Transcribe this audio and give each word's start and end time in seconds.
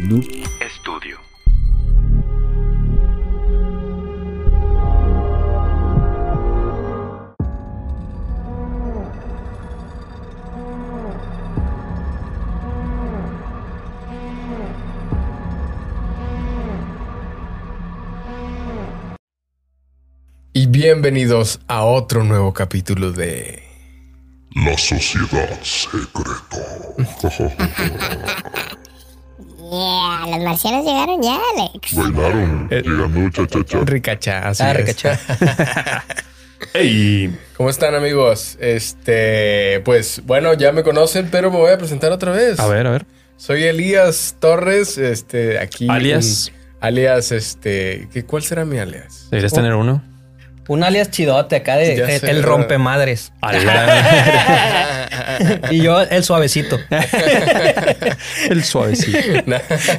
Noob 0.00 0.24
Studio. 0.78 1.18
Y 20.52 20.66
bienvenidos 20.66 21.60
a 21.68 21.84
otro 21.84 22.22
nuevo 22.22 22.52
capítulo 22.52 23.12
de 23.12 23.62
La 24.54 24.76
Sociedad 24.76 25.58
Secreta. 25.62 26.66
Yeah, 29.76 30.36
los 30.36 30.44
marcianos 30.44 30.84
llegaron 30.86 31.20
ya, 31.22 31.38
Alex. 31.54 31.94
Bailaron, 31.94 32.68
llegando 32.70 33.30
cha-cha-cha. 33.30 33.80
Ricacha. 33.84 34.48
Así 34.48 34.62
Ah, 34.62 34.72
es. 34.72 34.76
ricacha. 34.78 35.20
Hey, 36.72 37.36
¿cómo 37.56 37.68
están 37.68 37.94
amigos? 37.94 38.56
Este, 38.60 39.80
pues 39.84 40.22
bueno, 40.24 40.54
ya 40.54 40.72
me 40.72 40.82
conocen, 40.82 41.28
pero 41.30 41.50
me 41.50 41.58
voy 41.58 41.70
a 41.70 41.76
presentar 41.78 42.12
otra 42.12 42.32
vez. 42.32 42.58
A 42.58 42.66
ver, 42.66 42.86
a 42.86 42.90
ver. 42.90 43.06
Soy 43.36 43.64
Elías 43.64 44.36
Torres, 44.40 44.96
este, 44.96 45.58
aquí. 45.58 45.86
Alias. 45.90 46.50
un- 46.50 46.56
alias, 46.80 47.30
este, 47.32 48.08
¿qué, 48.12 48.24
¿cuál 48.24 48.42
será 48.42 48.64
mi 48.64 48.78
alias? 48.78 49.28
Deberías 49.30 49.52
tener 49.52 49.74
uno. 49.74 50.02
Un 50.68 50.82
alias 50.82 51.10
chidote 51.10 51.56
acá 51.56 51.76
de 51.76 51.94
el, 51.94 52.20
sé, 52.20 52.30
el 52.30 52.42
rompemadres. 52.42 53.32
Y 55.70 55.82
yo 55.82 56.00
el 56.00 56.24
suavecito. 56.24 56.78
El 58.50 58.64
suavecito. 58.64 59.18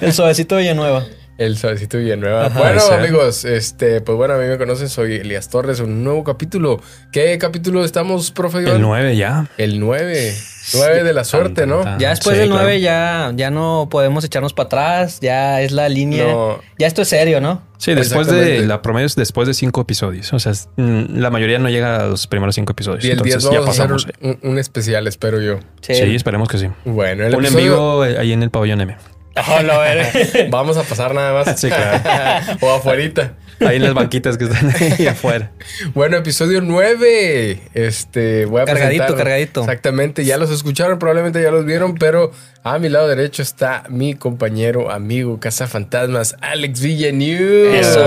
El 0.01 0.13
suavecito 0.13 0.57
Villanueva. 0.57 1.05
El 1.37 1.57
suavecito 1.57 1.99
Villanueva. 1.99 2.47
Ajá, 2.47 2.59
bueno, 2.59 2.81
amigos, 2.91 3.45
este, 3.45 4.01
pues 4.01 4.17
bueno, 4.17 4.33
a 4.33 4.37
mí 4.37 4.47
me 4.47 4.57
conocen, 4.57 4.89
soy 4.89 5.17
Elías 5.17 5.49
Torres, 5.49 5.79
un 5.79 6.03
nuevo 6.03 6.23
capítulo. 6.23 6.81
¿Qué 7.11 7.37
capítulo 7.37 7.85
estamos, 7.85 8.31
profe? 8.31 8.63
Iván? 8.63 8.77
El 8.77 8.81
9 8.81 9.15
ya. 9.15 9.45
El 9.57 9.79
9. 9.79 10.33
9 10.73 11.03
de 11.03 11.13
la 11.13 11.23
suerte, 11.23 11.61
Tan, 11.61 11.69
¿no? 11.69 11.81
tan. 11.81 11.99
Ya 11.99 12.09
después 12.09 12.35
Sí, 12.35 12.39
del 12.41 12.49
claro. 12.49 12.63
9 12.63 12.81
ya, 12.81 13.31
ya 13.35 13.49
no 13.51 13.87
podemos 13.89 14.23
echarnos 14.23 14.53
para 14.53 14.67
atrás. 14.67 15.19
Ya 15.21 15.61
es 15.61 15.71
la 15.71 15.87
línea. 15.89 16.25
No. 16.25 16.59
Ya 16.77 16.87
esto 16.87 17.01
es 17.01 17.07
serio, 17.09 17.39
¿no? 17.41 17.61
Sí, 17.77 17.93
después 17.93 18.27
de 18.27 18.65
la 18.65 18.81
promedio 18.81 19.05
es 19.05 19.15
después 19.15 19.47
de 19.47 19.53
cinco 19.53 19.81
episodios. 19.81 20.33
O 20.33 20.39
sea, 20.39 20.51
es- 20.51 20.69
mm, 20.77 21.17
la 21.19 21.29
mayoría 21.29 21.59
no 21.59 21.69
llega 21.69 21.97
a 21.97 22.05
los 22.07 22.27
primeros 22.27 22.55
cinco 22.55 22.71
episodios. 22.71 23.05
Y 23.05 23.11
el 23.11 23.19
10 23.21 23.35
Entonces 23.35 23.51
ya 23.51 23.59
vamos 23.59 23.79
a 23.79 23.83
hacer 23.83 23.93
pasamos. 23.95 24.39
un, 24.43 24.51
un 24.51 24.59
especial, 24.59 25.07
espero 25.07 25.39
yo. 25.41 25.59
Sí, 25.81 25.93
esperemos 25.93 26.49
que 26.49 26.57
sí. 26.57 26.67
Bueno, 26.85 27.25
el 27.25 27.35
Un 27.35 27.45
en 27.45 27.53
episodio- 27.53 27.71
vivo 27.73 28.05
eh, 28.05 28.17
ahí 28.19 28.33
en 28.33 28.43
el 28.43 28.49
pabellón 28.49 28.81
M. 28.81 28.97
Vamos 30.49 30.77
a 30.77 30.83
pasar 30.83 31.13
nada 31.13 31.33
más. 31.43 31.59
Sí, 31.59 31.67
claro. 31.69 32.57
o 32.61 32.71
afuerita. 32.73 33.33
Ahí 33.59 33.77
en 33.77 33.83
las 33.83 33.93
banquitas 33.93 34.37
que 34.37 34.45
están 34.45 34.71
ahí 34.99 35.07
afuera. 35.07 35.51
Bueno, 35.93 36.17
episodio 36.17 36.61
9. 36.61 37.59
Este, 37.73 38.45
voy 38.45 38.61
a 38.61 38.65
Cargadito, 38.65 39.03
presentar- 39.05 39.17
cargadito. 39.17 39.61
Exactamente, 39.61 40.25
ya 40.25 40.37
los 40.37 40.51
escucharon, 40.51 40.99
probablemente 40.99 41.41
ya 41.41 41.51
los 41.51 41.65
vieron, 41.65 41.95
pero 41.95 42.31
a 42.63 42.77
mi 42.79 42.89
lado 42.89 43.07
derecho 43.07 43.41
está 43.41 43.83
mi 43.89 44.13
compañero, 44.13 44.91
amigo, 44.91 45.39
cazafantasmas, 45.39 46.35
Alex 46.41 46.81
Villanueva. 46.81 47.77
Eso, 47.77 47.99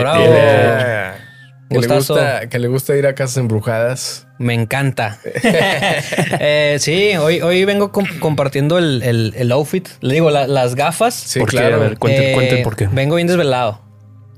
bravo. 0.00 0.24
Yeah. 0.24 1.20
Que 1.70 1.80
le, 1.80 1.86
gusta, 1.88 2.48
que 2.48 2.58
le 2.60 2.68
gusta 2.68 2.94
ir 2.94 3.06
a 3.06 3.14
casas 3.14 3.38
embrujadas. 3.38 4.26
Me 4.38 4.54
encanta. 4.54 5.18
Eh, 6.40 6.76
sí, 6.78 7.16
hoy, 7.16 7.40
hoy 7.40 7.64
vengo 7.64 7.90
com- 7.90 8.06
compartiendo 8.20 8.78
el, 8.78 9.02
el- 9.02 9.32
el 9.36 9.50
outfit. 9.52 9.88
Le 10.00 10.14
digo, 10.14 10.30
la- 10.30 10.46
las 10.46 10.74
gafas. 10.74 11.14
Sí, 11.14 11.40
¿Por 11.40 11.48
qué? 11.50 11.56
claro. 11.56 11.76
A 11.76 11.78
ver, 11.78 11.98
cuenten, 11.98 12.24
Eh, 12.24 12.32
cuenten 12.34 12.62
por 12.62 12.76
qué. 12.76 12.86
Vengo 12.92 13.16
bien 13.16 13.26
desvelado. 13.26 13.80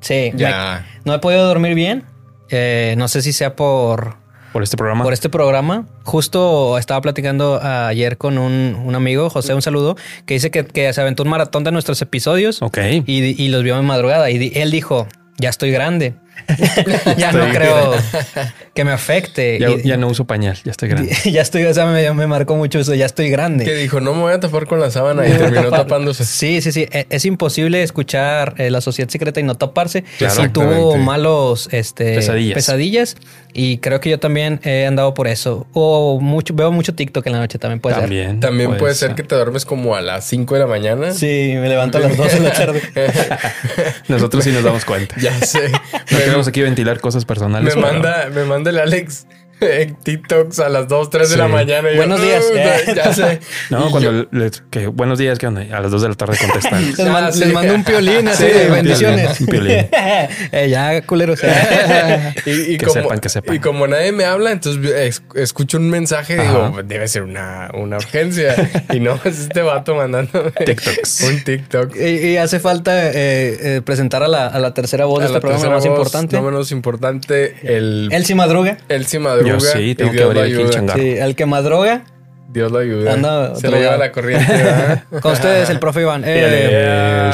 Sí. 0.06 0.32
Ya. 0.34 0.84
me- 0.86 1.00
no 1.04 1.14
he 1.14 1.18
podido 1.18 1.46
dormir 1.46 1.74
bien. 1.74 2.04
Eh, 2.48 2.94
no 2.96 3.08
sé 3.08 3.22
si 3.22 3.32
sea 3.32 3.56
por, 3.56 4.16
Por 4.52 4.62
este 4.62 4.76
programa. 4.76 5.02
por 5.04 5.12
este 5.12 5.28
programa. 5.28 5.86
Justo 6.04 6.78
estaba 6.78 7.00
platicando 7.00 7.60
ayer 7.62 8.16
con 8.18 8.38
un, 8.38 8.80
un 8.84 8.94
amigo, 8.94 9.28
José, 9.30 9.52
un 9.54 9.62
saludo, 9.62 9.96
que 10.26 10.34
dice 10.34 10.50
que, 10.50 10.64
que 10.64 10.92
se 10.92 11.00
aventó 11.00 11.22
un 11.24 11.28
maratón 11.28 11.64
de 11.64 11.72
nuestros 11.72 12.00
episodios 12.02 12.62
Ok. 12.62 12.78
y, 13.06 13.42
y 13.42 13.48
los 13.48 13.62
vio 13.64 13.78
en 13.78 13.84
madrugada. 13.84 14.30
Y 14.30 14.38
di- 14.38 14.52
él 14.54 14.70
dijo, 14.70 15.08
ya 15.38 15.48
estoy 15.50 15.70
grande. 15.72 16.14
ya 17.16 17.32
no 17.32 17.48
creo 17.50 17.94
que 18.74 18.84
me 18.84 18.92
afecte. 18.92 19.58
Ya, 19.58 19.70
Y- 19.70 19.82
ya 19.82 19.96
no 19.96 20.08
uso 20.08 20.24
pañal, 20.26 20.56
ya 20.64 20.70
estoy 20.70 20.88
grande. 20.88 21.16
ya 21.30 21.42
estoy, 21.42 21.64
o 21.64 21.74
sea, 21.74 21.86
me, 21.86 22.10
me 22.12 22.26
marcó 22.26 22.56
mucho 22.56 22.78
eso, 22.78 22.94
ya 22.94 23.06
estoy 23.06 23.30
grande. 23.30 23.64
Que 23.64 23.74
dijo, 23.74 24.00
no 24.00 24.14
me 24.14 24.20
voy 24.22 24.32
a 24.32 24.40
tapar 24.40 24.66
con 24.66 24.80
la 24.80 24.90
sábana 24.90 25.26
y 25.26 25.32
terminó 25.32 25.64
Tapar- 25.64 25.70
tapándose. 25.86 26.24
Sí, 26.24 26.60
sí, 26.60 26.72
sí. 26.72 26.86
E- 26.92 27.06
Es 27.10 27.24
imposible 27.24 27.82
escuchar 27.82 28.54
eh, 28.58 28.70
la 28.70 28.80
sociedad 28.80 29.08
secreta 29.10 29.40
y 29.40 29.42
no 29.42 29.54
taparse. 29.54 30.04
Claro. 30.18 30.44
y 30.44 30.48
tuvo 30.48 30.96
malos 30.96 31.68
este, 31.72 32.14
Pesadillas. 32.16 32.54
pesadillas. 32.54 33.16
Y 33.58 33.78
creo 33.78 34.00
que 34.00 34.10
yo 34.10 34.18
también 34.20 34.60
he 34.64 34.84
andado 34.86 35.14
por 35.14 35.26
eso. 35.28 35.66
O 35.72 36.20
mucho, 36.20 36.52
veo 36.54 36.70
mucho 36.70 36.94
TikTok 36.94 37.26
en 37.26 37.32
la 37.32 37.38
noche 37.38 37.58
también 37.58 37.80
puede 37.80 37.94
ser. 37.94 38.02
También. 38.04 38.40
También 38.40 38.76
puede 38.76 38.94
ser 38.94 39.14
que 39.14 39.22
te 39.22 39.34
duermes 39.34 39.64
como 39.64 39.96
a 39.96 40.02
las 40.02 40.26
5 40.26 40.54
de 40.54 40.60
la 40.60 40.66
mañana. 40.66 41.12
Sí, 41.14 41.54
me 41.56 41.66
levanto 41.68 41.96
a 41.96 42.02
las 42.02 42.16
12 42.18 42.40
de 42.40 42.44
la 42.48 42.52
tarde. 42.52 42.82
Nosotros 44.08 44.44
sí 44.44 44.50
nos 44.52 44.62
damos 44.62 44.84
cuenta. 44.84 45.14
Ya 45.18 45.38
sé. 45.40 45.70
Me- 46.10 46.25
queremos 46.26 46.48
aquí 46.48 46.60
ventilar 46.62 47.00
cosas 47.00 47.24
personales. 47.24 47.74
Me 47.74 47.80
pero- 47.82 47.92
manda, 47.94 48.28
me 48.34 48.44
manda 48.44 48.70
el 48.70 48.78
Alex 48.78 49.26
en 49.60 49.94
TikToks 49.96 50.58
a 50.60 50.68
las 50.68 50.88
2, 50.88 51.10
3 51.10 51.30
de 51.30 51.36
la 51.36 51.48
mañana. 51.48 51.90
y 51.90 51.94
yo, 51.94 51.98
Buenos 51.98 52.20
días. 52.22 52.44
"Uh, 52.52 52.92
ya 52.94 53.12
sé. 53.14 53.40
No, 53.70 53.88
Y 53.88 53.90
cuando 53.90 54.12
yo- 54.12 54.28
les- 54.32 54.62
que 54.70 54.86
buenos 54.86 55.18
días, 55.18 55.38
¿qué 55.38 55.46
onda? 55.46 55.62
A 55.76 55.80
las 55.80 55.90
2 55.90 56.02
de 56.02 56.08
la 56.08 56.14
tarde 56.14 56.36
contestan. 56.38 56.84
Les, 56.86 56.98
man- 57.08 57.24
Ah, 57.26 57.32
sí. 57.32 57.40
les 57.40 57.52
mando 57.52 57.74
un 57.74 57.82
piolín 57.84 58.28
así 58.28 58.44
Sí, 58.44 58.50
de 58.52 58.66
bendiciones. 58.70 59.40
un 59.40 59.46
piolín. 59.46 59.86
Eh, 60.52 60.68
ya, 60.70 61.00
culeros. 61.02 61.40
y, 62.44 62.50
y 62.74 62.78
Que 62.78 62.86
como, 62.86 63.02
sepan, 63.02 63.18
que 63.20 63.28
sepan. 63.28 63.54
Y 63.56 63.58
como 63.60 63.86
nadie 63.86 64.12
me 64.12 64.24
habla, 64.24 64.52
entonces 64.52 64.84
es- 64.92 65.22
escucho 65.34 65.78
un 65.78 65.88
mensaje 65.90 66.34
y 66.36 66.40
digo, 66.40 66.80
debe 66.84 67.08
ser 67.08 67.22
una, 67.22 67.70
una 67.74 67.96
urgencia. 67.96 68.54
y 68.92 69.00
no, 69.00 69.18
es 69.24 69.40
este 69.40 69.62
vato 69.62 69.94
mandando 69.94 70.52
TikToks. 70.64 71.20
un 71.22 71.44
TikTok. 71.44 71.96
y, 71.96 72.26
y 72.28 72.36
hace 72.36 72.60
falta 72.60 73.08
eh, 73.08 73.12
eh, 73.76 73.82
presentar 73.84 74.22
a 74.22 74.28
la, 74.28 74.46
a 74.46 74.58
la 74.58 74.74
tercera 74.74 75.04
voz 75.06 75.20
de 75.20 75.26
este 75.26 75.40
programa 75.40 75.64
más 75.70 75.84
voz, 75.84 75.86
importante. 75.86 76.36
No 76.36 76.42
menos 76.42 76.70
importante, 76.72 77.56
el... 77.62 78.08
Él 78.12 78.24
sí 78.24 78.34
madruga. 78.34 78.78
Él 78.88 79.06
sí 79.06 79.18
madruga. 79.54 79.72
Yo 79.74 79.78
sí, 79.80 79.94
tengo 79.94 80.10
que 80.10 80.16
Dios 80.18 80.34
lo 80.34 80.40
abrir 80.40 80.54
aquí 80.56 80.62
el 80.64 80.70
changarro. 80.70 81.00
Sí, 81.02 81.08
el 81.10 81.34
que 81.36 81.46
madruga. 81.46 82.04
Dios 82.48 82.72
lo 82.72 82.78
ayuda. 82.78 83.12
Anda 83.12 83.54
Se 83.56 83.68
lo 83.68 83.76
lleva 83.76 83.96
la 83.98 84.12
corriente. 84.12 84.50
¿verdad? 84.52 85.02
Con 85.20 85.32
ustedes, 85.32 85.68
el 85.68 85.78
profe 85.78 86.02
Iván. 86.02 86.22
Eh, 86.24 86.28
Eh, 86.28 87.30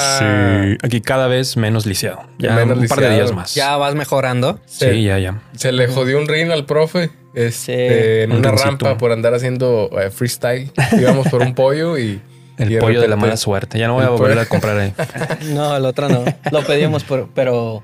sí. 0.79 0.79
Aquí 0.87 1.01
cada 1.01 1.29
vez 1.29 1.57
menos 1.57 1.87
lisiado. 1.87 2.23
Ya 2.39 2.55
Menos 2.57 2.79
un 2.79 2.89
par 2.89 3.01
de 3.01 3.11
días 3.15 3.33
más. 3.33 3.55
ya 3.55 3.77
vas 3.77 3.95
mejorando. 3.95 4.59
Sí, 4.67 5.05
ya, 5.05 5.19
ya. 5.19 5.41
Se 5.57 5.71
le 5.71 5.87
jodió 5.87 6.19
un 6.19 6.27
ring 6.27 6.51
al 6.51 6.65
profe 6.67 7.11
este, 7.35 8.25
en 8.25 8.33
Un 8.33 8.39
una 8.39 8.49
rincito. 8.51 8.69
rampa 8.71 8.99
por 8.99 9.13
andar 9.13 9.35
haciendo 9.35 9.91
eh, 10.01 10.11
freestyle. 10.11 10.71
Íbamos 10.99 11.29
por 11.29 11.43
un 11.43 11.55
pollo 11.55 11.99
y. 11.99 12.21
El 12.59 12.73
y 12.73 12.77
pollo 12.79 13.01
de 13.01 13.09
la 13.09 13.17
mala 13.17 13.37
suerte. 13.37 13.79
Ya 13.79 13.87
no 13.89 13.95
voy 13.95 14.05
a 14.05 14.09
volver 14.11 14.39
a 14.39 14.47
comprar 14.47 14.79
ahí. 14.79 14.93
No, 15.55 15.77
el 15.77 15.85
otro 15.85 16.09
no. 16.09 16.25
Lo 16.51 16.63
pedíamos, 16.65 17.05
pero, 17.05 17.29
pero 17.35 17.83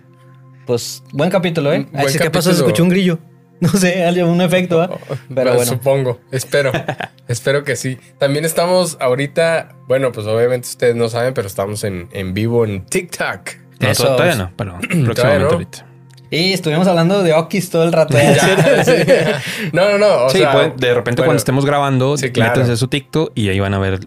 pues 0.66 1.02
buen 1.12 1.30
capítulo, 1.30 1.72
¿eh? 1.72 1.86
Buen 1.92 2.06
Así 2.06 2.18
que 2.18 2.30
pasó, 2.30 2.50
se 2.50 2.56
capítulo. 2.56 2.66
escuchó 2.68 2.82
un 2.82 2.88
grillo. 2.90 3.18
No 3.60 3.68
sé, 3.70 4.04
algo, 4.04 4.30
un 4.30 4.40
efecto, 4.40 4.78
¿va? 4.78 4.88
Pero 5.08 5.18
Pues, 5.28 5.44
bueno. 5.56 5.64
Supongo, 5.64 6.20
espero. 6.30 6.70
espero 7.28 7.64
que 7.64 7.74
sí. 7.76 7.98
También 8.18 8.44
estamos 8.44 8.96
ahorita, 9.00 9.74
bueno, 9.88 10.12
pues 10.12 10.26
obviamente 10.26 10.68
ustedes 10.68 10.94
no 10.94 11.08
saben, 11.08 11.34
pero 11.34 11.46
estamos 11.48 11.82
en, 11.84 12.08
en 12.12 12.34
vivo 12.34 12.64
en 12.64 12.84
TikTok. 12.86 13.50
No, 13.80 13.88
Eso. 13.90 14.04
todavía 14.04 14.34
no, 14.36 14.52
pero 14.56 14.78
próximamente 15.04 15.44
no. 15.44 15.50
ahorita. 15.50 15.86
Y 16.30 16.52
estuvimos 16.52 16.86
hablando 16.86 17.22
de 17.22 17.32
Okis 17.32 17.70
todo 17.70 17.84
el 17.84 17.92
rato. 17.92 18.16
Ya, 18.18 18.84
sí. 18.84 18.92
No, 19.72 19.90
no, 19.92 19.98
no. 19.98 20.24
o 20.26 20.30
sí, 20.30 20.38
sea, 20.38 20.52
pueden- 20.52 20.76
de 20.76 20.94
repente 20.94 21.22
bueno, 21.22 21.28
cuando 21.28 21.38
estemos 21.38 21.64
grabando, 21.64 22.16
Sí, 22.18 22.30
claro. 22.30 22.52
métanse 22.52 22.76
su 22.76 22.88
TikTok 22.88 23.32
y 23.34 23.48
ahí 23.48 23.58
van 23.60 23.72
a 23.74 23.78
ver 23.78 24.00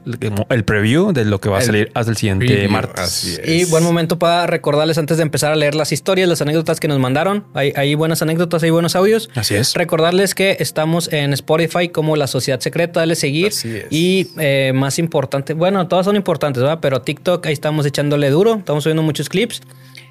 el- 0.49 0.63
preview 0.63 1.11
de 1.13 1.25
lo 1.25 1.39
que 1.41 1.49
va 1.49 1.57
a 1.57 1.59
El 1.61 1.65
salir 1.65 1.91
hasta 1.95 2.11
el 2.11 2.17
siguiente 2.17 2.45
preview, 2.45 2.69
martes. 2.69 2.99
Así 3.03 3.37
es. 3.43 3.47
Y 3.67 3.71
buen 3.71 3.83
momento 3.83 4.19
para 4.19 4.45
recordarles 4.47 4.97
antes 4.99 5.17
de 5.17 5.23
empezar 5.23 5.51
a 5.51 5.55
leer 5.55 5.73
las 5.73 5.91
historias, 5.91 6.29
las 6.29 6.41
anécdotas 6.41 6.79
que 6.79 6.87
nos 6.87 6.99
mandaron. 6.99 7.45
Hay, 7.55 7.73
hay 7.75 7.95
buenas 7.95 8.21
anécdotas, 8.21 8.61
hay 8.63 8.69
buenos 8.69 8.95
audios. 8.95 9.29
Así 9.35 9.55
es. 9.55 9.73
Recordarles 9.73 10.35
que 10.35 10.57
estamos 10.59 11.11
en 11.11 11.33
Spotify 11.33 11.89
como 11.89 12.15
La 12.15 12.27
Sociedad 12.27 12.59
Secreta, 12.59 12.99
dale 12.99 13.15
seguir. 13.15 13.47
Así 13.47 13.77
es. 13.77 13.85
Y 13.89 14.27
eh, 14.37 14.71
más 14.75 14.99
importante, 14.99 15.53
bueno, 15.53 15.87
todas 15.87 16.05
son 16.05 16.15
importantes, 16.15 16.61
¿verdad? 16.61 16.79
Pero 16.81 17.01
TikTok, 17.01 17.45
ahí 17.47 17.53
estamos 17.53 17.85
echándole 17.85 18.29
duro, 18.29 18.55
estamos 18.55 18.83
subiendo 18.83 19.01
muchos 19.01 19.27
clips. 19.29 19.61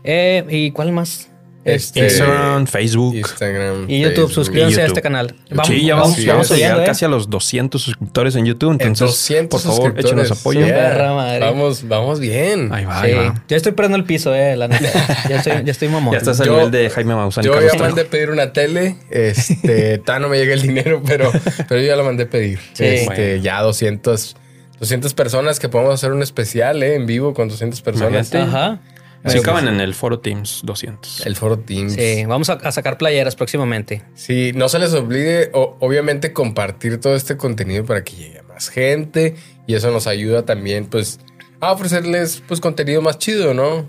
Eh, 0.02 0.44
¿Y 0.48 0.70
cuál 0.72 0.92
más? 0.92 1.28
Este, 1.62 2.00
Instagram, 2.00 2.66
Facebook. 2.66 3.14
Instagram. 3.16 3.84
Y 3.88 4.00
YouTube, 4.00 4.14
Facebook. 4.28 4.32
suscríbanse 4.32 4.80
a 4.80 4.84
YouTube. 4.84 4.86
este 4.88 5.02
canal. 5.02 5.34
sí, 5.66 5.84
ya 5.84 5.94
vamos, 5.96 6.16
sí, 6.16 6.26
vamos 6.26 6.50
a 6.50 6.54
sí, 6.54 6.60
llegar 6.60 6.80
¿eh? 6.80 6.84
casi 6.86 7.04
a 7.04 7.08
los 7.08 7.28
200 7.28 7.82
suscriptores 7.82 8.34
en 8.36 8.46
YouTube. 8.46 8.72
Entonces, 8.72 9.06
200 9.08 9.62
por 9.62 9.70
favor, 9.72 9.94
échenos 9.98 10.28
suscriptores. 10.28 10.40
apoyo. 10.40 10.66
Yeah. 10.66 11.12
Madre. 11.14 11.40
Vamos, 11.40 11.86
vamos 11.86 12.18
bien. 12.20 12.72
Ahí 12.72 12.86
va, 12.86 13.00
Sí. 13.02 13.06
ahí 13.08 13.14
va. 13.14 13.44
Ya 13.46 13.56
estoy 13.58 13.72
perdiendo 13.72 13.98
el 13.98 14.04
piso, 14.04 14.34
eh, 14.34 14.56
la 14.56 14.68
neta. 14.68 14.88
Ya 15.28 15.36
estoy, 15.36 15.52
ya 15.64 15.72
estoy 15.72 15.88
mamón. 15.88 16.12
Ya 16.12 16.18
estás 16.18 16.40
al 16.40 16.46
Yo- 16.46 16.56
nivel 16.56 16.70
de 16.70 16.88
Jaime 16.88 17.14
Maussan 17.14 17.44
Yo 17.44 17.54
ya 17.60 17.78
mandé 17.78 18.04
pedir 18.06 18.30
una 18.30 18.52
tele. 18.54 18.96
Este, 19.10 20.00
no 20.20 20.28
me 20.28 20.38
llega 20.38 20.54
el 20.54 20.62
dinero, 20.62 21.02
pero, 21.06 21.30
pero 21.68 21.80
yo 21.80 21.86
ya 21.86 21.96
la 21.96 22.02
mandé 22.02 22.24
pedir. 22.26 22.58
Sí. 22.72 22.84
Este, 22.84 23.04
Bueno. 23.06 23.42
ya 23.42 23.60
200. 23.60 24.36
200 24.80 25.12
personas 25.12 25.60
que 25.60 25.68
podemos 25.68 25.92
hacer 25.92 26.10
un 26.10 26.22
especial 26.22 26.82
eh, 26.82 26.94
en 26.94 27.04
vivo 27.04 27.34
con 27.34 27.48
200 27.48 27.82
personas. 27.82 28.34
Ajá. 28.34 28.80
Pero, 29.22 29.40
acaban 29.40 29.68
en 29.68 29.80
el 29.80 29.94
foro 29.94 30.18
Teams 30.20 30.60
200. 30.64 31.26
El 31.26 31.36
foro 31.36 31.58
Teams. 31.58 31.92
Sí, 31.94 32.24
vamos 32.26 32.48
a, 32.48 32.54
a 32.54 32.72
sacar 32.72 32.96
playeras 32.96 33.36
próximamente. 33.36 34.02
Sí, 34.14 34.52
no 34.54 34.68
se 34.68 34.78
les 34.78 34.92
olvide, 34.94 35.50
o- 35.52 35.76
obviamente, 35.80 36.32
compartir 36.32 36.98
todo 37.00 37.14
este 37.14 37.36
contenido 37.36 37.84
para 37.84 38.02
que 38.02 38.16
llegue 38.16 38.38
a 38.38 38.42
más 38.44 38.68
gente. 38.70 39.36
Y 39.66 39.74
eso 39.74 39.90
nos 39.90 40.06
ayuda 40.06 40.44
también, 40.46 40.86
pues, 40.86 41.20
a 41.60 41.72
ofrecerles, 41.72 42.42
pues, 42.48 42.60
contenido 42.60 43.02
más 43.02 43.18
chido, 43.18 43.52
¿no? 43.52 43.88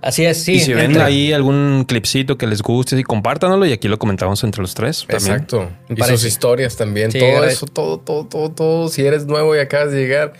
Así 0.00 0.24
es, 0.24 0.42
sí. 0.42 0.54
y 0.54 0.60
si 0.60 0.74
ven 0.74 1.00
ahí 1.00 1.32
algún 1.32 1.84
clipcito 1.86 2.36
que 2.36 2.48
les 2.48 2.60
guste, 2.60 2.96
sí, 2.96 3.04
compártanlo 3.04 3.64
y 3.66 3.72
aquí 3.72 3.86
lo 3.86 4.00
comentamos 4.00 4.42
entre 4.42 4.60
los 4.60 4.74
tres. 4.74 5.06
También. 5.08 5.32
Exacto. 5.34 5.70
Y 5.96 6.02
sus 6.02 6.24
historias 6.24 6.76
también. 6.76 7.12
Sí, 7.12 7.20
todo 7.20 7.44
eso, 7.44 7.66
todo, 7.66 7.98
todo, 8.00 8.26
todo, 8.26 8.50
todo. 8.50 8.88
Si 8.88 9.04
eres 9.06 9.26
nuevo 9.26 9.54
y 9.54 9.60
acabas 9.60 9.92
de 9.92 10.00
llegar, 10.00 10.32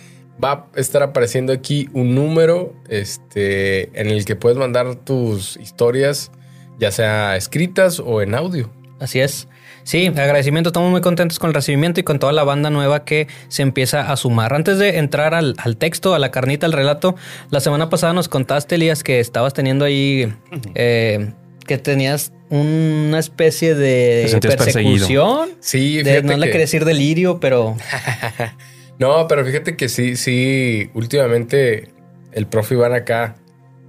va 0.42 0.66
a 0.74 0.80
estar 0.80 1.02
apareciendo 1.02 1.52
aquí 1.52 1.88
un 1.92 2.14
número 2.14 2.74
este, 2.88 3.98
en 4.00 4.08
el 4.08 4.24
que 4.24 4.36
puedes 4.36 4.58
mandar 4.58 4.94
tus 4.96 5.56
historias, 5.58 6.30
ya 6.78 6.90
sea 6.90 7.36
escritas 7.36 8.00
o 8.00 8.22
en 8.22 8.34
audio. 8.34 8.70
Así 9.00 9.20
es. 9.20 9.48
Sí, 9.84 10.06
agradecimiento. 10.06 10.68
Estamos 10.68 10.92
muy 10.92 11.00
contentos 11.00 11.40
con 11.40 11.48
el 11.48 11.54
recibimiento 11.54 11.98
y 11.98 12.04
con 12.04 12.20
toda 12.20 12.32
la 12.32 12.44
banda 12.44 12.70
nueva 12.70 13.04
que 13.04 13.26
se 13.48 13.62
empieza 13.62 14.12
a 14.12 14.16
sumar. 14.16 14.54
Antes 14.54 14.78
de 14.78 14.98
entrar 14.98 15.34
al, 15.34 15.56
al 15.58 15.76
texto, 15.76 16.14
a 16.14 16.20
la 16.20 16.30
carnita, 16.30 16.66
al 16.66 16.72
relato, 16.72 17.16
la 17.50 17.58
semana 17.58 17.90
pasada 17.90 18.12
nos 18.12 18.28
contaste, 18.28 18.76
Elías, 18.76 19.02
que 19.02 19.18
estabas 19.18 19.54
teniendo 19.54 19.84
ahí, 19.84 20.32
eh, 20.76 21.32
que 21.66 21.78
tenías 21.78 22.32
una 22.48 23.18
especie 23.18 23.74
de 23.74 24.38
persecución. 24.40 25.50
Sí, 25.58 26.00
De- 26.02 26.22
no 26.22 26.36
le 26.36 26.46
que- 26.46 26.52
quería 26.52 26.60
decir 26.64 26.84
delirio, 26.84 27.40
pero 27.40 27.76
No, 28.98 29.26
pero 29.28 29.44
fíjate 29.44 29.76
que 29.76 29.88
sí, 29.88 30.16
sí, 30.16 30.90
últimamente 30.94 31.92
el 32.32 32.46
profe 32.46 32.74
Iván 32.74 32.92
acá, 32.92 33.36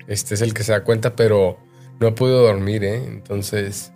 este 0.07 0.35
es 0.35 0.41
el 0.41 0.53
que 0.53 0.63
se 0.63 0.71
da 0.71 0.83
cuenta, 0.83 1.15
pero 1.15 1.59
no 2.00 2.07
he 2.07 2.11
podido 2.11 2.41
dormir, 2.41 2.83
¿eh? 2.83 3.03
Entonces, 3.07 3.94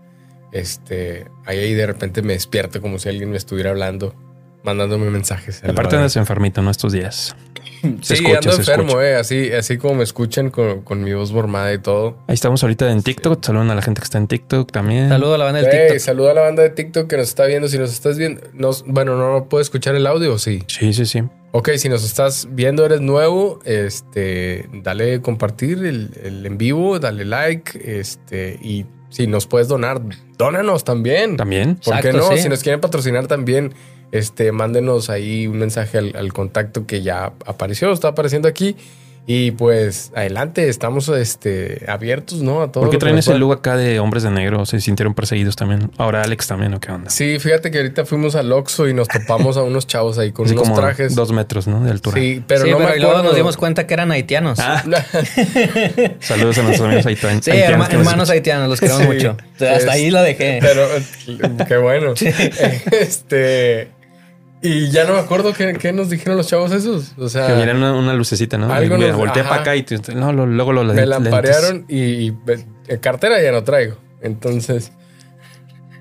este, 0.52 1.26
ahí, 1.46 1.60
ahí 1.60 1.74
de 1.74 1.88
repente 1.88 2.22
me 2.22 2.34
despierto 2.34 2.82
como 2.82 3.00
si 3.00 3.10
alguien 3.10 3.32
me 3.32 3.38
estuviera 3.38 3.72
hablando, 3.72 4.16
mandándome 4.64 5.10
mensajes. 5.10 5.64
Aparte 5.64 5.96
andas 5.96 6.16
enfermito, 6.16 6.62
¿no? 6.62 6.72
Estos 6.72 6.94
días. 6.94 7.36
Se 8.02 8.16
Sí, 8.18 8.24
escucha, 8.24 8.38
ando 8.40 8.52
se 8.52 8.58
enfermo, 8.62 8.88
escucha. 8.90 9.08
eh, 9.10 9.16
así, 9.16 9.52
así 9.52 9.78
como 9.78 9.96
me 9.96 10.04
escuchan 10.04 10.50
con, 10.50 10.82
con 10.82 11.04
mi 11.04 11.14
voz 11.14 11.32
mormada 11.32 11.74
y 11.74 11.78
todo. 11.80 12.18
Ahí 12.28 12.34
estamos 12.34 12.62
ahorita 12.64 12.92
en 12.92 13.04
TikTok. 13.04 13.44
Saludan 13.46 13.70
a 13.72 13.76
la 13.76 13.82
gente 13.82 14.00
que 14.02 14.06
está 14.06 14.18
en 14.18 14.28
TikTok 14.28 14.72
también. 14.72 15.10
saludo 15.10 15.36
a 15.36 15.38
la 15.38 15.46
banda 15.46 15.62
Hey, 15.64 15.80
TikTok. 15.88 16.00
saluda 16.00 16.32
a 16.32 16.34
la 16.34 16.42
banda 16.42 16.64
de 16.64 16.70
TikTok 16.70 17.08
que 17.08 17.18
nos 17.18 17.30
está 17.30 17.46
viendo. 17.46 17.68
Si 17.68 17.78
nos 17.78 17.92
estás 17.92 18.18
viendo, 18.18 18.42
nos, 18.54 18.84
bueno, 18.86 19.16
no, 19.18 19.32
no 19.32 19.46
puedo 19.50 19.62
escuchar 19.62 19.96
el 19.96 20.06
audio, 20.08 20.34
¿o 20.34 20.38
sí. 20.40 20.64
Sí, 20.68 20.94
sí, 20.94 21.06
sí. 21.06 21.24
Ok, 21.52 21.70
si 21.78 21.88
nos 21.90 22.04
estás 22.04 22.48
viendo, 22.52 22.86
eres 22.86 23.02
nuevo, 23.02 23.60
este, 23.64 24.68
dale 24.84 25.22
compartir 25.22 25.86
el, 25.86 26.12
el 26.24 26.46
en 26.46 26.58
vivo, 26.58 27.00
dale 27.00 27.26
like, 27.26 28.00
este, 28.00 28.60
y 28.62 28.86
si 29.10 29.26
nos 29.28 29.48
puedes 29.48 29.68
donar, 29.68 30.02
dónanos 30.38 30.84
también. 30.84 31.38
También. 31.38 31.76
¿Por 31.84 32.00
qué 32.02 32.12
no? 32.14 32.30
sí. 32.32 32.40
Si 32.40 32.50
nos 32.50 32.62
quieren 32.62 32.82
patrocinar 32.82 33.28
también, 33.28 33.74
este, 34.12 34.52
mándenos 34.52 35.10
ahí 35.10 35.48
un 35.48 35.58
mensaje 35.60 35.98
al, 35.98 36.16
al 36.16 36.34
contacto 36.34 36.86
que 36.86 37.02
ya 37.02 37.34
apareció, 37.46 37.92
está 37.92 38.10
apareciendo 38.10 38.48
aquí. 38.48 38.76
Y 39.30 39.52
pues 39.52 40.14
adelante, 40.16 40.70
estamos 40.70 41.10
este, 41.10 41.84
abiertos, 41.90 42.42
¿no? 42.42 42.62
A 42.62 42.72
todo. 42.72 42.84
¿Por 42.86 42.92
qué 42.92 42.98
traen 42.98 43.18
ese 43.18 43.38
look 43.38 43.52
acá 43.52 43.76
de 43.76 44.00
hombres 44.00 44.24
de 44.24 44.32
negro? 44.32 44.66
Se 44.66 44.80
sintieron 44.80 45.14
perseguidos 45.14 45.58
también. 45.58 45.92
Ahora 45.98 46.22
Alex 46.22 46.48
también, 46.48 46.74
¿o 46.74 46.80
qué 46.80 46.94
onda? 46.94 47.10
Sí, 47.10 47.38
fíjate 47.38 47.70
que 47.70 47.80
ahorita 47.80 48.06
fuimos 48.06 48.36
al 48.36 48.50
Oxxo 48.54 48.88
y 48.88 48.94
nos 48.94 49.10
topamos 49.10 49.58
a 49.58 49.64
unos 49.64 49.86
chavos 49.86 50.18
ahí 50.18 50.32
con 50.32 50.46
Así 50.46 50.56
unos 50.56 50.70
como 50.70 50.80
trajes. 50.80 51.14
dos 51.14 51.34
metros, 51.34 51.68
¿no? 51.68 51.84
De 51.84 51.92
altura. 51.92 52.16
Sí, 52.22 52.42
pero 52.48 52.64
sí, 52.64 52.72
no 52.72 52.78
pero 52.78 52.90
me 52.92 53.00
luego 53.02 53.22
nos 53.22 53.36
dimos 53.36 53.58
cuenta 53.58 53.86
que 53.86 53.94
eran 53.96 54.14
haitianos. 54.14 54.60
Ah, 54.62 54.82
saludos 56.22 56.58
a 56.60 56.64
nuestros 56.64 56.88
amigos 56.88 57.06
haitian- 57.06 57.42
sí, 57.42 57.52
haitianos 57.52 57.90
nos 57.90 57.94
hermanos 58.00 58.30
haitianos, 58.30 58.70
los 58.70 58.80
queremos 58.80 59.02
Sí, 59.02 59.08
mucho. 59.10 59.32
O 59.56 59.60
sea, 59.60 59.76
hasta 59.76 59.88
es- 59.90 59.94
ahí 59.94 60.10
la 60.10 60.22
dejé. 60.24 60.60
Pero 60.62 60.88
qué 61.68 61.76
bueno. 61.76 62.14
Este. 62.92 63.90
Y 64.62 64.90
ya 64.90 65.06
no 65.06 65.14
me 65.14 65.20
acuerdo 65.20 65.54
qué, 65.54 65.74
qué 65.80 65.94
nos 65.94 66.10
dijeron 66.10 66.36
los 66.38 66.48
chavos 66.48 66.72
esos. 66.72 67.14
O 67.18 67.30
sea, 67.30 67.48
Que 67.48 67.54
vieran 67.54 67.78
una, 67.78 67.94
una 67.94 68.14
lucecita, 68.14 68.58
¿no? 68.58 68.74
Algo 68.74 68.98
mira, 68.98 69.12
nos- 69.12 69.20
ajá. 69.42 69.50
para 69.50 69.62
acá 69.62 69.76
y 69.76 69.84
tú- 69.84 69.96
no, 70.16 70.34
lo- 70.34 70.46
luego 70.48 70.74
lo 70.74 70.84
me 70.84 70.94
lentes. 70.96 71.08
lamparearon 71.10 71.86
y, 71.88 72.28
y, 72.28 72.34
cartera 73.02 73.42
ya 73.42 73.52
no 73.52 73.64
traigo. 73.64 73.98
Entonces. 74.22 74.92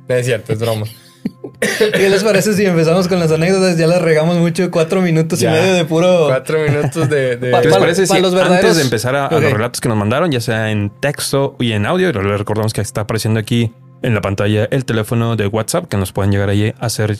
No 0.08 0.14
es 0.14 0.24
cierto, 0.24 0.52
es 0.54 0.58
broma. 0.58 0.86
¿Qué 1.92 2.08
les 2.08 2.22
parece 2.22 2.54
si 2.54 2.64
empezamos 2.64 3.08
con 3.08 3.18
las 3.18 3.30
anécdotas? 3.32 3.76
Ya 3.76 3.86
las 3.86 4.00
regamos 4.00 4.36
mucho, 4.38 4.70
cuatro 4.70 5.02
minutos 5.02 5.40
Ya. 5.40 5.50
y 5.50 5.60
medio 5.60 5.74
de 5.74 5.84
puro. 5.84 6.26
Cuatro 6.28 6.58
minutos 6.60 7.10
de. 7.10 7.36
de- 7.36 7.50
¿Qué 7.60 7.64
les 7.68 7.74
pa- 7.74 7.80
parece 7.80 8.06
pa 8.06 8.14
si 8.16 8.22
los 8.22 8.34
antes 8.34 8.76
de 8.76 8.82
empezar 8.82 9.16
a, 9.16 9.28
los 9.30 9.42
relatos 9.52 9.80
que 9.80 9.88
nos 9.88 9.98
mandaron, 9.98 10.30
ya 10.30 10.40
sea 10.40 10.70
en 10.70 10.90
texto 11.00 11.56
y 11.58 11.72
en 11.72 11.84
audio, 11.86 12.08
y 12.08 12.12
les 12.12 12.38
recordamos 12.38 12.72
que 12.72 12.80
está 12.80 13.02
apareciendo 13.02 13.38
aquí 13.40 13.72
en 14.02 14.14
la 14.14 14.20
pantalla 14.20 14.66
el 14.70 14.84
teléfono 14.84 15.36
de 15.36 15.46
WhatsApp 15.46 15.86
que 15.88 15.96
nos 15.96 16.12
pueden 16.12 16.30
llegar 16.30 16.48
ahí 16.48 16.72
a 16.78 16.86
hacer 16.86 17.16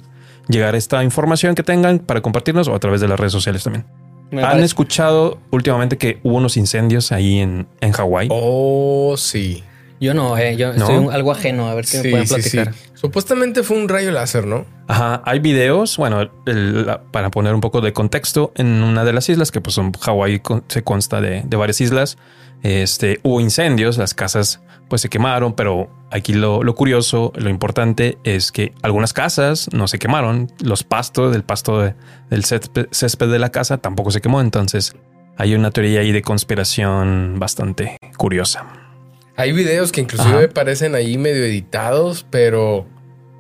llegar 0.49 0.75
esta 0.75 1.03
información 1.05 1.55
que 1.55 1.63
tengan 1.63 1.99
para 1.99 2.21
compartirnos 2.21 2.69
o 2.69 2.75
a 2.75 2.79
través 2.79 3.01
de 3.01 3.09
las 3.09 3.19
redes 3.19 3.33
sociales 3.33 3.65
también. 3.65 3.85
Me 4.31 4.43
¿Han 4.43 4.49
parece. 4.49 4.65
escuchado 4.67 5.39
últimamente 5.51 5.99
que 5.99 6.19
hubo 6.25 6.37
unos 6.37 6.57
incendios 6.57 7.13
ahí 7.13 7.39
en, 7.39 7.69
en 7.81 7.93
Hawái? 7.93 8.29
Oh, 8.31 9.15
sí. 9.17 9.63
Yo 10.01 10.13
no, 10.15 10.37
eh, 10.37 10.57
yo 10.57 10.69
¿No? 10.75 10.75
estoy 10.75 10.97
un- 10.97 11.13
algo 11.13 11.33
ajeno. 11.33 11.69
A 11.69 11.75
ver 11.75 11.87
qué 11.91 12.03
me 12.03 12.11
pueden 12.11 12.27
sí, 12.27 12.43
sí. 12.43 12.51
platicar. 12.57 12.75
Supuestamente 12.95 13.63
fue 13.63 13.79
un 13.79 13.89
rayo 13.89 14.11
láser, 14.11 14.47
¿no? 14.47 14.67
Ajá, 14.89 15.23
hay 15.25 15.39
videos, 15.39 15.97
bueno, 15.97 16.31
el- 16.47 16.87
la- 16.87 17.03
para 17.03 17.31
poner 17.31 17.55
un 17.55 17.61
poco 17.61 17.81
de 17.81 17.93
contexto, 17.93 18.53
en 18.57 18.83
una 18.83 19.05
de 19.05 19.13
las 19.13 19.29
islas, 19.29 19.51
que 19.51 19.61
pues 19.61 19.75
son 19.75 19.93
Hawái 19.93 20.41
con- 20.41 20.65
se 20.69 20.83
consta 20.83 21.21
de, 21.21 21.43
de 21.47 21.57
varias 21.57 21.81
islas, 21.81 22.19
este, 22.63 23.21
hubo 23.23 23.41
incendios, 23.41 23.97
las 23.99 24.15
casas 24.15 24.61
pues 24.89 25.01
se 25.03 25.09
quemaron, 25.09 25.55
pero 25.55 25.89
aquí 26.13 26.33
lo, 26.33 26.63
lo 26.63 26.75
curioso, 26.75 27.33
lo 27.37 27.51
importante 27.51 28.19
es 28.23 28.53
que 28.53 28.73
algunas 28.83 29.13
casas 29.13 29.69
no 29.73 29.89
se 29.89 29.99
quemaron, 29.99 30.53
los 30.63 30.85
pastos 30.85 31.33
del 31.33 31.43
pasto 31.43 31.81
de- 31.81 31.95
del 32.31 32.45
césped, 32.45 32.87
césped 32.93 33.31
de 33.31 33.39
la 33.41 33.51
casa 33.51 33.79
tampoco 33.79 34.11
se 34.13 34.21
quemó, 34.21 34.41
entonces 34.41 34.95
hay 35.39 35.55
una 35.55 35.71
teoría 35.71 36.01
ahí 36.01 36.13
de 36.13 36.23
conspiración 36.23 37.37
bastante 37.39 37.97
curiosa. 38.17 38.65
Hay 39.37 39.53
videos 39.53 39.93
que 39.93 40.01
inclusive 40.01 40.37
Ajá. 40.45 40.49
parecen 40.49 40.95
ahí 40.95 41.19
medio 41.19 41.45
editados, 41.45 42.27
pero, 42.31 42.87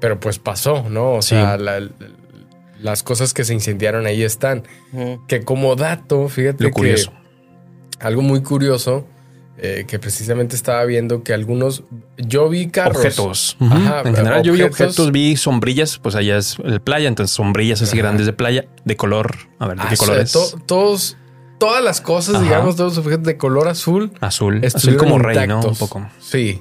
pero 0.00 0.20
pues 0.20 0.38
pasó, 0.38 0.84
¿no? 0.90 1.14
O 1.14 1.22
Sí. 1.22 1.30
sea, 1.30 1.56
la- 1.56 1.88
las 2.80 3.02
cosas 3.02 3.32
que 3.32 3.44
se 3.44 3.54
incendiaron 3.54 4.06
ahí 4.06 4.22
están. 4.22 4.64
Que 5.28 5.40
como 5.42 5.74
dato, 5.76 6.28
fíjate 6.28 6.64
Lo 6.64 6.68
que 6.70 6.74
curioso. 6.74 7.12
algo 8.00 8.20
muy 8.20 8.42
curioso, 8.42 9.06
eh, 9.58 9.86
que 9.88 9.98
precisamente 9.98 10.54
estaba 10.54 10.84
viendo 10.84 11.22
que 11.24 11.32
algunos, 11.32 11.84
yo 12.18 12.50
vi 12.50 12.66
carros. 12.68 12.98
Objetos. 12.98 13.56
Ajá, 13.60 14.02
en 14.04 14.14
general, 14.14 14.42
yo 14.42 14.52
vi 14.52 14.60
objetos. 14.60 14.98
objetos, 14.98 15.12
vi 15.12 15.36
sombrillas, 15.38 15.98
pues 15.98 16.14
allá 16.14 16.36
es 16.36 16.58
el 16.62 16.82
playa, 16.82 17.08
entonces 17.08 17.34
sombrillas 17.34 17.80
así 17.80 17.92
Ajá. 17.98 18.02
grandes 18.08 18.26
de 18.26 18.34
playa, 18.34 18.66
de 18.84 18.96
color. 18.96 19.34
A 19.58 19.66
ver, 19.68 19.78
¿de 19.78 19.82
Ah, 19.84 19.86
qué 19.88 19.94
o 19.94 19.96
sea, 19.96 20.06
colores? 20.08 20.32
to- 20.32 20.60
todos, 20.66 21.16
todas 21.58 21.82
las 21.82 22.00
cosas, 22.00 22.36
Ajá. 22.36 22.44
digamos, 22.44 22.76
todos 22.76 22.96
los 22.96 23.04
objetos 23.06 23.24
de 23.26 23.36
color 23.36 23.68
azul. 23.68 24.12
Azul. 24.20 24.56
Azul 24.56 24.64
estuvieron 24.64 25.04
como 25.04 25.18
rey, 25.18 25.36
¿no? 25.46 25.56
Un 25.58 25.62
intactos. 25.64 25.78
poco. 25.78 26.06
Sí, 26.20 26.60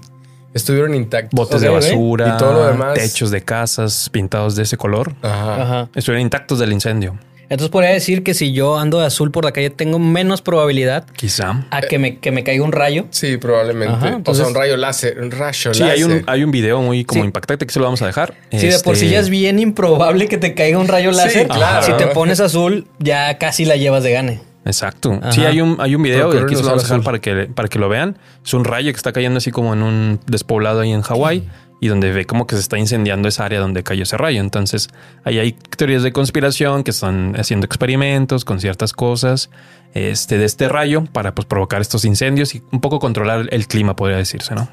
estuvieron 0.54 0.96
intactos. 0.96 1.32
Botes 1.38 1.62
de 1.62 1.70
basura. 1.70 2.34
Y 2.36 2.38
todo 2.38 2.54
lo 2.54 2.68
demás. 2.68 2.94
Techos 2.96 3.32
de 3.32 3.42
casas 3.44 4.10
pintados 4.12 4.56
de 4.56 4.64
ese 4.64 4.78
color. 4.78 5.14
Ajá. 5.22 5.62
Ajá. 5.62 5.90
Estuvieron 5.96 6.22
intactos 6.22 6.60
del 6.60 6.72
incendio. 6.74 7.18
Entonces 7.48 7.70
podría 7.70 7.92
decir 7.92 8.24
que 8.24 8.34
si 8.34 8.54
yo 8.54 8.75
ando 8.80 9.00
de 9.00 9.06
azul 9.06 9.30
por 9.30 9.46
la 9.46 9.52
calle, 9.52 9.70
tengo 9.70 10.00
menos 10.00 10.42
probabilidad 10.42 11.06
Quizá. 11.16 11.68
a 11.70 11.82
que 11.82 12.00
me, 12.00 12.18
que 12.18 12.32
me 12.32 12.44
caiga 12.44 12.64
un 12.64 12.72
rayo. 12.72 13.06
Sí, 13.12 13.38
probablemente. 13.38 13.94
Ajá, 13.94 14.20
o 14.25 14.34
sea, 14.34 14.48
un 14.48 14.56
rayo 14.56 14.75
láser, 14.78 15.20
un 15.22 15.30
rayo 15.30 15.72
Sí, 15.72 15.84
hay 15.84 16.02
un, 16.02 16.10
láser. 16.10 16.24
hay 16.25 16.44
un 16.44 16.50
video 16.50 16.82
muy 16.82 17.06
como 17.06 17.22
Sí. 17.22 17.25
impactante 17.28 17.68
que 17.68 17.72
se 17.72 17.78
lo 17.78 17.86
vamos 17.86 18.02
a 18.02 18.08
dejar. 18.08 18.34
Si 18.52 18.66
de 18.66 18.80
por 18.80 18.96
sí 18.96 19.06
Este, 19.06 19.14
ya 19.14 19.20
es 19.20 19.30
bien 19.30 19.60
improbable 19.60 20.28
que 20.28 20.40
te 20.40 20.56
caiga 20.56 20.80
un 20.80 20.88
rayo 20.88 21.12
Sí, 21.14 21.18
láser, 21.20 21.48
claro. 21.48 21.86
si 21.86 21.94
te 21.94 22.08
pones 22.08 22.40
azul, 22.40 22.88
ya 22.98 23.38
casi 23.38 23.64
la 23.66 23.75
llevas 23.75 24.02
de 24.04 24.12
gane. 24.14 24.42
Exacto. 24.66 25.20
Ajá. 25.22 25.32
Sí, 25.32 25.46
hay 25.46 25.62
un, 25.62 25.78
hay 25.80 25.96
un 25.96 26.02
video 26.02 26.34
y 26.34 26.38
aquí 26.38 26.56
se 26.56 26.64
lo 26.64 26.70
vamos 26.70 26.84
a 26.84 26.88
dejar 26.88 27.04
para 27.04 27.20
que, 27.20 27.46
para 27.46 27.68
que 27.68 27.80
lo 27.80 27.88
vean. 27.88 28.18
Es 28.44 28.54
un 28.54 28.66
rayo 28.66 28.92
que 28.92 28.98
está 28.98 29.14
cayendo 29.14 29.38
así 29.38 29.52
como 29.52 29.74
en 29.74 29.84
un 29.84 30.20
despoblado 30.26 30.82
ahí 30.82 30.92
en 30.92 31.02
Hawái 31.02 31.48
y 31.80 31.88
donde 31.88 32.12
ve 32.12 32.26
como 32.26 32.48
que 32.48 32.56
se 32.56 32.62
está 32.62 32.78
incendiando 32.78 33.28
esa 33.28 33.46
área 33.46 33.60
donde 33.60 33.84
cayó 33.84 34.04
ese 34.04 34.18
rayo. 34.18 34.42
Entonces, 34.42 34.90
ahí 35.24 35.40
hay 35.40 35.52
teorías 35.54 36.04
de 36.04 36.12
conspiración 36.12 36.84
que 36.84 36.92
están 36.92 37.36
haciendo 37.38 37.66
experimentos 37.66 38.44
con 38.44 38.60
ciertas 38.60 38.94
cosas 38.94 39.50
este, 39.94 40.38
de 40.38 40.46
este 40.46 40.68
rayo 40.68 41.06
para 41.06 41.36
pues, 41.36 41.46
provocar 41.46 41.82
estos 41.82 42.04
incendios 42.04 42.56
y 42.56 42.64
un 42.72 42.82
poco 42.82 43.00
controlar 43.00 43.48
el 43.52 43.68
clima, 43.68 43.96
podría 43.96 44.18
decirse, 44.18 44.56
¿no? 44.56 44.68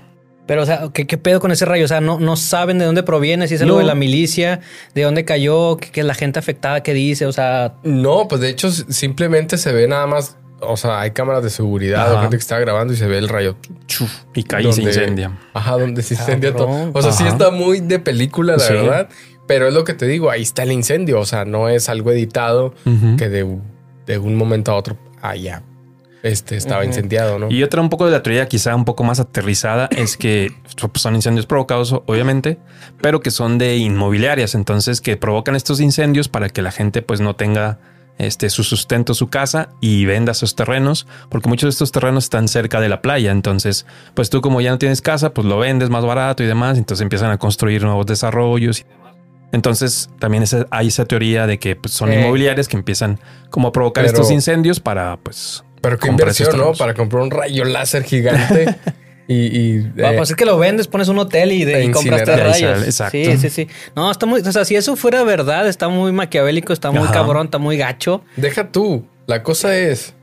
Pero, 0.46 0.62
o 0.62 0.66
sea, 0.66 0.88
¿qué, 0.92 1.06
qué 1.06 1.18
pedo 1.18 1.38
con 1.40 1.52
ese 1.52 1.64
rayo? 1.64 1.84
O 1.84 1.88
sea, 1.88 2.00
no, 2.00 2.18
no 2.18 2.36
saben 2.36 2.78
de 2.78 2.84
dónde 2.84 3.02
proviene, 3.04 3.46
si 3.48 3.54
es 3.54 3.62
algo 3.62 3.74
No. 3.74 3.78
de 3.80 3.84
la 3.86 3.94
milicia, 3.94 4.60
de 4.94 5.02
dónde 5.02 5.24
cayó, 5.24 5.76
qué, 5.76 5.90
qué 5.90 6.02
la 6.02 6.14
gente 6.14 6.38
afectada 6.40 6.82
que 6.82 6.92
dice, 6.94 7.26
o 7.26 7.32
sea, 7.32 7.74
No, 7.84 8.26
pues 8.28 8.40
de 8.40 8.48
hecho 8.50 8.70
simplemente 8.70 9.56
se 9.56 9.72
ve 9.72 9.86
nada 9.86 10.06
más, 10.08 10.36
o 10.60 10.76
sea, 10.76 11.00
hay 11.00 11.12
cámaras 11.12 11.42
de 11.44 11.50
seguridad, 11.50 12.02
Ajá. 12.06 12.14
o 12.14 12.20
gente 12.22 12.36
que 12.36 12.40
está 12.40 12.58
grabando 12.58 12.92
y 12.92 12.96
se 12.96 13.06
ve 13.06 13.18
el 13.18 13.28
rayo. 13.28 13.56
Chuf, 13.86 14.10
y 14.34 14.42
cae 14.42 14.64
y 14.68 14.72
se 14.72 14.82
incendia. 14.82 15.38
Ajá, 15.54 15.78
donde 15.78 16.02
se 16.02 16.14
incendia 16.14 16.52
Cabrón. 16.52 16.92
todo. 16.92 16.98
O 16.98 17.02
sea, 17.02 17.12
sí 17.12 17.24
está 17.26 17.50
muy 17.50 17.80
de 17.80 17.98
película, 18.00 18.54
la 18.54 18.58
Sí. 18.58 18.72
verdad. 18.72 19.08
Pero 19.46 19.66
es 19.68 19.74
lo 19.74 19.84
que 19.84 19.92
te 19.94 20.06
digo, 20.06 20.30
ahí 20.30 20.42
está 20.42 20.62
el 20.62 20.72
incendio. 20.72 21.18
O 21.20 21.26
sea, 21.26 21.44
no 21.44 21.68
es 21.68 21.88
algo 21.88 22.10
editado 22.12 22.74
que 23.18 23.28
de 23.28 23.58
de 24.06 24.18
un 24.18 24.34
momento 24.36 24.72
a 24.72 24.74
otro, 24.76 24.96
ya, 25.40 25.62
este 26.22 26.56
estaba 26.56 26.84
incendiado, 26.84 27.38
¿no? 27.38 27.50
Y 27.50 27.62
otra 27.62 27.80
un 27.80 27.88
poco 27.88 28.06
de 28.06 28.12
la 28.12 28.22
teoría 28.22 28.46
quizá 28.46 28.74
un 28.76 28.84
poco 28.84 29.02
más 29.04 29.18
aterrizada 29.20 29.88
es 29.96 30.16
que 30.16 30.52
son 30.94 31.14
incendios 31.14 31.46
provocados, 31.46 31.92
obviamente, 32.06 32.58
pero 33.00 33.20
que 33.20 33.30
son 33.30 33.58
de 33.58 33.76
inmobiliarias, 33.76 34.54
entonces 34.54 35.00
que 35.00 35.16
provocan 35.16 35.56
estos 35.56 35.80
incendios 35.80 36.28
para 36.28 36.48
que 36.48 36.62
la 36.62 36.70
gente 36.72 37.02
pues 37.02 37.20
no 37.20 37.34
tenga 37.34 37.78
este, 38.18 38.50
su 38.50 38.62
sustento, 38.62 39.14
su 39.14 39.28
casa 39.28 39.70
y 39.80 40.04
venda 40.04 40.32
esos 40.32 40.54
terrenos, 40.54 41.06
porque 41.28 41.48
muchos 41.48 41.66
de 41.68 41.70
estos 41.70 41.90
terrenos 41.92 42.24
están 42.24 42.46
cerca 42.46 42.78
de 42.80 42.88
la 42.88 43.00
playa. 43.02 43.32
Entonces, 43.32 43.84
pues 44.14 44.30
tú 44.30 44.40
como 44.42 44.60
ya 44.60 44.70
no 44.70 44.78
tienes 44.78 45.00
casa, 45.00 45.32
pues 45.34 45.46
lo 45.46 45.58
vendes 45.58 45.90
más 45.90 46.04
barato 46.04 46.42
y 46.44 46.46
demás. 46.46 46.78
Entonces 46.78 47.02
empiezan 47.02 47.30
a 47.32 47.38
construir 47.38 47.82
nuevos 47.82 48.06
desarrollos 48.06 48.80
y 48.80 48.84
demás. 48.84 49.16
Entonces 49.50 50.08
también 50.20 50.42
esa- 50.44 50.66
hay 50.70 50.88
esa 50.88 51.04
teoría 51.06 51.46
de 51.46 51.58
que 51.58 51.74
pues, 51.74 51.94
son 51.94 52.12
Eh. 52.12 52.20
inmobiliarias 52.20 52.68
que 52.68 52.76
empiezan 52.76 53.18
como 53.50 53.68
a 53.68 53.72
provocar 53.72 54.04
Pero- 54.04 54.14
estos 54.14 54.30
incendios 54.30 54.78
para 54.78 55.16
pues... 55.16 55.64
Pero 55.82 55.98
qué 55.98 56.08
inversión, 56.08 56.56
¿no? 56.56 56.72
Para 56.72 56.94
comprar 56.94 57.22
un 57.22 57.30
rayo 57.30 57.64
láser 57.64 58.04
gigante 58.04 58.74
y... 59.28 59.34
y, 59.34 59.78
Ah, 60.02 60.12
eh, 60.12 60.16
pues 60.16 60.30
es 60.30 60.36
que 60.36 60.44
lo 60.46 60.56
vendes, 60.58 60.86
pones 60.88 61.08
un 61.08 61.18
hotel 61.18 61.52
y, 61.52 61.64
de, 61.64 61.84
y 61.84 61.86
Te 61.88 61.92
compras 61.92 62.22
tres 62.24 62.40
rayos. 62.40 62.84
exacto. 62.84 63.18
Sí, 63.18 63.36
sí, 63.36 63.50
sí. 63.50 63.68
No, 63.94 64.10
está 64.10 64.24
muy, 64.26 64.40
o 64.40 64.52
sea, 64.52 64.64
si 64.64 64.76
eso 64.76 64.96
fuera 64.96 65.22
verdad, 65.24 65.68
está 65.68 65.88
muy 65.88 66.12
maquiavélico, 66.12 66.72
está 66.72 66.90
muy 66.90 67.02
Ajá. 67.04 67.12
cabrón, 67.12 67.46
está 67.46 67.58
muy 67.58 67.76
gacho. 67.76 68.22
Deja 68.36 68.68
tú. 68.70 69.04
La 69.26 69.42
cosa 69.42 69.76
es 69.76 70.14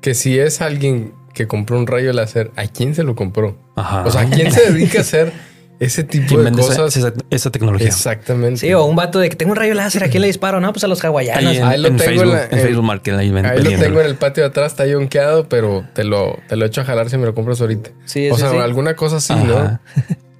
que 0.00 0.14
si 0.14 0.38
es 0.38 0.60
alguien 0.62 1.12
que 1.34 1.46
compró 1.46 1.76
un 1.78 1.86
rayo 1.86 2.12
láser, 2.12 2.50
¿a 2.56 2.66
quién 2.66 2.94
se 2.94 3.02
lo 3.04 3.14
compró? 3.14 3.56
Ajá. 3.76 4.02
O 4.04 4.10
sea, 4.10 4.24
¿quién 4.30 4.50
se 4.52 4.70
dedica 4.72 4.98
a 4.98 5.02
hacer 5.02 5.32
ese 5.80 6.04
tipo 6.04 6.36
¿Quién 6.36 6.44
de 6.44 6.52
cosas? 6.52 6.96
esa- 6.96 7.12
esa 7.30 7.50
tecnología? 7.50 7.88
Exactamente. 7.88 8.60
Sí, 8.60 8.72
o 8.72 8.84
un 8.84 8.94
vato 8.94 9.18
de 9.18 9.28
que 9.30 9.34
tengo 9.36 9.50
un 9.52 9.56
rayo 9.56 9.74
láser, 9.74 10.04
¿a 10.04 10.08
quién 10.08 10.20
le 10.20 10.26
disparo? 10.28 10.60
No, 10.60 10.72
pues 10.72 10.84
a 10.84 10.86
los 10.88 11.02
hawaianos. 11.04 11.44
Ahí 11.50 11.56
en, 11.56 11.64
Ahí 11.64 11.80
lo 11.80 11.88
en 11.88 11.96
tengo 11.96 12.10
en 12.12 12.18
Facebook, 12.18 12.34
la- 12.34 12.44
en 12.44 12.58
en- 12.58 12.64
Facebook 12.64 12.84
Market, 12.84 13.14
ahí, 13.16 13.30
ven- 13.30 13.46
Ahí 13.46 13.62
lo 13.62 13.70
tengo 13.70 14.00
en 14.00 14.06
el 14.06 14.14
patio 14.16 14.42
de 14.44 14.50
atrás, 14.50 14.72
está 14.72 14.86
yonqueado, 14.86 15.48
pero 15.48 15.84
te 15.94 16.04
lo, 16.04 16.38
te 16.48 16.54
lo 16.56 16.66
echo 16.66 16.82
a 16.82 16.84
jalar 16.84 17.10
si 17.10 17.16
me 17.16 17.26
lo 17.26 17.34
compras 17.34 17.60
ahorita. 17.60 17.90
Sí, 18.04 18.30
o 18.30 18.34
sí, 18.36 18.42
sea, 18.42 18.50
sí. 18.50 18.56
alguna 18.58 18.94
cosa 18.94 19.16
así, 19.16 19.32
Ajá. 19.32 19.44
¿no? 19.44 19.80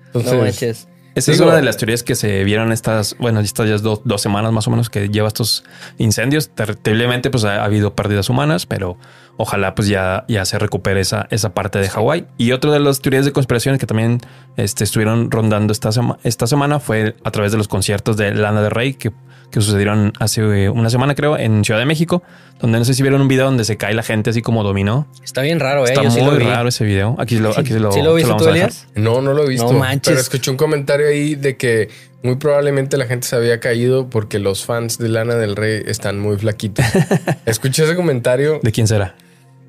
Entonces, 0.06 0.32
no 0.32 0.38
manches. 0.40 0.86
Esa 1.16 1.32
es 1.32 1.40
una 1.40 1.56
de 1.56 1.62
las 1.62 1.76
teorías 1.76 2.04
que 2.04 2.14
se 2.14 2.44
vieron 2.44 2.70
estas, 2.70 3.16
bueno, 3.18 3.40
estas 3.40 3.68
ya 3.68 3.76
dos, 3.78 4.02
dos 4.04 4.22
semanas 4.22 4.52
más 4.52 4.68
o 4.68 4.70
menos 4.70 4.90
que 4.90 5.08
lleva 5.08 5.26
estos 5.26 5.64
incendios. 5.98 6.50
Terriblemente, 6.54 7.30
pues 7.30 7.42
ha, 7.44 7.56
ha 7.62 7.64
habido 7.64 7.94
pérdidas 7.96 8.28
humanas, 8.30 8.64
pero 8.64 8.96
ojalá 9.40 9.74
pues 9.74 9.88
ya, 9.88 10.24
ya 10.28 10.44
se 10.44 10.58
recupere 10.58 11.00
esa, 11.00 11.26
esa 11.30 11.54
parte 11.54 11.78
de 11.78 11.88
Hawái. 11.88 12.26
Y 12.38 12.52
otra 12.52 12.70
de 12.72 12.80
las 12.80 13.00
teorías 13.00 13.24
de 13.24 13.32
conspiraciones 13.32 13.80
que 13.80 13.86
también 13.86 14.20
este, 14.56 14.84
estuvieron 14.84 15.30
rondando 15.30 15.72
esta, 15.72 15.90
sema- 15.92 16.18
esta 16.24 16.46
semana 16.46 16.78
fue 16.80 17.16
a 17.24 17.30
través 17.30 17.52
de 17.52 17.58
los 17.58 17.68
conciertos 17.68 18.16
de 18.16 18.34
Lana 18.34 18.60
del 18.62 18.70
Rey 18.70 18.94
que, 18.94 19.12
que 19.50 19.60
sucedieron 19.60 20.12
hace 20.20 20.42
eh, 20.64 20.68
una 20.68 20.90
semana, 20.90 21.14
creo, 21.14 21.36
en 21.38 21.64
Ciudad 21.64 21.80
de 21.80 21.86
México, 21.86 22.22
donde 22.60 22.78
no 22.78 22.84
sé 22.84 22.94
si 22.94 23.02
vieron 23.02 23.20
un 23.22 23.28
video 23.28 23.46
donde 23.46 23.64
se 23.64 23.76
cae 23.76 23.94
la 23.94 24.02
gente 24.02 24.30
así 24.30 24.42
como 24.42 24.62
dominó. 24.62 25.06
Está 25.24 25.40
bien 25.42 25.58
raro, 25.58 25.86
¿eh? 25.86 25.90
Está 25.90 26.02
Yo 26.02 26.10
sí 26.10 26.20
muy 26.20 26.32
lo 26.32 26.36
vi. 26.38 26.44
raro 26.44 26.68
ese 26.68 26.84
video. 26.84 27.16
Aquí 27.18 27.38
lo, 27.38 27.50
aquí 27.58 27.72
lo, 27.78 27.90
¿Sí 27.92 28.02
lo 28.02 28.14
viste 28.14 28.28
vamos 28.30 28.44
tú. 28.44 28.50
Elías? 28.50 28.86
no, 28.94 29.20
no 29.22 29.32
lo 29.32 29.44
he 29.44 29.48
visto. 29.48 29.72
No 29.72 29.78
manches. 29.78 30.10
Pero 30.12 30.20
escuché 30.20 30.50
un 30.50 30.56
comentario 30.56 31.08
ahí 31.08 31.34
de 31.34 31.56
que 31.56 31.88
muy 32.22 32.36
probablemente 32.36 32.98
la 32.98 33.06
gente 33.06 33.26
se 33.26 33.34
había 33.34 33.58
caído 33.60 34.10
porque 34.10 34.38
los 34.38 34.66
fans 34.66 34.98
de 34.98 35.08
Lana 35.08 35.36
del 35.36 35.56
Rey 35.56 35.82
están 35.86 36.20
muy 36.20 36.36
flaquitos. 36.36 36.84
escuché 37.46 37.84
ese 37.84 37.96
comentario 37.96 38.60
¿De 38.62 38.70
quién 38.72 38.86
será? 38.86 39.14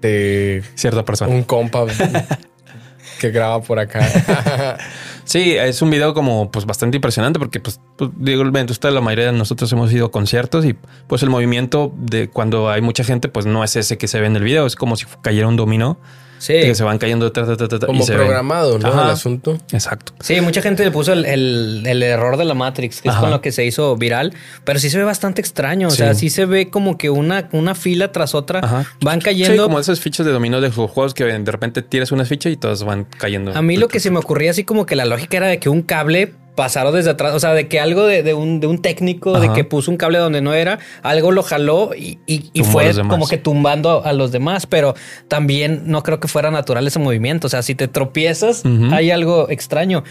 De 0.01 0.63
Cierta 0.75 1.05
persona. 1.05 1.34
un 1.34 1.43
compa 1.43 1.86
que 3.20 3.31
graba 3.31 3.62
por 3.62 3.79
acá. 3.79 4.77
Sí, 5.24 5.51
es 5.53 5.81
un 5.81 5.89
video 5.89 6.13
como 6.13 6.51
pues 6.51 6.65
bastante 6.65 6.98
impresionante 6.98 7.39
porque 7.39 7.62
pues, 7.62 7.79
pues, 7.96 8.10
digo, 8.17 8.43
la 8.43 9.01
mayoría 9.01 9.27
de 9.27 9.31
nosotros 9.31 9.72
hemos 9.72 9.93
ido 9.93 10.08
a 10.08 10.12
conciertos 10.12 10.65
y 10.65 10.75
pues 11.08 11.24
el 11.24 11.29
movimiento 11.29 11.93
de 11.96 12.27
cuando 12.27 12.70
hay 12.70 12.81
mucha 12.81 13.05
gente 13.05 13.29
pues 13.29 13.46
no 13.46 13.63
es 13.63 13.75
ese 13.77 13.98
que 13.98 14.10
se 14.10 14.20
ve 14.20 14.27
en 14.27 14.36
el 14.36 14.43
video, 14.43 14.65
es 14.65 14.75
como 14.75 14.98
si 14.98 15.05
cayera 15.22 15.48
un 15.48 15.55
dominó 15.55 15.98
Sí. 16.41 16.53
que 16.53 16.74
se 16.74 16.83
van 16.83 16.98
cayendo 16.98 17.31
ta, 17.31 17.45
ta, 17.45 17.55
ta, 17.55 17.67
ta, 17.67 17.77
ta, 17.77 17.86
Como 17.86 18.01
y 18.01 18.03
se 18.03 18.13
ven. 18.13 18.21
programado, 18.21 18.79
¿no? 18.79 18.88
Ajá. 18.88 19.03
El 19.05 19.12
asunto. 19.12 19.60
Exacto. 19.71 20.13
Sí, 20.21 20.41
mucha 20.41 20.62
gente 20.63 20.83
le 20.83 20.89
puso 20.89 21.13
el, 21.13 21.24
el- 21.25 21.83
el 21.86 22.01
error 22.01 22.36
de 22.36 22.45
la 22.45 22.55
Matrix, 22.55 23.00
que 23.01 23.10
es 23.10 23.15
con 23.15 23.29
lo 23.29 23.41
que 23.41 23.51
se 23.51 23.63
hizo 23.63 23.95
viral, 23.95 24.33
pero 24.63 24.79
sí 24.79 24.89
se 24.89 24.98
ve 24.98 25.03
bastante 25.03 25.39
extraño. 25.39 25.88
O 25.88 25.91
sea, 25.91 26.15
Sí. 26.15 26.21
sí 26.21 26.29
se 26.31 26.45
ve 26.45 26.71
como 26.71 26.98
que 26.98 27.12
una, 27.12 27.48
una 27.51 27.75
fila 27.75 28.12
tras 28.12 28.33
otra 28.33 28.60
Ajá. 28.63 28.86
van 29.01 29.19
Sí, 29.21 29.25
cayendo. 29.25 29.63
como 29.63 29.79
esas 29.79 30.00
fichas 30.00 30.25
de 30.25 30.31
dominó 30.31 30.60
de 30.62 30.69
los 30.69 30.75
juegos 30.89 31.13
que 31.13 31.25
de 31.25 31.51
repente 31.51 31.83
tiras 31.83 32.12
una 32.12 32.25
ficha 32.25 32.50
y 32.50 32.57
todas 32.57 32.83
van 32.83 33.05
cayendo. 33.05 33.55
A 33.55 33.62
mí 33.62 33.77
lo 33.77 33.88
que 33.88 34.00
se 34.00 34.10
me 34.10 34.17
ocurría 34.17 34.50
así 34.50 34.63
como 34.63 34.88
que 34.88 34.95
la 34.95 35.05
lógica 35.05 35.38
era 35.38 35.48
de 35.48 35.60
que 35.60 35.69
un 35.69 35.83
cable 35.83 36.33
pasaron 36.55 36.93
desde 36.93 37.12
atrás, 37.12 37.34
o 37.34 37.39
sea, 37.39 37.53
de 37.53 37.67
que 37.67 37.79
algo 37.79 38.05
de, 38.05 38.24
de 38.24 38.34
un, 38.34 38.60
de 38.60 38.67
un 38.67 38.81
técnico, 38.81 39.39
de 39.39 39.51
que 39.53 39.63
puso 39.63 39.89
un 39.89 39.98
cable 39.98 40.17
donde 40.17 40.41
no 40.41 40.53
era, 40.53 40.79
algo 41.01 41.31
lo 41.31 41.43
jaló 41.43 41.91
y, 41.98 42.20
y- 42.27 42.51
fue 42.63 42.84
como 43.08 43.27
que 43.27 43.38
tumbando 43.38 44.03
a, 44.05 44.13
los 44.13 44.31
demás, 44.31 44.65
pero 44.67 44.93
también 45.27 45.84
no 45.86 46.03
creo 46.03 46.20
que 46.20 46.27
fuera 46.27 46.51
natural 46.51 46.86
ese 46.86 47.00
movimiento, 47.00 47.48
o 47.48 47.50
sea, 47.50 47.62
si 47.62 47.74
te 47.75 47.88
tropiezas, 47.88 48.63
hay 48.91 49.12
algo 49.12 49.50
extraño. 49.50 50.03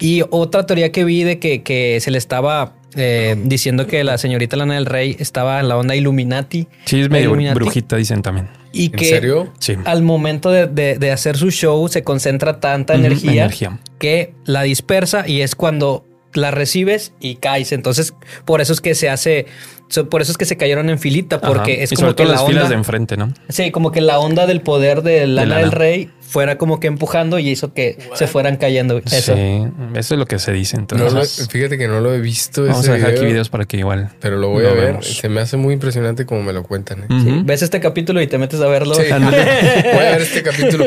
Y 0.00 0.22
otra 0.30 0.66
teoría 0.66 0.90
que 0.92 1.04
vi 1.04 1.22
de 1.22 1.38
que, 1.38 1.62
que 1.62 1.98
se 2.00 2.10
le 2.10 2.18
estaba... 2.18 2.74
eh, 2.96 3.36
diciendo 3.44 3.86
que 3.86 4.04
la 4.04 4.18
señorita 4.18 4.56
Lana 4.56 4.74
del 4.74 4.86
Rey 4.86 5.16
estaba 5.18 5.58
en 5.60 5.68
la 5.68 5.76
onda 5.76 5.94
Illuminati. 5.96 6.68
Sí, 6.84 7.00
es 7.00 7.08
medio 7.10 7.26
Illuminati, 7.30 7.54
brujita, 7.54 7.96
dicen 7.96 8.22
también. 8.22 8.48
Y 8.74 8.86
¿En 8.86 8.92
que 8.92 9.04
serio? 9.06 9.52
Al 9.84 10.02
momento 10.02 10.50
de, 10.50 10.66
de- 10.66 10.98
de 10.98 11.10
hacer 11.12 11.36
su 11.36 11.50
show 11.50 11.88
se 11.88 12.02
concentra 12.02 12.60
tanta 12.60 12.94
energía, 12.94 13.44
energía. 13.44 13.78
que 13.98 14.34
la 14.44 14.62
dispersa 14.62 15.26
y 15.28 15.40
es 15.42 15.54
cuando 15.54 16.04
la 16.32 16.50
recibes 16.50 17.12
y 17.20 17.36
caes. 17.36 17.72
Entonces, 17.72 18.12
por 18.44 18.60
eso 18.60 18.72
es 18.72 18.80
que 18.80 18.94
se 18.94 19.08
hace, 19.08 19.46
so- 19.94 20.08
por 20.08 20.22
eso 20.22 20.32
es 20.32 20.38
que 20.38 20.44
se 20.44 20.56
cayeron 20.56 20.90
en 20.90 20.98
filita, 20.98 21.40
porque 21.40 21.74
Ajá. 21.74 21.82
es 21.84 21.92
y 21.92 21.96
como 21.96 22.08
sobre 22.08 22.16
que 22.16 22.22
todo 22.24 22.32
la 22.34 22.40
las 22.40 22.46
filas 22.48 22.68
de 22.68 22.74
enfrente, 22.74 23.16
¿no? 23.16 23.32
sí, 23.48 23.70
como 23.70 23.92
que 23.92 24.00
la 24.00 24.18
onda 24.18 24.46
del 24.46 24.60
poder 24.60 25.02
de 25.02 25.26
Lana, 25.26 25.48
Lana. 25.48 25.60
del 25.62 25.72
Rey 25.72 26.10
fuera 26.20 26.58
como 26.58 26.80
que 26.80 26.88
empujando 26.88 27.38
y 27.38 27.48
hizo 27.48 27.72
que 27.74 27.96
se 28.14 28.26
fueran 28.26 28.56
cayendo. 28.56 28.98
Eso. 28.98 29.36
Sí, 29.36 29.62
eso 29.94 30.14
es 30.14 30.18
lo 30.18 30.26
que 30.26 30.40
se 30.40 30.50
dice. 30.52 30.76
No 30.76 30.82
Entonces, 30.82 31.38
lo- 31.38 31.46
fíjate 31.46 31.78
que 31.78 31.86
no 31.86 32.00
lo 32.00 32.12
he 32.12 32.20
visto 32.20 32.62
vamos 32.62 32.80
ese 32.80 32.90
a 32.90 32.94
dejar 32.94 33.10
video, 33.10 33.22
aquí 33.22 33.30
videos 33.30 33.48
para 33.50 33.66
que 33.66 33.76
igual. 33.76 34.10
pero 34.20 34.36
lo 34.38 34.48
voy 34.48 34.64
lo 34.64 34.70
a 34.70 34.74
ver. 34.74 34.84
vemos. 34.86 35.06
Se 35.06 35.28
me 35.28 35.40
hace 35.40 35.56
muy 35.56 35.74
impresionante 35.74 36.26
como 36.26 36.42
me 36.42 36.52
lo 36.52 36.64
cuentan. 36.64 37.00
¿eh? 37.04 37.06
Sí. 37.22 37.42
Ves 37.44 37.62
este 37.62 37.78
capítulo 37.78 38.20
y 38.20 38.26
te 38.26 38.38
metes 38.38 38.60
a 38.60 38.66
verlo. 38.66 38.94
Sí. 38.96 39.02
Voy 39.12 39.12
a 39.22 40.10
ver 40.10 40.22
este 40.22 40.42
capítulo. 40.42 40.86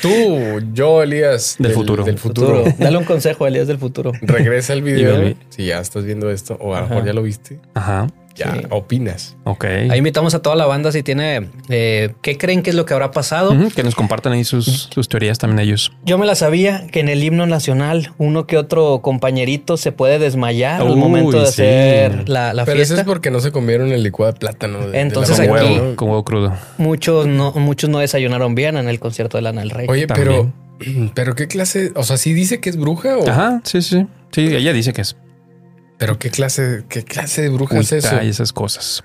Tú, 0.00 0.60
yo, 0.72 1.02
Elías. 1.02 1.56
Del 1.58 1.72
futuro. 1.72 2.04
Del 2.04 2.18
futuro. 2.18 2.58
Futuro. 2.64 2.74
Dale 2.78 2.96
un 2.96 3.04
consejo 3.04 3.44
a 3.44 3.48
Elías 3.48 3.66
del 3.66 3.78
futuro. 3.78 4.12
Regresa 4.22 4.72
el 4.72 4.82
video. 4.82 5.34
Si 5.48 5.66
ya 5.66 5.80
estás 5.80 6.04
viendo 6.04 6.30
esto, 6.30 6.56
o 6.60 6.74
a 6.76 6.82
lo 6.82 6.88
mejor 6.88 7.04
ya 7.06 7.12
lo 7.12 7.22
viste, 7.22 7.58
Ajá. 7.74 8.06
Ya 8.36 8.54
Sí. 8.54 8.60
opinas. 8.70 9.36
Ok. 9.44 9.64
Ahí 9.64 9.98
invitamos 9.98 10.34
a 10.34 10.42
toda 10.42 10.54
la 10.56 10.66
banda 10.66 10.92
si 10.92 11.02
tiene 11.02 11.48
eh, 11.68 12.12
qué 12.22 12.36
creen 12.38 12.62
que 12.62 12.70
es 12.70 12.76
lo 12.76 12.84
que 12.84 12.94
habrá 12.94 13.10
pasado. 13.10 13.54
Que 13.74 13.82
nos 13.82 13.94
compartan 13.94 14.32
ahí 14.34 14.44
sus, 14.44 14.88
sus 14.92 15.08
teorías 15.08 15.38
también 15.38 15.60
ellos. 15.60 15.92
Yo 16.04 16.18
me 16.18 16.26
la 16.26 16.34
sabía 16.34 16.86
que 16.88 17.00
en 17.00 17.08
el 17.08 17.22
himno 17.24 17.46
nacional 17.46 18.12
uno 18.18 18.46
que 18.46 18.56
otro 18.58 19.00
compañerito 19.02 19.76
se 19.76 19.92
puede 19.92 20.18
desmayar 20.18 20.80
al 20.82 20.96
momento 20.96 21.40
de 21.40 21.46
sí. 21.46 21.62
hacer 21.62 22.28
la, 22.28 22.52
la 22.52 22.64
Pero 22.64 22.80
eso 22.80 22.94
fiesta. 22.94 23.00
es 23.02 23.06
porque 23.06 23.30
no 23.30 23.40
se 23.40 23.50
comieron 23.52 23.92
el 23.92 24.02
licuado 24.02 24.32
de 24.32 24.38
plátano. 24.38 24.80
de- 24.80 24.90
de 24.92 25.00
Entonces 25.00 25.36
Con 25.48 25.56
aquí- 25.58 25.74
¿no? 25.76 25.82
huevo, 25.82 25.96
con 25.96 26.08
huevo 26.10 26.24
crudo. 26.24 26.52
Muchos 26.78 27.26
no, 27.26 27.52
muchos 27.52 27.88
no 27.90 27.98
desayunaron 28.00 28.54
bien 28.54 28.76
en 28.76 28.88
el 28.88 29.00
concierto 29.00 29.38
de 29.38 29.42
Lana 29.42 29.62
del 29.62 29.70
Rey. 29.70 29.86
Oye, 29.88 30.06
También. 30.06 30.52
pero, 30.78 31.10
pero 31.14 31.34
qué 31.34 31.48
clase, 31.48 31.92
o 31.94 32.02
sea, 32.04 32.16
sí 32.18 32.32
dice 32.34 32.60
que 32.60 32.68
es 32.70 32.76
bruja 32.76 33.16
o, 33.16 33.28
Ajá, 33.28 33.60
sí, 33.64 33.80
sí. 33.82 34.06
Sí, 34.32 34.42
ella 34.54 34.72
dice 34.74 34.92
que 34.92 35.00
es 35.00 35.16
pero 35.98 36.18
qué 36.18 36.30
clase, 36.30 36.84
qué 36.88 37.04
clase 37.04 37.42
de 37.42 37.48
bruja 37.48 37.78
es 37.78 37.92
eso. 37.92 38.22
Y 38.22 38.28
esas 38.28 38.52
cosas. 38.52 39.04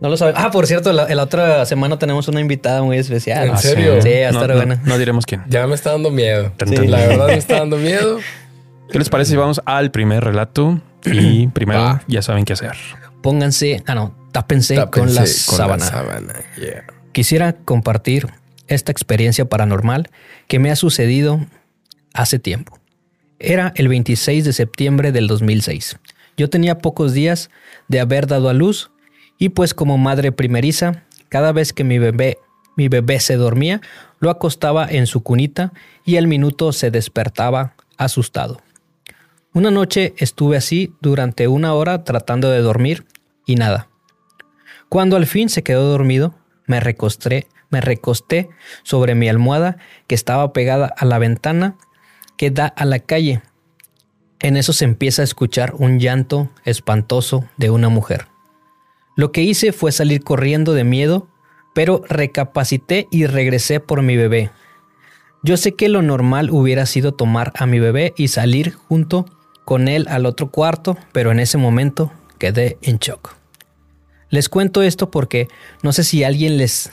No 0.00 0.08
lo 0.10 0.16
sabe. 0.16 0.34
Ah, 0.36 0.50
por 0.50 0.66
cierto, 0.66 0.92
la, 0.92 1.08
la 1.14 1.22
otra 1.22 1.64
semana 1.66 1.98
tenemos 1.98 2.28
una 2.28 2.40
invitada 2.40 2.82
muy 2.82 2.98
especial. 2.98 3.48
¿En 3.48 3.54
Ah, 3.54 3.56
serio? 3.56 4.02
Sí, 4.02 4.08
va 4.22 4.28
a 4.28 4.32
no, 4.32 4.40
estar 4.40 4.48
no- 4.50 4.56
buena. 4.56 4.82
no 4.84 4.98
diremos 4.98 5.24
quién. 5.24 5.42
Ya 5.48 5.66
me 5.66 5.74
está 5.74 5.92
dando 5.92 6.10
miedo. 6.10 6.52
Sí. 6.66 6.76
La 6.88 6.98
verdad 7.06 7.26
me 7.28 7.34
está 7.36 7.58
dando 7.60 7.76
miedo. 7.78 8.18
¿Qué 8.92 8.98
les 8.98 9.08
parece 9.08 9.30
si 9.30 9.36
vamos 9.36 9.62
al 9.64 9.90
primer 9.90 10.22
relato? 10.24 10.80
Y 11.04 11.46
primero 11.54 12.00
ya 12.06 12.20
saben 12.22 12.44
qué 12.44 12.52
hacer. 12.52 12.72
Pónganse, 13.22 13.82
ah, 13.86 13.94
no, 13.94 14.14
tápense, 14.32 14.74
con, 14.90 15.14
la, 15.14 15.20
con 15.22 15.26
sábana. 15.28 15.84
la 15.84 15.90
sábana. 15.90 16.34
Yeah. 16.58 16.84
Quisiera 17.12 17.54
compartir 17.54 18.28
esta 18.66 18.92
experiencia 18.92 19.46
paranormal 19.46 20.10
que 20.48 20.58
me 20.58 20.70
ha 20.70 20.76
sucedido 20.76 21.40
hace 22.12 22.38
tiempo. 22.38 22.78
Era 23.38 23.72
el 23.76 23.88
26 23.88 24.44
de 24.44 24.52
septiembre 24.52 25.12
del 25.12 25.26
2006. 25.28 25.96
Yo 26.36 26.50
tenía 26.50 26.78
pocos 26.78 27.12
días 27.12 27.50
de 27.88 28.00
haber 28.00 28.26
dado 28.26 28.48
a 28.48 28.52
luz 28.52 28.90
y 29.38 29.50
pues 29.50 29.74
como 29.74 29.98
madre 29.98 30.32
primeriza, 30.32 31.04
cada 31.28 31.52
vez 31.52 31.72
que 31.72 31.84
mi 31.84 31.98
bebé, 31.98 32.38
mi 32.76 32.88
bebé 32.88 33.20
se 33.20 33.36
dormía, 33.36 33.80
lo 34.20 34.30
acostaba 34.30 34.86
en 34.88 35.06
su 35.06 35.22
cunita 35.22 35.72
y 36.04 36.16
al 36.16 36.26
minuto 36.26 36.72
se 36.72 36.90
despertaba 36.90 37.74
asustado. 37.96 38.60
Una 39.52 39.70
noche 39.70 40.14
estuve 40.18 40.56
así 40.56 40.92
durante 41.00 41.46
una 41.46 41.74
hora 41.74 42.02
tratando 42.02 42.50
de 42.50 42.60
dormir 42.60 43.06
y 43.46 43.54
nada. 43.54 43.88
Cuando 44.88 45.16
al 45.16 45.26
fin 45.26 45.48
se 45.48 45.62
quedó 45.62 45.88
dormido, 45.88 46.34
me 46.66 46.80
recosté, 46.80 47.46
me 47.70 47.80
recosté 47.80 48.48
sobre 48.82 49.14
mi 49.14 49.28
almohada 49.28 49.76
que 50.06 50.14
estaba 50.14 50.52
pegada 50.52 50.92
a 50.96 51.04
la 51.04 51.18
ventana 51.18 51.76
que 52.36 52.50
da 52.50 52.66
a 52.66 52.84
la 52.84 52.98
calle. 52.98 53.42
En 54.40 54.56
eso 54.56 54.72
se 54.72 54.84
empieza 54.84 55.22
a 55.22 55.24
escuchar 55.24 55.74
un 55.76 55.98
llanto 55.98 56.50
espantoso 56.64 57.44
de 57.56 57.70
una 57.70 57.88
mujer. 57.88 58.26
Lo 59.16 59.32
que 59.32 59.42
hice 59.42 59.72
fue 59.72 59.92
salir 59.92 60.22
corriendo 60.22 60.72
de 60.74 60.84
miedo, 60.84 61.28
pero 61.72 62.02
recapacité 62.08 63.08
y 63.10 63.26
regresé 63.26 63.80
por 63.80 64.02
mi 64.02 64.16
bebé. 64.16 64.50
Yo 65.42 65.56
sé 65.56 65.74
que 65.74 65.88
lo 65.88 66.02
normal 66.02 66.50
hubiera 66.50 66.86
sido 66.86 67.12
tomar 67.12 67.52
a 67.56 67.66
mi 67.66 67.78
bebé 67.78 68.14
y 68.16 68.28
salir 68.28 68.72
junto 68.72 69.26
con 69.64 69.88
él 69.88 70.06
al 70.08 70.26
otro 70.26 70.50
cuarto, 70.50 70.96
pero 71.12 71.32
en 71.32 71.40
ese 71.40 71.58
momento 71.58 72.12
quedé 72.38 72.78
en 72.82 72.98
shock. 72.98 73.36
Les 74.30 74.48
cuento 74.48 74.82
esto 74.82 75.10
porque 75.10 75.48
no 75.82 75.92
sé 75.92 76.02
si 76.02 76.24
a 76.24 76.26
alguien 76.26 76.56
les 76.56 76.90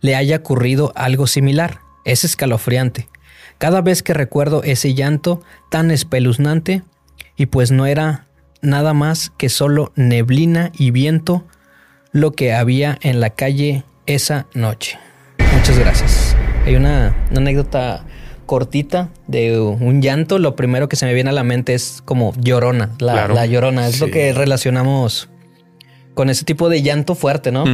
le 0.00 0.14
haya 0.14 0.36
ocurrido 0.36 0.92
algo 0.94 1.26
similar. 1.26 1.80
Es 2.04 2.24
escalofriante. 2.24 3.08
Cada 3.58 3.80
vez 3.80 4.02
que 4.02 4.14
recuerdo 4.14 4.62
ese 4.62 4.94
llanto 4.94 5.42
tan 5.70 5.90
espeluznante, 5.90 6.82
y 7.36 7.46
pues 7.46 7.70
no 7.70 7.86
era 7.86 8.26
nada 8.62 8.94
más 8.94 9.30
que 9.36 9.48
solo 9.48 9.92
neblina 9.96 10.70
y 10.76 10.90
viento 10.90 11.44
lo 12.12 12.32
que 12.32 12.52
había 12.54 12.98
en 13.02 13.20
la 13.20 13.30
calle 13.30 13.84
esa 14.06 14.46
noche. 14.54 14.98
Muchas 15.56 15.78
gracias. 15.78 16.36
Hay 16.64 16.76
una, 16.76 17.14
una 17.30 17.40
anécdota 17.40 18.04
cortita 18.46 19.08
de 19.26 19.58
un 19.60 20.00
llanto. 20.02 20.38
Lo 20.38 20.54
primero 20.56 20.88
que 20.88 20.96
se 20.96 21.06
me 21.06 21.14
viene 21.14 21.30
a 21.30 21.32
la 21.32 21.44
mente 21.44 21.74
es 21.74 22.02
como 22.04 22.32
llorona, 22.38 22.90
la, 22.98 23.12
Claro. 23.14 23.34
la 23.34 23.46
llorona. 23.46 23.86
Es 23.88 24.00
lo 24.00 24.10
que 24.10 24.32
relacionamos 24.32 25.28
con 26.14 26.30
ese 26.30 26.44
tipo 26.44 26.68
de 26.68 26.82
llanto 26.82 27.14
fuerte, 27.14 27.50
¿no? 27.52 27.64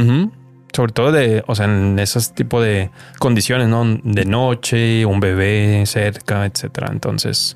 Sobre 0.73 0.93
todo 0.93 1.11
de, 1.11 1.43
o 1.47 1.55
sea, 1.55 1.65
en 1.65 1.99
esos 1.99 2.33
tipo 2.33 2.61
de 2.61 2.91
condiciones, 3.19 3.67
¿no? 3.67 3.83
De 4.03 4.25
noche, 4.25 5.05
un 5.05 5.19
bebé 5.19 5.83
cerca, 5.85 6.45
etcétera. 6.45 6.89
Entonces, 6.91 7.55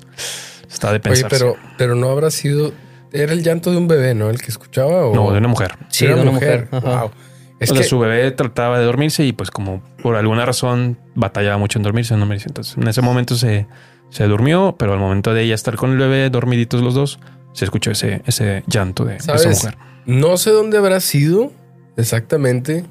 está 0.68 0.88
de 0.88 0.96
Oye, 0.96 1.00
pensar. 1.00 1.30
pero, 1.30 1.56
pero 1.78 1.94
no 1.94 2.10
habrá 2.10 2.30
sido. 2.30 2.72
Era 3.12 3.32
el 3.32 3.42
llanto 3.42 3.70
de 3.70 3.78
un 3.78 3.88
bebé, 3.88 4.14
¿no? 4.14 4.28
El 4.28 4.40
que 4.40 4.48
escuchaba. 4.48 5.06
O... 5.06 5.14
No, 5.14 5.32
de 5.32 5.38
una 5.38 5.48
mujer. 5.48 5.76
Sí, 5.88 6.04
Era 6.04 6.16
de 6.16 6.22
una 6.22 6.32
mujer. 6.32 6.68
Wow. 6.70 7.10
Es 7.58 7.70
o 7.70 7.74
sea, 7.74 7.82
que 7.82 7.88
su 7.88 7.98
bebé 7.98 8.30
trataba 8.32 8.78
de 8.78 8.84
dormirse 8.84 9.24
y 9.24 9.32
pues 9.32 9.50
como 9.50 9.82
por 10.02 10.16
alguna 10.16 10.44
razón 10.44 10.98
batallaba 11.14 11.56
mucho 11.56 11.78
en 11.78 11.84
dormirse, 11.84 12.14
no 12.16 12.26
me 12.26 12.34
dice. 12.34 12.48
Entonces, 12.50 12.76
en 12.76 12.86
ese 12.86 13.00
momento 13.00 13.34
se, 13.34 13.66
se 14.10 14.24
durmió, 14.24 14.76
pero 14.78 14.92
al 14.92 14.98
momento 14.98 15.32
de 15.32 15.44
ella 15.44 15.54
estar 15.54 15.76
con 15.76 15.92
el 15.92 15.96
bebé 15.96 16.28
dormiditos 16.28 16.82
los 16.82 16.92
dos, 16.92 17.18
se 17.54 17.64
escuchó 17.64 17.92
ese, 17.92 18.20
ese 18.26 18.62
llanto 18.66 19.06
de, 19.06 19.12
de 19.12 19.16
esa 19.16 19.48
mujer. 19.48 19.78
no 20.04 20.36
sé 20.36 20.50
dónde 20.50 20.76
habrá 20.76 21.00
sido 21.00 21.50
exactamente. 21.96 22.84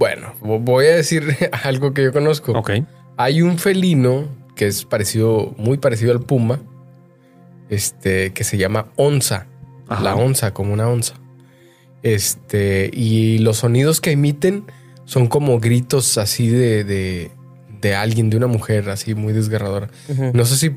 Bueno, 0.00 0.34
vo- 0.40 0.58
voy 0.60 0.86
a 0.86 0.96
decir 0.96 1.22
algo 1.64 1.94
que 1.94 2.02
yo 2.02 2.12
conozco. 2.12 2.52
Ok. 2.52 2.70
Hay 3.16 3.42
un 3.42 3.58
felino 3.58 4.24
que 4.56 4.66
es 4.66 4.84
parecido, 4.84 5.54
muy 5.56 5.78
parecido 5.78 6.10
al 6.12 6.20
puma, 6.20 6.58
este, 7.68 8.32
que 8.32 8.42
se 8.42 8.56
llama 8.58 8.86
onza. 8.96 9.46
Ajá. 9.88 10.02
La 10.02 10.14
onza, 10.16 10.52
como 10.52 10.72
una 10.72 10.88
onza. 10.88 11.14
Este, 12.02 12.90
y 12.92 13.38
los 13.38 13.58
sonidos 13.58 14.00
que 14.00 14.12
emiten 14.12 14.64
son 15.04 15.26
como 15.28 15.60
gritos 15.60 16.16
así 16.18 16.48
de, 16.48 16.84
de, 16.84 17.30
de 17.80 17.94
alguien, 17.94 18.30
de 18.30 18.36
una 18.36 18.46
mujer, 18.46 18.88
así 18.90 19.14
muy 19.14 19.32
desgarradora. 19.32 19.88
No 20.32 20.44
sé 20.44 20.56
si, 20.56 20.76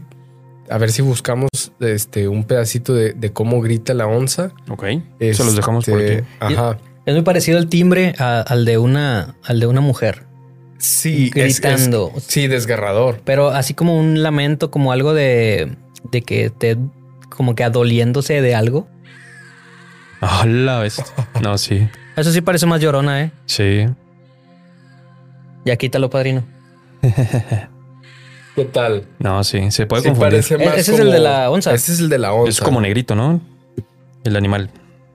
a 0.69 0.77
ver 0.77 0.91
si 0.91 1.01
buscamos 1.01 1.49
este, 1.79 2.27
un 2.27 2.43
pedacito 2.43 2.93
de, 2.93 3.13
de 3.13 3.31
cómo 3.31 3.61
grita 3.61 3.93
la 3.93 4.07
onza. 4.07 4.51
Ok. 4.69 4.83
Se 5.19 5.43
los 5.43 5.55
dejamos 5.55 5.85
por 5.85 6.01
Este, 6.01 6.25
aquí. 6.39 6.53
Ajá. 6.55 6.77
Es 7.05 7.13
muy 7.13 7.24
parecido 7.24 7.57
el 7.57 7.67
timbre 7.67 8.13
a- 8.17 8.41
al 8.41 8.65
de 8.65 8.77
una, 8.77 9.36
al 9.43 9.60
de 9.60 9.67
una 9.67 9.81
mujer, 9.81 10.24
Sí, 10.77 11.29
gritando. 11.33 12.12
es- 12.15 12.24
sí, 12.24 12.48
desgarrador. 12.48 13.22
pero 13.25 13.50
así 13.50 13.74
como 13.74 13.98
un 14.00 14.24
lamento, 14.24 14.72
como 14.72 14.91
algo 14.91 15.13
de, 15.13 15.75
de 16.12 16.22
que 16.22 16.50
te, 16.50 16.77
como 17.29 17.55
que 17.55 17.63
adoliéndose 17.63 18.41
de 18.41 18.55
algo. 18.55 18.88
Ah, 20.22 20.45
la. 20.48 20.88
No, 21.41 21.57
sí. 21.57 21.88
Eso 22.15 22.31
sí 22.31 22.39
parece 22.41 22.65
más 22.65 22.79
llorona, 22.79 23.24
¿eh? 23.24 23.31
Sí. 23.45 23.86
Ya 25.65 25.75
quítalo, 25.75 26.10
padrino. 26.10 26.43
¿Qué 28.56 28.65
tal? 28.65 29.06
No, 29.19 29.43
sí. 29.43 29.71
Se 29.71 29.86
puede 29.88 30.04
Sí, 30.04 30.10
confundir. 30.10 30.32
parece 30.32 30.58
más 30.58 30.77
Ese 30.77 30.93
es 30.93 30.99
el 30.99 31.12
de 31.12 31.19
la 31.19 31.49
onza. 31.49 31.73
Ese 31.73 31.91
es 31.93 31.99
el 31.99 32.08
de 32.10 32.19
la 32.19 32.32
onza. 32.34 32.49
Es 32.49 32.62
como 32.62 32.80
negrito, 32.80 33.15
¿no? 33.15 33.41
El 34.23 34.36
animal. 34.38 34.69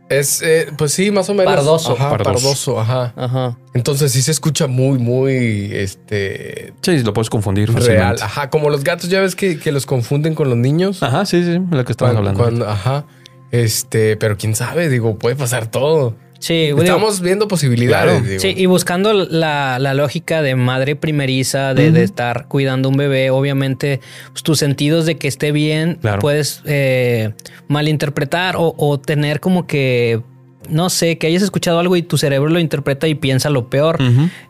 Es, 0.09 0.41
eh, 0.43 0.69
pues 0.79 0.93
sí, 0.93 1.11
más 1.11 1.29
o 1.29 1.35
menos. 1.35 1.55
Pardoso. 1.55 1.93
Ajá, 1.93 2.11
Pardoso. 2.11 2.33
pardoso. 2.33 2.81
ajá. 2.81 3.13
Ajá. 3.17 3.59
Entonces 3.75 4.11
sí 4.13 4.23
se 4.23 4.31
escucha 4.31 4.67
muy, 4.67 4.99
muy, 4.99 5.71
este, 5.73 6.73
Sí, 6.83 6.99
lo 7.03 7.13
puedes 7.13 7.29
confundir 7.29 7.69
real. 7.69 7.79
fácilmente. 7.83 8.23
Ajá, 8.23 8.51
como 8.51 8.71
los 8.71 8.85
gatos, 8.85 9.11
ya 9.11 9.21
ves 9.21 9.37
que, 9.37 9.59
que 9.59 9.71
los 9.71 9.85
confunden 9.87 10.35
con 10.35 10.49
los 10.49 10.57
niños. 10.59 11.03
Ajá, 11.03 11.27
sí, 11.27 11.45
sí, 11.45 11.59
lo 11.71 11.85
que 11.85 11.93
estamos 11.93 12.15
Cuando- 12.15 12.19
hablando. 12.31 12.39
cuando- 12.43 12.69
ajá. 12.69 13.05
Este, 13.51 14.17
pero 14.17 14.37
quién 14.37 14.55
sabe, 14.55 14.89
digo, 14.89 15.17
puede 15.19 15.37
pasar 15.37 15.67
todo. 15.71 16.15
Sí, 16.41 16.55
digo, 16.67 16.83
Estamos 16.83 17.21
viendo 17.21 17.49
posibilidades. 17.49 18.11
Claro. 18.13 18.27
digo. 18.27 18.41
Sí, 18.41 18.55
y 18.57 18.67
buscando 18.67 19.13
la, 19.13 19.79
la 19.81 19.95
lógica 19.95 20.41
de 20.41 20.55
madre 20.55 20.95
primeriza, 20.95 21.75
de, 21.75 21.91
de 21.91 22.05
estar 22.05 22.47
cuidando 22.47 22.89
un 22.89 22.97
bebé, 22.97 23.31
obviamente 23.31 24.01
pues, 24.31 24.43
tus 24.45 24.59
sentidos 24.59 25.05
de 25.05 25.17
que 25.19 25.27
esté 25.29 25.51
bien 25.53 25.97
Claro. 26.01 26.21
puedes 26.21 26.63
eh, 26.65 27.33
malinterpretar 27.67 28.57
o, 28.57 28.75
o 28.77 29.01
tener 29.01 29.41
como 29.41 29.67
que, 29.67 30.21
no 30.69 30.91
sé, 30.91 31.19
que 31.19 31.27
hayas 31.27 31.43
escuchado 31.43 31.79
algo 31.79 31.97
y 31.97 32.03
tu 32.03 32.19
cerebro 32.19 32.51
lo 32.51 32.59
interpreta 32.59 33.09
y 33.09 33.15
piensa 33.15 33.51
lo 33.51 33.69
peor. 33.69 33.99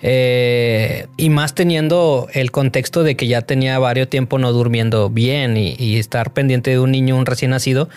Eh, 0.01 1.07
y 1.16 1.31
más 1.31 1.55
teniendo 1.55 2.29
el 2.33 2.51
contexto 2.51 3.03
de 3.03 3.16
que 3.16 3.27
ya 3.27 3.42
tenía 3.42 3.79
varios 3.79 4.09
tiempo 4.09 4.38
no 4.38 4.53
durmiendo 4.53 5.11
bien 5.11 5.57
y, 5.57 5.75
y 5.79 5.99
estar 5.99 6.33
pendiente 6.33 6.71
de 6.71 6.79
un 6.79 6.90
niño, 6.90 7.16
un 7.16 7.27
recién 7.27 7.51
nacido, 7.51 7.88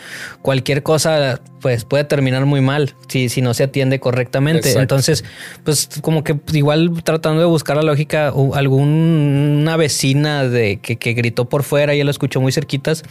cualquier 0.42 0.84
cosa 0.84 1.42
pues 1.62 1.86
puede 1.86 2.04
terminar 2.04 2.46
muy 2.46 2.60
mal 2.60 2.96
si, 3.08 3.30
si 3.30 3.42
no 3.42 3.54
se 3.54 3.64
atiende 3.64 4.00
correctamente. 4.00 4.70
Exacto. 4.70 4.82
Entonces, 4.82 5.24
pues 5.64 5.90
como 6.02 6.24
que 6.24 6.38
igual 6.54 6.92
tratando 7.04 7.40
de 7.40 7.48
buscar 7.48 7.78
la 7.78 7.84
lógica, 7.84 8.34
alguna 8.54 9.78
vecina 9.78 10.48
de 10.48 10.80
que, 10.82 10.98
que 10.98 11.14
gritó 11.14 11.46
por 11.46 11.64
fuera 11.64 11.94
y 11.96 12.00
él 12.00 12.08
lo 12.08 12.12
escuchó 12.12 12.42
muy 12.42 12.52
cerquitas. 12.52 13.04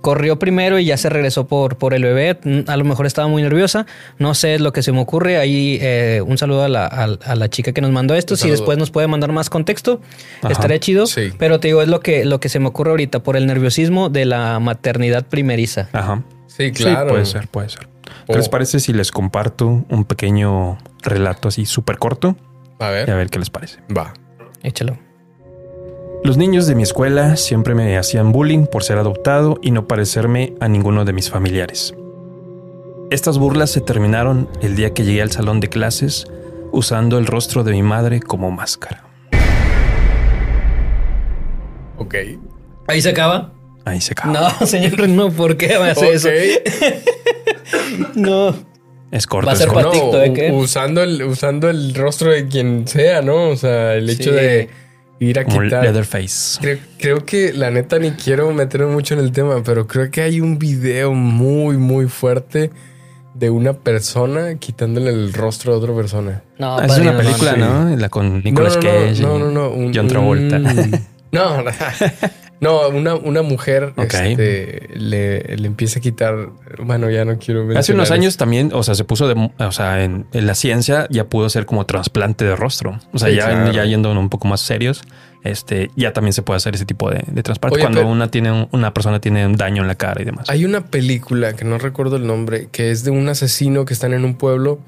Corrió 0.00 0.38
primero 0.38 0.78
y 0.78 0.84
ya 0.84 0.96
se 0.96 1.08
regresó 1.08 1.48
por, 1.48 1.76
por 1.76 1.92
el 1.92 2.04
bebé. 2.04 2.38
Mm, 2.44 2.60
A 2.70 2.76
lo 2.76 2.84
mejor 2.84 3.04
estaba 3.06 3.26
muy 3.28 3.42
nerviosa. 3.42 3.84
No 4.18 4.34
sé 4.34 4.54
es 4.54 4.60
lo 4.60 4.72
que 4.72 4.82
se 4.82 4.92
me 4.92 5.00
ocurre. 5.00 5.38
Ahí 5.38 5.78
eh, 5.82 6.22
un 6.24 6.38
saludo 6.38 6.62
a 6.62 6.68
la, 6.68 6.86
a- 6.86 7.18
a 7.24 7.34
la 7.34 7.48
chica 7.50 7.72
que 7.72 7.80
nos 7.80 7.90
mandó 7.90 8.14
esto. 8.14 8.36
Si 8.36 8.48
después 8.48 8.78
nos 8.78 8.90
puede 8.92 9.08
mandar 9.08 9.32
más 9.32 9.50
contexto, 9.50 10.00
Ajá. 10.42 10.52
estaría 10.52 10.78
chido. 10.78 11.06
Sí. 11.06 11.32
Pero 11.38 11.58
te 11.60 11.68
digo, 11.68 11.82
es 11.82 11.88
lo 11.88 12.00
que, 12.00 12.24
lo 12.24 12.38
que 12.38 12.48
se 12.48 12.60
me 12.60 12.68
ocurre 12.68 12.90
ahorita 12.90 13.22
por 13.24 13.36
el 13.36 13.46
nerviosismo 13.46 14.08
de 14.08 14.24
la 14.24 14.60
maternidad 14.60 15.26
primeriza. 15.26 15.88
Ajá. 15.92 16.22
Sí, 16.46 16.70
claro. 16.72 17.08
Sí, 17.08 17.12
puede 17.12 17.26
ser, 17.26 17.48
puede 17.48 17.68
ser. 17.68 17.88
¿Qué 18.26 18.34
Oh. 18.34 18.36
les 18.36 18.48
parece 18.48 18.78
si 18.80 18.92
les 18.92 19.10
comparto 19.10 19.84
un 19.88 20.04
pequeño 20.04 20.78
relato 21.02 21.48
así 21.48 21.66
súper 21.66 21.98
corto? 21.98 22.36
A 22.78 22.84
Y 22.84 22.86
a 22.86 22.90
ver, 22.90 23.06
ver 23.16 23.30
qué 23.30 23.38
les 23.40 23.50
parece. 23.50 23.78
va. 23.94 24.14
Échalo. 24.62 24.96
Los 26.24 26.36
niños 26.36 26.66
de 26.66 26.74
mi 26.74 26.82
escuela 26.82 27.36
siempre 27.36 27.74
me 27.74 27.96
hacían 27.96 28.32
bullying 28.32 28.66
por 28.66 28.82
ser 28.84 28.98
adoptado 28.98 29.58
y 29.62 29.70
no 29.70 29.86
parecerme 29.86 30.54
a 30.60 30.68
ninguno 30.68 31.04
de 31.04 31.12
mis 31.12 31.30
familiares. 31.30 31.94
Estas 33.10 33.38
burlas 33.38 33.70
se 33.70 33.80
terminaron 33.80 34.48
el 34.60 34.76
día 34.76 34.92
que 34.92 35.04
llegué 35.04 35.22
al 35.22 35.30
salón 35.30 35.60
de 35.60 35.68
clases 35.68 36.26
usando 36.72 37.18
el 37.18 37.26
rostro 37.26 37.64
de 37.64 37.72
mi 37.72 37.82
madre 37.82 38.20
como 38.20 38.50
máscara. 38.50 39.04
Ok. 41.96 42.14
Ahí 42.86 43.00
se 43.00 43.10
acaba. 43.10 43.52
Ahí 43.84 44.00
se 44.00 44.12
acaba. 44.12 44.32
No, 44.60 44.66
señor, 44.66 45.08
no, 45.08 45.30
¿por 45.30 45.56
qué 45.56 45.74
hace 45.74 46.12
eso? 46.12 46.28
Ok. 46.28 46.34
No. 48.14 48.54
Es 49.10 49.26
corto. 49.26 49.46
Va 49.46 49.52
a 49.52 49.54
es 49.54 49.60
ser 49.60 49.68
corto. 49.68 49.88
No, 49.88 49.92
Patito, 49.92 50.22
¿eh? 50.22 50.30
u- 50.30 50.34
¿Qué? 50.34 50.50
usando, 50.52 51.02
el, 51.02 51.22
usando 51.22 51.70
el 51.70 51.94
rostro 51.94 52.30
de 52.30 52.46
quien 52.48 52.86
sea, 52.86 53.22
¿no? 53.22 53.48
O 53.48 53.56
sea, 53.56 53.94
el 53.94 54.08
hecho 54.10 54.30
Sí. 54.30 54.36
de 54.36 54.68
ir 55.20 55.38
a 55.38 55.44
Como 55.44 55.62
quitar. 55.62 55.82
Leatherface. 55.82 56.58
Creo, 56.60 56.78
creo 56.98 57.24
que 57.24 57.52
la 57.52 57.70
neta 57.70 57.98
ni 57.98 58.12
quiero 58.12 58.50
meterme 58.52 58.86
mucho 58.92 59.14
en 59.14 59.20
el 59.20 59.32
tema, 59.32 59.62
pero 59.64 59.86
creo 59.86 60.10
que 60.10 60.22
hay 60.22 60.40
un 60.40 60.58
video 60.58 61.12
muy, 61.12 61.76
muy 61.76 62.06
fuerte 62.08 62.70
de 63.34 63.50
una 63.50 63.72
persona 63.72 64.56
quitándole 64.56 65.10
el 65.10 65.32
rostro 65.32 65.72
a 65.72 65.76
otra 65.76 65.94
persona. 65.94 66.42
No, 66.58 66.76
Ah, 66.78 66.86
es 66.86 66.98
una 66.98 67.16
película, 67.16 67.54
sí. 67.54 67.60
¿no? 67.60 67.96
La 67.96 68.08
con 68.08 68.42
Nicolas 68.42 68.76
no, 68.76 68.82
no, 68.82 68.88
Cage. 68.88 69.22
No, 69.22 69.38
no, 69.38 69.50
no. 69.50 69.70
un- 69.70 69.92
John 69.94 70.08
Travolta. 70.08 70.56
un- 70.56 71.00
no, 71.32 71.64
no, 72.60 72.88
una, 72.88 73.14
una 73.14 73.42
mujer 73.42 73.94
este, 73.96 74.88
le, 74.94 75.56
le 75.56 75.66
empieza 75.66 75.98
a 75.98 76.02
quitar. 76.02 76.50
Bueno, 76.82 77.08
ya 77.10 77.24
no 77.24 77.38
quiero 77.38 77.68
Hace 77.78 77.92
unos 77.92 78.10
años 78.10 78.36
también, 78.36 78.70
o 78.74 78.82
sea, 78.82 78.94
se 78.94 79.04
puso 79.04 79.28
de, 79.28 79.50
o 79.58 79.72
sea, 79.72 80.02
en, 80.04 80.26
en 80.32 80.46
la 80.46 80.54
ciencia 80.54 81.06
ya 81.10 81.24
pudo 81.28 81.48
ser 81.50 81.66
como 81.66 81.86
trasplante 81.86 82.44
de 82.44 82.56
rostro. 82.56 82.98
O 83.12 83.18
sea, 83.18 83.28
Sí, 83.28 83.36
ya, 83.36 83.46
claro. 83.50 83.72
ya 83.72 83.84
yendo 83.84 84.10
un 84.12 84.28
poco 84.28 84.48
más 84.48 84.60
serios, 84.60 85.02
este, 85.44 85.90
ya 85.94 86.12
también 86.12 86.32
se 86.32 86.42
puede 86.42 86.56
hacer 86.56 86.74
ese 86.74 86.84
tipo 86.84 87.08
de, 87.10 87.22
de 87.26 87.42
trasplante 87.44 87.78
cuando 87.78 88.04
una 88.06 88.28
tiene 88.30 88.50
un- 88.50 88.68
una 88.72 88.92
persona 88.92 89.20
tiene 89.20 89.46
un 89.46 89.56
daño 89.56 89.82
en 89.82 89.88
la 89.88 89.94
cara 89.94 90.20
y 90.20 90.24
demás. 90.24 90.50
Hay 90.50 90.64
una 90.64 90.86
película 90.86 91.54
que 91.54 91.64
no 91.64 91.78
recuerdo 91.78 92.16
el 92.16 92.26
nombre, 92.26 92.68
que 92.72 92.90
es 92.90 93.04
de 93.04 93.12
un 93.12 93.28
asesino 93.28 93.84
que 93.84 93.94
están 93.94 94.12
en 94.14 94.24
un 94.24 94.34
pueblo, 94.34 94.80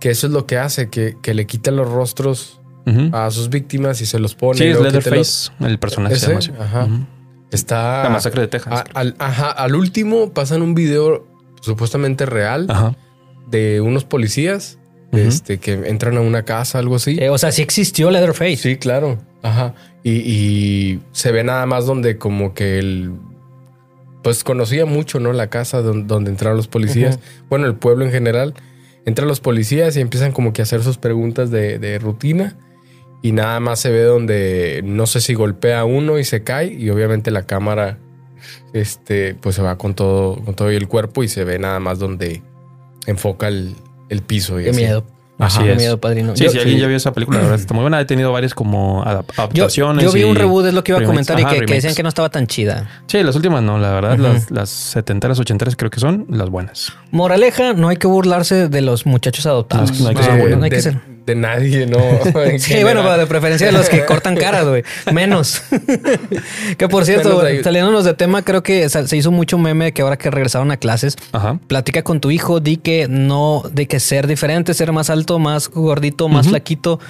que 0.00 0.10
eso 0.10 0.26
es 0.26 0.32
lo 0.34 0.44
que 0.46 0.58
hace, 0.58 0.90
que, 0.90 1.16
que 1.22 1.32
le 1.32 1.46
quita 1.46 1.70
los 1.70 1.88
rostros 1.90 2.60
A 3.12 3.30
sus 3.32 3.48
víctimas 3.50 4.00
y 4.00 4.06
se 4.06 4.18
los 4.20 4.34
pone. 4.34 4.58
sí, 4.58 4.64
es 4.64 4.80
Leatherface, 4.80 5.50
el 5.60 5.78
personaje 5.78 6.14
se 6.16 6.32
¿Ese? 6.32 6.50
llama 6.52 6.60
así. 6.60 6.74
Ajá. 6.76 6.88
Está. 7.50 8.04
La 8.04 8.10
masacre 8.10 8.42
de 8.42 8.48
Texas. 8.48 8.72
a- 8.72 8.84
al, 8.98 9.14
ajá, 9.18 9.50
al 9.50 9.74
último 9.74 10.32
pasan 10.32 10.62
un 10.62 10.74
video 10.74 11.26
supuestamente 11.60 12.26
real 12.26 12.66
Ajá. 12.68 12.94
de 13.48 13.80
unos 13.80 14.04
policías 14.04 14.78
este, 15.12 15.58
que 15.58 15.72
entran 15.72 16.16
a 16.16 16.20
una 16.20 16.42
casa, 16.44 16.78
algo 16.78 16.96
así. 16.96 17.16
Eh, 17.18 17.30
o 17.30 17.38
sea, 17.38 17.50
sí 17.52 17.62
existió 17.62 18.10
Leatherface. 18.10 18.56
Sí, 18.56 18.76
claro. 18.76 19.18
Ajá. 19.42 19.74
Y, 20.02 20.10
y 20.10 21.00
se 21.12 21.32
ve 21.32 21.42
nada 21.42 21.64
más 21.66 21.86
donde 21.86 22.18
como 22.18 22.52
que 22.54 22.78
él, 22.78 23.12
pues 24.22 24.44
conocía 24.44 24.84
mucho, 24.86 25.18
¿no? 25.20 25.32
La 25.32 25.48
casa 25.48 25.80
don- 25.82 26.06
donde, 26.06 26.30
entraron 26.30 26.56
los 26.56 26.68
policías. 26.68 27.18
Bueno, 27.48 27.66
el 27.66 27.74
pueblo 27.76 28.04
en 28.04 28.10
general. 28.12 28.54
Entran 29.06 29.28
los 29.28 29.38
policías 29.40 29.96
y 29.96 30.00
empiezan 30.00 30.32
como 30.32 30.52
que 30.52 30.62
a 30.62 30.64
hacer 30.64 30.82
sus 30.82 30.98
preguntas 30.98 31.50
de, 31.50 31.78
de 31.78 31.98
rutina. 31.98 32.56
Y 33.22 33.32
nada 33.32 33.58
más 33.60 33.80
se 33.80 33.90
ve 33.90 34.02
donde 34.02 34.82
no 34.84 35.06
sé 35.06 35.20
si 35.20 35.34
golpea 35.34 35.80
a 35.80 35.84
uno 35.84 36.18
y 36.18 36.24
se 36.24 36.42
cae. 36.44 36.72
Y 36.72 36.90
obviamente 36.90 37.30
la 37.30 37.42
cámara, 37.44 37.98
este, 38.72 39.34
pues 39.34 39.54
se 39.56 39.62
va 39.62 39.76
con 39.78 39.94
todo, 39.94 40.36
con 40.44 40.54
todo 40.54 40.70
y 40.72 40.76
el 40.76 40.86
cuerpo 40.88 41.22
y 41.24 41.28
se 41.28 41.44
ve 41.44 41.58
nada 41.58 41.80
más 41.80 41.98
donde 41.98 42.42
enfoca 43.06 43.48
el, 43.48 43.74
el 44.08 44.22
piso. 44.22 44.60
Y 44.60 44.64
Qué 44.64 44.70
así. 44.70 44.80
miedo. 44.80 45.04
Así 45.38 45.62
Qué 45.62 45.72
es. 45.72 45.76
miedo, 45.76 46.00
padrino. 46.00 46.34
Sí, 46.34 46.44
Yo- 46.44 46.50
si 46.50 46.58
alguien 46.58 46.78
ya 46.78 46.86
vio 46.86 46.96
esa 46.96 47.12
película, 47.12 47.36
la 47.38 47.44
verdad 47.44 47.60
está 47.60 47.74
muy 47.74 47.82
buena. 47.82 48.00
He 48.00 48.06
tenido 48.06 48.32
varias 48.32 48.54
como 48.54 49.02
Yo, 49.04 49.10
adaptaciones. 49.10 50.04
yo 50.04 50.12
vi 50.12 50.22
un 50.24 50.34
reboot, 50.34 50.64
es 50.66 50.72
lo 50.72 50.82
que 50.82 50.92
iba 50.92 50.96
a 50.98 51.00
remakes. 51.00 51.26
comentar, 51.26 51.38
y 51.40 51.42
Ajá, 51.42 51.54
que, 51.60 51.66
que 51.66 51.74
decían 51.74 51.94
que 51.94 52.02
no 52.02 52.08
estaba 52.08 52.30
tan 52.30 52.46
chida. 52.46 52.88
Sí, 53.06 53.22
las 53.22 53.36
últimas 53.36 53.62
no, 53.62 53.76
la 53.78 53.90
verdad. 53.92 54.16
Las, 54.18 54.50
las 54.50 54.70
70 54.70 55.28
las 55.28 55.38
80 55.38 55.66
creo 55.76 55.90
que 55.90 56.00
son 56.00 56.24
las 56.30 56.48
buenas. 56.48 56.92
Moraleja, 57.10 57.74
no 57.74 57.88
hay 57.88 57.98
que 57.98 58.06
burlarse 58.06 58.68
de 58.70 58.80
los 58.80 59.04
muchachos 59.04 59.44
adoptados. 59.44 60.00
No 60.00 60.08
hay 60.08 60.14
que 60.14 60.22
De- 60.22 60.26
ser 60.26 60.40
bueno. 60.40 60.56
no 60.56 60.64
hay 60.64 60.70
que 60.70 60.76
de, 60.76 60.82
ser- 60.82 61.00
de 61.26 61.34
nadie, 61.34 61.86
¿no? 61.86 61.98
En 62.44 62.60
Sí, 62.60 62.74
bueno, 62.82 63.00
general. 63.02 63.20
de 63.20 63.26
preferencia 63.26 63.66
de 63.66 63.72
los 63.72 63.88
que 63.88 64.04
cortan 64.04 64.36
caras, 64.36 64.66
güey. 64.66 64.82
Menos. 65.12 65.62
que 66.78 66.88
por 66.88 67.04
cierto, 67.04 67.42
saliéndonos 67.62 68.04
de 68.04 68.14
tema, 68.14 68.42
creo 68.42 68.62
que 68.62 68.88
se 68.88 69.16
hizo 69.16 69.30
mucho 69.30 69.58
meme 69.58 69.86
de 69.86 69.92
que 69.92 70.02
ahora 70.02 70.16
que 70.16 70.30
regresaron 70.30 70.70
a 70.70 70.76
clases, 70.76 71.16
Ajá. 71.32 71.58
platica 71.66 72.02
con 72.02 72.20
tu 72.20 72.30
hijo, 72.30 72.60
di 72.60 72.76
que 72.76 73.06
no, 73.08 73.62
de 73.72 73.86
que 73.86 74.00
ser 74.00 74.26
diferente, 74.26 74.74
ser 74.74 74.92
más 74.92 75.10
alto, 75.10 75.38
más 75.38 75.68
gordito, 75.68 76.28
más 76.28 76.48
flaquito, 76.48 77.00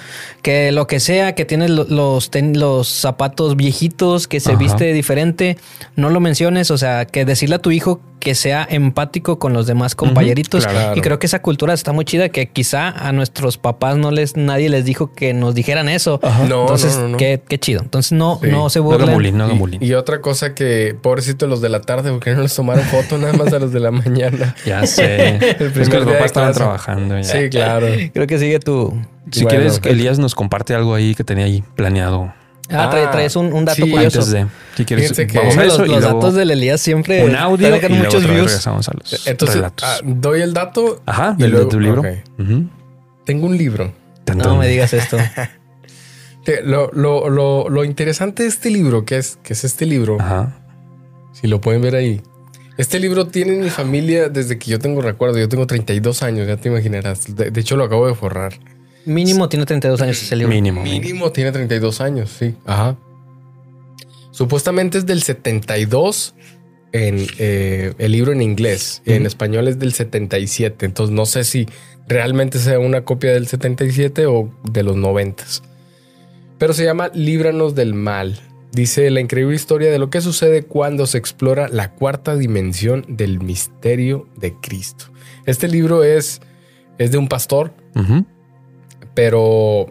que 0.41 0.71
lo 0.71 0.87
que 0.87 0.99
sea, 0.99 1.35
que 1.35 1.45
tienes 1.45 1.69
lo- 1.69 1.85
los, 1.85 2.31
ten- 2.31 2.59
los 2.59 2.87
zapatos 2.87 3.55
viejitos, 3.55 4.27
que 4.27 4.39
se 4.39 4.51
Ajá. 4.51 4.59
viste 4.59 4.93
diferente, 4.93 5.57
no 5.95 6.09
lo 6.09 6.19
menciones, 6.19 6.71
o 6.71 6.77
sea, 6.77 7.05
que 7.05 7.25
decirle 7.25 7.55
a 7.55 7.59
tu 7.59 7.71
hijo 7.71 8.01
que 8.19 8.33
sea 8.35 8.67
empático 8.69 9.37
con 9.39 9.53
los 9.53 9.67
demás 9.67 9.93
compañeritos. 9.95 10.65
claro. 10.65 10.97
Y 10.97 11.01
creo 11.01 11.19
que 11.19 11.27
esa 11.27 11.41
cultura 11.41 11.73
está 11.73 11.93
muy 11.93 12.03
chida, 12.03 12.29
que 12.29 12.47
quizá 12.49 12.89
a 12.89 13.11
nuestros 13.11 13.57
papás 13.57 13.95
no 13.97 14.06
les, 14.11 14.35
nadie 14.37 14.69
les 14.69 14.85
dijo 14.85 15.13
que 15.13 15.33
nos 15.33 15.55
dijeran 15.55 15.89
eso. 15.89 16.19
No, 16.47 16.61
Entonces, 16.61 16.95
no, 16.95 17.01
no, 17.03 17.07
no. 17.09 17.17
Qué, 17.17 17.41
qué 17.47 17.57
chido. 17.59 17.81
Entonces, 17.81 18.11
no, 18.13 18.39
Sí. 18.41 18.49
no 18.49 18.69
se 18.69 18.79
No 18.79 18.85
burlen. 18.85 19.13
bullying, 19.13 19.33
no 19.33 19.49
Y, 19.79 19.93
otra 19.93 20.21
cosa 20.21 20.53
que, 20.55 20.95
pobrecito 21.01 21.47
los 21.47 21.61
de 21.61 21.69
la 21.69 21.81
tarde, 21.81 22.11
porque 22.11 22.33
no 22.33 22.41
les 22.41 22.55
tomaron 22.55 22.83
foto 22.85 23.17
nada 23.17 23.33
más 23.33 23.51
a 23.53 23.59
los 23.59 23.71
de 23.73 23.79
la 23.79 23.91
mañana. 23.91 24.55
Ya 24.65 24.85
sé. 24.85 25.37
es 25.37 25.89
que 25.89 25.97
los 25.97 26.05
papás 26.05 26.25
estaban 26.25 26.53
trabajando. 26.53 27.17
ya. 27.17 27.23
Sí, 27.23 27.49
claro. 27.49 27.87
Creo 28.13 28.27
que 28.27 28.37
sigue 28.39 28.59
tu, 28.59 28.93
Si 29.31 29.43
Bueno, 29.43 29.57
quieres, 29.59 29.77
ok. 29.79 29.85
Elías 29.87 30.19
nos 30.19 30.35
comparte 30.35 30.73
algo 30.73 30.93
ahí 30.95 31.13
que 31.15 31.23
tenía 31.23 31.45
ahí 31.45 31.63
planeado. 31.75 32.33
Ah, 32.69 32.89
Ah, 32.91 33.11
traes 33.11 33.37
un, 33.37 33.53
un 33.53 33.63
dato 33.63 33.81
sí, 33.85 33.89
curioso. 33.89 34.19
Antes 34.19 34.31
de. 34.33 34.45
Si 34.75 34.83
quieres, 34.83 35.03
Fíjense 35.09 35.25
que- 35.27 35.37
vamos 35.37 35.51
a 35.53 35.53
Hombre, 35.53 35.67
eso 35.67 35.77
los, 35.79 35.87
y 35.87 35.91
los 35.91 36.01
luego 36.01 36.15
datos 36.19 36.33
del 36.35 36.51
Elías 36.51 36.81
siempre 36.81 37.23
un 37.23 37.33
audio 37.35 37.69
sacan 37.73 37.93
y 37.93 37.97
muchos 37.97 38.23
views. 38.23 38.35
regresamos 38.35 38.89
a 38.89 38.91
los 38.93 39.25
Entonces, 39.27 39.55
relatos. 39.55 39.87
ah, 39.87 39.99
doy 40.03 40.41
el 40.41 40.53
dato. 40.53 41.01
Ajá, 41.05 41.35
y 41.37 41.43
del 41.43 41.51
luego- 41.51 41.65
de 41.65 41.71
tu 41.71 41.79
libro. 41.79 42.01
ok. 42.01 42.07
Ujú. 42.39 42.65
Tengo 43.27 43.45
un 43.45 43.55
libro. 43.57 43.93
Tan, 44.25 44.39
No 44.39 44.57
me 44.57 44.67
digas 44.67 44.93
esto. 44.93 45.17
Lo, 46.63 46.89
lo- 46.93 47.29
lo- 47.29 47.67
lo 47.69 47.83
interesante 47.83 48.43
de 48.43 48.49
este 48.49 48.69
libro, 48.71 49.03
que 49.03 49.17
es, 49.17 49.37
que 49.43 49.51
es 49.51 49.65
este 49.65 49.85
libro, 49.85 50.15
Ajá. 50.17 50.57
si 51.33 51.45
lo 51.47 51.59
pueden 51.59 51.81
ver 51.81 51.93
ahí. 51.95 52.21
Este 52.77 52.99
libro 53.01 53.27
tiene 53.27 53.53
en 53.55 53.59
mi 53.65 53.69
familia 53.69 54.29
desde 54.29 54.57
que 54.57 54.71
yo 54.71 54.79
tengo 54.79 55.01
recuerdo. 55.01 55.37
Yo 55.39 55.49
tengo 55.49 55.67
32 55.67 56.23
años, 56.23 56.47
ya 56.47 56.55
te 56.55 56.69
imaginarás. 56.69 57.35
De, 57.35 57.51
de 57.51 57.59
hecho, 57.61 57.75
lo 57.75 57.83
acabo 57.83 58.07
de 58.07 58.15
forrar. 58.15 58.53
Mínimo 59.05 59.49
tiene 59.49 59.65
32 59.65 60.01
años 60.01 60.21
ese 60.23 60.37
libro. 60.37 60.53
Mínimo. 60.53 60.83
Mínimo 60.83 61.31
tiene 61.33 61.51
32 61.51 61.99
años, 61.99 62.29
sí. 62.39 62.55
Ajá. 62.65 62.95
Supuestamente 64.31 64.99
es 64.99 65.05
del 65.05 65.23
72 65.23 66.33
en 66.91 67.25
eh, 67.39 67.93
el 67.97 68.11
libro 68.11 68.31
en 68.31 68.41
inglés. 68.41 69.01
En 69.05 69.25
español 69.25 69.67
es 69.67 69.79
del 69.79 69.93
77. 69.93 70.85
Entonces 70.85 71.15
no 71.15 71.25
sé 71.25 71.43
si 71.43 71.67
realmente 72.07 72.59
sea 72.59 72.79
una 72.79 73.03
copia 73.03 73.33
del 73.33 73.47
77 73.47 74.25
o 74.25 74.51
de 74.63 74.83
los 74.83 74.95
90. 74.95 75.43
Pero 76.57 76.73
se 76.73 76.85
llama 76.85 77.11
Líbranos 77.13 77.75
del 77.75 77.93
Mal. 77.93 78.39
Dice 78.71 79.09
la 79.09 79.21
increíble 79.21 79.55
historia 79.55 79.91
de 79.91 79.99
lo 79.99 80.09
que 80.09 80.21
sucede 80.21 80.63
cuando 80.63 81.07
se 81.07 81.17
explora 81.17 81.67
la 81.67 81.93
cuarta 81.93 82.35
dimensión 82.35 83.05
del 83.07 83.39
misterio 83.39 84.27
de 84.37 84.53
Cristo. 84.53 85.05
Este 85.45 85.67
libro 85.67 86.03
es, 86.03 86.41
es 86.97 87.11
de 87.11 87.17
un 87.17 87.27
pastor 87.27 87.73
pero 89.17 89.87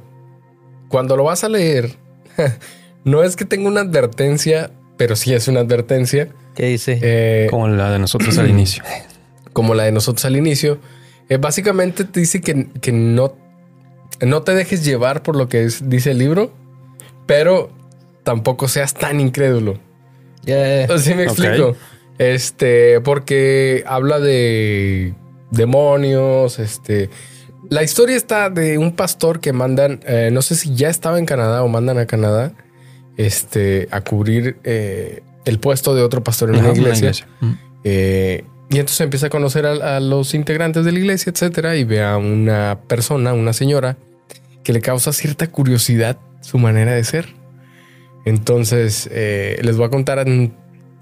cuando 0.86 1.16
lo 1.16 1.24
vas 1.24 1.42
a 1.42 1.48
leer, 1.48 1.96
no 3.04 3.24
es 3.24 3.34
que 3.34 3.44
tenga 3.44 3.66
una 3.66 3.80
advertencia, 3.80 4.70
pero 4.96 5.16
sí 5.16 5.34
es 5.34 5.48
una 5.48 5.58
advertencia, 5.58 6.28
¿Qué 6.56 6.66
dice? 6.66 6.98
eh, 7.02 7.46
Como 7.50 7.68
la 7.68 7.90
de 7.92 7.98
nosotros 8.00 8.36
al 8.38 8.48
inicio. 8.50 8.82
como 9.52 9.74
la 9.74 9.84
de 9.84 9.92
nosotros 9.92 10.24
al 10.24 10.36
inicio. 10.36 10.78
Eh, 11.28 11.36
básicamente 11.36 12.04
te 12.04 12.20
dice 12.20 12.40
que, 12.40 12.66
que 12.80 12.90
no, 12.92 13.34
no 14.20 14.42
te 14.42 14.54
dejes 14.54 14.84
llevar 14.84 15.22
por 15.22 15.36
lo 15.36 15.48
que 15.48 15.64
es- 15.64 15.88
dice 15.88 16.10
el 16.12 16.18
libro, 16.18 16.52
pero 17.26 17.70
tampoco 18.24 18.66
seas 18.68 18.94
tan 18.94 19.20
incrédulo. 19.20 19.78
Ya, 20.44 20.84
Así 20.84 21.14
me 21.14 21.24
explico. 21.24 21.76
Este, 22.18 23.00
porque 23.02 23.84
habla 23.86 24.18
de 24.20 25.14
demonios, 25.50 26.58
este. 26.58 27.10
La 27.68 27.82
historia 27.82 28.16
está 28.16 28.48
de 28.48 28.78
un 28.78 28.92
pastor 28.92 29.40
que 29.40 29.52
mandan, 29.52 30.00
eh, 30.06 30.30
no 30.32 30.40
sé 30.42 30.54
si 30.54 30.74
ya 30.76 30.88
estaba 30.88 31.18
en 31.18 31.26
Canadá 31.26 31.64
o 31.64 31.68
mandan 31.68 31.98
a 31.98 32.06
Canadá, 32.06 32.52
este, 33.16 33.88
a 33.90 34.02
cubrir 34.02 34.56
eh, 34.62 35.22
el 35.46 35.58
puesto 35.58 35.94
de 35.94 36.02
otro 36.02 36.22
pastor 36.22 36.50
en 36.50 36.56
una 36.56 36.68
iglesia. 36.78 37.10
Eh, 37.84 38.44
y 38.68 38.74
entonces 38.78 39.00
empieza 39.00 39.28
a 39.28 39.30
conocer 39.30 39.64
a, 39.64 39.96
a 39.96 40.00
los 40.00 40.34
integrantes 40.34 40.84
de 40.84 40.92
la 40.92 40.98
iglesia, 40.98 41.30
etcétera, 41.32 41.76
y 41.76 41.84
ve 41.84 42.02
a 42.04 42.16
una 42.18 42.80
persona, 42.88 43.32
una 43.32 43.52
señora, 43.54 43.96
que 44.64 44.72
le 44.74 44.80
causa 44.80 45.12
cierta 45.12 45.46
curiosidad 45.50 46.18
su 46.42 46.58
manera 46.58 46.92
de 46.92 47.04
ser. 47.04 47.28
Entonces, 48.24 49.08
eh, 49.12 49.58
les 49.62 49.76
voy 49.76 49.86
a 49.86 49.90
contar 49.90 50.24
un 50.26 50.52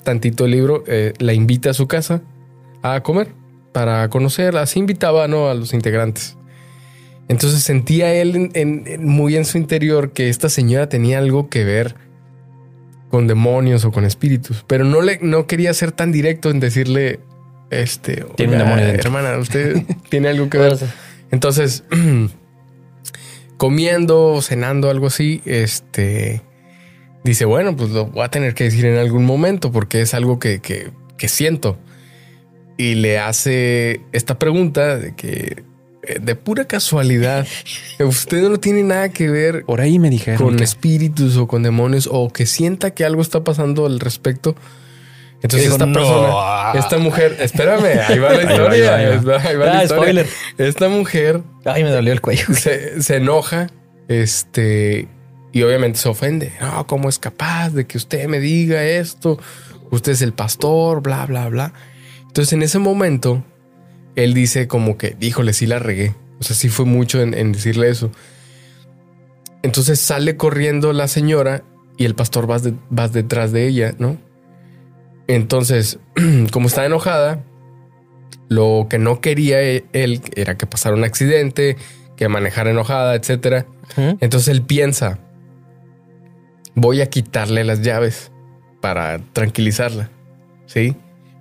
tantito 0.02 0.44
el 0.44 0.50
libro. 0.50 0.84
eh, 0.86 1.14
la 1.18 1.32
invita 1.32 1.70
a 1.70 1.74
su 1.74 1.86
casa 1.88 2.20
a 2.82 3.02
comer 3.02 3.28
para 3.72 4.08
conocerla. 4.10 4.62
Así 4.62 4.78
invitaba 4.78 5.26
¿no? 5.26 5.48
a 5.48 5.54
los 5.54 5.72
integrantes. 5.72 6.36
Entonces 7.28 7.62
sentía 7.62 8.12
él 8.14 8.36
en- 8.36 8.50
en- 8.54 8.82
en- 8.86 9.08
muy 9.08 9.36
en 9.36 9.46
su 9.46 9.56
interior 9.56 10.12
que 10.12 10.28
esta 10.28 10.50
señora 10.50 10.90
tenía 10.90 11.18
algo 11.18 11.48
que 11.48 11.64
ver 11.64 11.94
con 13.14 13.28
demonios 13.28 13.84
o 13.84 13.92
con 13.92 14.04
espíritus, 14.04 14.64
pero 14.66 14.82
no 14.84 15.00
le 15.00 15.20
no 15.22 15.46
quería 15.46 15.72
ser 15.72 15.92
tan 15.92 16.10
directo 16.10 16.50
en 16.50 16.58
decirle 16.58 17.20
este 17.70 18.24
Tiene 18.34 18.56
un 18.56 18.60
"Oiga, 18.62 18.64
demonio 18.64 18.86
dentro". 18.88 19.08
hermana, 19.08 19.38
usted 19.38 19.84
tiene 20.10 20.30
algo 20.30 20.50
que 20.50 20.58
ver. 20.58 20.76
Entonces, 21.30 21.84
comiendo, 23.56 24.42
cenando, 24.42 24.90
algo 24.90 25.06
así, 25.06 25.42
este 25.44 26.42
dice, 27.22 27.44
bueno, 27.44 27.76
pues 27.76 27.90
lo 27.90 28.06
voy 28.06 28.24
a 28.24 28.28
tener 28.30 28.52
que 28.54 28.64
decir 28.64 28.84
en 28.84 28.98
algún 28.98 29.24
momento 29.24 29.70
porque 29.70 30.00
es 30.00 30.12
algo 30.12 30.40
que, 30.40 30.58
que- 30.60 30.90
que 31.16 31.28
siento. 31.28 31.78
Y 32.76 32.96
le 32.96 33.20
hace 33.20 34.00
esta 34.10 34.40
pregunta 34.40 34.98
de 34.98 35.14
que 35.14 35.62
de 36.20 36.34
pura 36.34 36.66
casualidad, 36.66 37.46
usted 38.00 38.48
no 38.48 38.58
tiene 38.58 38.82
nada 38.82 39.08
que 39.10 39.28
ver 39.30 39.64
Por 39.64 39.80
ahí 39.80 39.98
me 39.98 40.10
dijeron. 40.10 40.38
con 40.42 40.56
que- 40.56 40.64
espíritus 40.64 41.36
o 41.36 41.46
con 41.46 41.62
demonios 41.62 42.08
o 42.10 42.30
que 42.30 42.46
sienta 42.46 42.90
que 42.92 43.04
algo 43.04 43.22
está 43.22 43.44
pasando 43.44 43.86
al 43.86 44.00
respecto. 44.00 44.54
Entonces 45.42 45.62
Digo, 45.62 45.74
esta 45.74 45.86
"No". 45.86 45.92
persona, 45.92 46.72
esta 46.78 46.96
mujer, 46.98 47.36
espérame, 47.40 48.00
ahí 48.08 48.18
va 48.18 48.32
la 48.32 48.42
historia. 48.50 48.94
ahí 48.96 49.04
va, 49.06 49.12
ahí 49.12 49.24
va. 49.24 49.36
ahí 49.42 49.56
va 49.56 49.66
la 49.66 49.78
Ah, 49.80 49.82
historia. 49.84 50.02
spoiler. 50.24 50.26
Esta 50.56 50.88
mujer 50.88 51.42
Ay, 51.66 51.84
me 51.84 51.90
dolió 51.90 52.12
el 52.14 52.20
cuello. 52.22 52.46
se, 52.54 53.02
se 53.02 53.16
enoja, 53.16 53.68
este, 54.08 55.06
y 55.52 55.62
obviamente 55.62 55.98
se 55.98 56.08
ofende. 56.08 56.52
No, 56.60 56.86
¿cómo 56.86 57.08
es 57.10 57.18
capaz 57.18 57.70
de 57.70 57.86
que 57.86 57.98
usted 57.98 58.26
me 58.26 58.40
diga 58.40 58.82
esto? 58.84 59.38
Usted 59.90 60.12
es 60.12 60.22
el 60.22 60.32
pastor, 60.32 61.02
bla, 61.02 61.26
bla, 61.26 61.48
bla. 61.48 61.72
Entonces, 62.26 62.52
en 62.54 62.62
ese 62.62 62.78
momento, 62.78 63.44
él 64.16 64.34
dice 64.34 64.68
como 64.68 64.96
que, 64.98 65.16
híjole, 65.20 65.52
sí 65.52 65.66
la 65.66 65.78
regué. 65.78 66.14
O 66.40 66.42
sea, 66.42 66.54
sí 66.56 66.68
fue 66.68 66.84
mucho 66.84 67.20
en, 67.22 67.34
en 67.34 67.52
decirle 67.52 67.88
eso. 67.88 68.10
Entonces 69.62 69.98
sale 70.00 70.36
corriendo 70.36 70.92
la 70.92 71.08
señora 71.08 71.62
y 71.96 72.04
el 72.04 72.14
pastor 72.14 72.50
va, 72.50 72.58
de- 72.58 72.74
va 72.96 73.08
detrás 73.08 73.52
de 73.52 73.66
ella, 73.66 73.94
¿no? 73.98 74.18
Entonces, 75.26 75.98
como 76.52 76.66
está 76.68 76.84
enojada, 76.84 77.42
lo 78.48 78.86
que 78.90 78.98
no 78.98 79.20
quería 79.20 79.62
e- 79.62 79.84
él 79.92 80.20
era 80.36 80.56
que 80.56 80.66
pasara 80.66 80.94
un 80.96 81.04
accidente, 81.04 81.76
que 82.16 82.28
manejara 82.28 82.70
enojada, 82.70 83.14
etcétera. 83.14 83.66
Entonces 84.20 84.48
él 84.48 84.62
piensa, 84.62 85.18
voy 86.74 87.00
a 87.00 87.06
quitarle 87.08 87.64
las 87.64 87.80
llaves 87.82 88.32
para 88.80 89.18
tranquilizarla, 89.32 90.10
¿sí? 90.66 90.94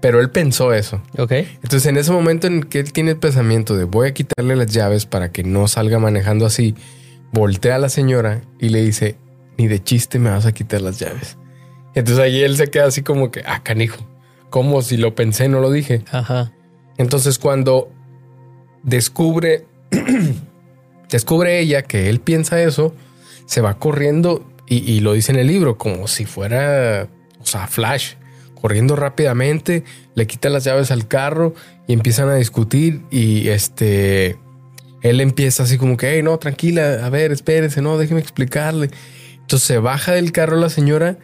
Pero 0.04 0.20
él 0.20 0.30
pensó 0.30 0.74
eso. 0.74 1.02
Ok. 1.18 1.32
Entonces, 1.32 1.86
en 1.86 1.96
ese 1.96 2.12
momento 2.12 2.46
en 2.48 2.64
que 2.64 2.80
él 2.80 2.92
tiene 2.92 3.12
el 3.12 3.18
pensamiento 3.18 3.78
de 3.78 3.86
voy 3.86 4.10
a 4.10 4.14
quitarle 4.14 4.58
las 4.58 4.68
llaves 4.68 5.06
para 5.06 5.32
que 5.32 5.46
no 5.46 5.70
salga 5.70 5.98
manejando 5.98 6.46
así, 6.46 6.76
voltea 7.32 7.76
a 7.76 7.80
la 7.80 7.88
señora 7.88 8.42
y 8.60 8.68
le 8.68 8.82
dice, 8.82 9.16
ni 9.58 9.70
de 9.70 9.82
chiste 9.82 10.20
me 10.20 10.30
vas 10.30 10.46
a 10.46 10.52
quitar 10.52 10.82
las 10.82 11.00
llaves. 11.00 11.38
Entonces 11.96 12.22
ahí 12.22 12.42
él 12.42 12.58
se 12.58 12.70
queda 12.70 12.88
así 12.88 13.02
como 13.02 13.32
que, 13.32 13.44
ah, 13.46 13.64
canijo, 13.64 14.06
como 14.50 14.82
si 14.82 14.98
lo 14.98 15.16
pensé, 15.16 15.48
no 15.48 15.62
lo 15.62 15.72
dije. 15.72 16.04
Ajá. 16.12 16.52
Entonces 16.98 17.40
cuando 17.40 17.90
descubre, 18.84 19.66
descubre 21.10 21.62
ella 21.62 21.84
que 21.84 22.10
él 22.10 22.20
piensa 22.20 22.62
eso, 22.62 22.94
se 23.46 23.62
va 23.62 23.80
corriendo 23.80 24.46
y, 24.68 24.80
y 24.80 25.00
lo 25.00 25.14
dice 25.14 25.32
en 25.32 25.40
el 25.40 25.48
libro, 25.48 25.78
como 25.78 26.10
si 26.10 26.26
fuera, 26.26 27.08
o 27.40 27.46
sea, 27.46 27.68
Flash, 27.68 28.16
corriendo 28.64 28.96
rápidamente, 28.96 29.84
le 30.16 30.26
quita 30.26 30.48
las 30.48 30.64
llaves 30.64 30.90
al 30.90 31.06
carro 31.06 31.54
y 31.86 31.92
empiezan 31.92 32.30
a 32.30 32.36
discutir 32.36 33.02
y 33.12 33.50
este, 33.50 34.38
él 35.02 35.20
empieza 35.20 35.64
así 35.64 35.78
como 35.78 35.98
que, 35.98 36.16
hey, 36.16 36.24
no, 36.24 36.40
tranquila, 36.40 37.06
a 37.06 37.10
ver, 37.10 37.34
espérese, 37.34 37.82
no, 37.82 37.98
déjeme 37.98 38.22
explicarle. 38.22 38.90
Entonces 39.42 39.68
se 39.68 39.80
baja 39.80 40.14
del 40.14 40.32
carro 40.32 40.56
la 40.56 40.70
señora 40.70 41.18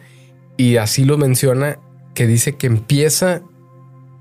y 0.58 0.76
así 0.76 1.06
lo 1.06 1.16
menciona, 1.16 1.78
que 2.14 2.26
dice 2.26 2.56
que 2.56 2.66
empieza 2.66 3.40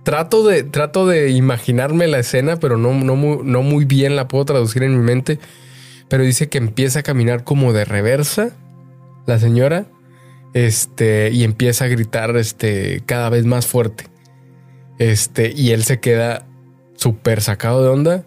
trato 0.03 0.47
de, 0.47 0.63
trato 0.63 1.05
de 1.05 1.31
imaginarme 1.31 2.07
la 2.07 2.19
escena, 2.19 2.55
pero 2.55 2.77
no, 2.77 2.93
no, 2.93 3.17
muy, 3.17 3.39
no 3.43 3.63
muy 3.63 3.83
bien 3.83 4.15
la 4.15 4.29
puedo 4.29 4.45
traducir 4.45 4.83
en 4.83 4.97
mi 4.97 5.03
mente. 5.03 5.39
Pero 6.07 6.23
dice 6.23 6.47
que 6.47 6.57
empieza 6.57 6.99
a 6.99 7.03
caminar 7.03 7.43
como 7.43 7.73
de 7.73 7.83
reversa 7.83 8.51
la 9.25 9.39
señora. 9.39 9.87
Este, 10.53 11.29
y 11.31 11.43
empieza 11.43 11.85
a 11.85 11.87
gritar 11.87 12.35
este, 12.37 13.01
cada 13.05 13.29
vez 13.29 13.45
más 13.45 13.67
fuerte. 13.67 14.05
Este, 14.97 15.53
y 15.55 15.71
él 15.71 15.83
se 15.83 15.99
queda 15.99 16.45
súper 16.95 17.41
sacado 17.41 17.83
de 17.83 17.89
onda. 17.89 18.25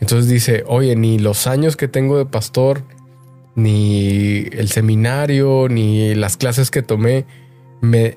Entonces 0.00 0.28
dice: 0.28 0.64
Oye, 0.66 0.96
ni 0.96 1.18
los 1.18 1.46
años 1.46 1.76
que 1.76 1.88
tengo 1.88 2.18
de 2.18 2.26
pastor, 2.26 2.82
ni 3.54 4.46
el 4.52 4.68
seminario, 4.68 5.68
ni 5.68 6.14
las 6.14 6.36
clases 6.36 6.70
que 6.70 6.82
tomé, 6.82 7.24
me, 7.80 8.16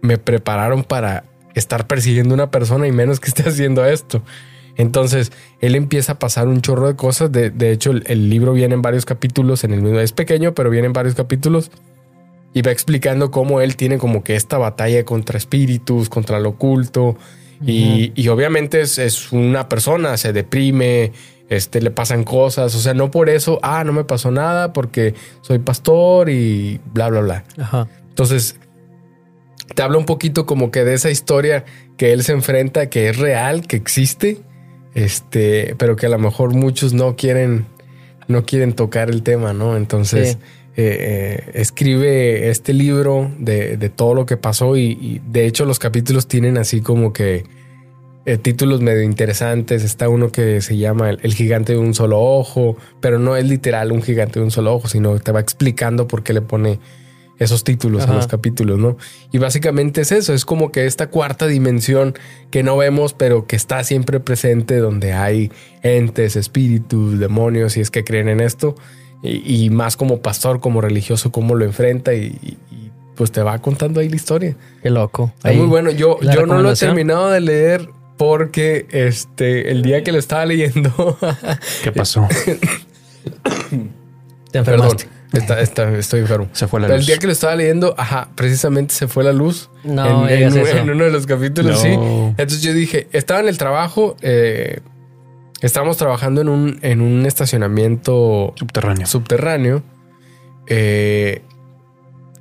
me 0.00 0.18
prepararon 0.18 0.84
para 0.84 1.24
estar 1.54 1.86
persiguiendo 1.86 2.34
a 2.34 2.36
una 2.36 2.50
persona 2.50 2.86
y 2.86 2.92
menos 2.92 3.20
que 3.20 3.28
esté 3.28 3.42
haciendo 3.48 3.84
esto. 3.84 4.22
Entonces, 4.76 5.32
él 5.60 5.74
empieza 5.74 6.12
a 6.12 6.18
pasar 6.20 6.46
un 6.46 6.62
chorro 6.62 6.86
de 6.86 6.94
cosas. 6.94 7.32
De, 7.32 7.50
de 7.50 7.72
hecho, 7.72 7.90
el, 7.90 8.04
el, 8.06 8.30
libro 8.30 8.52
viene 8.52 8.74
en 8.74 8.82
varios 8.82 9.04
capítulos. 9.04 9.64
En 9.64 9.74
el 9.74 9.82
mismo 9.82 9.98
es 9.98 10.12
pequeño, 10.12 10.54
pero 10.54 10.70
viene 10.70 10.86
en 10.86 10.92
varios 10.92 11.16
capítulos. 11.16 11.72
Y 12.54 12.62
va 12.62 12.70
explicando 12.70 13.30
cómo 13.30 13.60
él 13.60 13.76
tiene 13.76 13.98
como 13.98 14.24
que 14.24 14.34
esta 14.34 14.58
batalla 14.58 15.04
contra 15.04 15.38
espíritus, 15.38 16.08
contra 16.08 16.40
lo 16.40 16.50
oculto. 16.50 17.04
Uh 17.08 17.14
-huh. 17.64 17.66
y, 17.66 18.12
y, 18.14 18.28
obviamente 18.28 18.80
es, 18.80 18.98
es, 18.98 19.32
una 19.32 19.68
persona, 19.68 20.16
se 20.16 20.32
deprime, 20.32 21.12
este, 21.48 21.80
le 21.80 21.90
pasan 21.90 22.24
cosas. 22.24 22.74
O 22.74 22.78
sea, 22.78 22.94
no 22.94 23.10
por 23.10 23.28
eso, 23.28 23.58
ah, 23.62 23.84
no 23.84 23.92
me 23.92 24.04
pasó 24.04 24.30
nada 24.30 24.72
porque 24.72 25.14
soy 25.42 25.58
pastor 25.58 26.30
y 26.30 26.80
bla, 26.92 27.08
bla, 27.08 27.20
bla. 27.20 27.44
Ajá. 27.58 27.88
Entonces, 28.08 28.56
te 29.74 29.82
habla 29.82 29.98
un 29.98 30.06
poquito 30.06 30.46
como 30.46 30.70
que 30.70 30.84
de 30.84 30.94
esa 30.94 31.10
historia 31.10 31.64
que 31.96 32.12
él 32.12 32.22
se 32.22 32.32
enfrenta, 32.32 32.88
que 32.88 33.08
es 33.08 33.16
real, 33.18 33.66
que 33.66 33.76
existe, 33.76 34.38
este, 34.94 35.74
pero 35.78 35.96
que 35.96 36.06
a 36.06 36.08
lo 36.08 36.18
mejor 36.18 36.54
muchos 36.54 36.92
no 36.92 37.16
quieren, 37.16 37.66
no 38.26 38.44
quieren 38.44 38.72
tocar 38.72 39.10
el 39.10 39.22
tema, 39.22 39.52
¿no? 39.52 39.76
Entonces 39.76 40.32
sí. 40.32 40.38
Eh, 40.80 41.42
eh, 41.44 41.50
escribe 41.54 42.50
este 42.50 42.72
libro 42.72 43.32
de, 43.36 43.76
de, 43.76 43.88
todo 43.88 44.14
lo 44.14 44.26
que 44.26 44.36
pasó 44.36 44.76
y, 44.76 44.96
y, 45.00 45.20
de 45.28 45.44
hecho 45.44 45.64
los 45.64 45.80
capítulos 45.80 46.28
tienen 46.28 46.56
así 46.56 46.82
como 46.82 47.12
que 47.12 47.42
eh, 48.26 48.38
títulos 48.38 48.80
medio 48.80 49.02
interesantes. 49.02 49.82
Está 49.82 50.08
uno 50.08 50.30
que 50.30 50.60
se 50.60 50.76
llama 50.76 51.10
el, 51.10 51.18
el, 51.24 51.34
gigante 51.34 51.72
de 51.72 51.80
un 51.80 51.94
solo 51.94 52.20
ojo, 52.20 52.76
pero 53.00 53.18
no 53.18 53.34
es 53.34 53.44
literal 53.44 53.90
un 53.90 54.02
gigante 54.02 54.38
de 54.38 54.44
un 54.44 54.52
solo 54.52 54.72
ojo, 54.72 54.86
sino 54.86 55.18
te 55.18 55.32
va 55.32 55.40
explicando 55.40 56.06
por 56.06 56.22
qué 56.22 56.32
le 56.32 56.42
pone 56.42 56.78
esos 57.40 57.64
títulos 57.64 58.04
Ajá. 58.04 58.12
en 58.12 58.16
los 58.18 58.28
capítulos, 58.28 58.78
¿no? 58.78 58.98
Y 59.32 59.38
básicamente 59.38 60.02
es 60.02 60.12
eso, 60.12 60.32
es 60.32 60.44
como 60.44 60.70
que 60.70 60.86
esta 60.86 61.08
cuarta 61.08 61.48
dimensión 61.48 62.14
que 62.52 62.62
no 62.62 62.76
vemos, 62.76 63.14
pero 63.14 63.48
que 63.48 63.56
está 63.56 63.82
siempre 63.82 64.20
presente, 64.20 64.76
donde 64.76 65.12
hay 65.12 65.50
entes, 65.82 66.36
espíritus, 66.36 67.18
demonios, 67.18 67.72
si 67.72 67.80
es 67.80 67.90
que 67.90 68.04
creen 68.04 68.28
en 68.28 68.38
esto, 68.38 68.76
y, 69.22 69.64
y 69.64 69.70
más 69.70 69.96
como 69.96 70.20
pastor, 70.20 70.60
como 70.60 70.80
religioso, 70.80 71.32
cómo 71.32 71.54
lo 71.54 71.64
enfrenta 71.64 72.14
y, 72.14 72.38
y, 72.42 72.58
pues 73.16 73.32
te 73.32 73.42
va 73.42 73.58
contando 73.58 74.00
ahí 74.00 74.08
la 74.08 74.16
historia. 74.16 74.56
Qué 74.82 74.90
loco. 74.90 75.32
Muy 75.44 75.66
bueno. 75.66 75.90
Yo, 75.90 76.20
yo 76.20 76.46
no 76.46 76.62
lo 76.62 76.70
he 76.70 76.76
terminado 76.76 77.30
de 77.30 77.40
leer 77.40 77.88
porque 78.16 78.86
este, 78.90 79.72
el 79.72 79.82
día 79.82 80.04
que 80.04 80.12
lo 80.12 80.18
estaba 80.18 80.46
leyendo... 80.46 81.18
¿Qué 81.82 81.90
pasó? 81.90 82.28
Te 84.52 84.58
enfermaste. 84.58 85.04
Perdón. 85.04 85.18
Está, 85.32 85.60
está, 85.60 85.98
estoy 85.98 86.20
enfermo. 86.20 86.48
Se 86.52 86.68
fue 86.68 86.80
la 86.80 86.86
Pero 86.86 86.96
luz. 86.98 87.04
El 87.04 87.06
día 87.06 87.18
que 87.18 87.26
lo 87.26 87.32
estaba 87.32 87.54
leyendo, 87.54 87.94
ajá, 87.98 88.28
precisamente 88.34 88.94
se 88.94 89.08
fue 89.08 89.24
la 89.24 89.32
luz. 89.32 89.68
No, 89.84 90.28
en, 90.28 90.42
en, 90.42 90.58
eso. 90.58 90.76
en 90.78 90.90
uno 90.90 91.04
de 91.04 91.10
los 91.10 91.26
capítulos, 91.26 91.72
No. 91.72 91.82
sí. 91.82 91.88
Entonces 91.90 92.62
yo 92.62 92.72
dije, 92.72 93.08
estaba 93.12 93.40
en 93.40 93.48
el 93.48 93.58
trabajo, 93.58 94.16
eh, 94.22 94.80
estábamos 95.60 95.96
trabajando 95.96 96.40
en 96.40 96.48
un, 96.48 96.78
en 96.82 97.00
un 97.00 97.26
estacionamiento 97.26 98.52
Subterráneo. 98.56 99.06
subterráneo 99.06 99.82
eh, 100.66 101.42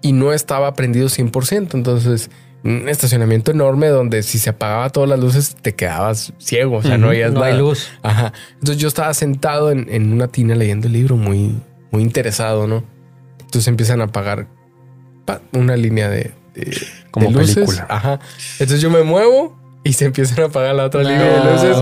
y 0.02 0.14
no 0.14 0.34
estaba 0.34 0.74
prendido 0.74 1.08
100%. 1.08 1.74
Entonces, 1.74 2.30
un 2.64 2.90
estacionamiento 2.90 3.52
enorme 3.52 3.88
donde 3.88 4.24
si 4.24 4.40
se 4.40 4.50
apagaba 4.50 4.90
todas 4.90 5.10
las 5.10 5.20
luces 5.20 5.56
te 5.62 5.76
quedabas 5.76 6.34
ciego, 6.38 6.78
o 6.78 6.82
sea, 6.84 6.98
no 6.98 7.10
veías 7.10 7.32
No 7.32 7.40
nada. 7.40 7.52
hay 7.52 7.58
luz. 7.58 7.90
Ajá. 8.04 8.34
Entonces 8.54 8.78
yo 8.78 8.88
estaba 8.88 9.14
sentado 9.14 9.72
en, 9.72 9.88
en 9.90 10.12
una 10.12 10.28
tina 10.28 10.56
leyendo 10.56 10.88
el 10.88 10.94
libro 10.94 11.16
muy, 11.18 11.56
muy 11.92 12.04
interesado, 12.04 12.68
¿no? 12.68 12.84
Entonces 13.40 13.68
empiezan 13.68 14.02
a 14.02 14.06
apagar 14.06 14.48
pa, 15.26 15.42
una 15.54 15.78
línea 15.78 16.10
de, 16.10 16.34
de, 16.54 16.78
Como 17.12 17.28
de 17.28 17.34
luces. 17.34 17.56
película. 17.56 17.88
Ajá. 17.90 18.20
Entonces 18.54 18.82
yo 18.82 18.90
me 18.90 19.04
muevo 19.04 19.58
y 19.88 19.94
se 19.94 20.06
empiezan 20.06 20.40
a 20.42 20.46
apagar 20.48 20.76
la 20.76 20.86
otra 20.86 21.02
línea 21.04 21.24
de 21.24 21.52
luces. 21.52 21.78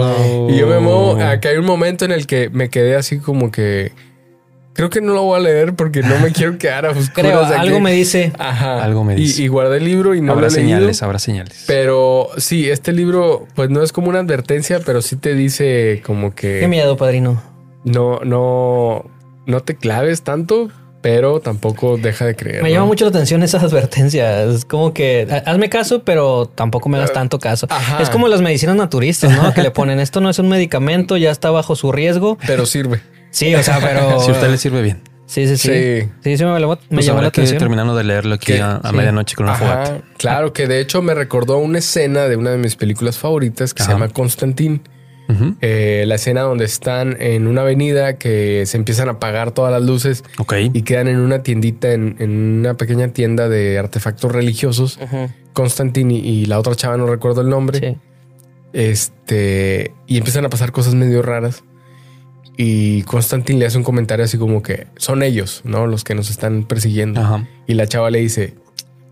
Y 0.49 0.57
yo 0.59 0.67
me 0.67 0.79
muevo. 0.79 1.15
Acá 1.21 1.49
hay 1.49 1.57
un 1.57 1.65
momento 1.65 2.05
en 2.05 2.11
el 2.11 2.27
que 2.27 2.49
me 2.49 2.69
quedé 2.69 2.95
así 2.95 3.19
como 3.19 3.51
que. 3.51 3.91
Creo 4.73 4.89
que 4.89 4.99
no 4.99 5.13
lo 5.13 5.23
voy 5.23 5.39
a 5.39 5.41
leer 5.41 5.73
porque 5.73 6.01
no 6.01 6.19
me 6.19 6.31
quiero 6.33 6.57
quedar 6.57 6.85
a 6.85 6.89
oscuras 6.89 7.13
Creo, 7.13 7.45
aquí. 7.45 7.53
algo 7.55 7.79
me 7.79 7.93
dice. 7.93 8.33
Ajá. 8.37 8.83
Algo 8.83 9.05
me 9.05 9.15
dice. 9.15 9.41
Y, 9.41 9.45
y 9.45 9.47
guardé 9.47 9.77
el 9.77 9.85
libro 9.85 10.15
y 10.15 10.19
no 10.21 10.33
habrá 10.33 10.47
lo 10.49 10.53
he 10.53 10.57
leído. 10.57 10.75
señales, 10.77 11.01
habrá 11.01 11.17
señales. 11.17 11.63
Pero 11.65 12.27
sí, 12.37 12.69
este 12.69 12.91
libro, 12.91 13.47
pues 13.55 13.69
no 13.69 13.81
es 13.83 13.93
como 13.93 14.09
una 14.09 14.19
advertencia, 14.19 14.81
pero 14.85 15.01
sí 15.01 15.15
te 15.15 15.33
dice 15.33 16.01
como 16.05 16.35
que 16.35 16.59
Qué 16.59 16.67
miedo, 16.67 16.97
padrino. 16.97 17.41
no, 17.85 18.19
no, 18.25 19.05
no 19.45 19.59
te 19.61 19.75
claves 19.77 20.23
tanto, 20.23 20.69
pero 21.05 21.39
tampoco 21.39 21.97
deja 21.97 22.25
de 22.25 22.35
creer. 22.35 22.63
Me 22.63 22.69
¿no? 22.69 22.73
llama 22.73 22.87
mucho 22.87 23.05
la 23.05 23.09
atención 23.09 23.43
esas 23.43 23.61
advertencias. 23.61 24.47
Es 24.55 24.65
como 24.65 24.91
que 24.91 25.27
ha- 25.29 25.51
hazme 25.51 25.69
caso, 25.69 26.01
pero 26.03 26.47
tampoco 26.47 26.89
me 26.89 26.97
hagas 26.97 27.13
tanto 27.13 27.37
caso. 27.37 27.67
Ajá. 27.69 28.01
Es 28.01 28.09
como 28.09 28.27
las 28.27 28.41
medicinas 28.41 28.75
naturistas, 28.75 29.31
¿no? 29.31 29.53
Que 29.53 29.61
le 29.61 29.69
ponen 29.69 29.99
esto 29.99 30.19
no 30.19 30.31
es 30.31 30.39
un 30.39 30.49
medicamento, 30.49 31.15
ya 31.15 31.29
está 31.29 31.51
bajo 31.51 31.75
su 31.75 31.91
riesgo. 31.91 32.39
Pero 32.47 32.65
sirve. 32.65 33.01
Sí, 33.29 33.53
o 33.53 33.61
sea, 33.61 33.77
pero. 33.79 34.19
Si 34.25 34.31
a 34.31 34.33
usted 34.33 34.49
le 34.49 34.57
sirve 34.57 34.81
bien. 34.81 35.03
Sí, 35.27 35.47
sí, 35.47 35.57
sí. 35.57 35.67
Sí. 35.67 36.09
Sí, 36.23 36.37
sí, 36.37 36.43
me, 36.43 36.59
llamó- 36.59 36.79
me 36.89 36.95
Pues 36.95 37.05
llamó 37.05 37.21
la 37.21 37.29
que 37.29 37.41
atención. 37.41 37.59
terminando 37.59 37.95
de 37.95 38.03
leerlo 38.03 38.33
aquí 38.33 38.53
a, 38.57 38.77
a 38.77 38.89
sí. 38.89 38.95
medianoche 38.95 39.35
con 39.35 39.45
una 39.45 39.53
fogata. 39.55 39.99
Claro, 40.17 40.53
que 40.53 40.65
de 40.65 40.79
hecho 40.79 41.03
me 41.03 41.13
recordó 41.13 41.59
una 41.59 41.77
escena 41.77 42.23
de 42.27 42.35
una 42.35 42.49
de 42.49 42.57
mis 42.57 42.75
películas 42.75 43.19
favoritas 43.19 43.75
que 43.75 43.83
se 43.83 43.91
llama 43.91 44.09
Constantine. 44.09 44.81
Eh, 45.61 46.03
la 46.07 46.15
escena 46.15 46.41
donde 46.41 46.65
están 46.65 47.17
en 47.19 47.47
una 47.47 47.61
avenida 47.61 48.17
que 48.17 48.65
se 48.65 48.77
empiezan 48.77 49.07
a 49.07 49.13
apagar 49.13 49.51
todas 49.51 49.71
las 49.71 49.81
luces 49.81 50.23
y 50.73 50.81
quedan 50.83 51.07
en 51.07 51.17
una 51.17 51.43
tiendita, 51.43 51.91
en, 51.93 52.15
en 52.19 52.59
una 52.59 52.75
pequeña 52.75 53.07
tienda 53.09 53.49
de 53.49 53.79
artefactos 53.79 54.31
religiosos. 54.31 54.99
Ujú, 55.01 55.29
Constantine 55.53 56.13
y, 56.13 56.19
y 56.19 56.45
la 56.45 56.59
otra 56.59 56.75
chava, 56.75 56.97
no 56.97 57.07
recuerdo 57.07 57.41
el 57.41 57.49
nombre. 57.49 57.79
Sí. 57.79 57.97
Este, 58.73 59.93
y 60.05 60.17
empiezan 60.17 60.45
a 60.45 60.49
pasar 60.49 60.71
cosas 60.71 60.95
medio 60.95 61.21
raras. 61.21 61.63
Y 62.57 63.01
Constantine 63.03 63.59
le 63.59 63.65
hace 63.65 63.77
un 63.77 63.83
comentario 63.83 64.23
así 64.23 64.37
como 64.37 64.61
que 64.61 64.87
son 64.95 65.23
ellos, 65.23 65.61
¿no? 65.65 65.87
Los 65.87 66.03
que 66.03 66.15
nos 66.15 66.29
están 66.29 66.63
persiguiendo. 66.63 67.45
Y 67.67 67.73
la 67.73 67.87
chava 67.87 68.09
le 68.11 68.19
dice, 68.19 68.53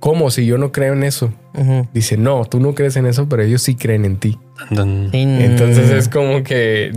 ¿cómo? 0.03 0.29
Si 0.31 0.45
yo 0.45 0.57
no 0.57 0.73
creo 0.73 0.91
en 0.93 1.03
eso. 1.03 1.33
Ujú. 1.53 1.87
Dice, 1.93 2.17
no, 2.17 2.43
tú 2.43 2.59
no 2.59 2.75
crees 2.75 2.97
en 2.97 3.05
eso, 3.05 3.29
pero 3.29 3.41
ellos 3.41 3.61
sí 3.61 3.75
creen 3.75 4.03
en 4.03 4.17
ti. 4.17 4.37
Andan- 4.69 5.09
Sí. 5.11 5.21
Entonces 5.21 5.89
es 5.91 6.09
como 6.09 6.43
que 6.43 6.91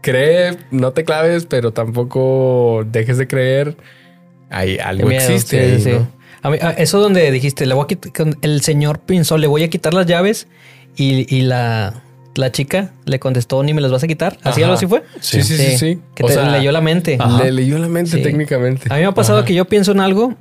cree, 0.00 0.56
no 0.72 0.90
te 0.90 1.04
claves, 1.04 1.46
pero 1.46 1.72
tampoco 1.72 2.84
dejes 2.90 3.18
de 3.18 3.28
creer. 3.28 3.76
Hay 4.50 4.78
algo 4.78 5.08
miedo, 5.08 5.22
existe. 5.22 5.64
sí, 5.64 5.72
ahí, 5.74 5.80
sí. 5.80 5.90
¿no? 5.92 6.08
A 6.42 6.50
mí, 6.50 6.58
a- 6.60 6.70
eso 6.70 6.98
donde 6.98 7.30
dijiste, 7.30 7.66
le 7.66 7.74
voy 7.74 7.84
a 7.84 7.86
quitar, 7.86 8.26
el 8.42 8.62
señor 8.62 8.98
pensó, 8.98 9.38
le 9.38 9.46
voy 9.46 9.62
a 9.62 9.68
quitar 9.70 9.94
las 9.94 10.06
llaves 10.06 10.48
y, 10.96 11.32
y 11.32 11.42
la, 11.42 12.02
la 12.34 12.50
chica 12.50 12.94
le 13.04 13.20
contestó, 13.20 13.62
ni 13.62 13.74
me 13.74 13.80
las 13.80 13.92
vas 13.92 14.02
a 14.02 14.08
quitar. 14.08 14.38
¿Así 14.42 14.60
Ajá. 14.62 14.64
algo 14.64 14.74
así 14.74 14.86
fue? 14.88 15.04
Sí, 15.20 15.42
sí, 15.44 15.56
sí, 15.56 15.78
sí. 15.78 16.00
Que 16.16 16.24
O 16.24 16.26
te 16.26 16.32
sea, 16.34 16.50
leyó 16.50 16.72
la 16.72 16.80
mente. 16.80 17.16
Ajá. 17.20 17.44
Le 17.44 17.52
leyó 17.52 17.78
la 17.78 17.86
mente 17.88 18.10
Sí. 18.16 18.22
técnicamente. 18.24 18.88
A 18.90 18.94
mí 18.96 19.02
me 19.02 19.06
ha 19.06 19.12
pasado 19.14 19.38
Ajá. 19.38 19.46
que 19.46 19.54
yo 19.54 19.66
pienso 19.66 19.92
en 19.92 20.00
algo 20.00 20.34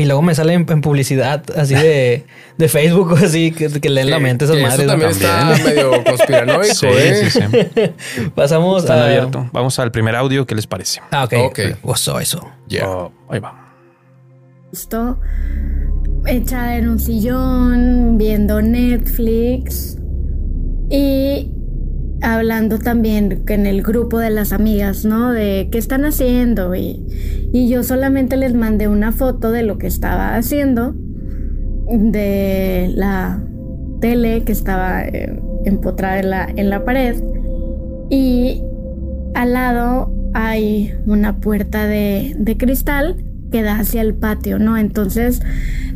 Y 0.00 0.06
luego 0.06 0.22
me 0.22 0.34
sale 0.34 0.54
en, 0.54 0.64
en 0.66 0.80
publicidad 0.80 1.42
así 1.54 1.74
de, 1.74 2.24
de 2.56 2.68
Facebook 2.68 3.12
o 3.12 3.16
así 3.16 3.52
que, 3.52 3.68
que 3.68 3.90
leen 3.90 4.08
la 4.08 4.18
mente 4.18 4.46
esas 4.46 4.56
madres. 4.56 4.78
Eso 4.78 4.84
¿no? 4.84 4.88
también 4.92 5.10
está 5.10 5.54
medio 5.62 6.04
conspiranoico, 6.04 6.74
Sí, 6.74 6.86
¿eh? 6.86 7.28
sí, 7.28 7.40
sí. 7.40 8.30
Pasamos 8.34 8.84
Están 8.84 8.98
a... 9.00 9.04
abiertos. 9.04 9.46
Vamos 9.52 9.78
al 9.78 9.90
primer 9.92 10.16
audio. 10.16 10.46
¿Qué 10.46 10.54
les 10.54 10.66
parece? 10.66 11.02
Ah, 11.10 11.24
ok. 11.24 11.34
Ok. 11.44 11.60
Gozó 11.82 12.18
eso. 12.18 12.50
Ya. 12.66 12.88
Oh, 12.88 13.12
ahí 13.28 13.40
va. 13.40 13.74
gusto, 14.70 15.18
echada 16.26 16.76
en 16.76 16.88
un 16.88 16.98
sillón, 16.98 18.16
viendo 18.16 18.62
Netflix 18.62 19.98
y 20.88 21.50
hablando 22.22 22.78
también 22.78 23.42
en 23.48 23.66
el 23.66 23.82
grupo 23.82 24.18
de 24.18 24.30
las 24.30 24.52
amigas, 24.52 25.04
¿no? 25.04 25.32
De 25.32 25.68
qué 25.70 25.78
están 25.78 26.04
haciendo 26.04 26.74
y, 26.74 27.04
y 27.52 27.68
yo 27.68 27.82
solamente 27.82 28.36
les 28.36 28.54
mandé 28.54 28.88
una 28.88 29.12
foto 29.12 29.50
de 29.50 29.62
lo 29.62 29.78
que 29.78 29.86
estaba 29.86 30.36
haciendo, 30.36 30.94
de 31.90 32.92
la 32.94 33.42
tele 34.00 34.44
que 34.44 34.52
estaba 34.52 35.04
eh, 35.04 35.40
empotrada 35.64 36.20
en 36.20 36.30
la, 36.30 36.48
en 36.56 36.70
la 36.70 36.84
pared 36.84 37.22
y 38.08 38.62
al 39.34 39.52
lado 39.52 40.12
hay 40.32 40.94
una 41.06 41.40
puerta 41.40 41.86
de, 41.86 42.34
de 42.38 42.56
cristal 42.56 43.24
que 43.50 43.62
da 43.62 43.80
hacia 43.80 44.00
el 44.00 44.14
patio, 44.14 44.58
¿no? 44.58 44.76
Entonces 44.76 45.42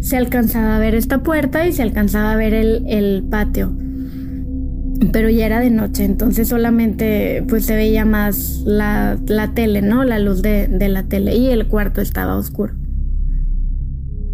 se 0.00 0.16
alcanzaba 0.16 0.76
a 0.76 0.78
ver 0.78 0.94
esta 0.94 1.22
puerta 1.22 1.66
y 1.66 1.72
se 1.72 1.82
alcanzaba 1.82 2.32
a 2.32 2.36
ver 2.36 2.52
el, 2.52 2.84
el 2.88 3.24
patio. 3.30 3.72
Pero 5.12 5.28
ya 5.28 5.46
era 5.46 5.60
de 5.60 5.70
noche, 5.70 6.04
entonces 6.04 6.48
solamente 6.48 7.44
pues 7.48 7.66
se 7.66 7.74
veía 7.74 8.04
más 8.04 8.62
la, 8.64 9.18
la 9.26 9.52
tele, 9.52 9.82
¿no? 9.82 10.04
La 10.04 10.18
luz 10.18 10.40
de, 10.40 10.68
de 10.68 10.88
la 10.88 11.04
tele 11.04 11.36
y 11.36 11.48
el 11.48 11.66
cuarto 11.66 12.00
estaba 12.00 12.36
oscuro. 12.36 12.74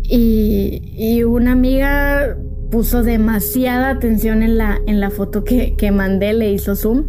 Y, 0.02 0.82
y 0.96 1.22
una 1.22 1.52
amiga 1.52 2.36
puso 2.70 3.02
demasiada 3.02 3.90
atención 3.90 4.42
en 4.42 4.58
la, 4.58 4.78
en 4.86 5.00
la 5.00 5.10
foto 5.10 5.44
que, 5.44 5.74
que 5.76 5.90
mandé, 5.90 6.32
le 6.34 6.52
hizo 6.52 6.76
zoom. 6.76 7.04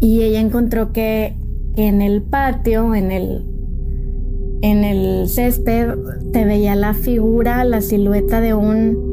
Y 0.00 0.22
ella 0.22 0.40
encontró 0.40 0.92
que, 0.92 1.34
en 1.76 2.02
el 2.02 2.22
patio, 2.22 2.94
en 2.94 3.10
el, 3.10 3.44
en 4.62 4.84
el 4.84 5.28
césped, 5.28 5.88
se 6.32 6.44
veía 6.44 6.74
la 6.74 6.94
figura, 6.94 7.64
la 7.64 7.80
silueta 7.80 8.40
de 8.40 8.54
un 8.54 9.07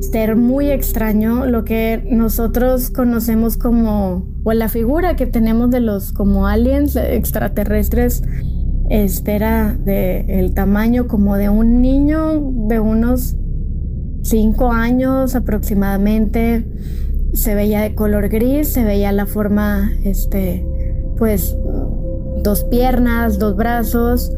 ser 0.00 0.36
muy 0.36 0.70
extraño, 0.70 1.46
lo 1.46 1.64
que 1.64 2.06
nosotros 2.10 2.90
conocemos 2.90 3.56
como, 3.56 4.26
o 4.44 4.52
la 4.52 4.68
figura 4.68 5.16
que 5.16 5.26
tenemos 5.26 5.70
de 5.70 5.80
los 5.80 6.12
como 6.12 6.46
aliens 6.46 6.96
extraterrestres, 6.96 8.22
este 8.90 9.34
era 9.34 9.74
de 9.74 10.20
el 10.40 10.54
tamaño 10.54 11.08
como 11.08 11.36
de 11.36 11.48
un 11.48 11.82
niño 11.82 12.40
de 12.68 12.80
unos 12.80 13.36
cinco 14.22 14.72
años 14.72 15.34
aproximadamente. 15.34 16.66
Se 17.34 17.54
veía 17.54 17.82
de 17.82 17.94
color 17.94 18.28
gris, 18.28 18.68
se 18.68 18.84
veía 18.84 19.12
la 19.12 19.26
forma, 19.26 19.92
este, 20.04 20.66
pues, 21.18 21.54
dos 22.42 22.64
piernas, 22.64 23.38
dos 23.38 23.56
brazos, 23.56 24.32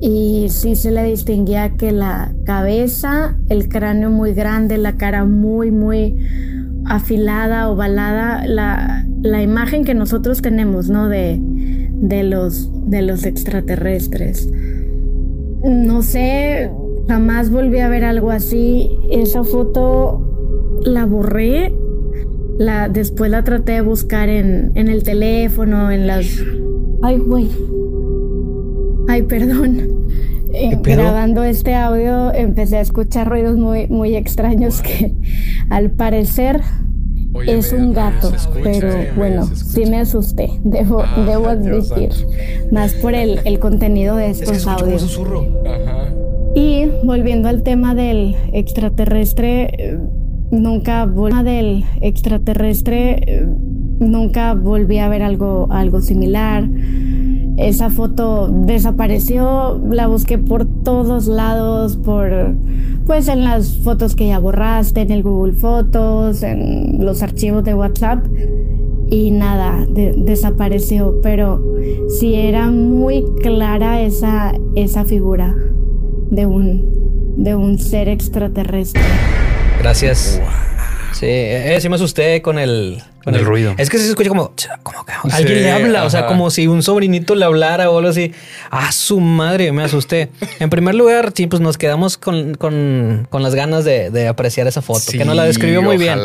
y 0.00 0.46
sí 0.48 0.76
se 0.76 0.90
le 0.90 1.04
distinguía 1.04 1.76
que 1.76 1.92
la 1.92 2.34
cabeza, 2.44 3.36
el 3.48 3.68
cráneo 3.68 4.10
muy 4.10 4.32
grande, 4.32 4.78
la 4.78 4.96
cara 4.96 5.24
muy, 5.26 5.70
muy 5.70 6.16
afilada, 6.86 7.68
ovalada, 7.68 8.46
la, 8.46 9.06
la 9.22 9.42
imagen 9.42 9.84
que 9.84 9.94
nosotros 9.94 10.40
tenemos, 10.40 10.88
¿no? 10.88 11.08
De, 11.08 11.38
de, 11.40 12.22
los, 12.22 12.70
de 12.88 13.02
los 13.02 13.24
extraterrestres. 13.24 14.48
No 15.62 16.02
sé, 16.02 16.70
jamás 17.06 17.50
volví 17.50 17.80
a 17.80 17.90
ver 17.90 18.04
algo 18.04 18.30
así. 18.30 18.88
Esa 19.10 19.44
foto 19.44 20.80
la 20.84 21.04
borré. 21.04 21.74
La, 22.58 22.88
después 22.88 23.30
la 23.30 23.44
traté 23.44 23.72
de 23.72 23.80
buscar 23.82 24.28
en, 24.28 24.72
en 24.74 24.88
el 24.88 25.02
teléfono, 25.02 25.90
en 25.90 26.06
las... 26.06 26.26
Ay, 27.02 27.18
güey. 27.18 27.48
Ay, 29.10 29.22
perdón. 29.22 29.80
Eh, 30.52 30.78
grabando 30.82 31.42
este 31.44 31.74
audio 31.74 32.32
empecé 32.32 32.76
a 32.76 32.80
escuchar 32.80 33.28
ruidos 33.28 33.56
muy, 33.56 33.86
muy 33.88 34.14
extraños 34.16 34.80
que 34.82 35.12
al 35.68 35.90
parecer 35.90 36.60
Oye, 37.32 37.58
es 37.58 37.72
un 37.72 37.92
gato, 37.92 38.34
escucha, 38.34 38.60
pero 38.62 38.88
bueno, 39.16 39.46
sí 39.54 39.86
me 39.86 39.98
asusté, 39.98 40.50
debo, 40.64 41.02
Ah, 41.02 41.24
debo 41.26 41.48
admitir, 41.48 42.10
más 42.72 42.92
por 42.94 43.14
el, 43.14 43.40
el 43.44 43.58
contenido 43.60 44.16
de 44.16 44.30
estos 44.30 44.66
audios. 44.66 45.02
susurro. 45.02 45.46
Ajá. 45.64 46.12
Y 46.56 46.86
volviendo 47.04 47.48
al 47.48 47.62
tema 47.62 47.94
del 47.94 48.34
extraterrestre, 48.52 49.98
nunca 50.50 51.06
volví 51.06 51.44
del 51.44 51.84
extraterrestre, 52.00 53.46
nunca 54.00 54.54
volví 54.54 54.98
a 54.98 55.08
ver 55.08 55.22
algo, 55.22 55.68
algo 55.70 56.00
similar. 56.00 56.68
Esa 57.60 57.90
foto 57.90 58.48
desapareció, 58.48 59.80
la 59.90 60.06
busqué 60.06 60.38
por 60.38 60.64
todos 60.82 61.26
lados, 61.26 61.96
por 61.98 62.54
pues 63.06 63.28
en 63.28 63.44
las 63.44 63.76
fotos 63.78 64.16
que 64.16 64.28
ya 64.28 64.38
borraste, 64.38 65.02
en 65.02 65.10
el 65.10 65.22
Google 65.22 65.52
Fotos, 65.52 66.42
en 66.42 67.04
los 67.04 67.22
archivos 67.22 67.62
de 67.64 67.74
WhatsApp 67.74 68.24
y 69.10 69.30
nada, 69.32 69.84
de- 69.90 70.14
desapareció, 70.16 71.20
pero 71.22 71.62
sí 72.18 72.34
era 72.34 72.70
muy 72.70 73.24
clara 73.42 74.00
esa, 74.00 74.52
esa 74.74 75.04
figura 75.04 75.54
de 76.30 76.46
un, 76.46 77.34
de 77.36 77.54
un 77.56 77.78
ser 77.78 78.08
extraterrestre. 78.08 79.02
Gracias. 79.80 80.40
Sí, 81.12 81.26
eh, 81.28 81.76
sí 81.80 81.88
me 81.88 81.96
asusté 81.96 82.40
con 82.40 82.58
el... 82.58 82.98
Con 83.24 83.34
el 83.34 83.44
ruido. 83.44 83.74
Es 83.76 83.90
que 83.90 83.98
se 83.98 84.08
escucha 84.08 84.28
como... 84.30 84.52
como 84.82 85.04
que 85.04 85.12
Sí, 85.12 85.28
alguien 85.32 85.62
le 85.62 85.70
habla, 85.70 86.04
o 86.04 86.10
sea, 86.10 86.26
como 86.26 86.50
si 86.50 86.66
un 86.66 86.82
sobrinito 86.82 87.34
le 87.34 87.44
hablara 87.44 87.90
o 87.90 87.98
algo 87.98 88.10
así. 88.10 88.32
Ah, 88.70 88.90
su 88.92 89.20
madre, 89.20 89.72
me 89.72 89.82
asusté. 89.82 90.30
En 90.58 90.70
primer 90.70 90.94
lugar, 90.94 91.32
sí, 91.34 91.46
pues 91.46 91.60
nos 91.60 91.76
quedamos 91.76 92.16
con, 92.16 92.54
con, 92.54 93.26
con 93.28 93.42
las 93.42 93.54
ganas 93.54 93.84
de, 93.84 94.10
de 94.10 94.28
apreciar 94.28 94.66
esa 94.66 94.80
foto, 94.82 95.00
que 95.12 95.24
nos 95.24 95.36
la 95.36 95.44
describió 95.44 95.82
muy 95.82 95.96
bien. 95.98 96.18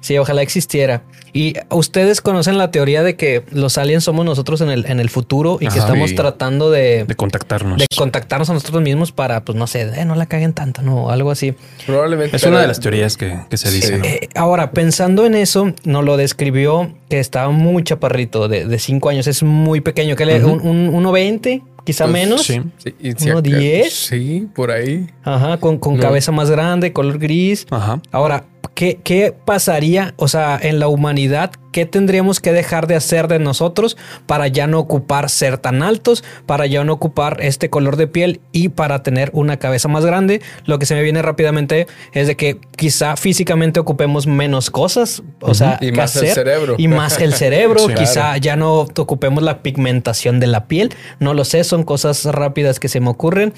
Sí, 0.00 0.18
ojalá 0.18 0.42
existiera. 0.42 1.02
Y 1.34 1.54
ustedes 1.70 2.20
conocen 2.20 2.58
la 2.58 2.70
teoría 2.70 3.02
de 3.02 3.16
que 3.16 3.42
los 3.52 3.78
aliens 3.78 4.04
somos 4.04 4.24
nosotros 4.26 4.60
en 4.60 4.68
el, 4.70 4.84
en 4.86 5.00
el 5.00 5.08
futuro 5.08 5.56
y 5.60 5.68
que 5.68 5.78
estamos 5.78 6.10
Sí. 6.10 6.16
tratando 6.16 6.70
de, 6.70 7.04
De 7.04 7.14
contactarnos. 7.14 7.78
de 7.78 7.86
contactarnos 7.96 8.50
a 8.50 8.52
nosotros 8.54 8.82
mismos 8.82 9.12
para, 9.12 9.42
pues 9.44 9.56
no 9.56 9.66
sé, 9.66 9.82
eh, 9.82 10.04
no 10.04 10.14
la 10.14 10.26
caguen 10.26 10.52
tanto, 10.52 10.82
no, 10.82 11.10
algo 11.10 11.30
así. 11.30 11.54
Probablemente. 11.86 12.36
es 12.36 12.42
una 12.44 12.60
de 12.60 12.66
las 12.66 12.80
teorías 12.80 13.16
que, 13.16 13.38
que 13.48 13.56
se 13.56 13.70
dice. 13.70 13.96
¿no? 13.98 14.04
Eh, 14.04 14.28
ahora, 14.34 14.72
pensando 14.72 15.24
en 15.24 15.34
eso, 15.34 15.72
nos 15.84 16.04
lo 16.04 16.16
describió 16.32 16.92
que 17.10 17.20
estaba 17.20 17.50
muy 17.50 17.84
chaparrito, 17.84 18.48
de, 18.48 18.64
de 18.66 18.78
cinco 18.78 19.10
años, 19.10 19.26
es 19.26 19.42
muy 19.42 19.80
pequeño, 19.80 20.16
que 20.16 20.24
le 20.24 20.42
un, 20.44 20.66
un 20.66 21.04
1.20, 21.04 21.62
quizá 21.84 22.04
Pues, 22.04 22.12
menos. 22.12 22.42
Sí. 22.42 22.62
Sí, 22.78 22.94
si 23.16 23.28
¿Uno 23.30 23.38
acá- 23.40 23.48
diez? 23.50 23.92
Sí, 23.92 24.48
por 24.54 24.70
ahí. 24.70 25.06
Ajá, 25.24 25.58
con, 25.58 25.78
con 25.78 25.96
No. 25.96 26.02
cabeza 26.02 26.32
más 26.32 26.50
grande, 26.50 26.92
color 26.92 27.18
gris. 27.18 27.66
Ajá. 27.70 28.00
Ahora, 28.10 28.44
¿qué, 28.74 28.98
¿qué 29.04 29.34
pasaría? 29.44 30.14
O 30.16 30.26
sea, 30.28 30.58
en 30.60 30.78
la 30.78 30.88
humanidad, 30.88 31.52
¿qué 31.72 31.86
tendríamos 31.86 32.38
que 32.38 32.52
dejar 32.52 32.86
de 32.86 32.94
hacer 32.94 33.26
de 33.26 33.38
nosotros 33.40 33.96
para 34.26 34.46
ya 34.46 34.66
no 34.68 34.78
ocupar 34.78 35.28
ser 35.30 35.58
tan 35.58 35.82
altos, 35.82 36.22
para 36.46 36.66
ya 36.66 36.84
no 36.84 36.92
ocupar 36.92 37.38
este 37.40 37.68
color 37.70 37.96
de 37.96 38.06
piel 38.06 38.40
y 38.52 38.68
para 38.68 39.02
tener 39.02 39.30
una 39.32 39.58
cabeza 39.58 39.88
más 39.88 40.04
grande? 40.04 40.40
Lo 40.66 40.78
que 40.78 40.86
se 40.86 40.94
me 40.94 41.02
viene 41.02 41.20
rápidamente 41.22 41.86
es 42.12 42.26
de 42.28 42.36
que 42.36 42.60
quizá 42.76 43.16
físicamente 43.16 43.80
ocupemos 43.80 44.26
menos 44.26 44.70
cosas, 44.70 45.22
o 45.40 45.54
sea, 45.54 45.78
Y 45.80 45.92
más 45.92 46.14
el 46.16 46.28
cerebro. 46.34 46.74
Y 46.78 46.88
más 46.88 47.20
el 47.20 47.32
cerebro, 47.34 47.86
quizá 47.96 48.36
ya 48.36 48.54
no 48.56 48.74
ocupemos 48.80 49.42
la 49.42 49.62
pigmentación 49.62 50.38
de 50.38 50.46
la 50.46 50.66
piel, 50.66 50.90
no 51.18 51.34
lo 51.34 51.44
sé, 51.44 51.64
son 51.64 51.82
cosas 51.84 52.24
rápidas 52.26 52.78
que 52.78 52.88
se 52.88 53.00
me 53.00 53.08
ocurren. 53.08 53.54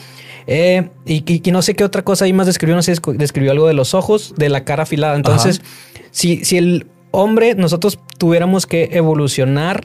Eh, 0.47 0.89
y, 1.07 1.25
y- 1.33 1.43
y 1.45 1.51
no 1.53 1.63
sé 1.63 1.75
qué 1.75 1.85
otra 1.85 2.03
cosa 2.03 2.27
ahí 2.27 2.33
más 2.33 2.47
describió, 2.47 2.77
no 2.77 2.83
sé, 2.83 2.95
describió 3.15 3.51
algo 3.51 3.67
de 3.67 3.75
los 3.75 3.95
ojos, 3.95 4.35
de 4.37 4.49
la 4.49 4.65
cara 4.65 4.83
afilada. 4.85 5.17
Entonces, 5.17 5.63
si, 6.11 6.45
si 6.45 6.59
el 6.59 6.87
hombre, 7.15 7.55
nosotros 7.55 7.99
tuviéramos 8.19 8.67
que 8.67 8.91
evolucionar, 8.93 9.85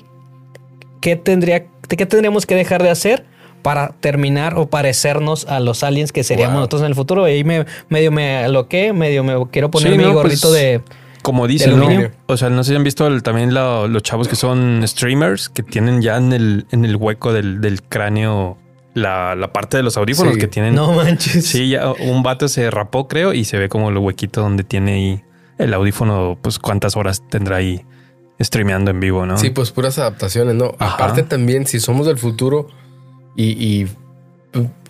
¿qué, 1.01 1.15
tendría, 1.15 1.65
¿qué 1.87 2.05
tendríamos 2.05 2.45
que 2.45 2.55
dejar 2.55 2.83
de 2.83 2.89
hacer? 2.89 3.25
Para 3.61 3.89
terminar 3.99 4.57
o 4.57 4.69
parecernos 4.69 5.45
a 5.47 5.59
los 5.59 5.83
aliens 5.83 6.11
que 6.13 6.23
seríamos 6.23 6.53
Wow. 6.53 6.59
nosotros 6.61 6.81
en 6.81 6.87
el 6.87 6.95
futuro. 6.95 7.27
Y 7.27 7.31
ahí 7.31 7.43
me, 7.43 7.65
medio 7.89 8.11
me 8.11 8.37
aloqué, 8.37 8.93
medio 8.93 9.23
me 9.23 9.33
quiero 9.51 9.69
poner 9.69 9.91
Sí, 9.91 9.97
mi 9.97 10.03
no, 10.05 10.13
gorrito 10.13 10.47
pues, 10.49 10.53
de. 10.61 10.81
Como 11.21 11.45
dicen. 11.47 11.73
O 12.27 12.37
sea, 12.37 12.49
no 12.49 12.63
sé 12.63 12.69
si 12.71 12.75
han 12.77 12.83
visto 12.85 13.05
el- 13.07 13.21
también 13.21 13.53
lo- 13.53 13.89
los 13.89 14.01
chavos 14.03 14.29
que 14.29 14.37
son 14.37 14.81
streamers, 14.87 15.49
que 15.49 15.63
tienen 15.63 16.01
ya 16.01 16.15
en 16.15 16.31
el, 16.31 16.65
en 16.71 16.85
el 16.85 16.95
hueco 16.95 17.33
del, 17.33 17.59
del 17.59 17.83
cráneo 17.83 18.57
la, 18.93 19.35
la 19.35 19.51
parte 19.51 19.75
de 19.75 19.83
los 19.83 19.97
audífonos 19.97 20.35
Sí. 20.35 20.39
que 20.39 20.47
tienen. 20.47 20.75
No 20.75 20.93
manches. 20.93 21.45
Sí, 21.45 21.67
ya 21.69 21.91
un 21.91 22.23
vato 22.23 22.47
se 22.47 22.71
rapó, 22.71 23.09
creo, 23.09 23.33
y 23.33 23.43
se 23.43 23.57
ve 23.57 23.67
como 23.67 23.89
el 23.89 23.97
huequito 23.97 24.39
donde 24.41 24.63
tiene 24.63 24.93
ahí 24.93 25.21
el 25.59 25.73
audífono, 25.73 26.39
pues 26.41 26.57
cuántas 26.57 26.95
horas 26.95 27.21
tendrá 27.29 27.57
ahí 27.57 27.85
streameando 28.41 28.89
en 28.89 28.99
vivo, 28.99 29.25
¿no? 29.25 29.37
Sí, 29.37 29.49
pues 29.51 29.71
puras 29.71 29.99
adaptaciones, 29.99 30.55
¿no? 30.55 30.73
Ajá. 30.79 30.95
Aparte 30.95 31.23
también, 31.23 31.67
si 31.67 31.79
somos 31.79 32.07
del 32.07 32.17
futuro 32.17 32.67
y, 33.35 33.43
y, 33.63 33.87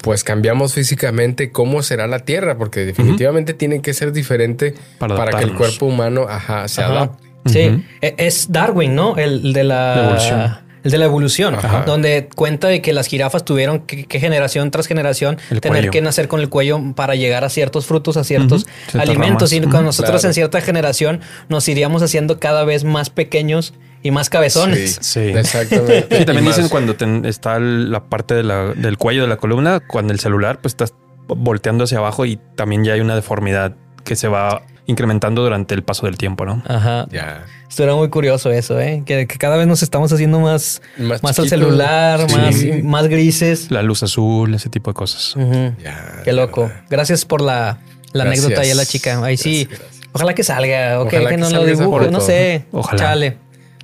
pues 0.04 0.24
cambiamos 0.24 0.74
físicamente 0.74 1.52
cómo 1.52 1.82
será 1.82 2.08
la 2.08 2.20
Tierra, 2.20 2.58
porque 2.58 2.86
definitivamente 2.86 3.54
tiene 3.54 3.82
que 3.82 3.94
ser 3.94 4.14
diferente 4.14 4.76
Para 4.98 5.16
para, 5.16 5.38
que 5.38 5.44
el 5.44 5.56
cuerpo 5.56 5.88
humano 5.88 6.28
ajá, 6.30 6.68
se 6.68 6.82
Ajá. 6.82 6.92
adapte. 6.92 7.28
Sí. 7.48 7.84
E- 8.02 8.16
es 8.18 8.52
Darwin, 8.52 8.96
¿no? 8.96 9.18
El 9.18 9.54
de 9.54 9.64
la, 9.64 9.96
La 9.96 10.04
evolución. 10.04 10.69
El 10.84 10.92
de 10.92 10.98
la 10.98 11.06
evolución, 11.06 11.56
Ajá. 11.56 11.84
donde 11.86 12.30
cuenta 12.36 12.68
de 12.68 12.82
que 12.82 12.94
las 12.94 13.08
jirafas 13.08 13.44
tuvieron 13.46 13.80
que, 13.82 14.06
que 14.06 14.20
generación 14.20 14.72
tras 14.72 14.88
generación 14.88 15.38
El 15.50 15.60
tener 15.62 15.80
cuello. 15.80 15.92
que 15.92 16.02
nacer 16.02 16.28
con 16.28 16.40
el 16.40 16.50
cuello 16.50 16.80
para 16.96 17.16
llegar 17.16 17.44
a 17.44 17.50
ciertos 17.50 17.86
frutos, 17.86 18.16
a 18.18 18.24
ciertos 18.24 18.66
alimentos. 18.94 19.52
Y 19.54 19.62
con 19.62 19.84
nosotros 19.86 20.22
Claro. 20.22 20.28
en 20.30 20.34
cierta 20.34 20.62
generación 20.62 21.22
nos 21.50 21.68
iríamos 21.68 22.02
haciendo 22.02 22.40
cada 22.40 22.64
vez 22.64 22.84
más 22.84 23.10
pequeños 23.10 23.74
y 24.02 24.12
más 24.12 24.30
cabezones. 24.30 24.98
Sí. 25.02 25.20
Exactamente. 25.20 26.08
Sí, 26.20 26.26
también 26.26 26.46
Y 26.46 26.48
más- 26.48 26.56
dicen 26.58 26.70
cuando 26.70 26.96
está 27.28 27.60
la 27.60 28.06
parte 28.06 28.34
de 28.34 28.44
la- 28.44 28.74
del 28.74 28.98
cuello 28.98 29.24
de 29.24 29.28
la 29.28 29.38
columna, 29.38 29.82
cuando 29.82 30.14
el 30.14 30.20
celular 30.20 30.60
pues 30.62 30.72
estás 30.74 30.94
volteando 31.28 31.84
hacia 31.84 31.98
abajo 31.98 32.26
y 32.26 32.40
también 32.56 32.84
ya 32.86 32.94
hay 32.94 33.02
una 33.02 33.16
deformidad 33.16 33.76
que 34.04 34.16
se 34.16 34.28
va 34.28 34.64
incrementando 34.90 35.44
durante 35.44 35.76
el 35.76 35.84
paso 35.84 36.06
del 36.08 36.18
tiempo, 36.18 36.46
¿no? 36.46 36.62
Ajá. 36.68 37.06
Ya. 37.12 37.46
Esto 37.70 37.84
era 37.84 37.94
muy 37.96 38.10
curioso 38.10 38.52
eso, 38.52 38.80
¿eh? 38.80 39.04
Que, 39.06 39.28
que 39.28 39.38
cada 39.38 39.56
vez 39.56 39.68
nos 39.68 39.84
estamos 39.84 40.12
haciendo 40.12 40.40
más, 40.40 40.82
Más 40.98 41.22
más 41.22 41.38
al 41.38 41.48
celular, 41.48 42.26
Sí. 42.52 42.72
más, 42.72 42.84
más 42.84 43.08
grises. 43.08 43.70
La 43.70 43.84
luz 43.84 44.02
azul, 44.02 44.54
ese 44.56 44.70
tipo 44.70 44.90
de 44.90 44.96
cosas. 44.96 45.36
Ya, 45.84 46.22
Qué 46.24 46.34
loco. 46.34 46.64
verdad. 46.64 46.82
Gracias 46.90 47.26
por 47.26 47.42
la, 47.42 47.78
la 48.14 48.24
Gracias. 48.24 48.46
aunecdota 48.46 48.62
ahí 48.66 48.72
a 48.72 48.76
la 48.76 48.86
chica. 48.86 49.24
Ahí 49.24 49.38
sí. 49.38 49.66
Gracias. 49.70 50.00
Ojalá 50.12 50.34
que 50.34 50.44
salga. 50.44 51.00
O 51.02 51.08
que, 51.08 51.18
Ojalá 51.18 51.30
que 51.30 51.36
que 51.36 51.42
no 51.42 51.50
lo 51.52 51.78
foto. 51.78 52.10
No 52.12 52.20
sé. 52.20 52.66
Ojalá. 52.72 52.98
Chale. 53.00 53.38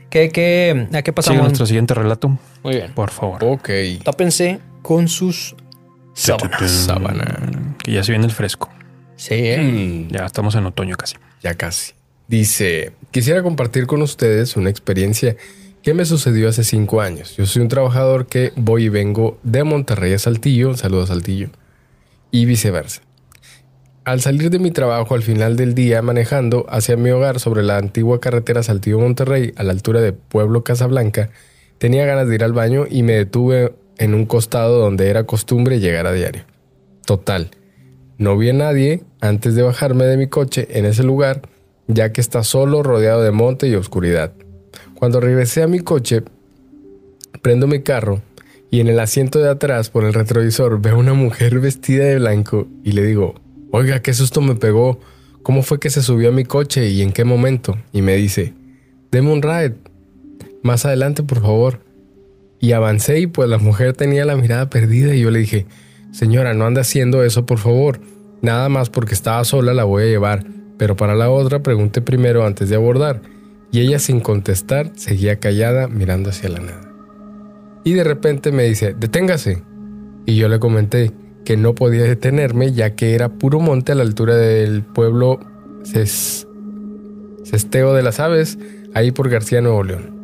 ¿Qué, 0.10 0.30
qué, 0.30 0.88
¿A 0.92 1.02
qué 1.02 1.12
Sigue 1.12 1.14
pasamos? 1.14 1.42
nuestro 1.44 1.66
siguiente 1.68 1.94
relato, 1.94 2.30
Muy 2.64 2.76
bien. 2.76 2.92
por 2.94 3.12
favor. 3.12 3.44
Ok. 3.44 3.70
Tápense 4.04 4.60
con 4.82 5.08
sus 5.10 5.56
sábanas. 6.14 6.72
Sábana. 6.72 7.76
Que 7.84 7.92
ya 7.92 8.04
se 8.04 8.12
viene 8.14 8.26
el 8.26 8.32
fresco. 8.32 8.70
Sí, 9.16 9.34
¿eh? 9.36 9.58
Mm, 9.58 10.12
Ya 10.12 10.26
estamos 10.26 10.56
en 10.56 10.66
otoño 10.66 10.96
casi. 10.96 11.16
Ya 11.42 11.56
casi. 11.56 11.94
Dice, 12.28 12.94
quisiera 13.12 13.44
compartir 13.44 13.86
con 13.86 14.02
ustedes 14.02 14.56
una 14.58 14.70
experiencia 14.70 15.36
que 15.84 15.94
me 15.94 16.06
sucedió 16.06 16.50
hace 16.50 16.64
cinco 16.64 17.02
años. 17.02 17.38
Yo 17.38 17.46
soy 17.46 17.62
un 17.62 17.68
trabajador 17.68 18.26
que 18.26 18.52
voy 18.56 18.86
y 18.86 18.90
vengo 18.90 19.38
de 19.44 19.64
Monterrey 19.64 20.14
a 20.14 20.20
Saltillo, 20.20 20.76
saludos 20.76 21.10
Saltillo, 21.10 21.50
y 22.32 22.46
viceversa. 22.46 23.02
Al 24.04 24.22
salir 24.22 24.50
de 24.50 24.60
mi 24.60 24.72
trabajo 24.72 25.14
al 25.16 25.24
final 25.24 25.56
del 25.56 25.76
día 25.76 26.02
manejando 26.02 26.66
hacia 26.70 26.98
mi 26.98 27.12
hogar 27.12 27.40
sobre 27.40 27.64
la 27.64 27.78
antigua 27.78 28.20
carretera 28.20 28.64
Saltillo-Monterrey 28.64 29.54
a 29.56 29.64
la 29.64 29.72
altura 29.72 30.02
de 30.02 30.14
Pueblo 30.14 30.64
Casablanca, 30.64 31.30
tenía 31.78 32.06
ganas 32.06 32.28
de 32.28 32.36
ir 32.36 32.44
al 32.44 32.54
baño 32.54 32.86
y 32.90 33.04
me 33.04 33.14
detuve 33.14 33.74
en 33.98 34.14
un 34.14 34.26
costado 34.26 34.80
donde 34.80 35.10
era 35.10 35.26
costumbre 35.26 35.80
llegar 35.80 36.08
a 36.08 36.14
diario. 36.14 36.44
Total, 37.06 37.52
no 38.18 38.38
vi 38.38 38.50
a 38.50 38.54
nadie 38.54 39.04
antes 39.22 39.56
de 39.56 39.62
bajarme 39.62 40.06
de 40.06 40.18
mi 40.18 40.28
coche 40.28 40.68
en 40.72 40.86
ese 40.86 41.04
lugar, 41.04 41.42
ya 41.88 42.12
que 42.12 42.22
está 42.22 42.44
solo 42.44 42.84
rodeado 42.84 43.22
de 43.22 43.32
monte 43.32 43.68
y 43.68 43.76
oscuridad. 43.76 44.34
Cuando 44.96 45.20
regresé 45.20 45.64
a 45.64 45.68
mi 45.68 45.80
coche, 45.80 46.24
prendo 47.42 47.68
mi 47.68 47.82
carro 47.82 48.22
y 48.72 48.80
en 48.80 48.88
el 48.88 49.00
asiento 49.00 49.40
de 49.40 49.50
atrás 49.50 49.90
por 49.90 50.04
el 50.04 50.14
retrovisor 50.14 50.82
veo 50.82 50.98
una 50.98 51.14
mujer 51.14 51.60
vestida 51.60 52.06
de 52.06 52.18
blanco 52.18 52.68
y 52.84 52.94
le 52.94 53.04
digo, 53.04 53.36
oiga, 53.72 54.02
qué 54.02 54.14
susto 54.14 54.42
me 54.42 54.56
pegó, 54.56 55.00
¿cómo 55.44 55.62
fue 55.62 55.80
que 55.80 55.90
se 55.90 56.02
subió 56.02 56.30
a 56.30 56.32
mi 56.32 56.46
coche 56.46 56.90
y 56.90 57.02
en 57.02 57.12
qué 57.12 57.24
momento? 57.24 57.78
Y 57.92 58.02
me 58.02 58.16
dice, 58.16 58.54
deme 59.12 59.32
un 59.32 59.42
ride, 59.42 59.76
más 60.64 60.86
adelante 60.86 61.24
por 61.24 61.42
favor. 61.42 61.82
Y 62.60 62.72
avancé 62.72 63.20
y 63.20 63.28
pues 63.28 63.50
la 63.50 63.58
mujer 63.58 63.94
tenía 63.94 64.26
la 64.26 64.38
mirada 64.38 64.70
perdida 64.70 65.14
y 65.14 65.22
yo 65.22 65.30
le 65.30 65.40
dije, 65.40 65.66
señora, 66.16 66.54
no 66.54 66.66
anda 66.66 66.82
haciendo 66.82 67.24
eso 67.24 67.46
por 67.46 67.58
favor, 67.60 68.00
nada 68.42 68.70
más 68.70 68.90
porque 68.90 69.14
estaba 69.14 69.44
sola 69.44 69.74
la 69.74 69.84
voy 69.84 70.04
a 70.04 70.08
llevar, 70.08 70.46
pero 70.78 70.96
para 70.96 71.16
la 71.16 71.30
otra 71.30 71.62
pregunte 71.62 72.02
primero 72.02 72.46
antes 72.46 72.70
de 72.70 72.76
abordar. 72.76 73.22
Y 73.72 73.82
ella 73.82 74.00
sin 74.00 74.22
contestar 74.22 74.92
seguía 74.96 75.40
callada 75.40 75.88
mirando 75.88 76.30
hacia 76.30 76.50
la 76.50 76.60
nada. 76.60 76.92
Y 77.84 77.94
de 77.94 78.04
repente 78.06 78.52
me 78.54 78.64
dice, 78.64 78.96
deténgase. 78.98 79.64
Y 80.26 80.38
yo 80.38 80.48
le 80.48 80.60
comenté 80.60 81.12
que 81.44 81.58
no 81.58 81.76
podía 81.76 82.04
detenerme 82.04 82.72
ya 82.72 82.96
que 82.96 83.16
era 83.16 83.30
puro 83.30 83.60
monte 83.60 83.92
a 83.92 83.96
la 83.96 84.04
altura 84.04 84.36
del 84.38 84.82
pueblo 84.84 85.40
Ces- 85.84 86.48
Cesteo 87.44 87.94
de 87.94 88.02
las 88.04 88.20
Aves, 88.20 88.58
ahí 88.94 89.12
por 89.12 89.30
García 89.30 89.62
Nuevo 89.62 89.84
León. 89.84 90.16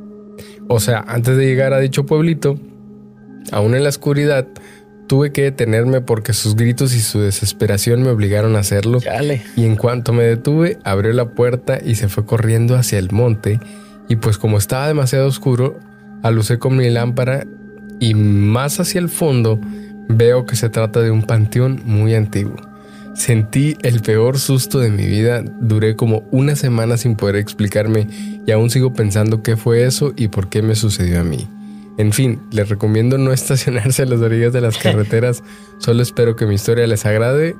O 0.70 0.80
sea, 0.80 1.04
antes 1.08 1.36
de 1.36 1.46
llegar 1.46 1.74
a 1.74 1.80
dicho 1.80 2.06
pueblito, 2.06 2.58
aún 3.52 3.76
en 3.76 3.84
la 3.84 3.90
oscuridad, 3.90 4.48
tuve 5.12 5.34
que 5.34 5.42
detenerme 5.42 6.00
porque 6.00 6.32
sus 6.32 6.56
gritos 6.56 6.96
y 6.96 7.02
su 7.02 7.20
desesperación 7.20 8.02
me 8.02 8.12
obligaron 8.12 8.56
a 8.56 8.60
hacerlo. 8.60 9.02
Chale. 9.02 9.42
Y 9.58 9.66
en 9.66 9.76
cuanto 9.76 10.14
me 10.14 10.24
detuve, 10.24 10.78
abrió 10.86 11.12
la 11.12 11.26
puerta 11.32 11.80
y 11.84 11.96
se 11.96 12.08
fue 12.08 12.26
corriendo 12.26 12.78
hacia 12.78 12.98
el 12.98 13.12
monte. 13.12 13.60
Y 14.08 14.16
pues 14.16 14.38
como 14.38 14.58
estaba 14.58 14.88
demasiado 14.88 15.28
oscuro, 15.28 15.78
alucé 16.24 16.60
con 16.60 16.78
mi 16.78 16.90
lámpara 16.90 17.46
y 18.00 18.14
más 18.14 18.80
hacia 18.80 19.00
el 19.00 19.10
fondo 19.10 19.60
veo 20.08 20.46
que 20.46 20.56
se 20.56 20.70
trata 20.70 21.02
de 21.02 21.12
un 21.12 21.24
panteón 21.24 21.82
muy 21.84 22.16
antiguo. 22.16 22.56
Sentí 23.14 23.76
el 23.82 24.00
peor 24.00 24.40
susto 24.40 24.80
de 24.80 24.92
mi 24.92 25.08
vida, 25.08 25.44
duré 25.60 25.98
como 25.98 26.24
una 26.32 26.56
semana 26.56 26.96
sin 26.96 27.18
poder 27.18 27.36
explicarme 27.36 28.08
y 28.48 28.50
aún 28.52 28.70
sigo 28.70 28.94
pensando 28.94 29.44
qué 29.44 29.58
fue 29.58 29.84
eso 29.84 30.14
y 30.16 30.30
por 30.30 30.48
qué 30.48 30.62
me 30.62 30.76
sucedió 30.76 31.20
a 31.20 31.26
mí. 31.26 31.50
En 32.02 32.12
fin, 32.14 32.42
les 32.52 32.68
recomiendo 32.68 33.18
no 33.20 33.32
estacionarse 33.42 34.02
a 34.04 34.06
las 34.08 34.20
orillas 34.22 34.52
de 34.54 34.62
las 34.62 34.78
carreteras, 34.84 35.44
solo 35.78 36.02
espero 36.02 36.36
que 36.36 36.46
mi 36.48 36.56
historia 36.56 36.88
les 36.88 37.06
agrade. 37.06 37.56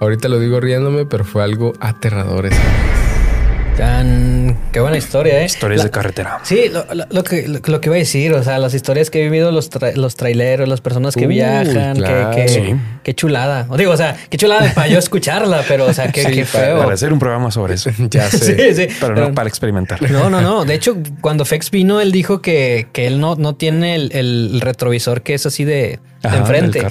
Ahorita 0.00 0.28
lo 0.28 0.38
digo 0.38 0.60
riéndome, 0.60 1.06
pero 1.06 1.24
fue 1.24 1.42
algo 1.42 1.72
aterrador 1.80 2.44
esa 2.46 2.56
vez. 2.62 3.76
Tan... 3.78 4.56
Qué 4.72 4.80
buena 4.80 4.96
historia, 4.96 5.40
¿eh? 5.40 5.44
Historias 5.46 5.78
La- 5.78 5.84
de 5.84 5.90
carretera. 5.90 6.38
Sí, 6.42 6.68
lo, 6.72 6.84
lo- 6.94 7.04
lo 7.10 7.24
que, 7.24 7.46
lo, 7.46 7.58
lo 7.64 7.80
que 7.80 7.88
iba 7.88 7.96
a 7.96 7.98
decir, 7.98 8.32
o 8.32 8.42
sea, 8.42 8.58
las 8.58 8.72
historias 8.74 9.10
que 9.10 9.20
he 9.20 9.24
vivido 9.24 9.50
los, 9.52 9.70
tra- 9.70 9.94
los 9.94 10.16
traileros, 10.16 10.66
las 10.68 10.80
personas 10.80 11.14
que 11.14 11.26
viajan, 11.26 11.94
que- 11.96 12.00
claro. 12.02 12.36
que, 12.36 12.48
Sí. 12.48 12.74
Qué 13.06 13.14
chulada. 13.14 13.66
O 13.70 13.76
digo, 13.76 13.92
o 13.92 13.96
sea, 13.96 14.16
qué 14.28 14.36
chulada 14.36 14.74
para 14.74 14.88
yo 14.88 14.98
escucharla, 14.98 15.62
pero, 15.68 15.86
o 15.86 15.92
sea, 15.94 16.10
qué, 16.10 16.24
Sí, 16.24 16.32
qué 16.32 16.44
feo. 16.44 16.78
Para 16.80 16.94
hacer 16.94 17.12
un 17.12 17.20
programa 17.20 17.52
sobre 17.52 17.74
eso. 17.74 17.88
Ya 18.10 18.28
sé. 18.28 18.74
Sí, 18.74 18.88
sí. 18.88 18.96
Pero 19.00 19.14
no 19.14 19.32
para 19.32 19.48
experimentar. 19.48 20.02
No, 20.10 20.28
no, 20.28 20.40
no. 20.40 20.64
De 20.64 20.74
hecho, 20.74 20.96
cuando 21.20 21.44
Fex 21.44 21.70
vino, 21.70 22.00
él 22.00 22.10
dijo 22.10 22.42
que, 22.42 22.88
que 22.92 23.06
él 23.06 23.20
no, 23.20 23.36
no 23.36 23.54
tiene 23.54 23.94
el, 23.94 24.10
el 24.12 24.60
retrovisor 24.60 25.22
que 25.22 25.34
es 25.34 25.46
así 25.46 25.62
de, 25.62 26.00
de 26.22 26.28
Ajá, 26.28 26.38
enfrente. 26.38 26.84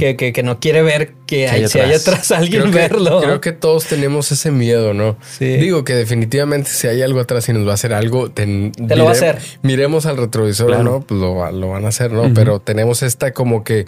Que, 0.00 0.16
que, 0.16 0.32
que 0.32 0.42
no 0.42 0.58
quiere 0.58 0.82
ver 0.82 1.12
que 1.28 1.48
hay, 1.48 1.62
hay 1.62 1.68
si 1.68 1.78
hay 1.78 1.92
atrás. 1.92 2.32
alguien 2.32 2.62
Creo 2.62 2.72
que, 2.72 2.78
verlo. 2.78 3.20
creo 3.20 3.40
que 3.40 3.52
todos 3.52 3.84
tenemos 3.84 4.32
ese 4.32 4.50
miedo, 4.50 4.92
¿no? 4.92 5.16
Sí. 5.38 5.44
Digo 5.56 5.84
que 5.84 5.94
definitivamente 5.94 6.68
si 6.68 6.88
hay 6.88 7.00
algo 7.02 7.20
atrás 7.20 7.48
y 7.48 7.52
nos 7.52 7.64
va 7.64 7.70
a 7.70 7.74
hacer 7.74 7.94
algo, 7.94 8.28
ten- 8.32 8.72
Te 8.72 8.96
lo 8.96 9.04
va 9.04 9.10
a 9.10 9.12
hacer. 9.12 9.38
Miremos 9.62 10.04
al 10.06 10.16
retrovisor, 10.16 10.66
Claro. 10.66 10.82
¿no? 10.82 11.00
Pues 11.02 11.20
lo, 11.20 11.48
lo 11.52 11.68
van 11.68 11.84
a 11.84 11.88
hacer, 11.90 12.10
¿no? 12.10 12.34
Pero 12.34 12.58
tenemos 12.58 13.04
esta 13.04 13.32
como 13.32 13.62
que 13.62 13.86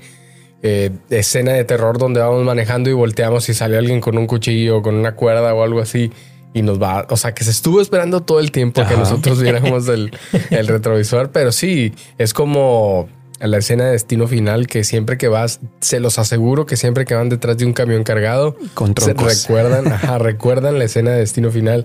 eh, 0.62 0.90
escena 1.10 1.52
de 1.52 1.64
terror 1.64 1.98
donde 1.98 2.20
vamos 2.20 2.44
manejando 2.44 2.88
y 2.88 2.92
volteamos 2.92 3.48
y 3.48 3.54
sale 3.54 3.76
alguien 3.76 4.00
con 4.00 4.16
un 4.16 4.26
cuchillo 4.26 4.78
o 4.78 4.82
con 4.82 4.94
una 4.94 5.14
cuerda 5.14 5.54
o 5.54 5.62
algo 5.62 5.80
así. 5.80 6.12
Y 6.54 6.62
nos 6.62 6.80
va, 6.80 7.06
o 7.08 7.16
sea, 7.16 7.32
que 7.32 7.44
se 7.44 7.50
estuvo 7.50 7.80
esperando 7.80 8.22
todo 8.22 8.38
el 8.38 8.52
tiempo 8.52 8.86
que 8.86 8.96
nosotros 8.96 9.42
viéramos 9.42 9.88
el, 9.88 10.10
el 10.50 10.68
retrovisor, 10.68 11.30
pero 11.30 11.50
sí, 11.50 11.94
es 12.18 12.34
como 12.34 13.08
la 13.40 13.58
escena 13.58 13.86
de 13.86 13.92
destino 13.92 14.28
final 14.28 14.66
que 14.66 14.84
siempre 14.84 15.18
que 15.18 15.28
vas, 15.28 15.60
se 15.80 15.98
los 15.98 16.18
aseguro 16.18 16.66
que 16.66 16.76
siempre 16.76 17.04
que 17.04 17.14
van 17.14 17.28
detrás 17.28 17.56
de 17.58 17.64
un 17.64 17.72
camión 17.72 18.04
cargado, 18.04 18.56
Con 18.74 18.94
se 18.96 19.14
recuerdan, 19.14 19.88
ajá, 19.92 20.18
recuerdan 20.18 20.78
la 20.78 20.84
escena 20.84 21.12
de 21.12 21.18
destino 21.18 21.50
final 21.50 21.84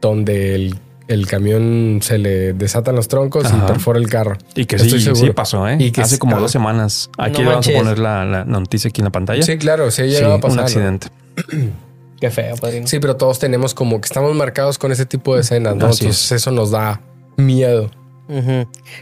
donde 0.00 0.54
el, 0.54 0.78
el 1.08 1.26
camión 1.26 1.98
se 2.02 2.18
le 2.18 2.52
desatan 2.54 2.96
los 2.96 3.08
troncos 3.08 3.46
y 3.52 3.66
perfora 3.66 3.98
el 3.98 4.08
carro. 4.08 4.36
Y 4.54 4.64
que 4.66 4.76
Estoy 4.76 4.90
sí, 4.98 5.00
seguro. 5.00 5.26
sí 5.26 5.32
pasó, 5.32 5.68
¿eh? 5.68 5.76
Y 5.78 5.90
que 5.90 6.00
Hace 6.00 6.14
sí- 6.14 6.18
como 6.18 6.36
ah. 6.36 6.40
dos 6.40 6.50
semanas. 6.50 7.10
Aquí 7.18 7.34
No 7.42 7.44
le 7.44 7.48
vamos 7.50 7.68
a 7.68 7.72
poner 7.72 7.98
la, 7.98 8.24
la 8.24 8.44
noticia 8.44 8.88
aquí 8.88 9.00
en 9.00 9.04
la 9.06 9.12
pantalla. 9.12 9.42
Sí, 9.42 9.58
claro, 9.58 9.90
sí, 9.90 10.10
Sí, 10.10 10.22
a 10.22 10.34
un 10.34 10.40
pasar. 10.40 10.56
¿no? 10.58 10.62
accidente. 10.62 11.08
Qué 12.20 12.30
feo, 12.30 12.56
padrino. 12.56 12.86
Sí, 12.86 13.00
pero 13.00 13.16
todos 13.16 13.38
tenemos 13.38 13.74
como 13.74 14.00
que 14.00 14.06
estamos 14.06 14.34
marcados 14.34 14.78
con 14.78 14.92
ese 14.92 15.04
tipo 15.04 15.34
de 15.34 15.42
escenas, 15.42 15.76
¿no? 15.76 15.86
Así 15.86 16.04
Entonces 16.04 16.32
eso 16.32 16.50
nos 16.52 16.70
da 16.70 17.00
miedo. 17.36 17.90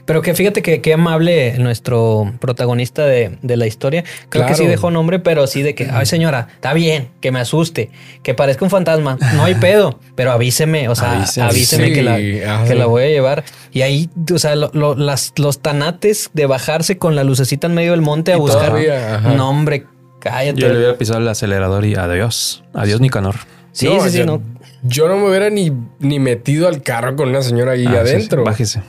Pero 0.04 0.20
que 0.22 0.34
fíjate 0.34 0.62
que 0.62 0.80
qué 0.80 0.94
amable 0.94 1.56
nuestro 1.58 2.32
protagonista 2.40 3.04
de, 3.06 3.38
de 3.42 3.56
la 3.56 3.66
historia. 3.66 4.04
Creo 4.28 4.46
que 4.46 4.54
sí 4.54 4.66
dejó 4.66 4.90
nombre, 4.90 5.18
pero 5.20 5.46
sí 5.46 5.62
de 5.62 5.74
que, 5.74 5.88
ay 5.92 6.06
señora, 6.06 6.48
está 6.54 6.72
bien, 6.74 7.08
que 7.20 7.30
me 7.30 7.38
asuste, 7.40 7.90
que 8.22 8.34
parezca 8.34 8.64
un 8.64 8.70
fantasma, 8.70 9.18
no 9.34 9.44
hay 9.44 9.54
pedo, 9.60 9.98
pero 10.16 10.32
avíseme, 10.32 10.88
o 10.88 10.94
sea, 10.94 11.12
Avíseme. 11.18 11.46
avíseme, 11.48 11.86
Sí, 11.88 11.92
que, 11.92 12.02
la, 12.02 12.16
que 12.66 12.74
la 12.74 12.86
voy 12.86 13.04
a 13.04 13.08
llevar. 13.08 13.44
Y 13.72 13.82
ahí, 13.82 14.10
o 14.34 14.38
sea, 14.38 14.54
lo- 14.56 14.70
lo- 14.74 14.94
las, 14.96 15.32
los 15.36 15.60
tanates 15.60 16.30
de 16.34 16.46
bajarse 16.46 16.98
con 16.98 17.14
la 17.14 17.24
lucecita 17.24 17.66
en 17.68 17.74
medio 17.74 17.92
del 17.92 18.02
monte 18.02 18.32
a 18.32 18.36
Y 18.36 18.40
buscar. 18.40 18.66
todavía, 18.70 19.16
ajá. 19.16 19.34
No, 19.34 19.48
hombre, 19.48 19.86
cállate. 20.20 20.60
Yo 20.60 20.68
le 20.68 20.76
hubiera 20.78 20.98
pisado 20.98 21.20
el 21.20 21.28
acelerador 21.28 21.84
y 21.84 21.94
adiós. 21.94 22.64
Adiós, 22.74 23.00
Nicanor. 23.00 23.36
Sí, 23.72 23.86
No, 23.86 24.02
sí, 24.04 24.10
sí, 24.10 24.18
yo, 24.18 24.26
no. 24.26 24.42
yo 24.82 25.08
no 25.08 25.16
me 25.16 25.28
hubiera 25.28 25.48
ni, 25.48 25.72
ni 26.00 26.18
metido 26.18 26.68
al 26.68 26.82
carro 26.82 27.16
con 27.16 27.30
una 27.30 27.40
señora 27.42 27.72
ahí 27.72 27.86
Ah, 27.86 28.00
sí, 28.02 28.08
sí, 28.10 28.14
adentro. 28.16 28.44
Bájese. 28.44 28.82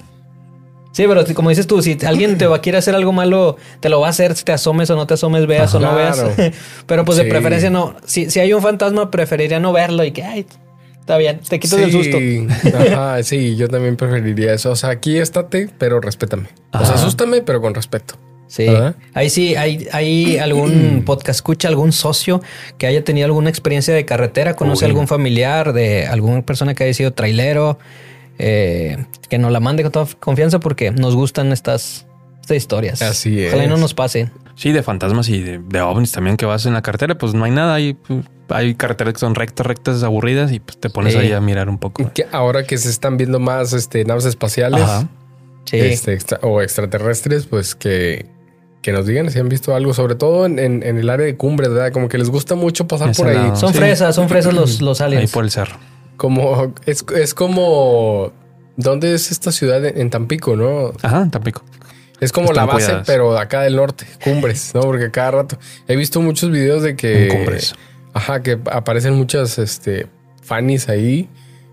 Sí, 0.93 1.05
pero 1.07 1.25
como 1.33 1.49
dices 1.49 1.67
tú, 1.67 1.81
si 1.81 1.97
alguien 2.05 2.37
te 2.37 2.47
va 2.47 2.57
a 2.57 2.61
quiere 2.61 2.77
hacer 2.77 2.93
algo 2.95 3.11
malo, 3.11 3.57
te 3.81 3.89
lo 3.89 3.99
va 3.99 4.07
a 4.07 4.09
hacer, 4.11 4.35
si 4.35 4.43
te 4.45 4.51
asomes 4.53 4.89
o 4.91 4.95
no 4.95 5.05
te 5.07 5.15
asomes, 5.15 5.47
veas 5.47 5.73
o 5.75 5.79
no 5.79 5.93
veas. 5.95 6.23
Pero 6.85 7.03
pues 7.03 7.17
de 7.17 7.23
Sí. 7.25 7.29
preferencia 7.31 7.69
no. 7.71 7.95
Si, 8.05 8.29
si 8.29 8.39
hay 8.39 8.53
un 8.53 8.61
fantasma, 8.61 9.09
preferiría 9.11 9.59
no 9.59 9.73
verlo 9.73 10.03
y 10.03 10.11
que, 10.11 10.23
ay, 10.23 10.45
está 10.99 11.17
bien, 11.17 11.39
te 11.49 11.59
quitas 11.59 11.79
el 11.79 11.91
susto. 11.91 12.17
Ajá, 12.77 13.23
sí, 13.23 13.55
yo 13.55 13.67
también 13.69 13.95
preferiría 13.97 14.53
eso. 14.53 14.69
O 14.71 14.75
sea, 14.75 14.91
aquí 14.91 15.17
estate, 15.17 15.67
pero 15.79 15.99
respétame. 15.99 16.49
O 16.73 16.77
sea, 16.77 16.81
Ajá. 16.81 16.93
asústame, 16.93 17.41
pero 17.41 17.59
con 17.59 17.73
respeto. 17.73 18.13
Sí, 18.45 18.67
ahí 19.15 19.31
sí, 19.31 19.55
hay, 19.55 19.87
hay 19.93 20.37
algún 20.37 21.01
podcast 21.07 21.37
escucha, 21.37 21.69
algún 21.69 21.91
socio 21.91 22.39
que 22.77 22.85
haya 22.85 23.03
tenido 23.03 23.25
alguna 23.25 23.49
experiencia 23.49 23.95
de 23.95 24.05
carretera, 24.05 24.53
conoce 24.53 24.85
algún 24.85 25.07
familiar 25.07 25.73
de 25.73 26.05
alguna 26.05 26.43
persona 26.43 26.75
que 26.75 26.83
haya 26.83 26.93
sido 26.93 27.13
trailero, 27.13 27.79
eh, 28.39 29.05
que 29.29 29.37
nos 29.37 29.51
la 29.51 29.59
mande 29.59 29.83
con 29.83 29.91
toda 29.91 30.07
confianza 30.19 30.59
porque 30.59 30.91
nos 30.91 31.15
gustan 31.15 31.51
estas, 31.51 32.05
estas 32.41 32.57
historias. 32.57 33.01
Así 33.01 33.45
Ojalá 33.47 33.65
y 33.65 33.67
no 33.67 33.75
es. 33.75 33.81
nos 33.81 33.93
pase. 33.93 34.31
Sí, 34.55 34.71
de 34.71 34.83
fantasmas 34.83 35.29
y 35.29 35.41
de, 35.41 35.59
de 35.59 35.81
ovnis 35.81 36.11
también 36.11 36.37
que 36.37 36.45
vas 36.45 36.65
en 36.67 36.73
la 36.73 36.81
carretera, 36.83 37.17
pues 37.17 37.33
no 37.33 37.43
hay 37.43 37.51
nada. 37.51 37.73
Hay, 37.73 37.97
hay 38.49 38.75
carreteras 38.75 39.13
que 39.15 39.19
son 39.19 39.33
rectas, 39.33 39.65
rectas, 39.65 40.03
aburridas 40.03 40.51
y 40.51 40.59
pues 40.59 40.77
te 40.79 40.89
pones 40.91 41.13
Sí. 41.13 41.19
ahí 41.19 41.31
a 41.31 41.41
mirar 41.41 41.69
un 41.69 41.79
poco. 41.79 42.11
Que 42.13 42.27
ahora 42.31 42.63
que 42.63 42.77
se 42.77 42.89
están 42.89 43.17
viendo 43.17 43.39
más 43.39 43.73
este, 43.73 44.05
naves 44.05 44.25
espaciales 44.25 44.81
Ajá. 44.81 45.07
Sí. 45.65 45.77
este, 45.79 46.13
extra- 46.13 46.39
o 46.43 46.61
extraterrestres, 46.61 47.47
pues 47.47 47.73
que, 47.73 48.27
que 48.83 48.91
nos 48.91 49.07
digan 49.07 49.31
si 49.31 49.39
han 49.39 49.49
visto 49.49 49.73
algo, 49.73 49.93
sobre 49.95 50.13
todo 50.13 50.45
en, 50.45 50.59
en- 50.59 50.83
en 50.83 50.97
el 50.99 51.09
área 51.09 51.25
de 51.25 51.35
cumbres, 51.35 51.69
¿verdad? 51.69 51.91
Como 51.91 52.07
que 52.09 52.19
les 52.19 52.29
gusta 52.29 52.53
mucho 52.53 52.85
pasar 52.87 53.09
Ese 53.09 53.23
por 53.23 53.31
ahí. 53.31 53.37
lado. 53.37 53.55
son 53.55 53.71
sí. 53.73 53.79
fresas, 53.79 54.13
son 54.13 54.29
fresas 54.29 54.53
los, 54.53 54.81
los 54.81 55.01
Ahí 55.01 55.13
aliens. 55.13 55.31
por 55.31 55.45
el 55.45 55.49
cerro. 55.51 55.77
Como 56.17 56.73
es, 56.85 57.03
es 57.15 57.33
como 57.33 58.31
¿dónde 58.77 59.13
es 59.13 59.31
esta 59.31 59.51
ciudad 59.51 59.83
en 59.85 60.09
Tampico, 60.09 60.55
no? 60.55 60.93
Ajá, 61.01 61.27
Tampico. 61.29 61.63
Es 62.19 62.31
como 62.31 62.47
Están 62.51 62.67
la 62.67 62.73
base, 62.73 62.85
cuidadas. 62.85 63.07
pero 63.07 63.33
de 63.33 63.39
acá 63.39 63.61
del 63.61 63.75
norte, 63.75 64.05
cumbres, 64.23 64.71
¿no? 64.73 64.81
Porque 64.81 65.11
cada 65.11 65.31
rato 65.31 65.57
he 65.87 65.95
visto 65.95 66.21
muchos 66.21 66.51
videos 66.51 66.81
de 66.83 66.95
que 66.95 67.25
En 67.25 67.35
Cumbres. 67.37 67.73
Ajá, 68.13 68.41
que 68.41 68.59
aparecen 68.71 69.15
muchas 69.15 69.57
este 69.59 70.07
fanis 70.41 70.87
ahí. 70.87 71.27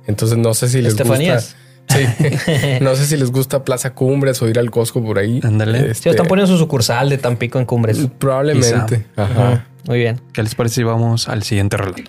Entonces 0.06 0.38
no 0.38 0.54
sé 0.54 0.68
si 0.68 0.80
les 0.82 0.92
Estefanías. 0.94 1.54
gusta. 1.88 2.06
Sí. 2.18 2.78
no 2.80 2.94
sé 2.96 3.06
si 3.06 3.16
les 3.16 3.30
gusta 3.30 3.64
Plaza 3.64 3.94
Cumbres 3.94 4.40
o 4.42 4.48
ir 4.48 4.58
al 4.58 4.70
Costco 4.70 5.04
por 5.04 5.18
ahí. 5.18 5.40
Ándale. 5.44 5.94
Sí, 5.94 6.08
están 6.08 6.26
poniendo 6.26 6.50
su 6.52 6.58
sucursal 6.58 7.08
de 7.10 7.18
Tampico 7.18 7.58
en 7.58 7.66
Cumbres. 7.66 7.98
Probablemente. 8.18 9.06
Ajá. 9.16 9.32
Ajá. 9.32 9.66
Muy 9.86 9.98
bien. 9.98 10.20
¿Qué 10.32 10.42
les 10.42 10.54
parece 10.54 10.76
si 10.76 10.82
vamos 10.82 11.28
al 11.28 11.42
siguiente 11.42 11.76
relato? 11.76 12.02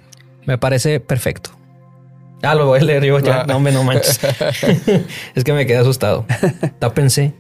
Me 0.46 0.58
parece 0.58 1.00
perfecto. 1.00 1.52
Ah, 2.44 2.56
lo 2.56 2.66
voy 2.66 2.80
a 2.80 2.84
leer 2.84 3.04
yo 3.04 3.20
ya. 3.20 3.44
No, 3.48 3.58
hombre, 3.58 3.74
no 3.74 3.84
manches. 3.84 4.20
es 5.36 5.44
que 5.44 5.54
me 5.54 5.66
quedé 5.66 5.78
asustado. 5.78 6.26
Tápense 6.80 7.34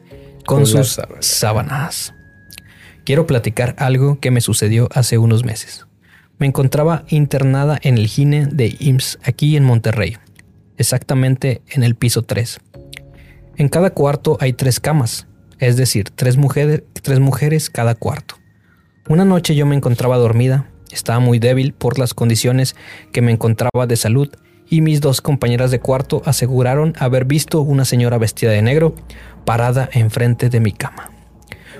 con, 0.45 0.59
Con 0.59 0.65
sus 0.65 0.99
sábanas. 1.19 2.13
Quiero 3.03 3.25
platicar 3.25 3.75
algo 3.79 4.19
que 4.19 4.31
me 4.31 4.41
sucedió 4.41 4.87
hace 4.93 5.17
unos 5.17 5.43
meses. 5.43 5.87
Me 6.37 6.47
encontraba 6.47 7.03
internada 7.07 7.79
en 7.81 7.97
el 7.97 8.07
gine 8.07 8.47
de 8.47 8.75
IMSS 8.79 9.19
aquí 9.23 9.55
en 9.55 9.63
Monterrey, 9.63 10.17
exactamente 10.77 11.61
en 11.69 11.83
el 11.83 11.95
piso 11.95 12.23
3. 12.23 12.59
En 13.57 13.69
cada 13.69 13.91
cuarto 13.91 14.37
hay 14.39 14.53
tres 14.53 14.79
camas, 14.79 15.27
es 15.59 15.77
decir, 15.77 16.09
tres 16.09 16.37
mujeres, 16.37 16.83
tres 17.03 17.19
mujeres 17.19 17.69
cada 17.69 17.93
cuarto. 17.93 18.35
Una 19.07 19.25
noche 19.25 19.53
yo 19.55 19.65
me 19.65 19.75
encontraba 19.75 20.17
dormida, 20.17 20.69
estaba 20.91 21.19
muy 21.19 21.37
débil 21.37 21.73
por 21.73 21.99
las 21.99 22.13
condiciones 22.13 22.75
que 23.11 23.21
me 23.21 23.31
encontraba 23.31 23.85
de 23.85 23.95
salud 23.95 24.29
y 24.71 24.79
mis 24.79 25.01
dos 25.01 25.19
compañeras 25.19 25.69
de 25.69 25.81
cuarto 25.81 26.21
aseguraron 26.25 26.93
haber 26.97 27.25
visto 27.25 27.61
una 27.61 27.83
señora 27.83 28.17
vestida 28.17 28.51
de 28.51 28.61
negro 28.61 28.95
parada 29.43 29.89
enfrente 29.91 30.49
de 30.49 30.61
mi 30.61 30.71
cama. 30.71 31.11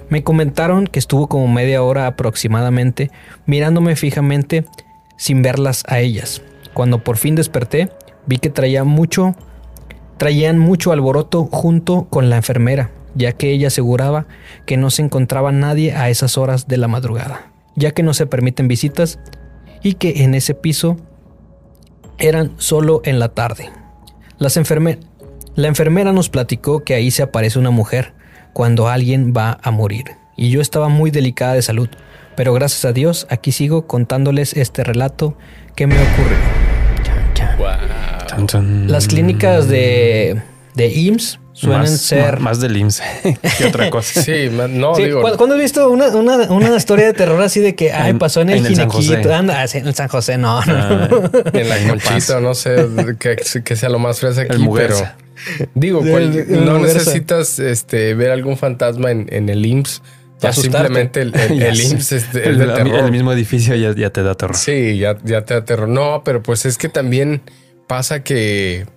Me 0.10 0.24
comentaron 0.24 0.88
que 0.88 1.00
estuvo 1.00 1.28
como 1.28 1.48
media 1.48 1.82
hora 1.84 2.06
aproximadamente 2.06 3.10
mirándome 3.46 3.96
fijamente 3.96 4.66
sin 5.16 5.42
verlas 5.42 5.84
a 5.88 6.00
ellas. 6.02 6.42
Cuando 6.74 7.02
por 7.02 7.16
fin 7.16 7.36
desperté, 7.36 7.90
vi 8.28 8.40
que 8.40 8.50
traía 8.50 8.84
mucho 8.84 9.36
traían 10.18 10.60
mucho 10.60 10.92
alboroto 10.92 11.46
junto 11.46 12.08
con 12.10 12.30
la 12.30 12.36
enfermera, 12.36 12.92
ya 13.16 13.32
que 13.32 13.52
ella 13.52 13.68
aseguraba 13.70 14.28
que 14.66 14.76
no 14.76 14.90
se 14.92 15.02
encontraba 15.02 15.54
nadie 15.54 15.94
a 15.94 16.10
esas 16.10 16.38
horas 16.38 16.68
de 16.68 16.76
la 16.76 16.90
madrugada, 16.90 17.54
ya 17.78 17.92
que 17.92 18.04
no 18.04 18.14
se 18.14 18.26
permiten 18.26 18.68
visitas 18.68 19.18
y 19.82 19.94
que 19.94 20.24
en 20.24 20.36
ese 20.36 20.54
piso 20.54 20.98
eran 22.22 22.54
solo 22.58 23.02
en 23.04 23.20
la 23.20 23.30
tarde. 23.30 23.70
Las 24.40 24.56
enferme- 24.58 25.00
la 25.56 25.68
enfermera 25.68 26.14
nos 26.14 26.30
platicó 26.30 26.84
que 26.84 26.94
ahí 26.94 27.12
se 27.12 27.24
aparece 27.24 27.60
una 27.60 27.72
mujer 27.72 28.14
cuando 28.54 28.88
alguien 28.88 29.34
va 29.36 29.60
a 29.62 29.72
morir, 29.72 30.06
y 30.38 30.50
yo 30.50 30.62
estaba 30.62 30.88
muy 30.90 31.12
delicada 31.12 31.54
de 31.54 31.62
salud, 31.62 31.90
pero 32.38 32.54
gracias 32.54 32.86
a 32.86 32.94
Dios 32.94 33.28
aquí 33.30 33.52
sigo 33.52 33.88
contándoles 33.88 34.54
este 34.54 34.84
relato 34.84 35.38
que 35.76 35.88
me 35.88 35.96
ocurrió. 35.96 36.38
Tan. 38.48 38.90
Las 38.92 39.08
clínicas 39.08 39.68
de, 39.68 40.42
de 40.76 40.88
IMSS 40.88 41.40
suelen 41.62 41.82
Más- 41.82 42.02
ser. 42.02 42.40
Más 42.40 42.60
del 42.60 42.76
IMSS 42.78 43.02
que 43.58 43.66
otra 43.66 43.90
cosa. 43.90 44.22
Sí, 44.22 44.50
no 44.70 44.96
Sí, 44.96 45.04
digo. 45.06 45.22
¿cu- 45.22 45.38
¿Cuándo 45.38 45.56
has 45.56 45.62
visto 45.62 45.90
una, 45.90 46.08
una, 46.10 46.38
una 46.52 46.76
historia 46.76 47.06
de 47.06 47.14
terror 47.14 47.42
así 47.42 47.60
de 47.60 47.76
que 47.76 47.92
ay, 47.94 48.14
pasó 48.14 48.42
en 48.42 48.50
el 48.50 48.58
en 48.66 48.66
Ginequito? 48.76 48.92
José. 48.98 49.34
Anda, 49.34 49.64
en 49.74 49.88
el 49.88 49.96
San 49.96 50.08
José, 50.08 50.38
no, 50.38 50.64
no. 50.66 50.74
Ah, 50.76 51.10
En 51.54 51.70
la 51.70 51.78
conchita, 51.88 52.40
no 52.42 52.54
sé, 52.54 52.88
que, 53.20 53.36
que 53.64 53.76
sea 53.76 53.90
lo 53.90 54.00
más 54.00 54.20
fresa 54.20 54.42
aquí, 54.42 54.56
El 54.62 54.70
pero 54.74 54.96
digo, 55.76 56.00
cual- 56.02 56.36
el 56.38 56.66
no 56.66 56.80
necesitas 56.80 57.60
este, 57.60 58.14
ver 58.16 58.32
algún 58.32 58.58
fantasma 58.58 59.12
en, 59.12 59.28
en 59.32 59.50
el 59.50 59.66
IMSS. 59.66 60.02
Ya 60.42 60.52
simplemente 60.54 61.22
el, 61.22 61.36
el, 61.36 61.62
el. 61.62 61.80
IMSS 61.80 62.12
es, 62.14 62.34
de- 62.34 62.42
es 62.42 62.48
el, 62.48 62.58
de 62.58 62.64
el- 62.66 62.74
terror. 62.74 63.00
el 63.06 63.12
mismo 63.12 63.32
edificio 63.32 63.76
ya, 63.76 63.94
ya 63.96 64.10
te 64.10 64.24
da 64.24 64.34
terror. 64.36 64.56
Sí, 64.56 64.98
ya, 64.98 65.16
ya 65.24 65.46
te 65.46 65.54
aterró. 65.54 65.86
No, 65.86 66.24
pero 66.26 66.42
pues 66.42 66.66
es 66.66 66.78
que 66.80 66.90
también 66.90 67.42
pasa 67.88 68.24
que 68.24 68.88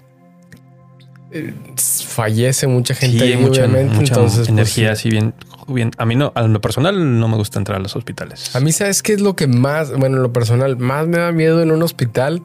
fallece 2.07 2.67
mucha 2.67 2.95
gente 2.95 3.19
Sí, 3.19 3.33
ahí, 3.33 3.37
mucha, 3.37 3.63
obviamente. 3.63 3.95
mucha 3.95 4.15
entonces, 4.15 4.39
pues, 4.41 4.49
energía 4.49 4.95
sí. 4.95 5.09
así 5.09 5.11
bien, 5.11 5.35
bien. 5.69 5.91
A 5.99 6.05
mí 6.07 6.15
no, 6.17 6.33
a 6.35 6.43
lo 6.43 6.61
personal 6.61 7.19
no 7.19 7.29
me 7.29 7.37
gusta 7.37 7.59
entrar 7.59 7.79
a 7.79 7.83
los 7.83 7.97
hospitales. 7.97 8.55
A 8.55 8.61
mí, 8.61 8.73
¿sabes 8.73 9.03
qué 9.03 9.13
es 9.15 9.21
lo 9.21 9.35
que 9.37 9.47
más, 9.47 9.91
bueno, 9.97 10.17
en 10.17 10.23
lo 10.23 10.33
personal, 10.33 10.77
más 10.77 11.07
me 11.07 11.19
da 11.19 11.33
miedo 11.33 11.63
en 11.63 11.71
un 11.73 11.83
hospital? 11.83 12.43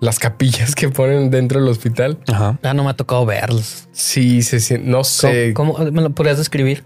Las 0.00 0.18
capillas 0.18 0.74
que 0.74 0.88
ponen 0.88 1.30
dentro 1.30 1.60
del 1.60 1.68
hospital. 1.68 2.18
Ajá. 2.26 2.58
Ah, 2.62 2.74
no 2.74 2.82
me 2.84 2.90
ha 2.90 2.94
tocado 2.94 3.24
verlos. 3.24 3.88
Sí, 3.92 4.42
se 4.42 4.58
siente, 4.58 4.88
no 4.88 5.04
sé. 5.04 5.52
¿Cómo, 5.54 5.74
cómo- 5.74 5.90
me 5.92 6.02
lo 6.02 6.10
podrías 6.10 6.38
describir? 6.38 6.84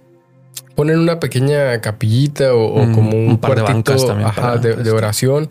Ponen 0.74 0.98
una 0.98 1.18
pequeña 1.18 1.80
capillita 1.80 2.52
o, 2.54 2.66
o 2.74 2.84
Mm, 2.86 2.92
como 2.94 3.10
un, 3.12 3.28
un 3.30 3.38
par 3.38 3.54
de 3.56 3.62
bancas 3.62 4.06
también 4.06 4.28
ajá, 4.28 4.42
para 4.42 4.58
de, 4.58 4.90
oración, 4.90 5.48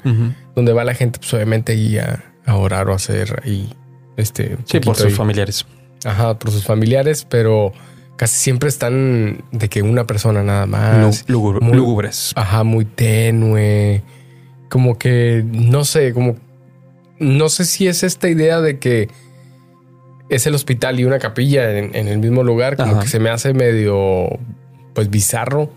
donde 0.56 0.74
va 0.74 0.84
la 0.84 0.94
gente, 0.94 1.18
pues 1.20 1.34
obviamente 1.34 1.72
ahí 1.74 1.98
a, 1.98 2.24
a 2.46 2.56
orar 2.56 2.88
o 2.90 2.94
a 2.94 2.96
hacer 2.98 3.42
ahí, 3.44 3.74
este, 4.18 4.58
Sí, 4.66 4.80
por 4.80 4.96
sus 4.96 5.06
ahí. 5.08 5.12
familiares. 5.12 5.66
Ajá, 6.04 6.38
por 6.38 6.52
sus 6.52 6.64
familiares, 6.64 7.26
pero 7.30 7.74
casi 8.16 8.36
siempre 8.38 8.70
están 8.70 9.44
de 9.52 9.70
que 9.70 9.82
una 9.82 10.06
persona 10.08 10.44
nada 10.44 10.66
más. 10.66 11.26
Lu- 11.28 11.54
lugur- 11.54 11.62
muy- 11.62 11.76
lúgubres. 11.78 12.32
Ajá, 12.36 12.64
muy 12.64 12.86
tenue. 12.86 14.04
Como 14.70 14.98
que, 14.98 15.44
no 15.46 15.84
sé, 15.86 16.14
como... 16.14 16.38
No 17.20 17.50
sé 17.50 17.66
si 17.66 17.88
es 17.88 18.04
esta 18.04 18.28
idea 18.30 18.60
de 18.62 18.78
que 18.80 19.10
es 20.30 20.46
el 20.48 20.56
hospital 20.56 21.00
y 21.00 21.06
una 21.06 21.20
capilla 21.20 21.78
en, 21.78 21.96
en 21.96 22.08
el 22.08 22.18
mismo 22.20 22.44
lugar, 22.44 22.76
como 22.78 22.94
Ajá. 22.94 23.02
que 23.02 23.08
se 23.08 23.20
me 23.20 23.30
hace 23.30 23.54
medio, 23.54 24.28
pues, 24.94 25.10
bizarro. 25.10 25.72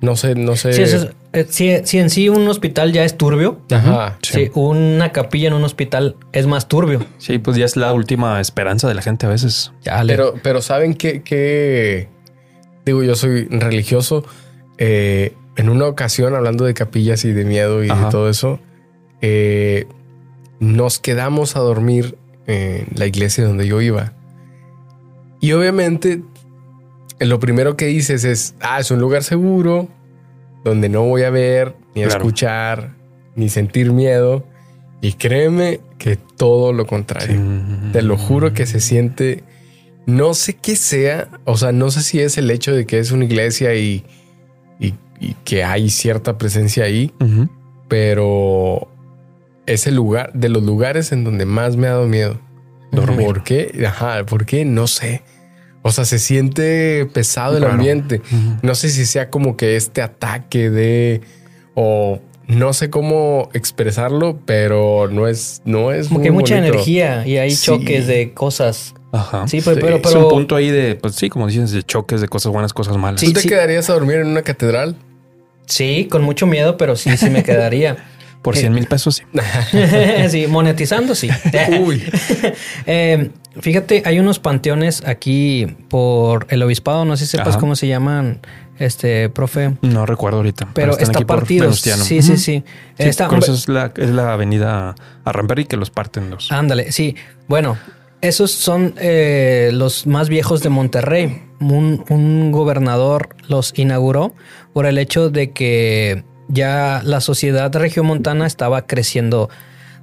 No 0.00 0.16
sé, 0.16 0.34
no 0.34 0.56
sé. 0.56 0.72
Sí, 0.72 0.82
eso 0.82 0.96
es- 0.96 1.08
si, 1.48 1.74
si 1.84 1.98
en 1.98 2.10
sí 2.10 2.28
un 2.28 2.46
hospital 2.48 2.92
ya 2.92 3.04
es 3.04 3.16
turbio, 3.16 3.60
Ajá. 3.70 4.18
sí, 4.22 4.50
una 4.54 5.12
capilla 5.12 5.48
en 5.48 5.54
un 5.54 5.64
hospital 5.64 6.16
es 6.32 6.46
más 6.46 6.68
turbio. 6.68 7.04
Sí, 7.18 7.38
pues 7.38 7.56
ya 7.56 7.64
es 7.64 7.76
la 7.76 7.92
última 7.92 8.40
esperanza 8.40 8.88
de 8.88 8.94
la 8.94 9.02
gente 9.02 9.26
a 9.26 9.28
veces. 9.30 9.72
Ya, 9.82 10.02
Pero, 10.06 10.34
pero 10.42 10.60
¿saben 10.62 10.94
qué? 10.94 11.22
qué? 11.22 12.08
Digo, 12.84 13.02
yo 13.02 13.14
soy 13.14 13.44
religioso. 13.46 14.24
Eh, 14.78 15.34
en 15.56 15.68
una 15.68 15.86
ocasión, 15.86 16.34
hablando 16.34 16.64
de 16.64 16.74
capillas 16.74 17.24
y 17.24 17.32
de 17.32 17.44
miedo 17.44 17.84
y 17.84 17.90
Ajá. 17.90 18.06
de 18.06 18.10
todo 18.10 18.28
eso, 18.28 18.58
eh, 19.20 19.86
nos 20.60 20.98
quedamos 20.98 21.56
a 21.56 21.60
dormir 21.60 22.16
en 22.46 22.86
la 22.94 23.06
iglesia 23.06 23.44
donde 23.44 23.66
yo 23.66 23.80
iba. 23.80 24.12
Y 25.40 25.52
obviamente, 25.52 26.22
lo 27.20 27.38
primero 27.40 27.76
que 27.76 27.86
dices 27.86 28.24
es, 28.24 28.54
ah, 28.60 28.80
es 28.80 28.90
un 28.90 28.98
lugar 29.00 29.22
seguro, 29.22 29.88
donde 30.64 30.88
no 30.88 31.02
voy 31.04 31.22
a 31.22 31.30
ver, 31.30 31.74
ni 31.94 32.02
a 32.02 32.06
Claro. 32.06 32.20
escuchar, 32.22 32.90
ni 33.36 33.48
sentir 33.48 33.92
miedo. 33.92 34.44
Y 35.00 35.14
créeme 35.14 35.80
que 35.98 36.16
todo 36.16 36.72
lo 36.72 36.86
contrario. 36.86 37.40
Te 37.92 38.02
lo 38.02 38.16
juro 38.16 38.52
que 38.52 38.66
se 38.66 38.78
siente. 38.80 39.42
No 40.06 40.34
sé 40.34 40.54
qué 40.54 40.76
sea. 40.76 41.28
O 41.44 41.56
sea, 41.56 41.72
no 41.72 41.90
sé 41.90 42.02
si 42.02 42.20
es 42.20 42.38
el 42.38 42.50
hecho 42.50 42.72
de 42.74 42.86
que 42.86 42.98
es 43.00 43.10
una 43.10 43.24
iglesia 43.24 43.74
y, 43.74 44.04
y- 44.78 44.94
y 45.20 45.34
que 45.44 45.64
hay 45.64 45.90
cierta 45.90 46.38
presencia 46.38 46.84
ahí, 46.84 47.12
pero 47.88 48.88
es 49.66 49.86
el 49.86 49.94
lugar 49.96 50.32
de 50.34 50.48
los 50.48 50.62
lugares 50.62 51.12
en 51.12 51.24
donde 51.24 51.46
más 51.46 51.76
me 51.76 51.86
ha 51.88 51.90
dado 51.90 52.06
miedo. 52.08 52.38
Dormir. 52.90 53.26
¿Por 53.26 53.42
qué? 53.44 53.84
Ajá, 53.86 54.24
¿por 54.26 54.44
qué? 54.46 54.64
No 54.64 54.86
sé. 54.86 55.22
O 55.82 55.90
sea, 55.90 56.04
se 56.04 56.18
siente 56.18 57.06
pesado 57.12 57.56
el 57.56 57.64
ambiente. 57.64 58.22
No 58.62 58.74
sé 58.74 58.88
si 58.90 59.04
sea 59.06 59.30
como 59.30 59.56
que 59.56 59.76
este 59.76 60.00
ataque 60.02 60.70
de 60.70 61.20
o 61.74 62.20
no 62.46 62.72
sé 62.72 62.90
cómo 62.90 63.48
expresarlo, 63.52 64.38
pero 64.44 65.08
no 65.10 65.26
es 65.26 65.60
no 65.64 65.90
es 65.92 66.08
Como 66.08 66.18
muy 66.18 66.22
que 66.22 66.28
hay 66.28 66.34
mucha 66.34 66.54
bonito. 66.56 66.74
energía 66.74 67.26
y 67.26 67.36
hay 67.38 67.50
Sí. 67.50 67.66
choques 67.66 68.06
de 68.06 68.32
cosas. 68.32 68.94
Ajá. 69.12 69.46
Sí, 69.48 69.60
pero, 69.64 69.76
Sí. 69.76 69.80
pero, 69.82 69.96
es 69.98 70.14
un 70.14 70.28
punto 70.28 70.56
ahí 70.56 70.70
de, 70.70 70.94
pues 70.94 71.16
sí, 71.16 71.28
como 71.28 71.46
dices, 71.46 71.70
de 71.72 71.82
choques, 71.82 72.20
de 72.20 72.28
cosas 72.28 72.52
buenas, 72.52 72.72
cosas 72.72 72.96
malas. 72.96 73.20
Sí. 73.20 73.32
¿Tú 73.32 73.40
te 73.40 73.48
quedarías 73.48 73.90
a 73.90 73.94
dormir 73.94 74.16
en 74.16 74.28
una 74.28 74.42
catedral? 74.42 74.96
sí, 75.64 76.06
con 76.10 76.22
mucho 76.22 76.46
miedo, 76.46 76.76
pero 76.76 76.96
sí, 76.96 77.16
sí 77.16 77.30
me 77.30 77.42
quedaría. 77.42 77.96
Por 78.42 78.56
100 78.56 78.72
mil 78.74 78.86
pesos, 78.86 79.16
sí. 79.16 79.24
sí, 80.28 80.46
monetizando, 80.48 81.14
sí. 81.14 81.28
Uy. 81.80 82.02
Eh, 82.86 83.30
fíjate, 83.60 84.02
hay 84.04 84.18
unos 84.18 84.38
panteones 84.38 85.04
aquí 85.06 85.76
por 85.88 86.46
el 86.50 86.62
obispado, 86.62 87.04
no 87.04 87.16
sé 87.16 87.26
si 87.26 87.32
sepas 87.32 87.50
Ajá. 87.50 87.58
cómo 87.58 87.76
se 87.76 87.86
llaman, 87.86 88.40
este, 88.78 89.28
profe. 89.28 89.74
No 89.82 90.06
recuerdo 90.06 90.38
ahorita. 90.38 90.68
Pero 90.74 90.98
está 90.98 91.20
partido. 91.20 91.72
Sí, 91.72 92.22
sí, 92.22 92.36
sí. 92.36 92.64
Sí, 92.98 93.24
cruzas 93.28 93.60
es 93.60 93.68
la, 93.68 93.92
es 93.96 94.10
la 94.10 94.32
avenida 94.32 94.94
a 95.24 95.32
Ramberry 95.32 95.66
que 95.66 95.76
los 95.76 95.90
parten 95.90 96.30
dos. 96.30 96.50
Ándale, 96.50 96.90
sí. 96.90 97.14
Bueno, 97.46 97.78
esos 98.20 98.50
son 98.50 98.94
eh, 98.98 99.70
los 99.72 100.06
más 100.06 100.28
viejos 100.28 100.62
de 100.62 100.68
Monterrey. 100.68 101.42
Un, 101.60 102.04
un 102.08 102.50
gobernador 102.50 103.36
los 103.48 103.72
inauguró 103.76 104.34
por 104.72 104.86
el 104.86 104.98
hecho 104.98 105.30
de 105.30 105.52
que 105.52 106.24
ya 106.52 107.00
la 107.04 107.20
sociedad 107.20 107.74
regiomontana 107.74 108.46
estaba 108.46 108.86
creciendo 108.86 109.48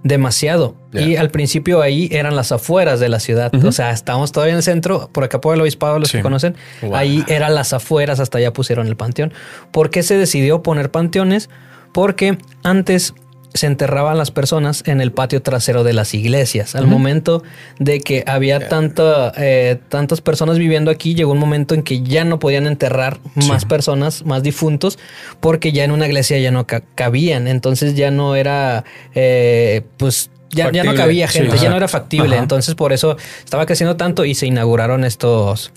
demasiado. 0.04 0.76
Ya. 0.92 1.02
Y 1.02 1.16
al 1.18 1.30
principio 1.30 1.82
ahí 1.82 2.08
eran 2.12 2.36
las 2.36 2.52
afueras 2.52 3.00
de 3.00 3.10
la 3.10 3.20
ciudad. 3.20 3.54
O 3.66 3.72
sea, 3.72 3.92
estábamos 3.92 4.32
todavía 4.32 4.54
en 4.54 4.58
el 4.58 4.64
centro, 4.64 5.10
por 5.12 5.24
acá 5.26 5.42
por 5.42 5.54
el 5.56 5.62
obispado, 5.62 6.00
los 6.00 6.10
Sí. 6.10 6.18
que 6.18 6.24
conocen. 6.24 6.56
Wow. 6.82 6.96
Ahí 6.96 7.24
eran 7.28 7.54
las 7.54 7.74
afueras, 7.74 8.20
hasta 8.20 8.38
allá 8.38 8.54
pusieron 8.54 8.88
el 8.88 8.96
panteón. 8.96 9.34
¿Por 9.72 9.90
qué 9.90 10.02
se 10.04 10.18
decidió 10.18 10.64
poner 10.64 10.90
panteones? 10.90 11.50
Porque 11.94 12.38
antes 12.64 13.14
se 13.54 13.66
enterraban 13.68 14.18
las 14.18 14.30
personas 14.32 14.84
en 14.86 15.02
el 15.02 15.12
patio 15.12 15.42
trasero 15.42 15.84
de 15.84 15.94
las 15.94 16.14
iglesias. 16.14 16.76
Al 16.76 16.86
momento 16.88 17.42
de 17.80 18.00
que 18.00 18.24
había 18.28 18.68
tanta, 18.70 19.32
eh, 19.38 19.80
tantas 19.90 20.22
personas 20.22 20.58
viviendo 20.60 20.92
aquí, 20.92 21.16
llegó 21.16 21.32
un 21.32 21.40
momento 21.40 21.74
en 21.74 21.82
que 21.84 22.02
ya 22.04 22.24
no 22.26 22.38
podían 22.40 22.68
enterrar 22.68 23.20
más 23.48 23.66
personas, 23.66 24.24
más 24.26 24.44
difuntos, 24.44 25.00
porque 25.40 25.72
ya 25.72 25.84
en 25.84 25.92
una 25.92 26.06
iglesia 26.06 26.38
ya 26.38 26.52
no 26.52 26.68
ca- 26.68 26.84
cabían. 26.96 27.48
Entonces 27.48 27.96
ya 27.96 28.12
no 28.12 28.36
era, 28.36 28.84
eh, 29.16 29.82
pues... 29.98 30.30
Ya, 30.52 30.72
ya 30.72 30.84
no 30.84 30.90
Factible. 30.90 30.96
cabía 30.98 31.28
Sí, 31.28 31.40
gente, 31.40 31.58
ya 31.60 31.70
no 31.70 31.78
era 31.78 31.88
factible. 31.88 32.34
Ajá. 32.34 32.42
Entonces 32.44 32.74
por 32.74 32.92
eso 32.92 33.18
estaba 33.44 33.68
creciendo 33.68 33.98
tanto 33.98 34.26
y 34.26 34.34
se 34.34 34.48
inauguraron 34.48 35.04
estos, 35.06 35.72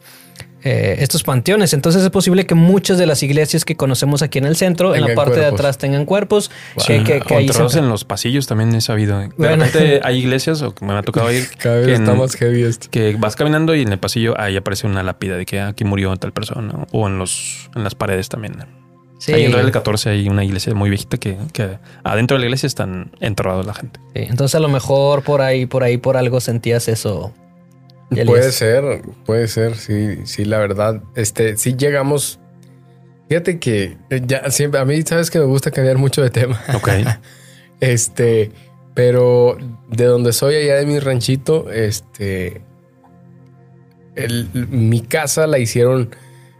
eh, 0.64 0.96
estos 1.00 1.22
panteones. 1.22 1.72
Entonces 1.74 2.02
es 2.02 2.10
posible 2.10 2.46
que 2.46 2.54
muchas 2.54 2.98
de 2.98 3.06
las 3.06 3.22
iglesias 3.22 3.64
que 3.64 3.76
conocemos 3.76 4.22
aquí 4.22 4.38
en 4.38 4.44
el 4.46 4.56
centro, 4.56 4.94
en 4.94 5.02
la 5.02 5.14
parte 5.14 5.40
de 5.40 5.46
atrás, 5.46 5.78
tengan 5.78 6.04
cuerpos. 6.04 6.50
Que, 6.86 7.02
que- 7.04 7.20
que 7.20 7.34
o 7.34 7.38
ahí 7.38 7.44
enterrados 7.46 7.72
se- 7.72 7.78
en 7.80 7.88
los 7.88 8.04
pasillos 8.04 8.46
también 8.46 8.74
he 8.74 8.80
sabido. 8.80 9.18
De 9.18 9.28
Bueno. 9.36 9.64
repente 9.64 10.00
hay 10.04 10.18
iglesias, 10.18 10.62
o 10.62 10.74
que 10.74 10.84
me 10.84 10.92
ha 10.92 11.02
tocado 11.02 11.32
ir, 11.32 11.48
Cada 11.58 11.76
vez 11.76 11.86
que, 11.86 11.92
está 11.94 12.12
en- 12.12 12.18
más 12.18 12.34
heavy 12.36 12.62
esto. 12.62 12.88
que 12.90 13.16
vas 13.18 13.36
caminando 13.36 13.74
y 13.74 13.82
en 13.82 13.92
el 13.92 13.98
pasillo 13.98 14.38
ahí 14.40 14.56
aparece 14.56 14.86
una 14.86 15.02
lápida 15.02 15.36
de 15.36 15.46
que 15.46 15.60
ah, 15.60 15.68
aquí 15.68 15.84
murió 15.84 16.16
tal 16.16 16.32
persona. 16.32 16.86
O 16.92 17.06
en 17.08 17.18
los 17.18 17.68
en 17.74 17.84
las 17.84 17.94
paredes 17.94 18.28
también. 18.28 18.54
Sí, 19.18 19.32
Ahí 19.32 19.44
en 19.44 19.52
Real 19.52 19.70
14 19.70 20.10
hay 20.10 20.28
una 20.28 20.42
iglesia 20.44 20.74
muy 20.74 20.90
viejita 20.90 21.16
que, 21.16 21.36
que 21.52 21.78
adentro 22.02 22.36
de 22.36 22.40
la 22.40 22.46
iglesia 22.46 22.66
están 22.66 23.12
enterrados 23.20 23.64
la 23.64 23.72
gente. 23.74 24.00
sí. 24.14 24.22
Entonces 24.28 24.56
a 24.56 24.58
lo 24.58 24.68
mejor 24.68 25.22
por 25.22 25.42
ahí, 25.42 25.64
por 25.66 25.84
ahí, 25.84 25.96
por 25.96 26.16
algo 26.16 26.40
sentías 26.40 26.88
eso. 26.88 27.32
Elías. 28.12 28.26
Puede 28.26 28.52
ser, 28.52 29.02
puede 29.24 29.48
ser, 29.48 29.76
sí, 29.76 30.18
sí, 30.24 30.44
la 30.44 30.58
verdad. 30.58 31.02
Este, 31.14 31.56
sí 31.56 31.74
llegamos. 31.76 32.38
Fíjate 33.28 33.58
que 33.58 33.96
eh, 34.10 34.22
ya 34.26 34.50
siempre, 34.50 34.80
a 34.80 34.84
mí 34.84 35.00
sabes 35.02 35.30
que 35.30 35.38
me 35.38 35.44
gusta 35.46 35.70
cambiar 35.70 35.98
mucho 35.98 36.22
de 36.22 36.30
tema. 36.30 36.60
Ok. 36.74 36.88
Este, 37.80 38.52
pero 38.94 39.56
de 39.90 40.04
donde 40.04 40.32
soy, 40.32 40.54
allá 40.54 40.76
de 40.76 40.86
mi 40.86 41.00
ranchito, 41.00 41.68
este, 41.72 42.62
el- 44.14 44.48
mi 44.70 45.00
casa 45.00 45.48
la 45.48 45.58
hicieron 45.58 46.10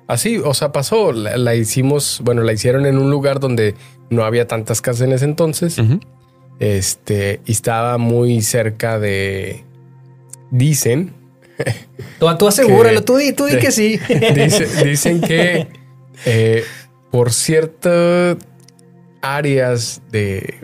así, 0.09 0.39
o 0.39 0.53
sea, 0.53 0.73
pasó, 0.73 1.13
la, 1.13 1.37
la 1.37 1.55
hicimos, 1.55 2.21
bueno, 2.25 2.43
la 2.43 2.53
hicieron 2.53 2.87
en 2.87 2.99
un 2.99 3.09
lugar 3.11 3.39
donde 3.39 3.77
no 4.11 4.25
había 4.25 4.47
tantas 4.49 4.81
casas 4.81 5.03
en 5.03 5.13
ese 5.13 5.25
entonces, 5.27 5.79
este, 6.59 7.41
y 7.47 7.53
estaba 7.53 7.99
muy 7.99 8.43
cerca 8.43 8.99
de, 8.99 9.65
dicen, 10.51 11.13
Tú, 12.19 12.27
tú 12.39 12.49
asegúralo, 12.49 13.01
Que- 13.01 13.07
tú 13.07 13.17
di, 13.17 13.33
tú 13.33 13.45
di 13.47 13.55
de- 13.55 13.59
que 13.59 13.73
sí. 13.73 13.99
Dice- 14.35 14.85
dicen 14.85 15.21
que 15.21 15.69
eh, 16.25 16.65
por 17.11 17.33
ciertas 17.33 18.37
áreas 19.21 20.03
de 20.11 20.55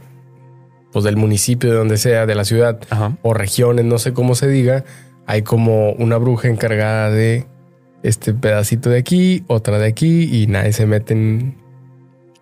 pues 0.93 1.05
del 1.05 1.17
municipio 1.17 1.71
de 1.71 1.77
donde 1.77 1.97
sea, 1.99 2.25
de 2.27 2.35
la 2.35 2.45
ciudad 2.45 2.81
Ajá. 2.91 3.17
o 3.23 3.35
regiones, 3.35 3.85
no 3.85 3.99
sé 3.99 4.13
cómo 4.15 4.35
se 4.35 4.49
diga, 4.49 4.85
hay 5.27 5.43
como 5.43 5.93
una 5.93 6.17
bruja 6.17 6.49
encargada 6.49 7.11
de 7.11 7.47
este 8.03 8.33
pedacito 8.33 8.89
de 8.89 8.99
aquí, 8.99 9.45
otra 9.49 9.79
de 9.79 9.87
aquí 9.87 10.25
y 10.43 10.47
nadie 10.47 10.73
se 10.73 10.87
mete 10.87 11.13
en... 11.13 11.59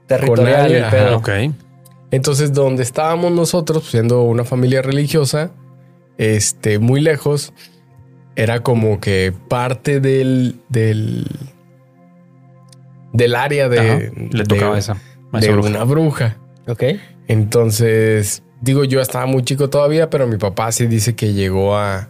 Territorial. 0.06 1.14
Ok. 1.14 1.28
Entonces, 2.12 2.52
donde 2.52 2.84
estábamos 2.84 3.32
nosotros, 3.32 3.90
siendo 3.90 4.22
una 4.22 4.44
familia 4.44 4.80
religiosa, 4.80 5.50
este, 6.16 6.78
muy 6.78 7.00
lejos, 7.00 7.52
era 8.36 8.60
como 8.62 9.00
que 9.00 9.32
parte 9.48 9.98
del, 10.00 10.60
del, 10.68 11.26
del 13.12 13.34
área 13.34 13.68
de, 13.68 13.78
Ajá. 13.80 13.98
Le 14.30 14.44
tocaba 14.44 14.74
de- 14.74 14.80
esa. 14.80 14.96
de 15.40 15.50
bruja. 15.52 15.68
una 15.68 15.84
bruja. 15.84 16.36
Ok. 16.68 16.82
Entonces, 17.28 18.42
digo, 18.60 18.84
yo 18.84 19.00
estaba 19.00 19.26
muy 19.26 19.42
chico 19.42 19.68
todavía, 19.70 20.10
pero 20.10 20.26
mi 20.26 20.36
papá 20.36 20.70
sí 20.72 20.86
dice 20.86 21.14
que 21.14 21.32
llegó 21.32 21.76
a, 21.76 22.08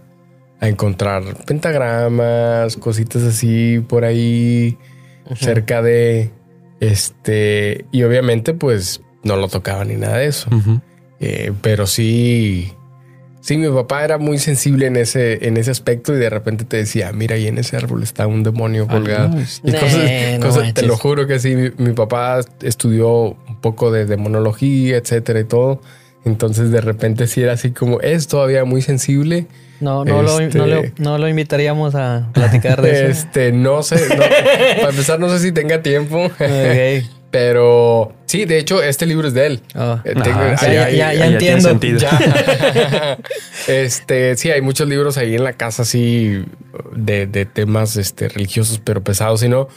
a 0.61 0.69
encontrar 0.69 1.23
pentagramas, 1.47 2.77
cositas 2.77 3.23
así 3.23 3.83
por 3.89 4.05
ahí, 4.05 4.77
cerca 5.37 5.81
de 5.83 6.31
este, 6.81 7.87
y 7.93 8.03
obviamente, 8.03 8.53
pues 8.55 9.01
no 9.23 9.37
lo 9.37 9.49
tocaba 9.49 9.85
ni 9.85 9.95
nada 9.95 10.19
de 10.19 10.27
eso. 10.27 10.51
Eh, 11.21 11.53
pero 11.63 11.87
sí, 11.87 12.73
sí, 13.47 13.57
mi 13.57 13.69
papá 13.69 14.05
era 14.05 14.19
muy 14.19 14.39
sensible 14.39 14.87
en 14.87 14.97
ese, 14.97 15.47
en 15.47 15.57
ese 15.57 15.71
aspecto 15.71 16.13
y 16.13 16.19
de 16.19 16.29
repente 16.29 16.65
te 16.65 16.77
decía, 16.79 17.13
mira, 17.13 17.37
ahí 17.37 17.47
en 17.47 17.59
ese 17.59 17.77
árbol 17.77 18.03
está 18.03 18.27
un 18.27 18.43
demonio 18.43 18.89
colgado. 18.89 19.29
no, 19.29 19.41
y 19.41 19.73
cosas, 19.73 20.01
no 20.41 20.47
cosas- 20.47 20.75
te 20.75 20.83
lo 20.83 20.97
juro 20.97 21.27
que 21.27 21.39
sí, 21.39 21.55
mi, 21.55 21.71
mi 21.79 21.93
papá 21.93 22.41
estudió 22.63 23.09
un 23.49 23.61
poco 23.61 23.91
de 23.93 24.05
demonología, 24.05 24.97
etcétera 24.97 25.41
y 25.41 25.45
todo. 25.45 25.81
Entonces 26.25 26.73
de 26.73 26.81
repente 26.81 27.29
sí 27.29 27.41
era 27.43 27.53
así 27.53 27.71
como, 27.71 28.01
es 28.01 28.27
todavía 28.27 28.65
muy 28.65 28.83
sensible. 28.83 29.47
No, 29.79 30.05
no, 30.05 30.23
lo, 30.23 30.41
Este- 30.41 30.59
no, 30.59 30.67
lo, 30.67 30.83
no 30.99 31.19
lo 31.19 31.29
invitaríamos 31.29 31.95
a 31.95 32.31
platicar 32.33 32.83
de 32.83 32.91
eso. 32.91 33.07
Este, 33.29 33.53
no 33.53 33.83
sé, 33.85 33.97
no, 34.09 34.17
para 34.79 34.91
empezar 34.91 35.21
no 35.21 35.29
sé 35.29 35.39
si 35.39 35.53
tenga 35.53 35.83
tiempo. 35.83 36.31
Pero 37.31 38.13
sí, 38.37 38.45
de 38.45 38.59
hecho, 38.59 38.83
este 38.83 39.07
libro 39.07 39.29
es 39.29 39.35
de 39.35 39.47
él. 39.47 39.61
Oh. 39.75 39.99
Eh, 40.05 40.15
Ah, 40.17 40.57
sí, 40.59 40.67
ahí- 40.67 40.75
ya, 40.75 40.85
ahí- 40.87 40.97
ya, 40.97 41.09
ahí- 41.09 41.19
ya 41.19 41.31
ya 41.31 41.39
tiene 41.39 41.69
entiendo. 41.71 42.01
Ya. 42.01 43.19
este, 43.69 44.37
sí, 44.37 44.51
hay 44.51 44.61
muchos 44.61 44.89
libros 44.89 45.17
ahí 45.19 45.35
en 45.35 45.45
la 45.45 45.53
casa, 45.55 45.83
así 45.83 46.45
de, 46.95 47.27
de 47.27 47.45
temas 47.47 47.97
este, 47.97 48.29
religiosos, 48.29 48.81
pero 48.83 49.03
pesados, 49.03 49.43
y 49.43 49.49
no. 49.49 49.69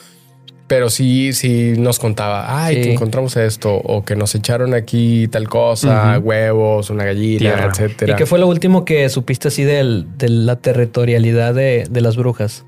Pero 0.68 0.92
sí, 0.92 1.34
sí 1.34 1.74
nos 1.80 1.98
contaba, 1.98 2.64
ay, 2.66 2.76
Sí. 2.76 2.82
que 2.84 2.94
encontramos 2.94 3.36
esto, 3.38 3.74
o 3.74 4.06
que 4.06 4.16
nos 4.16 4.36
echaron 4.36 4.76
aquí 4.76 5.28
tal 5.28 5.50
cosa, 5.50 6.20
huevos, 6.20 6.92
una 6.92 7.06
gallina, 7.06 7.40
Tierra. 7.40 7.72
etcétera. 7.72 8.14
¿Y 8.14 8.16
qué 8.16 8.28
fue 8.28 8.38
lo 8.38 8.46
último 8.48 8.86
que 8.86 9.10
supiste 9.10 9.48
así 9.48 9.64
del- 9.64 10.06
de 10.18 10.30
la 10.30 10.58
territorialidad 10.58 11.56
de, 11.56 11.88
de 11.90 12.02
las 12.02 12.18
brujas? 12.18 12.66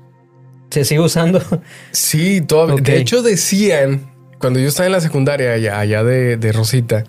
¿Se 0.70 0.84
sigue 0.84 1.00
usando? 1.00 1.40
Sí, 1.92 2.40
todo. 2.40 2.74
Ok. 2.74 2.80
De 2.80 2.96
hecho, 2.96 3.22
decían, 3.22 4.10
cuando 4.42 4.60
yo 4.60 4.68
estaba 4.68 4.86
en 4.88 4.92
la 4.92 5.00
secundaria, 5.00 5.52
allá, 5.54 5.78
allá 5.80 6.04
de, 6.04 6.36
de 6.36 6.52
Rosita, 6.52 7.04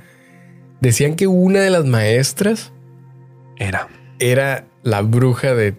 decían 0.79 1.15
que 1.15 1.27
una 1.27 1.59
de 1.59 1.69
las 1.69 1.84
maestras 1.86 2.71
Era. 3.57 3.89
era 4.19 4.65
la 4.84 5.01
bruja 5.01 5.53
de 5.53 5.75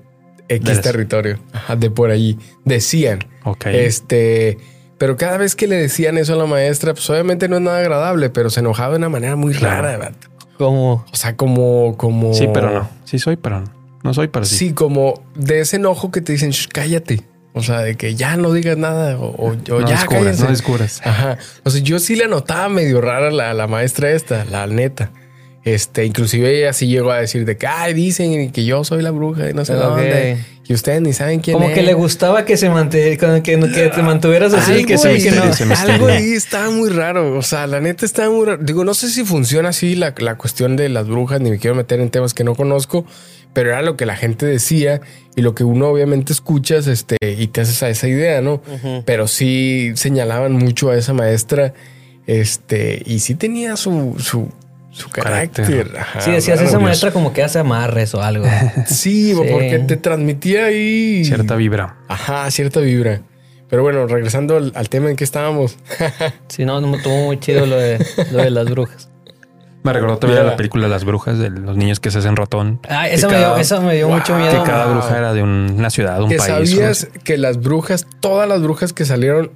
X 0.48 0.82
territorio, 0.82 1.38
Ajá, 1.52 1.76
de 1.76 1.90
por 1.90 2.10
allí. 2.10 2.38
Decían. 2.66 3.20
Ok. 3.44 3.66
Este, 3.68 4.58
pero 4.98 5.16
cada 5.16 5.38
vez 5.38 5.56
que 5.56 5.66
le 5.66 5.76
decían 5.76 6.18
eso 6.18 6.34
a 6.34 6.36
la 6.36 6.44
maestra, 6.46 6.92
pues 6.92 7.08
obviamente 7.08 7.48
no 7.48 7.56
es 7.56 7.62
nada 7.62 7.78
agradable, 7.78 8.28
pero 8.28 8.50
se 8.50 8.60
enojaba 8.60 8.90
de 8.92 8.98
una 8.98 9.08
manera 9.08 9.36
muy 9.36 9.54
Claro. 9.54 9.82
rara, 9.82 9.96
¿verdad? 9.96 10.14
Como... 10.58 11.04
O 11.10 11.16
sea, 11.16 11.34
como, 11.36 11.96
como. 11.96 12.34
Sí, 12.34 12.46
pero 12.52 12.70
no. 12.70 12.88
Sí 13.04 13.18
soy, 13.18 13.36
pero 13.36 13.60
no. 13.60 13.66
No 14.02 14.12
soy, 14.12 14.28
pero 14.28 14.44
sí. 14.44 14.56
Sí, 14.56 14.72
como 14.74 15.14
de 15.34 15.60
ese 15.60 15.76
enojo 15.76 16.10
que 16.10 16.20
te 16.20 16.32
dicen, 16.32 16.50
"Shh, 16.50 16.68
cállate. 16.70 17.22
O 17.56 17.62
sea, 17.62 17.80
de 17.80 17.94
que 17.94 18.16
ya 18.16 18.36
no 18.36 18.52
digas 18.52 18.76
nada 18.76 19.16
o, 19.16 19.26
o- 19.28 19.50
o 19.52 19.54
no 19.54 19.80
ya 19.86 19.94
descubras, 19.94 20.06
cállense. 20.08 20.42
no 20.44 20.50
descubras. 20.50 21.00
Ajá. 21.04 21.38
O 21.62 21.70
sea, 21.70 21.80
yo 21.80 22.00
sí 22.00 22.16
le 22.16 22.26
notaba 22.26 22.68
medio 22.68 23.00
rara 23.00 23.30
la, 23.30 23.54
la 23.54 23.66
maestra 23.68 24.10
esta, 24.10 24.44
la 24.44 24.66
neta. 24.66 25.12
Este, 25.62 26.04
inclusive 26.04 26.58
ella 26.58 26.72
sí 26.74 26.88
llegó 26.88 27.10
a 27.12 27.18
decir 27.20 27.46
de 27.46 27.56
que, 27.56 27.66
ay, 27.66 27.94
dicen 27.94 28.50
que 28.52 28.64
yo 28.66 28.84
soy 28.84 29.00
la 29.02 29.12
bruja 29.12 29.48
y 29.48 29.54
no 29.54 29.64
sé 29.64 29.72
dónde. 29.74 30.36
que 30.62 30.74
ustedes 30.74 31.00
ni 31.00 31.14
saben 31.14 31.40
quién 31.40 31.54
Como 31.56 31.70
es. 31.70 31.74
que 31.74 31.82
le 31.82 31.94
gustaba 31.94 32.44
que 32.44 32.58
se 32.58 32.68
mante- 32.68 33.16
que, 33.16 33.72
que 33.72 33.88
te 33.88 34.02
mantuvieras 34.02 34.52
así, 34.52 34.72
Algo 34.72 34.86
que 34.88 34.98
se 34.98 35.16
que 35.16 35.30
no. 35.30 35.44
misterio. 35.46 35.74
algo 35.94 36.06
ahí 36.08 36.32
estaba 36.32 36.68
muy 36.70 36.90
raro. 36.90 37.38
O 37.38 37.42
sea, 37.42 37.66
la 37.66 37.80
neta 37.80 38.04
estaba 38.04 38.28
muy 38.30 38.44
raro. 38.44 38.62
Digo, 38.62 38.84
no 38.84 38.92
sé 38.92 39.08
si 39.08 39.24
funciona 39.24 39.70
así 39.70 39.94
la, 39.94 40.12
la 40.18 40.36
cuestión 40.36 40.76
de 40.76 40.90
las 40.90 41.06
brujas, 41.06 41.40
ni 41.40 41.50
me 41.50 41.58
quiero 41.58 41.74
meter 41.76 41.98
en 42.00 42.10
temas 42.10 42.34
que 42.34 42.44
no 42.44 42.54
conozco, 42.54 43.06
pero 43.54 43.70
era 43.70 43.80
lo 43.80 43.96
que 43.96 44.04
la 44.04 44.16
gente 44.16 44.44
decía 44.44 45.00
y 45.36 45.40
lo 45.42 45.54
que 45.54 45.64
uno 45.64 45.88
obviamente 45.88 46.32
escuchas 46.34 46.86
este, 46.86 47.16
y 47.22 47.46
te 47.46 47.62
haces 47.62 47.82
a 47.82 47.88
esa 47.88 48.06
idea, 48.08 48.40
¿no? 48.42 48.60
Pero 49.06 49.26
sí 49.28 49.92
señalaban 49.96 50.52
mucho 50.52 50.90
a 50.90 50.96
esa 50.96 51.12
maestra 51.14 51.72
este, 52.26 53.02
y 53.06 53.18
sí 53.20 53.34
tenía 53.34 53.76
su, 53.76 54.16
su, 54.18 54.48
su 54.90 55.10
Carácter. 55.10 55.64
carácter. 55.66 55.98
Ajá, 56.00 56.20
Sí, 56.20 56.30
decías 56.32 56.60
esa 56.60 56.78
maestra 56.78 57.10
como 57.12 57.32
que 57.32 57.42
hace 57.42 57.58
amarres 57.58 58.14
o 58.14 58.22
algo. 58.22 58.44
Sí, 58.86 59.32
Sí. 59.34 59.34
porque 59.34 59.78
te 59.86 59.96
transmitía 59.96 60.66
ahí 60.66 61.24
Cierta 61.24 61.56
vibra. 61.56 61.96
Ajá, 62.08 62.50
cierta 62.50 62.80
vibra. 62.80 63.22
Pero 63.68 63.82
bueno, 63.82 64.06
regresando 64.06 64.56
al, 64.56 64.72
al 64.74 64.88
tema 64.88 65.10
en 65.10 65.16
que 65.16 65.24
estábamos. 65.24 65.76
Sí, 66.48 66.64
no, 66.64 66.80
no, 66.80 66.94
estuvo 66.96 67.24
muy 67.24 67.40
chido 67.40 67.66
lo 67.66 67.76
de, 67.76 67.98
lo 68.30 68.38
de 68.38 68.50
las 68.50 68.66
brujas. 68.70 69.08
Me 69.84 69.92
recordó 69.92 70.16
también 70.18 70.42
Ya. 70.42 70.50
la 70.50 70.56
película 70.56 70.88
Las 70.88 71.04
Brujas 71.04 71.38
de 71.38 71.50
los 71.50 71.76
niños 71.76 72.00
que 72.00 72.10
se 72.10 72.18
hacen 72.18 72.34
ratón. 72.36 72.80
Ah, 72.88 73.08
eso, 73.08 73.28
me 73.28 73.34
cada- 73.34 73.54
dio, 73.54 73.56
eso 73.62 73.80
me 73.82 73.94
dio 73.94 74.08
Wow. 74.08 74.16
mucho 74.16 74.32
Que 74.34 74.40
miedo. 74.42 74.64
cada 74.64 74.86
Wow. 74.86 74.94
bruja 74.94 75.18
era 75.18 75.32
de 75.34 75.42
un- 75.42 75.74
una 75.78 75.90
ciudad, 75.90 76.20
un 76.22 76.30
que 76.30 76.36
país. 76.38 76.70
sabías 76.70 77.08
que 77.22 77.38
las 77.38 77.60
brujas, 77.60 78.06
todas 78.20 78.48
las 78.48 78.62
brujas 78.62 78.92
que 78.92 79.04
salieron, 79.04 79.52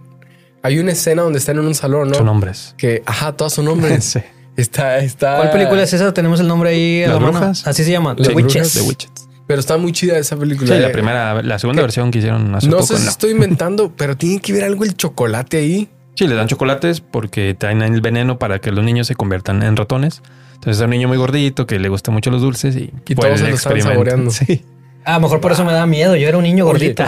hay 0.63 0.79
una 0.79 0.93
escena 0.93 1.23
donde 1.23 1.39
están 1.41 1.57
en 1.59 1.67
un 1.67 1.75
salón, 1.75 2.09
¿no? 2.11 2.15
Son 2.15 2.29
hombres. 2.29 2.75
Que, 2.77 3.03
ajá, 3.07 3.33
todas 3.33 3.53
son 3.55 3.67
hombres. 3.69 4.05
Sí. 4.15 4.21
Está, 4.57 4.99
está. 4.99 5.37
¿Cuál 5.37 5.51
película 5.53 5.83
es 5.85 5.93
esa? 5.93 6.13
Tenemos 6.13 6.41
el 6.41 6.49
nombre 6.49 6.71
ahí 6.71 7.05
a 7.05 7.07
¿Las 7.09 7.15
la 7.15 7.21
mano. 7.21 7.39
brujas? 7.39 7.67
Así 7.67 7.85
se 7.85 7.93
llama. 7.93 8.17
The 8.17 8.33
Witches. 8.35 8.75
The 8.75 8.81
Witches. 8.83 9.11
Pero 9.47 9.61
está 9.61 9.77
muy 9.79 9.93
chida 9.93 10.19
esa 10.19 10.37
película. 10.37 10.75
Sí, 10.75 10.81
la 10.83 10.91
primera, 10.93 11.41
la 11.43 11.59
segunda 11.61 11.81
¿Qué? 11.81 11.85
versión 11.85 12.11
que 12.11 12.19
hicieron 12.19 12.55
hace 12.55 12.67
No 12.67 12.79
poco. 12.79 12.89
sé 12.89 12.97
si 12.99 13.05
no. 13.05 13.11
estoy 13.11 13.31
inventando, 13.31 13.93
pero 13.97 14.17
tiene 14.17 14.41
que 14.41 14.53
ver 14.53 14.65
algo 14.65 14.83
el 14.85 14.95
chocolate 14.97 15.59
ahí. 15.59 15.89
Sí, 16.19 16.27
le 16.27 16.35
dan 16.35 16.49
chocolates 16.49 17.01
porque 17.01 17.55
traen 17.57 17.81
el 17.81 18.01
veneno 18.01 18.41
para 18.41 18.59
que 18.59 18.73
los 18.73 18.85
niños 18.85 19.07
se 19.07 19.15
conviertan 19.15 19.63
en 19.63 19.77
ratones. 19.77 20.21
Entonces 20.55 20.79
es 20.81 20.85
un 20.85 20.91
niño 20.91 21.07
muy 21.07 21.17
gordito 21.17 21.65
que 21.65 21.79
le 21.79 21.89
gusta 21.89 22.11
mucho 22.11 22.33
los 22.33 22.43
dulces 22.43 22.75
y, 22.75 22.93
Y 23.07 23.15
por 23.15 23.27
todos 23.27 23.39
se 23.39 23.47
lo 23.49 23.55
están 23.55 23.81
saboreando. 23.81 24.33
Sí, 24.33 24.65
Ah, 25.05 25.13
a 25.13 25.19
lo 25.19 25.21
mejor 25.21 25.41
por 25.41 25.53
eso 25.53 25.65
me 25.65 25.73
da 25.73 25.87
miedo. 25.87 26.17
Yo 26.17 26.27
era 26.27 26.37
un 26.37 26.43
niño 26.43 26.65
gordito. 26.65 27.05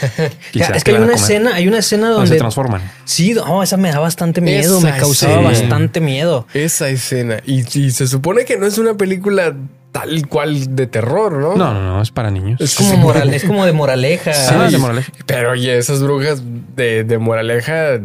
quizás 0.52 0.78
es 0.78 0.84
que 0.84 0.92
hay 0.92 0.96
una 0.96 1.16
escena, 1.16 1.54
hay 1.54 1.68
una 1.68 1.80
escena 1.80 2.08
Donde 2.08 2.28
se 2.28 2.36
transforman. 2.36 2.80
Sí, 3.04 3.34
no, 3.34 3.62
esa 3.62 3.76
me 3.76 3.92
da 3.92 3.98
bastante 3.98 4.40
miedo. 4.40 4.78
Esa 4.78 4.90
me 4.90 4.98
causaba 4.98 5.52
escena. 5.52 5.68
bastante 5.68 6.00
miedo. 6.00 6.46
Esa 6.54 6.88
escena. 6.88 7.42
Y, 7.44 7.60
y 7.78 7.90
se 7.90 8.06
supone 8.06 8.46
que 8.46 8.56
no 8.56 8.64
es 8.66 8.78
una 8.78 8.94
película 8.94 9.54
tal 9.92 10.28
cual 10.28 10.76
de 10.76 10.86
terror, 10.86 11.32
¿no? 11.34 11.56
No, 11.56 11.72
no, 11.72 11.82
no, 11.82 12.02
es 12.02 12.10
para 12.10 12.30
niños. 12.30 12.60
Es 12.60 12.74
como 12.74 12.96
moral, 12.98 13.32
es 13.32 13.44
como 13.44 13.64
de 13.64 13.72
moraleja. 13.72 14.32
Ah, 14.50 14.68
de 14.70 14.78
moraleja. 14.78 15.12
Pero 15.24 15.52
oye, 15.52 15.78
esas 15.78 16.02
brujas 16.02 16.42
de, 16.74 17.04
de 17.04 17.18
moraleja, 17.18 17.98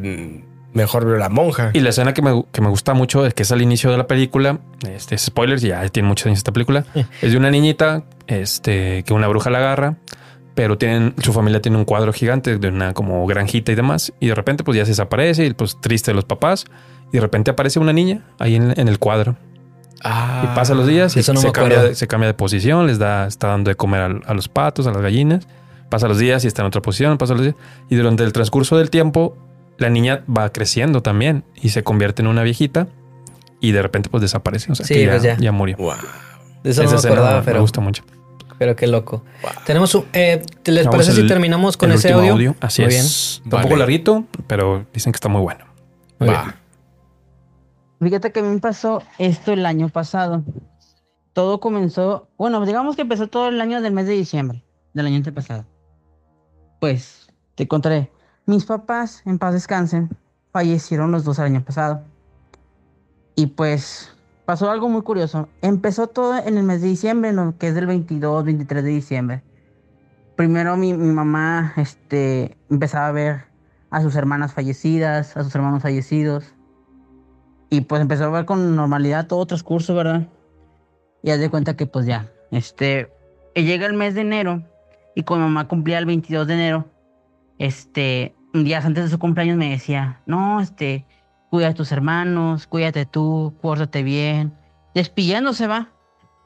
mejor 0.73 1.05
veo 1.05 1.17
la 1.17 1.29
monja. 1.29 1.71
Y 1.73 1.79
la 1.81 1.89
escena 1.89 2.13
que 2.13 2.21
me, 2.21 2.43
que 2.51 2.61
me 2.61 2.69
gusta 2.69 2.93
mucho 2.93 3.25
es 3.25 3.33
que 3.33 3.43
es 3.43 3.51
al 3.51 3.61
inicio 3.61 3.91
de 3.91 3.97
la 3.97 4.07
película. 4.07 4.59
Este 4.87 5.15
es 5.15 5.21
spoilers, 5.23 5.61
ya 5.61 5.87
tiene 5.89 6.07
muchos 6.07 6.27
años 6.27 6.39
esta 6.39 6.51
película. 6.51 6.85
es 7.21 7.31
de 7.31 7.37
una 7.37 7.51
niñita 7.51 8.03
este, 8.27 9.03
que 9.03 9.13
una 9.13 9.27
bruja 9.27 9.49
la 9.49 9.57
agarra, 9.59 9.95
pero 10.55 10.77
tienen, 10.77 11.13
su 11.23 11.33
familia 11.33 11.61
tiene 11.61 11.77
un 11.77 11.85
cuadro 11.85 12.13
gigante 12.13 12.57
de 12.57 12.67
una 12.67 12.93
como 12.93 13.25
granjita 13.27 13.71
y 13.71 13.75
demás. 13.75 14.13
Y 14.19 14.27
de 14.27 14.35
repente, 14.35 14.63
pues 14.63 14.77
ya 14.77 14.85
se 14.85 14.91
desaparece 14.91 15.45
y 15.45 15.53
pues 15.53 15.77
triste 15.81 16.11
de 16.11 16.15
los 16.15 16.25
papás. 16.25 16.65
Y 17.09 17.17
de 17.17 17.21
repente 17.21 17.51
aparece 17.51 17.79
una 17.79 17.93
niña 17.93 18.21
ahí 18.39 18.55
en, 18.55 18.73
en 18.79 18.87
el 18.87 18.97
cuadro. 18.99 19.35
Ah, 20.03 20.49
Y 20.51 20.55
pasan 20.55 20.77
los 20.77 20.87
días 20.87 21.15
y 21.15 21.19
Eso 21.19 21.33
no 21.33 21.41
se, 21.41 21.51
cambia, 21.51 21.93
se 21.93 22.07
cambia 22.07 22.27
de 22.27 22.33
posición, 22.33 22.87
les 22.87 22.97
da, 22.97 23.27
está 23.27 23.47
dando 23.49 23.69
de 23.69 23.75
comer 23.75 24.01
al- 24.01 24.21
a, 24.25 24.33
los 24.33 24.47
patos, 24.47 24.87
a 24.87 24.91
las 24.91 25.01
gallinas. 25.01 25.47
Pasa 25.89 26.07
los 26.07 26.17
días 26.17 26.43
y 26.43 26.47
está 26.47 26.61
en 26.63 26.67
otra 26.69 26.81
posición, 26.81 27.17
pasa 27.17 27.33
los 27.33 27.43
días. 27.43 27.55
Y 27.89 27.95
durante 27.95 28.23
el 28.23 28.31
transcurso 28.33 28.77
del 28.77 28.89
tiempo, 28.89 29.37
la 29.81 29.89
niña 29.89 30.23
va 30.29 30.51
creciendo 30.51 31.01
también 31.01 31.43
y 31.55 31.69
se 31.69 31.83
convierte 31.83 32.21
en 32.21 32.27
una 32.27 32.43
viejita 32.43 32.87
y 33.59 33.71
de 33.73 33.81
repente 33.81 34.09
pues 34.09 34.21
desaparece. 34.21 34.71
O 34.71 34.75
sea, 34.75 34.85
Sí, 34.85 34.93
que 34.95 35.05
ya, 35.05 35.11
pues 35.11 35.23
ya. 35.23 35.37
ya 35.37 35.51
murió. 35.51 35.77
Wow. 35.77 35.93
De 36.63 36.69
eso 36.71 36.81
no 36.83 36.87
Esa 36.87 36.93
me 36.93 36.97
escena 36.97 37.13
acordaba, 37.15 37.39
me 37.39 37.45
pero, 37.45 37.61
gusta 37.61 37.81
mucho. 37.81 38.03
pero 38.57 38.75
qué 38.75 38.87
loco. 38.87 39.23
Tenemos 39.65 39.93
un. 39.95 40.05
eh, 40.13 40.41
¿Les 40.65 40.85
Vamos 40.85 40.99
parece 41.05 41.21
si 41.21 41.27
terminamos 41.27 41.75
con 41.77 41.89
el 41.91 41.97
ese 41.97 42.13
último 42.15 42.31
audio? 42.33 42.55
Así 42.61 42.83
Muy 42.83 42.93
es. 42.93 43.41
Está 43.43 43.43
un 43.43 43.49
Vale. 43.51 43.63
poco 43.65 43.75
larguito, 43.77 44.25
pero 44.47 44.85
dicen 44.93 45.11
que 45.11 45.17
está 45.17 45.27
muy 45.29 45.41
bueno. 45.41 45.65
Muy 46.19 46.29
Va. 46.29 46.43
bien. 46.43 46.55
Fíjate 47.99 48.31
que 48.31 48.39
a 48.39 48.43
mí 48.43 48.49
me 48.49 48.59
pasó 48.59 49.03
esto 49.19 49.53
el 49.53 49.65
año 49.65 49.89
pasado. 49.89 50.43
Todo 51.33 51.59
comenzó, 51.59 52.27
bueno, 52.37 52.65
digamos 52.65 52.95
que 52.95 53.03
empezó 53.03 53.27
todo 53.27 53.47
el 53.49 53.61
año 53.61 53.79
del 53.81 53.93
mes 53.93 54.05
de 54.07 54.13
diciembre, 54.13 54.63
del 54.93 55.05
año 55.05 55.15
antepasado. 55.17 55.65
Pues, 56.79 57.27
te 57.55 57.67
contaré. 57.67 58.11
Mis 58.51 58.65
papás, 58.65 59.23
en 59.25 59.39
paz 59.39 59.53
descansen, 59.53 60.09
fallecieron 60.51 61.09
los 61.13 61.23
dos 61.23 61.39
el 61.39 61.45
año 61.45 61.63
pasado. 61.63 62.03
Y 63.33 63.47
pues, 63.47 64.13
pasó 64.43 64.69
algo 64.69 64.89
muy 64.89 65.03
curioso. 65.03 65.47
Empezó 65.61 66.07
todo 66.07 66.35
en 66.35 66.57
el 66.57 66.63
mes 66.63 66.81
de 66.81 66.89
diciembre, 66.89 67.31
¿no? 67.31 67.57
que 67.57 67.69
es 67.69 67.75
del 67.75 67.85
22, 67.85 68.43
23 68.43 68.83
de 68.83 68.89
diciembre. 68.89 69.43
Primero 70.35 70.75
mi, 70.75 70.93
mi 70.93 71.13
mamá 71.13 71.71
este, 71.77 72.57
empezaba 72.69 73.07
a 73.07 73.11
ver 73.13 73.45
a 73.89 74.01
sus 74.01 74.17
hermanas 74.17 74.53
fallecidas, 74.53 75.37
a 75.37 75.45
sus 75.45 75.55
hermanos 75.55 75.81
fallecidos. 75.81 76.53
Y 77.69 77.79
pues 77.79 78.01
empezó 78.01 78.25
a 78.25 78.31
ver 78.31 78.43
con 78.43 78.75
normalidad 78.75 79.27
todo 79.27 79.45
transcurso, 79.45 79.95
¿verdad? 79.95 80.27
Y 81.23 81.31
haz 81.31 81.39
de 81.39 81.49
cuenta 81.49 81.77
que 81.77 81.85
pues 81.85 82.05
ya, 82.05 82.29
este, 82.51 83.13
llega 83.55 83.85
el 83.85 83.93
mes 83.93 84.13
de 84.13 84.21
enero 84.21 84.61
y 85.15 85.23
con 85.23 85.39
mamá 85.39 85.69
cumplía 85.69 85.99
el 85.99 86.05
22 86.05 86.47
de 86.47 86.53
enero, 86.53 86.85
este, 87.57 88.35
un 88.53 88.63
día 88.63 88.79
antes 88.79 89.05
de 89.05 89.09
su 89.09 89.19
cumpleaños 89.19 89.57
me 89.57 89.69
decía, 89.69 90.19
no, 90.25 90.59
este, 90.61 91.05
cuida 91.49 91.69
a 91.69 91.73
tus 91.73 91.91
hermanos, 91.91 92.67
cuídate 92.67 93.05
tú, 93.05 93.53
pórtate 93.61 94.03
bien, 94.03 94.53
despidiéndose 94.93 95.67
va, 95.67 95.89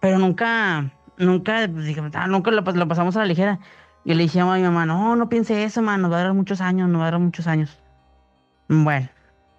pero 0.01 0.19
nunca, 0.19 0.91
nunca, 1.17 1.67
pues, 1.71 1.95
"Ah, 2.13 2.27
nunca 2.27 2.51
lo, 2.51 2.61
lo 2.61 2.87
pasamos 2.87 3.15
a 3.15 3.19
la 3.19 3.25
ligera. 3.25 3.59
Y 4.03 4.13
le 4.13 4.23
dije 4.23 4.39
a 4.39 4.45
mi 4.45 4.61
mamá, 4.61 4.85
no, 4.85 5.15
no 5.15 5.29
piense 5.29 5.63
eso, 5.63 5.81
man, 5.81 6.01
nos 6.01 6.11
va 6.11 6.19
a 6.19 6.23
dar 6.25 6.33
muchos 6.33 6.61
años, 6.61 6.87
nos 6.89 7.01
va 7.01 7.07
a 7.07 7.11
dar 7.11 7.19
muchos 7.19 7.47
años. 7.47 7.79
Bueno, 8.67 9.09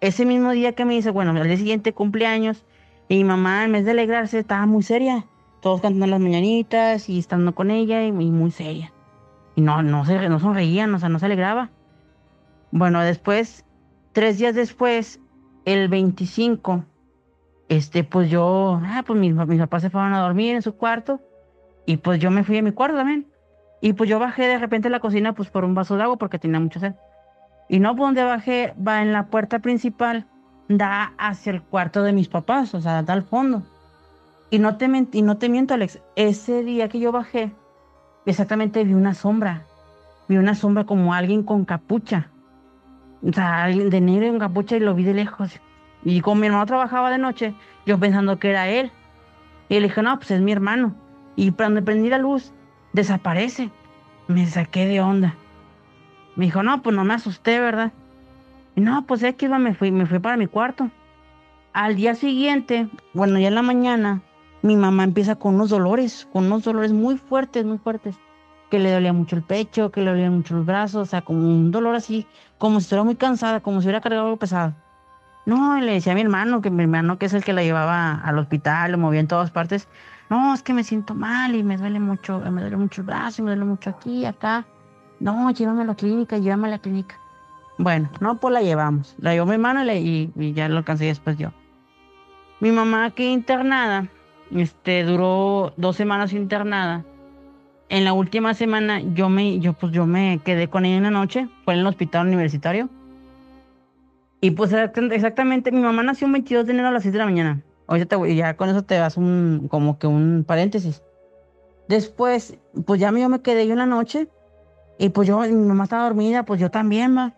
ese 0.01 0.25
mismo 0.25 0.53
día 0.53 0.73
que 0.73 0.85
me 0.85 0.95
dice, 0.95 1.11
bueno, 1.11 1.33
al 1.33 1.43
día 1.49 1.57
siguiente 1.57 1.93
cumpleaños, 1.93 2.65
y 3.09 3.17
mi 3.17 3.25
mamá, 3.25 3.65
en 3.65 3.73
vez 3.73 3.85
de 3.85 3.91
alegrarse, 3.93 4.39
estaba 4.39 4.67
muy 4.67 4.85
seria. 4.85 5.27
Todos 5.63 5.81
cantando 5.81 6.07
las 6.07 6.21
mañanitas 6.21 7.09
y 7.09 7.19
estando 7.19 7.55
con 7.57 7.73
ella 7.73 8.05
y, 8.05 8.09
y 8.09 8.13
muy 8.13 8.53
seria. 8.53 8.93
Y 9.57 9.63
no, 9.63 9.83
no, 9.83 10.05
se, 10.05 10.29
no 10.29 10.39
sonreían, 10.39 10.95
o 10.95 10.99
sea, 11.01 11.09
no 11.09 11.19
se 11.19 11.27
alegraba. 11.27 11.71
Bueno, 12.71 13.01
después, 13.01 13.65
tres 14.13 14.39
días 14.39 14.55
después, 14.55 15.21
el 15.65 15.89
25, 15.89 16.85
este, 17.69 18.05
pues 18.05 18.31
yo, 18.31 18.81
ah, 18.85 19.03
pues 19.07 19.19
mis, 19.19 19.35
papás 19.35 19.83
se 19.83 19.91
fueron 19.91 20.15
a 20.15 20.21
dormir 20.21 20.55
en 20.55 20.63
su 20.63 20.77
cuarto 20.77 21.21
y 21.85 21.97
pues 21.99 22.21
yo 22.21 22.31
me 22.31 22.45
fui 22.45 22.59
a 22.59 22.63
mi 22.63 22.73
cuarto 22.73 22.97
también. 22.97 23.27
Y 23.81 23.93
pues 23.93 24.09
yo 24.09 24.19
bajé 24.19 24.49
de 24.49 24.59
repente 24.59 24.89
a 24.89 24.91
la 24.91 25.01
cocina 25.01 25.35
pues 25.35 25.51
por 25.51 25.65
un 25.65 25.75
vaso 25.75 25.97
de 25.97 26.03
agua 26.05 26.17
porque 26.17 26.39
tenía 26.39 26.61
mucha 26.61 26.81
sed. 26.81 26.95
Y 27.69 27.81
no, 27.81 27.97
por 27.97 28.07
donde 28.07 28.23
bajé, 28.23 28.75
va 28.87 29.03
en 29.03 29.13
la 29.13 29.27
puerta 29.27 29.59
principal, 29.59 30.27
da 30.69 31.13
hacia 31.19 31.53
el 31.53 31.63
cuarto 31.63 32.03
de 32.03 32.13
mis 32.13 32.29
papás, 32.29 32.75
o 32.75 32.81
sea, 32.81 33.03
da 33.03 33.13
al 33.13 33.23
fondo. 33.23 33.63
Y 34.51 34.59
no 34.61 34.77
te, 34.77 34.89
y 35.13 35.23
no 35.23 35.39
te 35.39 35.49
miento, 35.49 35.75
Alex, 35.75 36.01
ese 36.15 36.63
día 36.63 36.89
que 36.89 37.01
yo 37.01 37.11
bajé, 37.11 37.53
exactamente 38.25 38.85
vi 38.85 38.95
una 38.95 39.15
sombra. 39.15 39.65
Vi 40.29 40.37
una 40.37 40.55
sombra 40.55 40.85
como 40.85 41.13
alguien 41.13 41.43
con 41.43 41.65
capucha. 41.65 42.31
O 43.23 43.33
sea, 43.33 43.67
de 43.67 44.01
negro 44.01 44.29
con 44.29 44.39
capucha 44.39 44.77
y 44.77 44.81
lo 44.81 44.95
vi 44.95 45.05
de 45.05 45.15
lejos. 45.15 45.61
Y 46.05 46.21
como 46.21 46.41
mi 46.41 46.47
hermano 46.47 46.67
trabajaba 46.67 47.11
de 47.11 47.19
noche, 47.19 47.55
yo 47.85 47.99
pensando 47.99 48.39
que 48.39 48.51
era 48.51 48.69
él. 48.69 48.93
Y 49.69 49.75
le 49.75 49.89
dije, 49.89 50.03
no, 50.03 50.17
pues 50.17 50.31
es 50.31 50.41
mi 50.41 50.53
hermano. 50.53 50.95
Y 51.35 51.51
cuando 51.51 51.85
prendí 51.85 52.09
la 52.09 52.19
luz, 52.19 52.53
desaparece. 52.93 53.71
Me 54.29 54.47
saqué 54.47 54.87
de 54.87 55.01
onda. 55.01 55.35
Me 56.37 56.47
dijo, 56.47 56.63
no, 56.63 56.83
pues 56.83 56.95
no 56.95 57.05
me 57.05 57.15
asusté, 57.15 57.59
¿verdad? 57.61 57.93
Y 58.77 58.81
no, 58.81 59.07
pues 59.07 59.23
es 59.23 59.35
que 59.35 59.49
me 59.49 59.75
fui, 59.75 59.91
me 59.91 60.07
fui 60.07 60.19
para 60.19 60.37
mi 60.37 60.47
cuarto. 60.47 60.91
Al 61.73 61.97
día 61.97 62.15
siguiente, 62.15 62.89
bueno, 63.15 63.39
ya 63.39 63.49
en 63.49 63.55
la 63.55 63.63
mañana, 63.63 64.23
mi 64.63 64.77
mamá 64.77 65.05
empieza 65.05 65.37
con 65.37 65.55
unos 65.55 65.71
dolores, 65.71 66.29
con 66.33 66.47
unos 66.47 66.65
dolores 66.65 66.93
muy 66.93 67.17
fuertes, 67.17 67.65
muy 67.65 67.79
fuertes. 67.79 68.17
Que 68.71 68.79
le 68.81 68.91
dolía 68.91 69.13
mucho 69.13 69.37
el 69.37 69.43
pecho, 69.43 69.91
que 69.93 70.01
le 70.01 70.11
dolían 70.11 70.35
mucho 70.35 70.55
los 70.57 70.67
brazos, 70.67 71.03
o 71.03 71.07
sea, 71.07 71.23
como 71.23 71.39
un 71.41 71.71
dolor 71.71 71.95
así, 71.95 72.27
como 72.59 72.81
si 72.81 72.85
estuviera 72.85 73.05
muy 73.05 73.15
cansada, 73.17 73.61
como 73.61 73.81
si 73.81 73.87
hubiera 73.87 74.01
cargado 74.01 74.25
algo 74.27 74.37
pesado. 74.39 74.75
No, 75.45 75.79
y 75.79 75.83
le 75.83 75.93
decía 75.93 76.13
a 76.13 76.15
mi 76.17 76.23
hermano, 76.23 76.61
que 76.61 76.71
mi 76.71 76.83
hermano, 76.83 77.19
que 77.19 77.27
es 77.27 77.35
el 77.35 77.45
que 77.45 77.53
la 77.53 77.63
llevaba 77.63 78.15
al 78.15 78.37
hospital, 78.39 78.91
lo 78.93 78.99
movía 78.99 79.21
en 79.21 79.29
todas 79.29 79.53
partes. 79.53 79.87
No, 80.29 80.53
es 80.53 80.65
que 80.65 80.75
me 80.75 80.83
siento 80.83 81.15
mal 81.15 81.55
y 81.55 81.63
me 81.63 81.77
duele 81.77 82.01
mucho, 82.01 82.41
me 82.41 82.61
duele 82.61 82.77
mucho 82.77 83.03
el 83.03 83.07
brazo 83.07 83.41
y 83.41 83.45
me 83.45 83.51
duele 83.53 83.65
mucho 83.65 83.91
aquí, 83.91 84.25
acá. 84.25 84.67
No, 85.21 85.49
llévame 85.53 85.83
a 85.83 85.87
la 85.87 85.95
clínica, 85.95 86.39
llévame 86.39 86.67
a 86.67 86.71
la 86.73 86.79
clínica. 86.81 87.15
Bueno, 87.79 88.11
no, 88.21 88.39
pues 88.41 88.53
la 88.53 88.63
llevamos. 88.63 89.15
La 89.19 89.35
llevó 89.35 89.47
mi 89.47 89.53
hermano 89.53 89.85
y, 89.85 89.91
y- 89.97 90.33
y 90.35 90.53
ya 90.53 90.69
lo 90.69 90.79
alcancé 90.79 91.05
después 91.05 91.39
yo. 91.39 91.51
Mi 92.59 92.73
mamá 92.73 93.05
aquí 93.05 93.29
internada, 93.29 94.09
este, 94.51 95.05
duró 95.05 95.73
dos 95.77 95.95
semanas 95.95 96.33
internada. 96.33 97.05
En 97.89 98.05
la 98.05 98.13
última 98.13 98.55
semana 98.55 99.01
yo 99.01 99.29
me, 99.29 99.59
yo, 99.59 99.73
pues, 99.75 99.93
yo 99.93 100.07
me 100.07 100.41
quedé 100.45 100.69
con 100.69 100.85
ella 100.85 100.97
en 100.97 101.03
la 101.05 101.11
noche, 101.11 101.49
fue 101.65 101.75
en 101.75 101.81
el 101.81 101.87
hospital 101.87 102.27
universitario. 102.27 102.89
Y 104.41 104.51
pues 104.53 104.73
exact- 104.73 105.13
exactamente, 105.13 105.73
mi 105.73 105.81
mamá 105.81 106.03
nació 106.03 106.27
un 106.27 106.35
22 106.35 106.67
de 106.67 106.73
enero 106.73 106.89
a 106.89 106.91
las 106.93 107.03
6 107.03 107.13
de 107.13 107.19
la 107.19 107.25
mañana. 107.25 107.63
Ahorita 107.87 108.19
te 108.19 108.35
ya 108.35 108.57
con 108.57 108.69
eso 108.69 108.83
te 108.83 108.97
das 108.97 109.17
un, 109.17 109.69
como 109.71 109.99
que 109.99 110.07
un 110.07 110.45
paréntesis. 110.47 111.03
Después, 111.89 112.59
pues 112.85 113.01
ya 113.01 113.11
yo 113.13 113.29
me 113.29 113.41
quedé 113.41 113.67
yo 113.67 113.75
en 113.75 113.89
noche. 113.89 114.29
Y 114.99 115.11
pues 115.11 115.29
yo, 115.29 115.41
mi 115.41 115.53
mamá 115.53 115.85
estaba 115.85 116.05
dormida, 116.05 116.45
pues 116.45 116.61
yo 116.61 116.71
también, 116.71 117.17
va. 117.17 117.35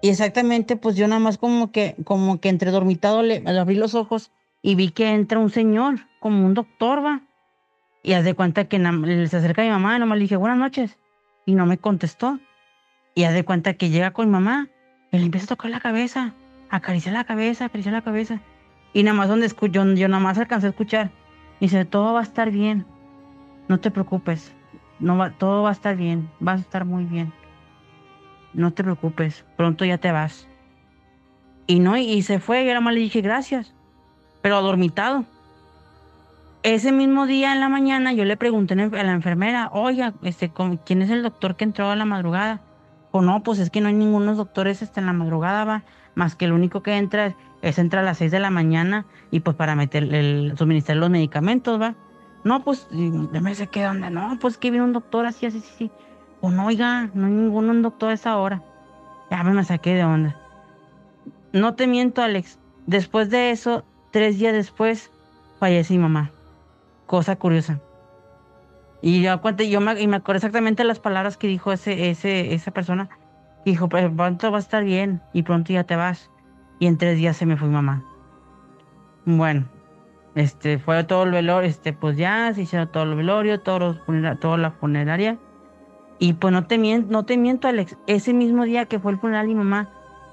Y 0.00 0.08
exactamente, 0.10 0.76
pues 0.76 0.96
yo 0.96 1.06
nada 1.08 1.20
más 1.20 1.38
como 1.38 1.70
que, 1.70 1.96
como 2.04 2.40
que 2.40 2.48
entre 2.48 2.70
dormitado 2.70 3.22
le 3.22 3.42
abrí 3.58 3.74
los 3.74 3.94
ojos 3.94 4.30
y 4.62 4.74
vi 4.74 4.90
que 4.90 5.12
entra 5.12 5.38
un 5.38 5.50
señor, 5.50 6.00
como 6.20 6.44
un 6.44 6.54
doctor, 6.54 7.04
va. 7.04 7.22
Y 8.02 8.12
haz 8.12 8.24
de 8.24 8.34
cuenta 8.34 8.64
que 8.64 8.78
se 9.28 9.36
acerca 9.36 9.62
a 9.62 9.64
mi 9.64 9.70
mamá, 9.70 9.96
y 9.96 9.98
nomás 10.00 10.18
le 10.18 10.22
dije, 10.22 10.36
buenas 10.36 10.58
noches. 10.58 10.98
Y 11.46 11.54
no 11.54 11.66
me 11.66 11.78
contestó. 11.78 12.38
Y 13.14 13.24
haz 13.24 13.34
de 13.34 13.44
cuenta 13.44 13.74
que 13.74 13.90
llega 13.90 14.12
con 14.12 14.26
mi 14.26 14.32
mamá, 14.32 14.68
y 15.10 15.18
le 15.18 15.24
empieza 15.24 15.46
a 15.46 15.56
tocar 15.56 15.70
la 15.70 15.80
cabeza, 15.80 16.34
acariciar 16.70 17.14
la 17.14 17.24
cabeza, 17.24 17.66
acariciar 17.66 17.94
la 17.94 18.02
cabeza. 18.02 18.40
Y 18.92 19.02
nada 19.02 19.16
más 19.16 19.28
donde 19.28 19.46
escucho, 19.46 19.84
yo, 19.84 19.94
yo 19.94 20.08
nada 20.08 20.22
más 20.22 20.38
alcancé 20.38 20.66
a 20.66 20.70
escuchar. 20.70 21.10
Y 21.60 21.66
dice, 21.66 21.84
todo 21.84 22.14
va 22.14 22.20
a 22.20 22.22
estar 22.22 22.50
bien. 22.50 22.86
No 23.68 23.78
te 23.80 23.90
preocupes. 23.90 24.54
No 25.00 25.16
va, 25.16 25.30
todo 25.30 25.62
va 25.62 25.70
a 25.70 25.72
estar 25.72 25.96
bien. 25.96 26.30
Vas 26.40 26.60
a 26.60 26.62
estar 26.62 26.84
muy 26.84 27.04
bien. 27.04 27.32
No 28.54 28.72
te 28.72 28.82
preocupes. 28.82 29.44
Pronto 29.56 29.84
ya 29.84 29.98
te 29.98 30.10
vas. 30.12 30.48
Y 31.66 31.80
no, 31.80 31.96
y, 31.96 32.22
se 32.22 32.40
fue. 32.40 32.62
Y 32.62 32.66
yo 32.66 32.70
nada 32.70 32.80
más 32.80 32.94
le 32.94 33.00
dije 33.00 33.20
gracias. 33.20 33.74
Pero 34.42 34.56
adormitado. 34.56 35.24
Ese 36.62 36.92
mismo 36.92 37.26
día 37.26 37.52
en 37.52 37.60
la 37.60 37.68
mañana 37.68 38.12
yo 38.12 38.24
le 38.24 38.36
pregunté 38.36 38.74
a 38.74 39.02
la 39.04 39.12
enfermera, 39.12 39.70
oiga, 39.72 40.14
este, 40.22 40.50
¿con- 40.50 40.76
¿quién 40.78 41.02
es 41.02 41.10
el 41.10 41.22
doctor 41.22 41.56
que 41.56 41.64
entró 41.64 41.90
a 41.90 41.96
la 41.96 42.04
madrugada? 42.04 42.60
O 43.12 43.22
no, 43.22 43.42
pues 43.42 43.58
es 43.58 43.70
que 43.70 43.80
no 43.80 43.88
hay 43.88 43.94
ningunos 43.94 44.36
doctores 44.36 44.82
este, 44.82 45.00
en 45.00 45.06
la 45.06 45.12
madrugada, 45.12 45.64
va. 45.64 45.84
Más 46.14 46.34
que 46.34 46.44
el 46.46 46.52
único 46.52 46.82
que 46.82 46.96
entra 46.96 47.34
es 47.62 47.78
entra 47.78 48.00
a 48.00 48.02
las 48.02 48.18
6 48.18 48.30
de 48.32 48.40
la 48.40 48.50
mañana 48.50 49.06
y 49.30 49.40
pues 49.40 49.56
para 49.56 49.74
meter 49.76 50.12
el, 50.14 50.54
suministrar 50.58 50.98
los 50.98 51.10
medicamentos, 51.10 51.80
va. 51.80 51.94
No, 52.44 52.62
pues, 52.64 52.86
yo 52.90 53.40
me 53.40 53.54
sé 53.54 53.68
que 53.68 53.82
dónde, 53.84 54.10
no, 54.10 54.36
pues 54.40 54.58
que 54.58 54.70
viene 54.70 54.84
un 54.84 54.92
doctor 54.92 55.26
así, 55.26 55.46
así, 55.46 55.58
así, 55.58 55.70
sí. 55.76 55.90
O 56.40 56.50
no, 56.50 56.66
oiga, 56.66 57.10
no 57.14 57.26
hay 57.26 57.32
ninguno 57.32 57.70
un 57.70 57.82
doctor 57.82 58.10
a 58.10 58.14
esa 58.14 58.36
hora. 58.36 58.62
Ya 59.30 59.42
me 59.42 59.64
saqué 59.64 59.94
de 59.94 60.04
onda. 60.04 60.36
No 61.52 61.74
te 61.74 61.86
miento, 61.86 62.22
Alex. 62.22 62.58
Después 62.86 63.30
de 63.30 63.50
eso, 63.50 63.84
tres 64.12 64.38
días 64.38 64.52
después, 64.54 65.10
falleció 65.58 65.96
mi 65.96 66.02
mamá. 66.02 66.30
Cosa 67.08 67.36
curiosa. 67.36 67.80
Y 69.00 69.22
yo, 69.22 69.40
yo 69.40 69.80
me, 69.80 69.98
y 69.98 70.06
me 70.06 70.16
acuerdo 70.16 70.36
exactamente 70.36 70.84
las 70.84 71.00
palabras 71.00 71.38
que 71.38 71.46
dijo 71.48 71.72
ese, 71.72 72.10
ese, 72.10 72.52
esa 72.52 72.70
persona. 72.70 73.08
Dijo, 73.64 73.88
"Pues, 73.88 74.10
pronto 74.14 74.50
va 74.50 74.58
a 74.58 74.60
estar 74.60 74.84
bien 74.84 75.22
y 75.32 75.42
pronto 75.42 75.72
ya 75.72 75.84
te 75.84 75.96
vas. 75.96 76.30
Y 76.78 76.86
en 76.86 76.98
tres 76.98 77.16
días 77.16 77.38
se 77.38 77.46
me 77.46 77.56
fue 77.56 77.68
mamá. 77.68 78.04
Bueno, 79.24 79.64
este, 80.34 80.78
fue 80.78 81.02
todo 81.04 81.22
el 81.22 81.30
velorio, 81.30 81.66
este, 81.66 81.94
pues 81.94 82.18
ya 82.18 82.52
se 82.52 82.62
hicieron 82.62 82.92
todo 82.92 83.04
el 83.04 83.14
velorio, 83.14 83.58
todos 83.60 83.80
los 83.80 84.38
toda 84.38 84.58
la 84.58 84.72
funeraria. 84.72 85.38
Y 86.18 86.34
pues 86.34 86.52
no 86.52 86.66
te, 86.66 86.76
miento, 86.76 87.10
no 87.10 87.24
te 87.24 87.38
miento, 87.38 87.68
Alex. 87.68 87.96
Ese 88.06 88.34
mismo 88.34 88.64
día 88.64 88.84
que 88.84 88.98
fue 88.98 89.12
el 89.12 89.18
funeral 89.18 89.46
de 89.46 89.54
mi 89.54 89.58
mamá, 89.58 89.88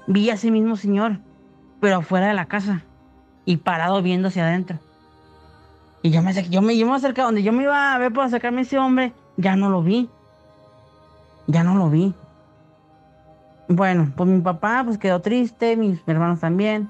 vi 0.06 0.28
a 0.28 0.34
ese 0.34 0.50
mismo 0.50 0.76
señor, 0.76 1.20
pero 1.80 1.96
afuera 1.96 2.28
de 2.28 2.34
la 2.34 2.46
casa 2.46 2.82
y 3.46 3.56
parado 3.56 4.02
viendo 4.02 4.28
hacia 4.28 4.46
adentro. 4.46 4.78
Y 6.06 6.10
yo 6.10 6.22
me, 6.22 6.32
yo 6.32 6.62
me, 6.62 6.78
yo 6.78 6.86
me 6.86 6.94
acerqué, 6.94 7.20
donde 7.20 7.42
yo 7.42 7.52
me 7.52 7.64
iba 7.64 7.92
a 7.92 7.98
ver 7.98 8.12
para 8.12 8.28
acercarme 8.28 8.60
a 8.60 8.62
ese 8.62 8.78
hombre, 8.78 9.12
ya 9.36 9.56
no 9.56 9.70
lo 9.70 9.82
vi. 9.82 10.08
Ya 11.48 11.64
no 11.64 11.74
lo 11.74 11.90
vi. 11.90 12.14
Bueno, 13.68 14.12
pues 14.16 14.30
mi 14.30 14.40
papá 14.40 14.82
pues 14.84 14.98
quedó 14.98 15.20
triste, 15.20 15.76
mis 15.76 16.00
hermanos 16.06 16.38
también. 16.38 16.88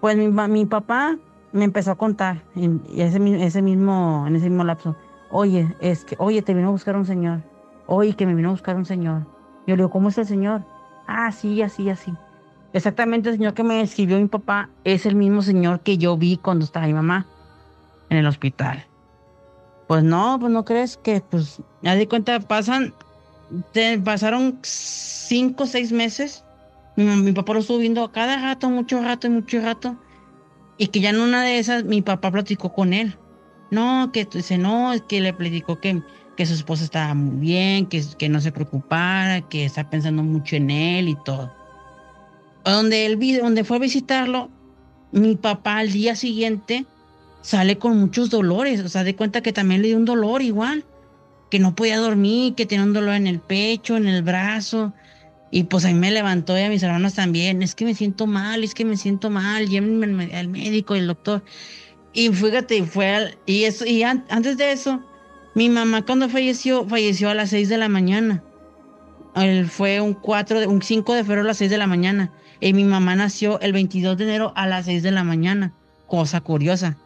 Pues 0.00 0.16
mi, 0.16 0.26
mi 0.26 0.66
papá 0.66 1.16
me 1.52 1.64
empezó 1.64 1.92
a 1.92 1.94
contar 1.94 2.42
en, 2.56 2.82
ese, 2.96 3.20
ese 3.44 3.62
mismo, 3.62 4.24
en 4.26 4.34
ese 4.34 4.50
mismo 4.50 4.64
lapso. 4.64 4.96
Oye, 5.30 5.72
es 5.78 6.04
que, 6.04 6.16
oye, 6.18 6.42
te 6.42 6.54
vino 6.54 6.66
a 6.66 6.72
buscar 6.72 6.96
un 6.96 7.06
señor. 7.06 7.40
Oye, 7.86 8.16
que 8.16 8.26
me 8.26 8.34
vino 8.34 8.48
a 8.48 8.52
buscar 8.52 8.74
un 8.74 8.84
señor. 8.84 9.28
Yo 9.68 9.76
le 9.76 9.82
digo, 9.82 9.90
¿cómo 9.90 10.08
es 10.08 10.18
el 10.18 10.26
señor? 10.26 10.62
Ah, 11.06 11.30
sí, 11.30 11.62
así, 11.62 11.88
así. 11.88 12.12
Exactamente 12.72 13.28
el 13.28 13.36
señor 13.36 13.54
que 13.54 13.62
me 13.62 13.80
escribió 13.80 14.18
mi 14.18 14.26
papá 14.26 14.70
es 14.82 15.06
el 15.06 15.14
mismo 15.14 15.40
señor 15.42 15.78
que 15.80 15.98
yo 15.98 16.16
vi 16.16 16.36
cuando 16.36 16.64
estaba 16.64 16.86
mi 16.86 16.94
mamá 16.94 17.28
en 18.12 18.18
el 18.18 18.26
hospital. 18.26 18.86
Pues 19.88 20.04
no, 20.04 20.38
pues 20.38 20.52
no 20.52 20.64
crees 20.64 20.96
que, 20.98 21.20
pues, 21.20 21.60
ya 21.82 21.94
di 21.94 22.06
cuenta, 22.06 22.38
pasan, 22.40 22.94
te- 23.72 23.98
pasaron 23.98 24.58
cinco 24.62 25.64
o 25.64 25.66
seis 25.66 25.92
meses. 25.92 26.44
Mi, 26.96 27.04
mi 27.04 27.32
papá 27.32 27.54
lo 27.54 27.60
estuvo 27.60 27.78
viendo 27.78 28.04
a 28.04 28.12
cada 28.12 28.36
rato, 28.36 28.68
mucho 28.68 29.02
rato 29.02 29.26
y 29.26 29.30
mucho 29.30 29.60
rato. 29.60 29.96
Y 30.76 30.88
que 30.88 31.00
ya 31.00 31.10
en 31.10 31.20
una 31.20 31.42
de 31.42 31.58
esas 31.58 31.84
mi 31.84 32.02
papá 32.02 32.30
platicó 32.30 32.72
con 32.72 32.92
él. 32.92 33.16
No, 33.70 34.10
que 34.12 34.26
dice, 34.26 34.58
no, 34.58 34.92
es 34.92 35.00
que 35.02 35.20
le 35.22 35.32
platicó 35.32 35.80
que, 35.80 36.02
que 36.36 36.44
su 36.44 36.52
esposa 36.52 36.84
estaba 36.84 37.14
muy 37.14 37.36
bien, 37.36 37.86
que, 37.86 38.02
que 38.18 38.28
no 38.28 38.40
se 38.40 38.52
preocupara, 38.52 39.40
que 39.48 39.64
está 39.64 39.88
pensando 39.88 40.22
mucho 40.22 40.56
en 40.56 40.70
él 40.70 41.08
y 41.08 41.16
todo. 41.24 41.50
Donde 42.64 43.06
él 43.06 43.18
donde 43.40 43.64
fue 43.64 43.78
a 43.78 43.80
visitarlo, 43.80 44.50
mi 45.12 45.36
papá 45.36 45.78
al 45.78 45.92
día 45.92 46.14
siguiente 46.14 46.86
sale 47.42 47.78
con 47.78 47.98
muchos 47.98 48.30
dolores. 48.30 48.80
O 48.80 48.88
sea, 48.88 49.04
de 49.04 49.14
cuenta 49.14 49.42
que 49.42 49.52
también 49.52 49.82
le 49.82 49.88
dio 49.88 49.96
un 49.98 50.04
dolor 50.04 50.42
igual. 50.42 50.84
Que 51.50 51.58
no 51.58 51.74
podía 51.74 51.98
dormir, 51.98 52.54
que 52.54 52.64
tenía 52.66 52.84
un 52.84 52.94
dolor 52.94 53.14
en 53.14 53.26
el 53.26 53.38
pecho, 53.40 53.96
en 53.96 54.06
el 54.06 54.22
brazo. 54.22 54.92
Y 55.50 55.64
pues 55.64 55.84
a 55.84 55.88
mí 55.88 55.94
me 55.94 56.10
levantó 56.10 56.56
y 56.58 56.62
a 56.62 56.68
mis 56.70 56.82
hermanos 56.82 57.12
también. 57.14 57.62
Es 57.62 57.74
que 57.74 57.84
me 57.84 57.94
siento 57.94 58.26
mal, 58.26 58.64
es 58.64 58.74
que 58.74 58.86
me 58.86 58.96
siento 58.96 59.28
mal. 59.28 59.68
Llévenme 59.68 60.34
al 60.34 60.48
médico 60.48 60.96
y 60.96 61.00
el 61.00 61.06
doctor. 61.08 61.42
Y 62.14 62.30
fíjate, 62.30 62.82
fue 62.84 63.08
al- 63.14 63.38
y 63.44 63.64
eso, 63.64 63.84
y 63.86 64.02
an- 64.02 64.24
antes 64.30 64.56
de 64.56 64.72
eso, 64.72 65.02
mi 65.54 65.68
mamá 65.68 66.04
cuando 66.06 66.28
falleció, 66.30 66.86
falleció 66.88 67.28
a 67.28 67.34
las 67.34 67.50
6 67.50 67.68
de 67.68 67.76
la 67.78 67.88
mañana. 67.90 68.42
Él 69.34 69.66
fue 69.68 70.00
un 70.00 70.14
4 70.14 70.60
de, 70.60 70.66
un 70.66 70.82
5 70.82 71.14
de 71.14 71.22
febrero 71.24 71.42
a 71.42 71.46
las 71.48 71.58
6 71.58 71.70
de 71.70 71.78
la 71.78 71.86
mañana. 71.86 72.32
Y 72.60 72.72
mi 72.74 72.84
mamá 72.84 73.14
nació 73.16 73.60
el 73.60 73.72
22 73.72 74.16
de 74.16 74.24
enero 74.24 74.52
a 74.56 74.66
las 74.66 74.84
6 74.86 75.02
de 75.02 75.10
la 75.10 75.24
mañana. 75.24 75.72
Cosa 76.06 76.40
curiosa. 76.40 76.96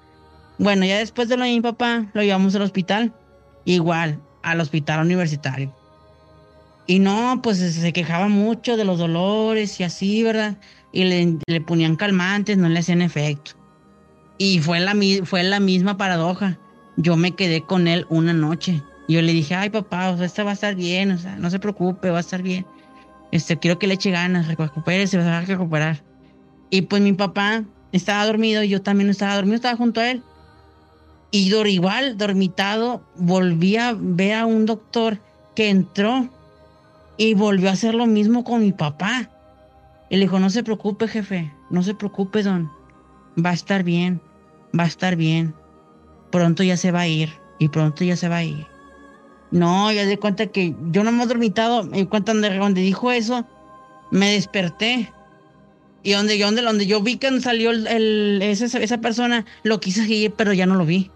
Bueno, 0.58 0.84
ya 0.86 0.98
después 0.98 1.28
de 1.28 1.36
lo 1.36 1.44
de 1.44 1.50
mi 1.50 1.60
papá, 1.60 2.06
lo 2.14 2.22
llevamos 2.22 2.54
al 2.54 2.62
hospital. 2.62 3.12
Igual, 3.64 4.20
al 4.42 4.60
hospital 4.60 5.04
universitario. 5.04 5.74
Y 6.86 7.00
no, 7.00 7.40
pues 7.42 7.58
se 7.58 7.92
quejaba 7.92 8.28
mucho 8.28 8.76
de 8.76 8.84
los 8.84 8.98
dolores 8.98 9.80
y 9.80 9.84
así, 9.84 10.22
¿verdad? 10.22 10.56
Y 10.92 11.04
le, 11.04 11.36
le 11.46 11.60
ponían 11.60 11.96
calmantes, 11.96 12.56
no 12.56 12.68
le 12.68 12.78
hacían 12.78 13.02
efecto. 13.02 13.52
Y 14.38 14.60
fue 14.60 14.80
la, 14.80 14.94
fue 15.24 15.42
la 15.42 15.60
misma 15.60 15.96
paradoja. 15.96 16.58
Yo 16.96 17.16
me 17.16 17.32
quedé 17.32 17.62
con 17.62 17.88
él 17.88 18.06
una 18.08 18.32
noche. 18.32 18.82
Yo 19.08 19.22
le 19.22 19.32
dije, 19.32 19.54
ay 19.54 19.70
papá, 19.70 20.10
o 20.10 20.16
sea, 20.16 20.26
esta 20.26 20.44
va 20.44 20.50
a 20.50 20.54
estar 20.54 20.74
bien, 20.74 21.10
o 21.12 21.18
sea, 21.18 21.36
no 21.36 21.50
se 21.50 21.58
preocupe, 21.58 22.10
va 22.10 22.18
a 22.18 22.20
estar 22.20 22.42
bien. 22.42 22.66
Este, 23.32 23.58
quiero 23.58 23.78
que 23.78 23.86
le 23.86 23.94
eche 23.94 24.10
ganas, 24.10 24.48
recupérese, 24.48 25.18
va 25.18 25.38
a 25.38 25.40
recuperar. 25.42 26.02
Y 26.70 26.82
pues 26.82 27.02
mi 27.02 27.12
papá 27.12 27.64
estaba 27.92 28.26
dormido, 28.26 28.62
y 28.62 28.68
yo 28.68 28.82
también 28.82 29.10
estaba 29.10 29.34
dormido, 29.36 29.56
estaba 29.56 29.76
junto 29.76 30.00
a 30.00 30.10
él. 30.10 30.22
Y 31.36 31.50
dor- 31.50 31.68
igual, 31.68 32.16
dormitado, 32.16 33.02
volví 33.16 33.76
a 33.76 33.94
ver 33.94 34.32
a 34.36 34.46
un 34.46 34.64
doctor 34.64 35.18
que 35.54 35.68
entró 35.68 36.30
y 37.18 37.34
volvió 37.34 37.68
a 37.68 37.72
hacer 37.72 37.94
lo 37.94 38.06
mismo 38.06 38.42
con 38.42 38.62
mi 38.62 38.72
papá. 38.72 39.28
Y 40.08 40.16
le 40.16 40.22
dijo, 40.22 40.38
no 40.40 40.48
se 40.48 40.62
preocupe, 40.62 41.08
jefe, 41.08 41.52
no 41.68 41.82
se 41.82 41.92
preocupe, 41.94 42.42
don. 42.42 42.70
Va 43.44 43.50
a 43.50 43.52
estar 43.52 43.82
bien, 43.82 44.22
va 44.78 44.84
a 44.84 44.86
estar 44.86 45.16
bien. 45.16 45.54
Pronto 46.32 46.62
ya 46.62 46.78
se 46.78 46.90
va 46.90 47.00
a 47.00 47.06
ir 47.06 47.30
y 47.58 47.68
pronto 47.68 48.02
ya 48.02 48.16
se 48.16 48.30
va 48.30 48.36
a 48.38 48.44
ir. 48.44 48.66
No, 49.50 49.92
ya 49.92 50.06
de 50.06 50.18
cuenta 50.18 50.46
que 50.46 50.74
yo 50.90 51.04
no 51.04 51.12
me 51.12 51.22
he 51.22 51.26
dormitado, 51.26 51.84
me 51.84 51.98
di 51.98 52.06
cuenta 52.06 52.32
donde, 52.32 52.80
dijo 52.80 53.12
eso, 53.12 53.44
me 54.10 54.30
desperté. 54.32 55.12
Y 56.02 56.12
donde 56.12 56.38
yo, 56.38 56.50
donde, 56.50 56.86
yo 56.86 57.02
vi 57.02 57.18
que 57.18 57.40
salió 57.42 57.72
el, 57.72 58.40
ese- 58.40 58.82
esa 58.82 58.98
persona, 59.02 59.44
lo 59.64 59.80
quise 59.80 60.00
seguir, 60.00 60.32
pero 60.32 60.54
ya 60.54 60.64
no 60.64 60.76
lo 60.76 60.86
vi. 60.86 61.10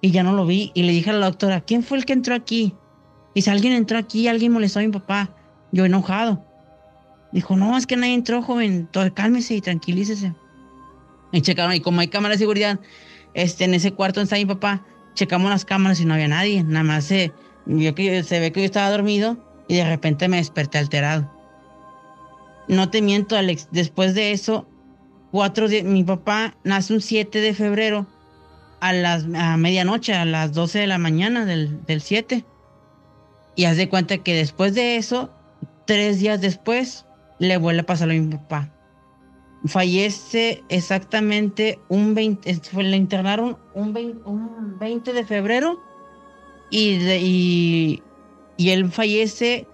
Y 0.00 0.10
ya 0.10 0.22
no 0.22 0.32
lo 0.32 0.46
vi. 0.46 0.72
Y 0.74 0.82
le 0.84 0.92
dije 0.92 1.10
a 1.10 1.12
la 1.12 1.26
doctora, 1.26 1.60
¿quién 1.60 1.82
fue 1.82 1.98
el 1.98 2.04
que 2.04 2.12
entró 2.12 2.34
aquí? 2.34 2.74
Dice, 3.34 3.50
alguien 3.50 3.72
entró 3.72 3.98
aquí, 3.98 4.28
alguien 4.28 4.52
molestó 4.52 4.78
a 4.80 4.82
mi 4.82 4.88
papá. 4.88 5.34
Yo 5.72 5.84
enojado. 5.84 6.44
Dijo, 7.32 7.56
no, 7.56 7.76
es 7.76 7.86
que 7.86 7.96
nadie 7.96 8.14
entró, 8.14 8.42
joven. 8.42 8.88
Todo, 8.90 9.12
cálmese 9.14 9.54
y 9.54 9.60
tranquilícese. 9.60 10.34
Y 11.32 11.42
checaron, 11.42 11.74
y 11.74 11.80
como 11.80 12.00
hay 12.00 12.08
cámaras 12.08 12.38
de 12.38 12.42
seguridad, 12.42 12.80
este, 13.34 13.64
en 13.64 13.74
ese 13.74 13.92
cuarto 13.92 14.20
está 14.20 14.36
mi 14.36 14.46
papá, 14.46 14.84
checamos 15.14 15.50
las 15.50 15.64
cámaras 15.64 16.00
y 16.00 16.04
no 16.04 16.14
había 16.14 16.28
nadie. 16.28 16.64
Nada 16.64 16.84
más 16.84 17.04
se, 17.04 17.32
que, 17.66 18.22
se 18.24 18.40
ve 18.40 18.50
que 18.50 18.60
yo 18.60 18.66
estaba 18.66 18.90
dormido 18.90 19.36
y 19.68 19.76
de 19.76 19.84
repente 19.84 20.28
me 20.28 20.38
desperté 20.38 20.78
alterado. 20.78 21.30
No 22.66 22.90
te 22.90 23.02
miento, 23.02 23.36
Alex. 23.36 23.68
Después 23.70 24.14
de 24.14 24.32
eso, 24.32 24.66
cuatro 25.30 25.68
días, 25.68 25.84
mi 25.84 26.02
papá 26.02 26.56
nace 26.64 26.94
un 26.94 27.00
7 27.00 27.40
de 27.40 27.54
febrero 27.54 28.06
a 28.80 28.92
las 28.92 29.24
a 29.34 29.56
medianoche, 29.56 30.14
a 30.14 30.24
las 30.24 30.52
12 30.52 30.78
de 30.80 30.86
la 30.86 30.98
mañana 30.98 31.44
del, 31.44 31.84
del 31.86 32.00
7. 32.00 32.44
Y 33.56 33.64
haz 33.66 33.76
de 33.76 33.88
cuenta 33.88 34.18
que 34.18 34.34
después 34.34 34.74
de 34.74 34.96
eso, 34.96 35.30
tres 35.86 36.18
días 36.20 36.40
después, 36.40 37.04
le 37.38 37.56
vuelve 37.56 37.80
a 37.82 37.86
pasar 37.86 38.10
a 38.10 38.14
mi 38.14 38.26
papá. 38.26 38.70
Fallece 39.66 40.62
exactamente 40.70 41.78
un 41.88 42.14
20, 42.14 42.50
es- 42.50 42.60
fue- 42.70 42.84
le 42.84 42.96
internaron 42.96 43.58
un 43.74 43.92
20, 43.92 44.22
un 44.24 44.78
20 44.78 45.12
de 45.12 45.24
febrero 45.26 45.78
y, 46.70 46.96
de- 46.98 47.20
y, 47.20 48.02
y 48.56 48.70
él 48.70 48.90
fallece 48.90 49.66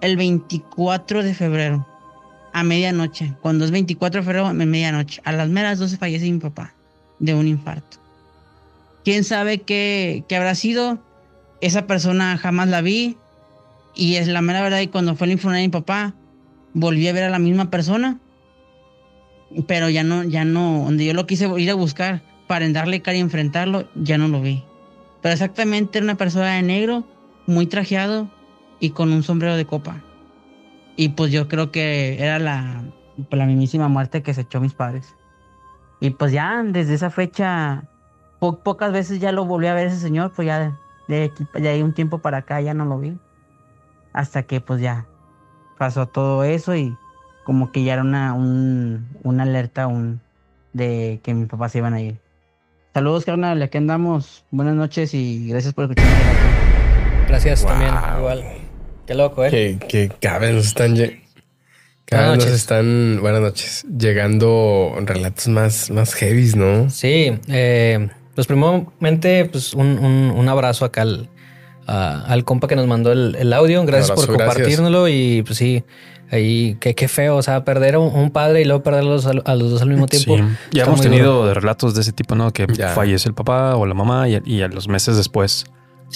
el 0.00 0.16
24 0.16 1.22
de 1.22 1.34
febrero 1.34 1.86
a 2.54 2.62
medianoche. 2.64 3.34
Cuando 3.42 3.64
es 3.66 3.70
24 3.70 4.20
de 4.20 4.24
febrero, 4.24 4.46
a 4.46 4.54
medianoche. 4.54 5.20
A 5.24 5.32
las 5.32 5.48
meras 5.50 5.78
12 5.78 5.98
fallece 5.98 6.30
mi 6.30 6.38
papá 6.38 6.72
de 7.18 7.34
un 7.34 7.46
infarto. 7.46 7.98
¿Quién 9.04 9.24
sabe 9.24 9.60
qué, 9.60 10.24
qué 10.28 10.36
habrá 10.36 10.54
sido? 10.54 10.98
Esa 11.60 11.86
persona 11.86 12.38
jamás 12.38 12.68
la 12.68 12.80
vi. 12.80 13.16
Y 13.94 14.16
es 14.16 14.26
la 14.26 14.40
mera 14.40 14.62
verdad, 14.62 14.80
y 14.80 14.88
cuando 14.88 15.14
fue 15.14 15.30
el 15.30 15.38
funeral 15.38 15.62
de 15.62 15.68
mi 15.68 15.72
papá, 15.72 16.14
volví 16.72 17.06
a 17.06 17.12
ver 17.12 17.24
a 17.24 17.30
la 17.30 17.38
misma 17.38 17.70
persona. 17.70 18.18
Pero 19.68 19.88
ya 19.88 20.02
no, 20.02 20.24
ya 20.24 20.44
no, 20.44 20.84
donde 20.84 21.04
yo 21.04 21.14
lo 21.14 21.26
quise 21.26 21.48
ir 21.60 21.70
a 21.70 21.74
buscar 21.74 22.22
para 22.48 22.68
darle 22.70 23.02
cara 23.02 23.16
y 23.16 23.20
enfrentarlo, 23.20 23.88
ya 23.94 24.18
no 24.18 24.26
lo 24.28 24.40
vi. 24.40 24.64
Pero 25.22 25.32
exactamente 25.32 25.98
era 25.98 26.04
una 26.04 26.16
persona 26.16 26.56
de 26.56 26.62
negro, 26.62 27.06
muy 27.46 27.66
trajeado 27.66 28.30
y 28.80 28.90
con 28.90 29.12
un 29.12 29.22
sombrero 29.22 29.56
de 29.56 29.64
copa. 29.64 30.02
Y 30.96 31.10
pues 31.10 31.30
yo 31.30 31.48
creo 31.48 31.70
que 31.70 32.16
era 32.20 32.38
la, 32.38 32.84
pues, 33.16 33.38
la 33.38 33.46
mismísima 33.46 33.88
muerte 33.88 34.22
que 34.22 34.34
se 34.34 34.42
echó 34.42 34.60
mis 34.60 34.74
padres. 34.74 35.14
Y 36.00 36.10
pues 36.10 36.32
ya 36.32 36.62
desde 36.64 36.94
esa 36.94 37.10
fecha, 37.10 37.84
po- 38.52 38.58
pocas 38.62 38.92
veces 38.92 39.20
ya 39.20 39.32
lo 39.32 39.44
volví 39.46 39.66
a 39.68 39.74
ver 39.74 39.86
ese 39.86 39.98
señor, 39.98 40.32
pues 40.34 40.46
ya 40.46 40.76
de, 41.08 41.24
aquí- 41.24 41.46
de 41.54 41.68
ahí 41.68 41.82
un 41.82 41.94
tiempo 41.94 42.18
para 42.18 42.38
acá 42.38 42.60
ya 42.60 42.74
no 42.74 42.84
lo 42.84 42.98
vi. 42.98 43.16
Hasta 44.12 44.42
que 44.44 44.60
pues 44.60 44.80
ya 44.80 45.06
pasó 45.78 46.06
todo 46.06 46.44
eso 46.44 46.74
y 46.76 46.96
como 47.44 47.72
que 47.72 47.82
ya 47.84 47.94
era 47.94 48.02
una, 48.02 48.32
un, 48.34 49.08
una 49.22 49.42
alerta 49.42 49.86
un, 49.86 50.20
de 50.72 51.20
que 51.22 51.34
mis 51.34 51.48
papás 51.48 51.72
se 51.72 51.78
iban 51.78 51.94
a 51.94 52.00
ir. 52.00 52.16
Saludos, 52.92 53.24
carnal, 53.24 53.60
aquí 53.62 53.78
andamos. 53.78 54.44
Buenas 54.50 54.74
noches 54.76 55.14
y 55.14 55.48
gracias 55.48 55.74
por 55.74 55.84
escucharme. 55.84 56.12
Gracias 57.28 57.62
Wow. 57.62 57.70
también, 57.72 57.94
igual. 58.18 58.44
Qué 59.06 59.14
loco, 59.14 59.44
¿eh? 59.44 59.50
Que, 59.50 59.78
que 59.88 60.08
cada 60.20 60.38
vez 60.38 60.54
nos 60.54 60.66
están. 60.66 60.94
Cada 62.06 62.28
Buenas 62.28 62.36
vez 62.36 62.36
nos 62.36 62.36
noches. 62.46 62.54
están. 62.54 63.18
Buenas 63.20 63.40
noches. 63.40 63.86
Llegando 63.98 64.94
relatos 65.04 65.48
más, 65.48 65.90
más 65.90 66.14
heavies, 66.14 66.54
¿no? 66.54 66.88
Sí, 66.88 67.36
eh, 67.48 68.08
pues 68.34 68.46
primeramente, 68.46 69.44
pues 69.46 69.74
un, 69.74 69.98
un- 69.98 70.32
un 70.36 70.48
abrazo 70.48 70.84
acá 70.84 71.02
al, 71.02 71.28
a- 71.86 72.24
al 72.26 72.44
compa 72.44 72.68
que 72.68 72.76
nos 72.76 72.86
mandó 72.86 73.12
el, 73.12 73.34
el 73.36 73.52
audio. 73.52 73.84
Gracias 73.84 74.10
Abrazo, 74.10 74.26
por 74.26 74.36
gracias. 74.36 74.54
compartirnoslo 74.56 75.08
y 75.08 75.42
pues 75.42 75.58
sí, 75.58 75.84
ahí 76.30 76.76
qué, 76.80 76.94
qué 76.94 77.08
feo, 77.08 77.36
o 77.36 77.42
sea, 77.42 77.64
perder 77.64 77.94
a 77.96 77.98
un, 77.98 78.14
un 78.14 78.30
padre 78.30 78.62
y 78.62 78.64
luego 78.64 78.82
perderlos 78.82 79.26
a, 79.26 79.32
a 79.44 79.54
los 79.54 79.70
dos 79.70 79.82
al 79.82 79.88
mismo 79.90 80.06
tiempo. 80.06 80.36
Sí. 80.36 80.42
Ya 80.72 80.84
hemos 80.84 81.00
tenido 81.00 81.42
duro. 81.42 81.54
relatos 81.54 81.94
de 81.94 82.00
ese 82.00 82.12
tipo, 82.12 82.34
¿no? 82.34 82.52
Que 82.52 82.66
Ya. 82.72 82.88
fallece 82.90 83.28
el 83.28 83.34
papá 83.34 83.76
o 83.76 83.86
la 83.86 83.94
mamá 83.94 84.28
y, 84.28 84.40
y 84.44 84.62
a 84.62 84.68
los 84.68 84.88
meses 84.88 85.16
después 85.16 85.66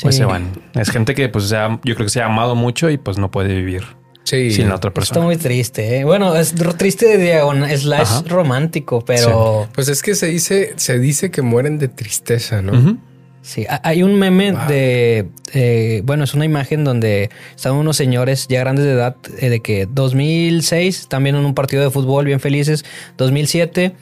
pues 0.03 0.15
Sí. 0.15 0.21
se 0.21 0.25
van. 0.27 0.51
Es 0.75 0.91
gente 0.91 1.15
que 1.15 1.29
pues 1.29 1.45
se 1.49 1.57
ha- 1.57 1.81
yo 1.85 1.95
creo 1.95 2.07
que 2.07 2.11
se 2.11 2.21
ha 2.23 2.27
amado 2.27 2.55
mucho 2.55 2.89
y 2.91 2.99
pues 2.99 3.19
no 3.19 3.31
puede 3.31 3.55
vivir 3.55 3.85
Sí. 4.29 4.51
sin 4.51 4.69
la 4.69 4.75
otra 4.77 4.89
Está 4.91 4.95
persona. 5.01 5.25
muy 5.25 5.37
triste, 5.37 5.99
¿eh? 5.99 6.05
Bueno, 6.05 6.37
es 6.37 6.55
triste 6.77 7.07
de 7.07 7.25
diagonal, 7.25 7.77
slash 7.79 8.01
Ajá. 8.03 8.23
romántico, 8.29 9.05
pero 9.05 9.69
Pues 9.75 9.89
es 9.89 10.03
que 10.03 10.15
se 10.15 10.27
dice, 10.27 10.75
se 10.77 10.99
dice 10.99 11.31
que 11.31 11.43
mueren 11.43 11.79
de 11.79 11.89
tristeza, 11.89 12.61
¿no? 12.63 12.99
Sí, 13.41 13.65
ha- 13.69 13.81
hay 13.85 14.03
un 14.03 14.19
meme 14.19 14.53
Wow. 14.53 14.61
de, 14.69 15.27
eh, 15.55 16.03
bueno, 16.05 16.25
es 16.25 16.35
una 16.35 16.45
imagen 16.45 16.85
donde 16.85 17.31
están 17.57 17.73
unos 17.75 17.97
señores 17.97 18.47
ya 18.49 18.61
grandes 18.61 18.85
de 18.85 18.93
edad, 18.93 19.17
eh, 19.39 19.49
de 19.49 19.61
que 19.61 19.87
2006, 19.91 21.07
también 21.09 21.35
en 21.37 21.45
un 21.47 21.55
partido 21.55 21.83
de 21.83 21.91
fútbol, 21.91 22.27
bien 22.27 22.41
felices, 22.41 22.85
2007, 23.17 23.93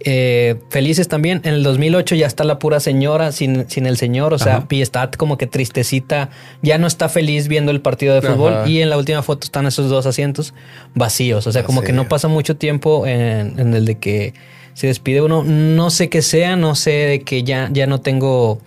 eh, 0.00 0.56
felices 0.70 1.08
también, 1.08 1.40
en 1.44 1.54
el 1.54 1.62
2008 1.62 2.14
ya 2.14 2.26
está 2.26 2.44
la 2.44 2.58
pura 2.58 2.80
señora 2.80 3.32
sin, 3.32 3.68
sin 3.70 3.86
el 3.86 3.96
señor, 3.96 4.34
o 4.34 4.38
sea, 4.38 4.56
Ajá. 4.56 4.66
y 4.70 4.82
está 4.82 5.10
como 5.10 5.38
que 5.38 5.46
tristecita, 5.46 6.30
ya 6.62 6.78
no 6.78 6.86
está 6.86 7.08
feliz 7.08 7.48
viendo 7.48 7.70
el 7.70 7.80
partido 7.80 8.14
de 8.14 8.22
fútbol 8.22 8.54
Ajá. 8.54 8.68
y 8.68 8.82
en 8.82 8.90
la 8.90 8.98
última 8.98 9.22
foto 9.22 9.44
están 9.44 9.66
esos 9.66 9.88
dos 9.88 10.06
asientos 10.06 10.54
vacíos, 10.94 11.46
o 11.46 11.52
sea, 11.52 11.64
como 11.64 11.82
que 11.82 11.92
no 11.92 12.08
pasa 12.08 12.28
mucho 12.28 12.56
tiempo 12.56 13.06
en, 13.06 13.58
en 13.58 13.74
el 13.74 13.84
de 13.84 13.98
que 13.98 14.34
se 14.74 14.88
despide 14.88 15.22
uno, 15.22 15.44
no 15.44 15.90
sé 15.90 16.08
qué 16.08 16.20
sea, 16.20 16.56
no 16.56 16.74
sé 16.74 16.90
de 16.90 17.20
que 17.20 17.44
ya, 17.44 17.70
ya 17.72 17.86
no 17.86 18.00
tengo 18.00 18.58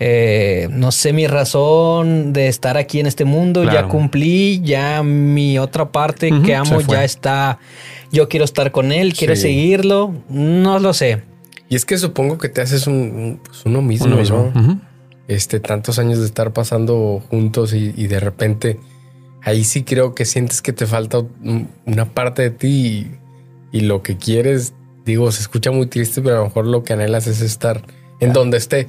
eh, 0.00 0.68
no 0.70 0.92
sé 0.92 1.12
mi 1.12 1.26
razón 1.26 2.32
de 2.32 2.48
estar 2.48 2.76
aquí 2.76 3.00
en 3.00 3.06
este 3.06 3.24
mundo, 3.24 3.64
ya 3.64 3.88
cumplí, 3.88 4.60
ya 4.62 5.02
mi 5.02 5.58
otra 5.58 5.90
parte 5.90 6.30
que 6.44 6.54
amo 6.54 6.80
ya 6.82 7.04
está, 7.04 7.58
yo 8.12 8.28
quiero 8.28 8.44
estar 8.44 8.70
con 8.70 8.92
él, 8.92 9.12
quiero 9.14 9.34
Sí. 9.36 9.42
seguirlo, 9.42 10.14
no 10.28 10.78
lo 10.78 10.92
sé. 10.94 11.22
Y 11.68 11.76
es 11.76 11.84
que 11.84 11.98
supongo 11.98 12.38
que 12.38 12.48
te 12.48 12.60
haces 12.62 12.86
un, 12.86 12.94
un- 12.94 13.40
pues 13.44 13.64
uno 13.66 13.82
mismo, 13.82 14.06
Uno 14.06 14.16
mismo. 14.18 14.50
¿no? 14.54 14.60
Ujú. 14.60 14.78
Este, 15.26 15.60
tantos 15.60 15.98
años 15.98 16.18
de 16.20 16.24
estar 16.26 16.52
pasando 16.54 17.22
juntos 17.28 17.74
y, 17.74 17.92
y 17.96 18.06
de 18.06 18.18
repente 18.20 18.80
ahí 19.42 19.62
sí 19.64 19.82
creo 19.82 20.14
que 20.14 20.24
sientes 20.24 20.62
que 20.62 20.72
te 20.72 20.86
falta 20.86 21.18
un- 21.18 21.68
una 21.84 22.06
parte 22.06 22.42
de 22.42 22.50
ti 22.50 22.68
y, 23.72 23.78
y 23.78 23.80
lo 23.80 24.02
que 24.02 24.16
quieres, 24.16 24.72
digo, 25.04 25.30
se 25.32 25.42
escucha 25.42 25.70
muy 25.70 25.86
triste, 25.86 26.22
pero 26.22 26.36
a 26.36 26.38
lo 26.38 26.44
mejor 26.46 26.66
lo 26.66 26.82
que 26.84 26.94
anhelas 26.94 27.26
es 27.26 27.42
estar 27.42 27.82
en 28.20 28.32
donde 28.32 28.56
esté. 28.58 28.88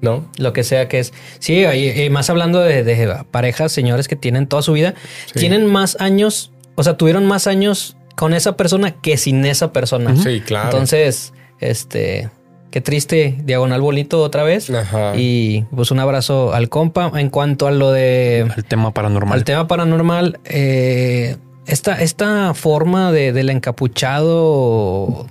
¿No? 0.00 0.24
Lo 0.38 0.52
que 0.52 0.64
sea 0.64 0.88
que 0.88 0.98
es. 1.00 1.12
Sí, 1.38 1.64
y, 1.64 2.02
y 2.02 2.10
más 2.10 2.30
hablando 2.30 2.60
de, 2.60 2.82
de 2.84 3.16
parejas, 3.30 3.72
señores 3.72 4.08
que 4.08 4.16
tienen 4.16 4.46
toda 4.46 4.62
su 4.62 4.72
vida, 4.72 4.94
Sí. 5.26 5.38
tienen 5.40 5.66
más 5.66 5.96
años, 6.00 6.52
o 6.74 6.82
sea, 6.82 6.96
tuvieron 6.96 7.26
más 7.26 7.46
años 7.46 7.96
con 8.16 8.34
esa 8.34 8.56
persona 8.56 8.92
que 8.92 9.16
sin 9.16 9.44
esa 9.46 9.72
persona. 9.72 10.14
Sí, 10.16 10.40
claro. 10.40 10.68
Entonces, 10.70 11.32
este, 11.60 12.28
qué 12.70 12.80
triste, 12.80 13.36
diagonal 13.44 13.80
bonito 13.80 14.20
otra 14.22 14.42
vez. 14.42 14.68
Ajá. 14.70 15.12
Y 15.16 15.64
pues 15.74 15.90
un 15.90 16.00
abrazo 16.00 16.52
al 16.52 16.68
compa. 16.68 17.10
En 17.14 17.30
cuanto 17.30 17.66
a 17.66 17.70
lo 17.70 17.92
de 17.92 18.40
El 18.56 18.64
tema 18.64 18.92
paranormal. 18.92 19.38
al 19.38 19.44
tema 19.44 19.66
paranormal, 19.68 20.38
eh, 20.44 21.36
esta, 21.66 22.00
esta 22.02 22.52
forma 22.54 23.10
de, 23.12 23.32
del 23.32 23.48
encapuchado 23.50 25.26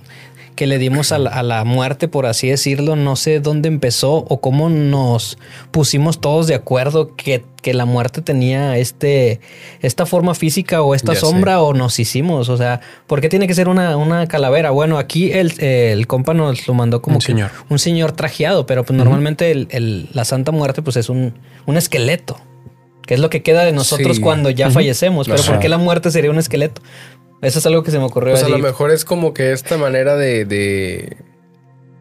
que 0.60 0.66
le 0.66 0.76
dimos 0.76 1.10
a 1.10 1.18
la, 1.18 1.30
a 1.30 1.42
la 1.42 1.64
muerte, 1.64 2.06
por 2.06 2.26
así 2.26 2.50
decirlo, 2.50 2.94
no 2.94 3.16
sé 3.16 3.40
dónde 3.40 3.68
empezó 3.68 4.12
o 4.28 4.42
cómo 4.42 4.68
nos 4.68 5.38
pusimos 5.70 6.20
todos 6.20 6.48
de 6.48 6.54
acuerdo 6.54 7.16
que, 7.16 7.46
que 7.62 7.72
la 7.72 7.86
muerte 7.86 8.20
tenía 8.20 8.76
este, 8.76 9.40
esta 9.80 10.04
forma 10.04 10.34
física 10.34 10.82
o 10.82 10.94
esta 10.94 11.14
Ya 11.14 11.20
sombra 11.20 11.62
o 11.62 11.72
nos 11.72 11.98
hicimos. 11.98 12.50
O 12.50 12.58
sea, 12.58 12.82
¿por 13.06 13.22
qué 13.22 13.30
tiene 13.30 13.46
que 13.46 13.54
ser 13.54 13.68
una, 13.68 13.96
una 13.96 14.28
calavera? 14.28 14.70
Bueno, 14.70 14.98
aquí 14.98 15.32
el, 15.32 15.58
el 15.64 16.06
compa 16.06 16.34
nos 16.34 16.68
lo 16.68 16.74
mandó 16.74 17.00
como 17.00 17.16
Un 17.16 17.20
que 17.20 17.26
señor. 17.28 17.50
un 17.70 17.78
señor 17.78 18.12
trajeado, 18.12 18.66
pero 18.66 18.84
pues 18.84 18.98
normalmente 18.98 19.50
el- 19.50 19.66
el- 19.70 20.10
la 20.12 20.26
Santa 20.26 20.52
Muerte 20.52 20.82
pues 20.82 20.98
es 20.98 21.08
un, 21.08 21.32
un 21.64 21.76
esqueleto, 21.78 22.38
que 23.06 23.14
es 23.14 23.20
lo 23.20 23.30
que 23.30 23.42
queda 23.42 23.64
de 23.64 23.72
nosotros 23.72 24.16
Sí. 24.16 24.22
cuando 24.22 24.50
ya 24.50 24.68
fallecemos. 24.68 25.26
Pero. 25.26 25.42
¿por 25.42 25.58
qué 25.58 25.70
la 25.70 25.78
muerte 25.78 26.10
sería 26.10 26.30
un 26.30 26.38
esqueleto? 26.38 26.82
Eso 27.42 27.58
es 27.58 27.66
algo 27.66 27.82
que 27.82 27.90
se 27.90 27.98
me 27.98 28.04
ocurrió. 28.04 28.32
Pues 28.32 28.44
a 28.44 28.48
lo 28.48 28.58
mejor 28.58 28.90
es 28.90 29.04
como 29.04 29.32
que 29.32 29.52
esta 29.52 29.76
manera 29.78 30.14
de, 30.16 30.44
de, 30.44 31.16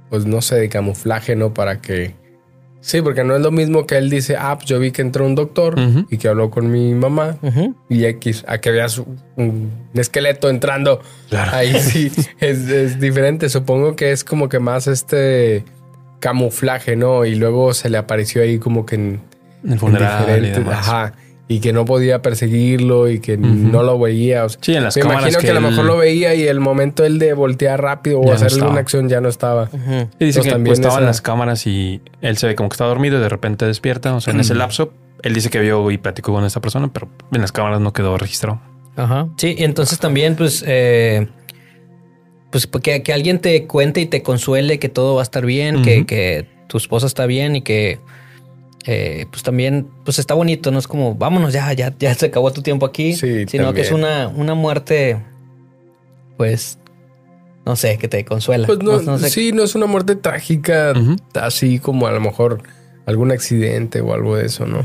pues 0.09 0.25
no 0.25 0.41
sé, 0.41 0.55
de 0.55 0.69
camuflaje, 0.69 1.35
¿no? 1.35 1.53
Para 1.53 1.79
que... 1.81 2.13
Sí, 2.81 3.01
porque 3.01 3.25
no 3.25 3.35
es 3.35 3.41
lo 3.41 3.51
mismo 3.51 3.85
que 3.85 3.97
él 3.97 4.09
dice, 4.09 4.37
ah, 4.39 4.55
pues 4.57 4.67
yo 4.69 4.79
vi 4.79 4.91
que 4.91 5.01
entró 5.01 5.25
un 5.25 5.35
doctor 5.35 5.75
y 6.09 6.17
que 6.17 6.29
habló 6.29 6.49
con 6.49 6.71
mi 6.71 6.93
mamá 6.93 7.37
y 7.89 8.05
X, 8.05 8.45
a 8.47 8.59
que 8.59 8.71
veas 8.71 8.99
un, 8.99 9.19
un 9.35 9.71
esqueleto 9.95 10.49
entrando. 10.49 11.01
Claro. 11.29 11.51
Ahí 11.53 11.73
sí, 11.81 12.09
es, 12.39 12.69
es 12.69 12.99
diferente. 12.99 13.49
Supongo 13.49 13.97
que 13.97 14.13
es 14.13 14.23
como 14.23 14.47
que 14.47 14.59
más 14.59 14.87
este 14.87 15.65
camuflaje, 16.21 16.95
¿no? 16.95 17.25
Y 17.25 17.35
luego 17.35 17.73
se 17.73 17.89
le 17.89 17.97
apareció 17.97 18.41
ahí 18.43 18.59
como 18.59 18.85
que 18.85 18.95
en, 18.95 19.21
El 19.65 19.73
en 19.73 19.79
funeral 19.79 20.23
y 20.23 20.25
diferente- 20.47 20.59
demás. 20.59 20.77
Ajá. 20.87 21.13
Y 21.51 21.61
que 21.61 21.73
no 21.73 21.83
podía 21.83 22.21
perseguirlo 22.21 23.09
y 23.09 23.19
que 23.19 23.35
no 23.35 23.81
lo 23.81 23.97
veía. 23.97 24.45
O 24.45 24.49
sea, 24.49 24.59
Sí, 24.61 24.75
en 24.75 24.83
las 24.83 24.95
me 24.95 25.01
cámaras 25.01 25.23
imagino 25.23 25.39
que, 25.39 25.45
que 25.47 25.51
a 25.51 25.53
lo 25.55 25.59
él- 25.59 25.71
mejor 25.71 25.85
lo 25.85 25.97
veía 25.97 26.35
y 26.35 26.43
el 26.47 26.59
momento 26.59 27.03
él 27.03 27.17
de 27.17 27.33
voltear 27.33 27.81
rápido 27.81 28.19
o 28.19 28.23
Ya 28.23 28.29
no 28.29 28.35
hacer 28.35 28.47
estaba. 28.49 28.65
alguna 28.67 28.81
acción 28.81 29.09
ya 29.09 29.19
no 29.19 29.29
estaba. 29.29 29.67
Y 29.73 29.77
dice 29.77 30.07
Entonces 30.11 30.43
que 30.43 30.49
también 30.51 30.65
pues, 30.75 30.79
estaban 30.79 30.99
esa- 30.99 31.07
las 31.07 31.21
cámaras 31.21 31.65
y 31.65 32.01
él 32.21 32.37
se 32.37 32.45
ve 32.45 32.53
como 32.55 32.69
que 32.69 32.75
está 32.75 32.85
dormido 32.85 33.17
y 33.17 33.21
de 33.21 33.29
repente 33.29 33.65
despierta. 33.65 34.13
O 34.15 34.21
sea, 34.21 34.31
en 34.33 34.39
ese 34.41 34.53
lapso, 34.53 34.93
él 35.23 35.33
dice 35.33 35.49
que 35.49 35.59
vio 35.59 35.89
y 35.89 35.97
platicó 35.97 36.31
con 36.33 36.45
esta 36.45 36.61
persona, 36.61 36.87
pero 36.93 37.09
en 37.33 37.41
las 37.41 37.51
cámaras 37.51 37.81
no 37.81 37.93
quedó 37.93 38.15
registrado. 38.19 38.61
Ajá. 38.95 39.27
Sí, 39.37 39.55
y 39.57 39.63
entonces 39.63 39.97
también, 39.97 40.35
pues, 40.35 40.63
eh, 40.67 41.29
pues 42.51 42.67
que, 42.67 43.01
que 43.01 43.11
alguien 43.13 43.39
te 43.39 43.65
cuente 43.65 44.01
y 44.01 44.05
te 44.05 44.21
consuele 44.23 44.77
que 44.79 44.89
todo 44.89 45.15
va 45.15 45.21
a 45.21 45.23
estar 45.23 45.45
bien, 45.45 45.81
que, 45.81 46.05
que 46.05 46.47
tu 46.67 46.77
esposa 46.77 47.07
está 47.07 47.25
bien 47.25 47.55
y 47.55 47.61
que, 47.61 47.99
eh, 48.85 49.25
pues 49.29 49.43
también, 49.43 49.87
pues 50.05 50.19
está 50.19 50.33
bonito, 50.33 50.71
no 50.71 50.79
es 50.79 50.87
como, 50.87 51.15
vámonos 51.15 51.53
ya, 51.53 51.71
ya, 51.73 51.93
ya 51.97 52.13
se 52.13 52.27
acabó 52.27 52.51
tu 52.51 52.61
tiempo 52.61 52.85
aquí, 52.85 53.13
Sí, 53.13 53.45
sino 53.47 53.73
que 53.73 53.81
es 53.81 53.91
una, 53.91 54.27
una 54.29 54.53
muerte, 54.53 55.21
pues, 56.37 56.79
no 57.65 57.75
sé, 57.75 57.97
que 57.97 58.07
te 58.07 58.23
consuela. 58.25 58.65
Pues 58.67 58.79
no, 58.79 59.01
no 59.01 59.17
sé. 59.17 59.29
sí, 59.29 59.51
no 59.51 59.63
es 59.63 59.75
una 59.75 59.85
muerte 59.85 60.15
trágica, 60.15 60.93
así 61.33 61.79
como 61.79 62.07
a 62.07 62.11
lo 62.11 62.21
mejor 62.21 62.63
algún 63.05 63.31
accidente 63.31 64.01
o 64.01 64.13
algo 64.13 64.35
de 64.37 64.45
eso, 64.45 64.65
¿no? 64.65 64.83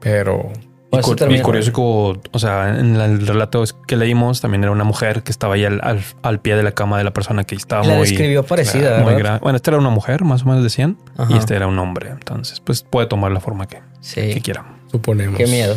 Pero 0.00 0.50
Y, 0.98 1.02
cu- 1.02 1.42
curioso 1.42 1.72
que, 1.72 2.28
o 2.32 2.38
sea, 2.38 2.78
en 2.78 2.96
el 2.96 3.26
relato 3.26 3.64
que 3.86 3.96
leímos 3.96 4.40
también 4.40 4.62
era 4.62 4.72
una 4.72 4.84
mujer 4.84 5.22
que 5.22 5.30
estaba 5.32 5.54
ahí 5.54 5.64
al, 5.64 5.80
al- 5.82 6.04
al 6.22 6.40
pie 6.40 6.56
de 6.56 6.62
la 6.62 6.72
cama 6.72 6.98
de 6.98 7.04
la 7.04 7.12
persona 7.12 7.44
que 7.44 7.54
estaba 7.54 7.84
La 7.86 7.94
muy, 7.96 8.08
describió 8.08 8.42
parecida, 8.44 9.00
muy 9.00 9.14
Bueno, 9.40 9.56
esta 9.56 9.70
era 9.70 9.78
una 9.78 9.90
mujer, 9.90 10.24
más 10.24 10.42
o 10.42 10.46
menos 10.46 10.62
decían, 10.62 10.96
Ajá. 11.16 11.32
y 11.32 11.36
este 11.38 11.54
era 11.56 11.66
un 11.66 11.78
hombre. 11.78 12.10
Entonces, 12.10 12.60
pues 12.60 12.82
puede 12.82 13.06
tomar 13.06 13.32
la 13.32 13.40
forma 13.40 13.66
que, 13.66 13.76
que 13.78 14.32
Sí. 14.34 14.40
quiera. 14.40 14.64
suponemos. 14.90 15.36
Qué 15.36 15.46
miedo. 15.46 15.76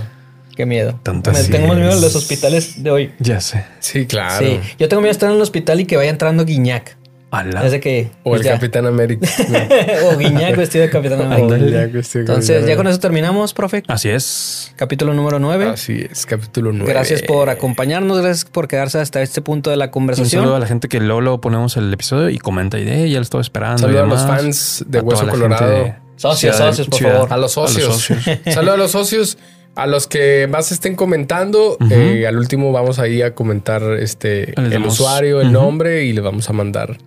Qué 0.55 0.65
miedo. 0.65 0.99
Tanto 1.03 1.31
Me- 1.31 1.43
tengo 1.43 1.67
más 1.67 1.77
miedo 1.77 1.93
de 1.95 2.01
los 2.01 2.15
hospitales 2.15 2.81
de 2.83 2.89
hoy. 2.91 3.13
Ya 3.19 3.39
sé. 3.41 3.65
Sí, 3.79 4.07
claro. 4.07 4.43
Sí. 4.45 4.59
Yo 4.79 4.87
tengo 4.89 5.01
miedo 5.01 5.09
de 5.09 5.11
estar 5.11 5.29
en 5.29 5.35
el 5.35 5.41
hospital 5.41 5.79
y 5.79 5.85
que 5.85 5.97
vaya 5.97 6.09
entrando 6.09 6.45
Guiñac. 6.45 6.97
Ala. 7.29 7.61
Desde 7.61 7.79
que. 7.81 8.09
O 8.23 8.29
pues 8.29 8.41
el 8.41 8.45
ya. 8.47 8.53
Capitán 8.53 8.85
América. 8.85 9.27
o 10.13 10.17
Guiñac 10.17 10.55
vestido 10.55 10.83
de 10.85 10.89
Capitán 10.89 11.21
América. 11.21 11.83
Entonces, 12.15 12.65
ya 12.65 12.77
con 12.77 12.87
eso 12.87 12.99
terminamos, 12.99 13.53
profe. 13.53 13.83
Así 13.87 14.07
es. 14.09 14.71
Capítulo 14.77 15.13
número 15.13 15.37
9. 15.37 15.65
Así 15.65 16.05
es, 16.09 16.25
capítulo 16.25 16.71
9. 16.71 16.89
Gracias 16.91 17.21
por 17.23 17.49
acompañarnos, 17.49 18.17
gracias 18.21 18.45
por 18.45 18.67
quedarse 18.69 18.99
hasta 18.99 19.21
este 19.21 19.41
punto 19.41 19.69
de 19.69 19.75
la 19.77 19.85
Un 19.85 19.91
conversación. 19.91 20.43
saludo 20.43 20.55
a 20.55 20.59
la 20.59 20.67
gente 20.67 20.87
que 20.87 20.99
luego, 21.01 21.19
luego 21.19 21.41
ponemos 21.41 21.75
el 21.75 21.91
episodio 21.93 22.29
y 22.29 22.37
comenta 22.37 22.79
y 22.79 22.85
de 22.85 23.03
"Eh, 23.03 23.09
ya 23.09 23.17
lo 23.17 23.23
estaba 23.23 23.41
esperando. 23.41 23.79
Saludo 23.79 23.97
y 23.97 24.01
a 24.01 24.05
los 24.05 24.21
demás". 24.21 24.41
fans 24.41 24.85
de 24.87 24.99
A 24.99 25.01
Hueso 25.01 25.27
Colorado. 25.27 25.69
de 25.69 25.95
Socios, 26.15 26.55
Ciudad- 26.55 26.69
socios, 26.71 26.87
por 26.87 26.97
Ciudad- 26.97 27.13
favor. 27.13 27.33
A 27.33 27.37
los 27.37 27.51
socios. 27.51 27.93
socios. 28.03 28.39
Saludos 28.53 28.73
a 28.73 28.77
los 28.77 28.91
socios. 28.91 29.37
A 29.75 29.85
los 29.85 30.07
que 30.07 30.47
más 30.49 30.71
estén 30.71 30.95
comentando. 30.95 31.77
Eh, 31.91 32.25
al 32.25 32.37
último 32.39 32.71
vamos 32.71 32.97
ahí 32.97 33.21
a 33.21 33.35
comentar 33.35 33.83
este 33.99 34.59
el 34.59 34.83
usuario, 34.85 35.39
el 35.41 35.51
nombre 35.51 36.05
y 36.05 36.13
les 36.13 36.23
vamos 36.23 36.49
a 36.49 36.53
mandar 36.53 36.97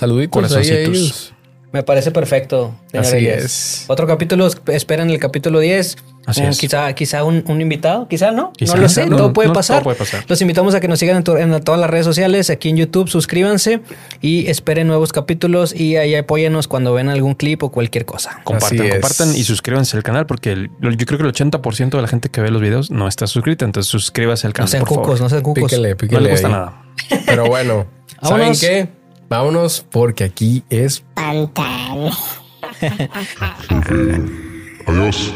saluditos 0.00 0.42
ahí 0.42 0.44
a 0.44 0.48
Corazoncitos. 0.48 0.96
ellos. 0.96 1.34
Me 1.72 1.84
parece 1.84 2.10
perfecto. 2.10 2.74
señor 2.90 3.06
Así 3.06 3.12
Reyes. 3.14 3.44
es. 3.44 3.84
Otro 3.86 4.04
capítulo, 4.08 4.48
esperen 4.66 5.08
el 5.08 5.20
capítulo 5.20 5.60
10. 5.60 5.98
Así 6.26 6.42
es. 6.42 6.58
Quizá, 6.58 6.92
quizá 6.94 7.22
un, 7.22 7.44
un 7.46 7.60
invitado, 7.60 8.08
quizá 8.08 8.32
no. 8.32 8.52
Quizá. 8.56 8.74
no 8.74 8.82
lo 8.82 8.88
sé, 8.88 9.06
No, 9.06 9.16
todo, 9.16 9.32
puede 9.32 9.48
no, 9.50 9.54
pasar. 9.54 9.76
todo 9.76 9.84
puede 9.84 9.96
pasar. 9.96 10.24
Los 10.26 10.40
invitamos 10.42 10.74
a 10.74 10.80
que 10.80 10.88
nos 10.88 10.98
sigan 10.98 11.18
en, 11.18 11.22
to- 11.22 11.38
en 11.38 11.62
todas 11.62 11.80
las 11.80 11.88
redes 11.88 12.04
sociales, 12.04 12.50
aquí 12.50 12.70
en 12.70 12.76
YouTube, 12.76 13.08
suscríbanse 13.08 13.82
y 14.20 14.48
esperen 14.48 14.88
nuevos 14.88 15.12
capítulos 15.12 15.72
y 15.72 15.94
ahí 15.94 16.16
apóyenos 16.16 16.66
cuando 16.66 16.92
ven 16.92 17.08
algún 17.08 17.34
clip 17.34 17.62
o 17.62 17.70
cualquier 17.70 18.04
cosa. 18.04 18.40
Compartan, 18.42 18.88
compartan 18.90 19.36
y 19.36 19.44
suscríbanse 19.44 19.96
al 19.96 20.02
canal 20.02 20.26
porque 20.26 20.50
el- 20.50 20.70
yo 20.80 21.06
creo 21.06 21.18
que 21.18 21.24
el 21.24 21.32
80% 21.32 21.90
de 21.98 22.02
la 22.02 22.08
gente 22.08 22.30
que 22.30 22.40
ve 22.40 22.50
los 22.50 22.60
videos 22.60 22.90
no 22.90 23.06
está 23.06 23.28
suscrita. 23.28 23.64
Entonces 23.64 23.88
suscríbase 23.88 24.48
al 24.48 24.50
No 24.50 24.54
canal. 24.54 24.68
sean 24.70 24.80
por 24.80 24.88
cucos, 24.88 25.04
favor. 25.04 25.20
no 25.20 25.28
sean 25.28 25.42
cucos. 25.44 25.70
Píquele, 25.70 25.94
No 26.10 26.18
le 26.20 26.32
ahí. 26.32 26.42
nada. 26.42 26.82
Pero 27.26 27.46
bueno, 27.46 27.86
¿saben 28.22 28.54
qué? 28.58 28.88
Vámonos 29.30 29.86
porque 29.92 30.24
aquí 30.24 30.64
es 30.70 31.04
Pantan. 31.14 32.10
Adiós. 34.88 35.32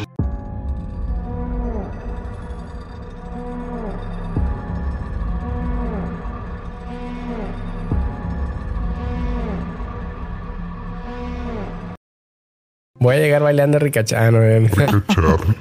Voy 12.99 13.17
a 13.17 13.19
llegar 13.19 13.43
bailando 13.43 13.79
ricachano. 13.79 14.43
eh. 14.43 14.67
Echar. 14.67 15.03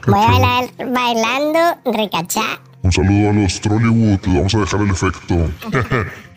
Voy 0.07 0.19
a 0.19 0.27
bailar 0.27 0.65
bailando 0.91 1.59
ricachá. 1.85 2.59
Un 2.81 2.91
saludo 2.91 3.29
a 3.29 3.33
los 3.33 3.61
Trollywood. 3.61 4.19
Les 4.25 4.35
vamos 4.35 4.55
a 4.55 4.59
dejar 4.59 4.81
el 4.81 4.89
efecto. 4.89 5.49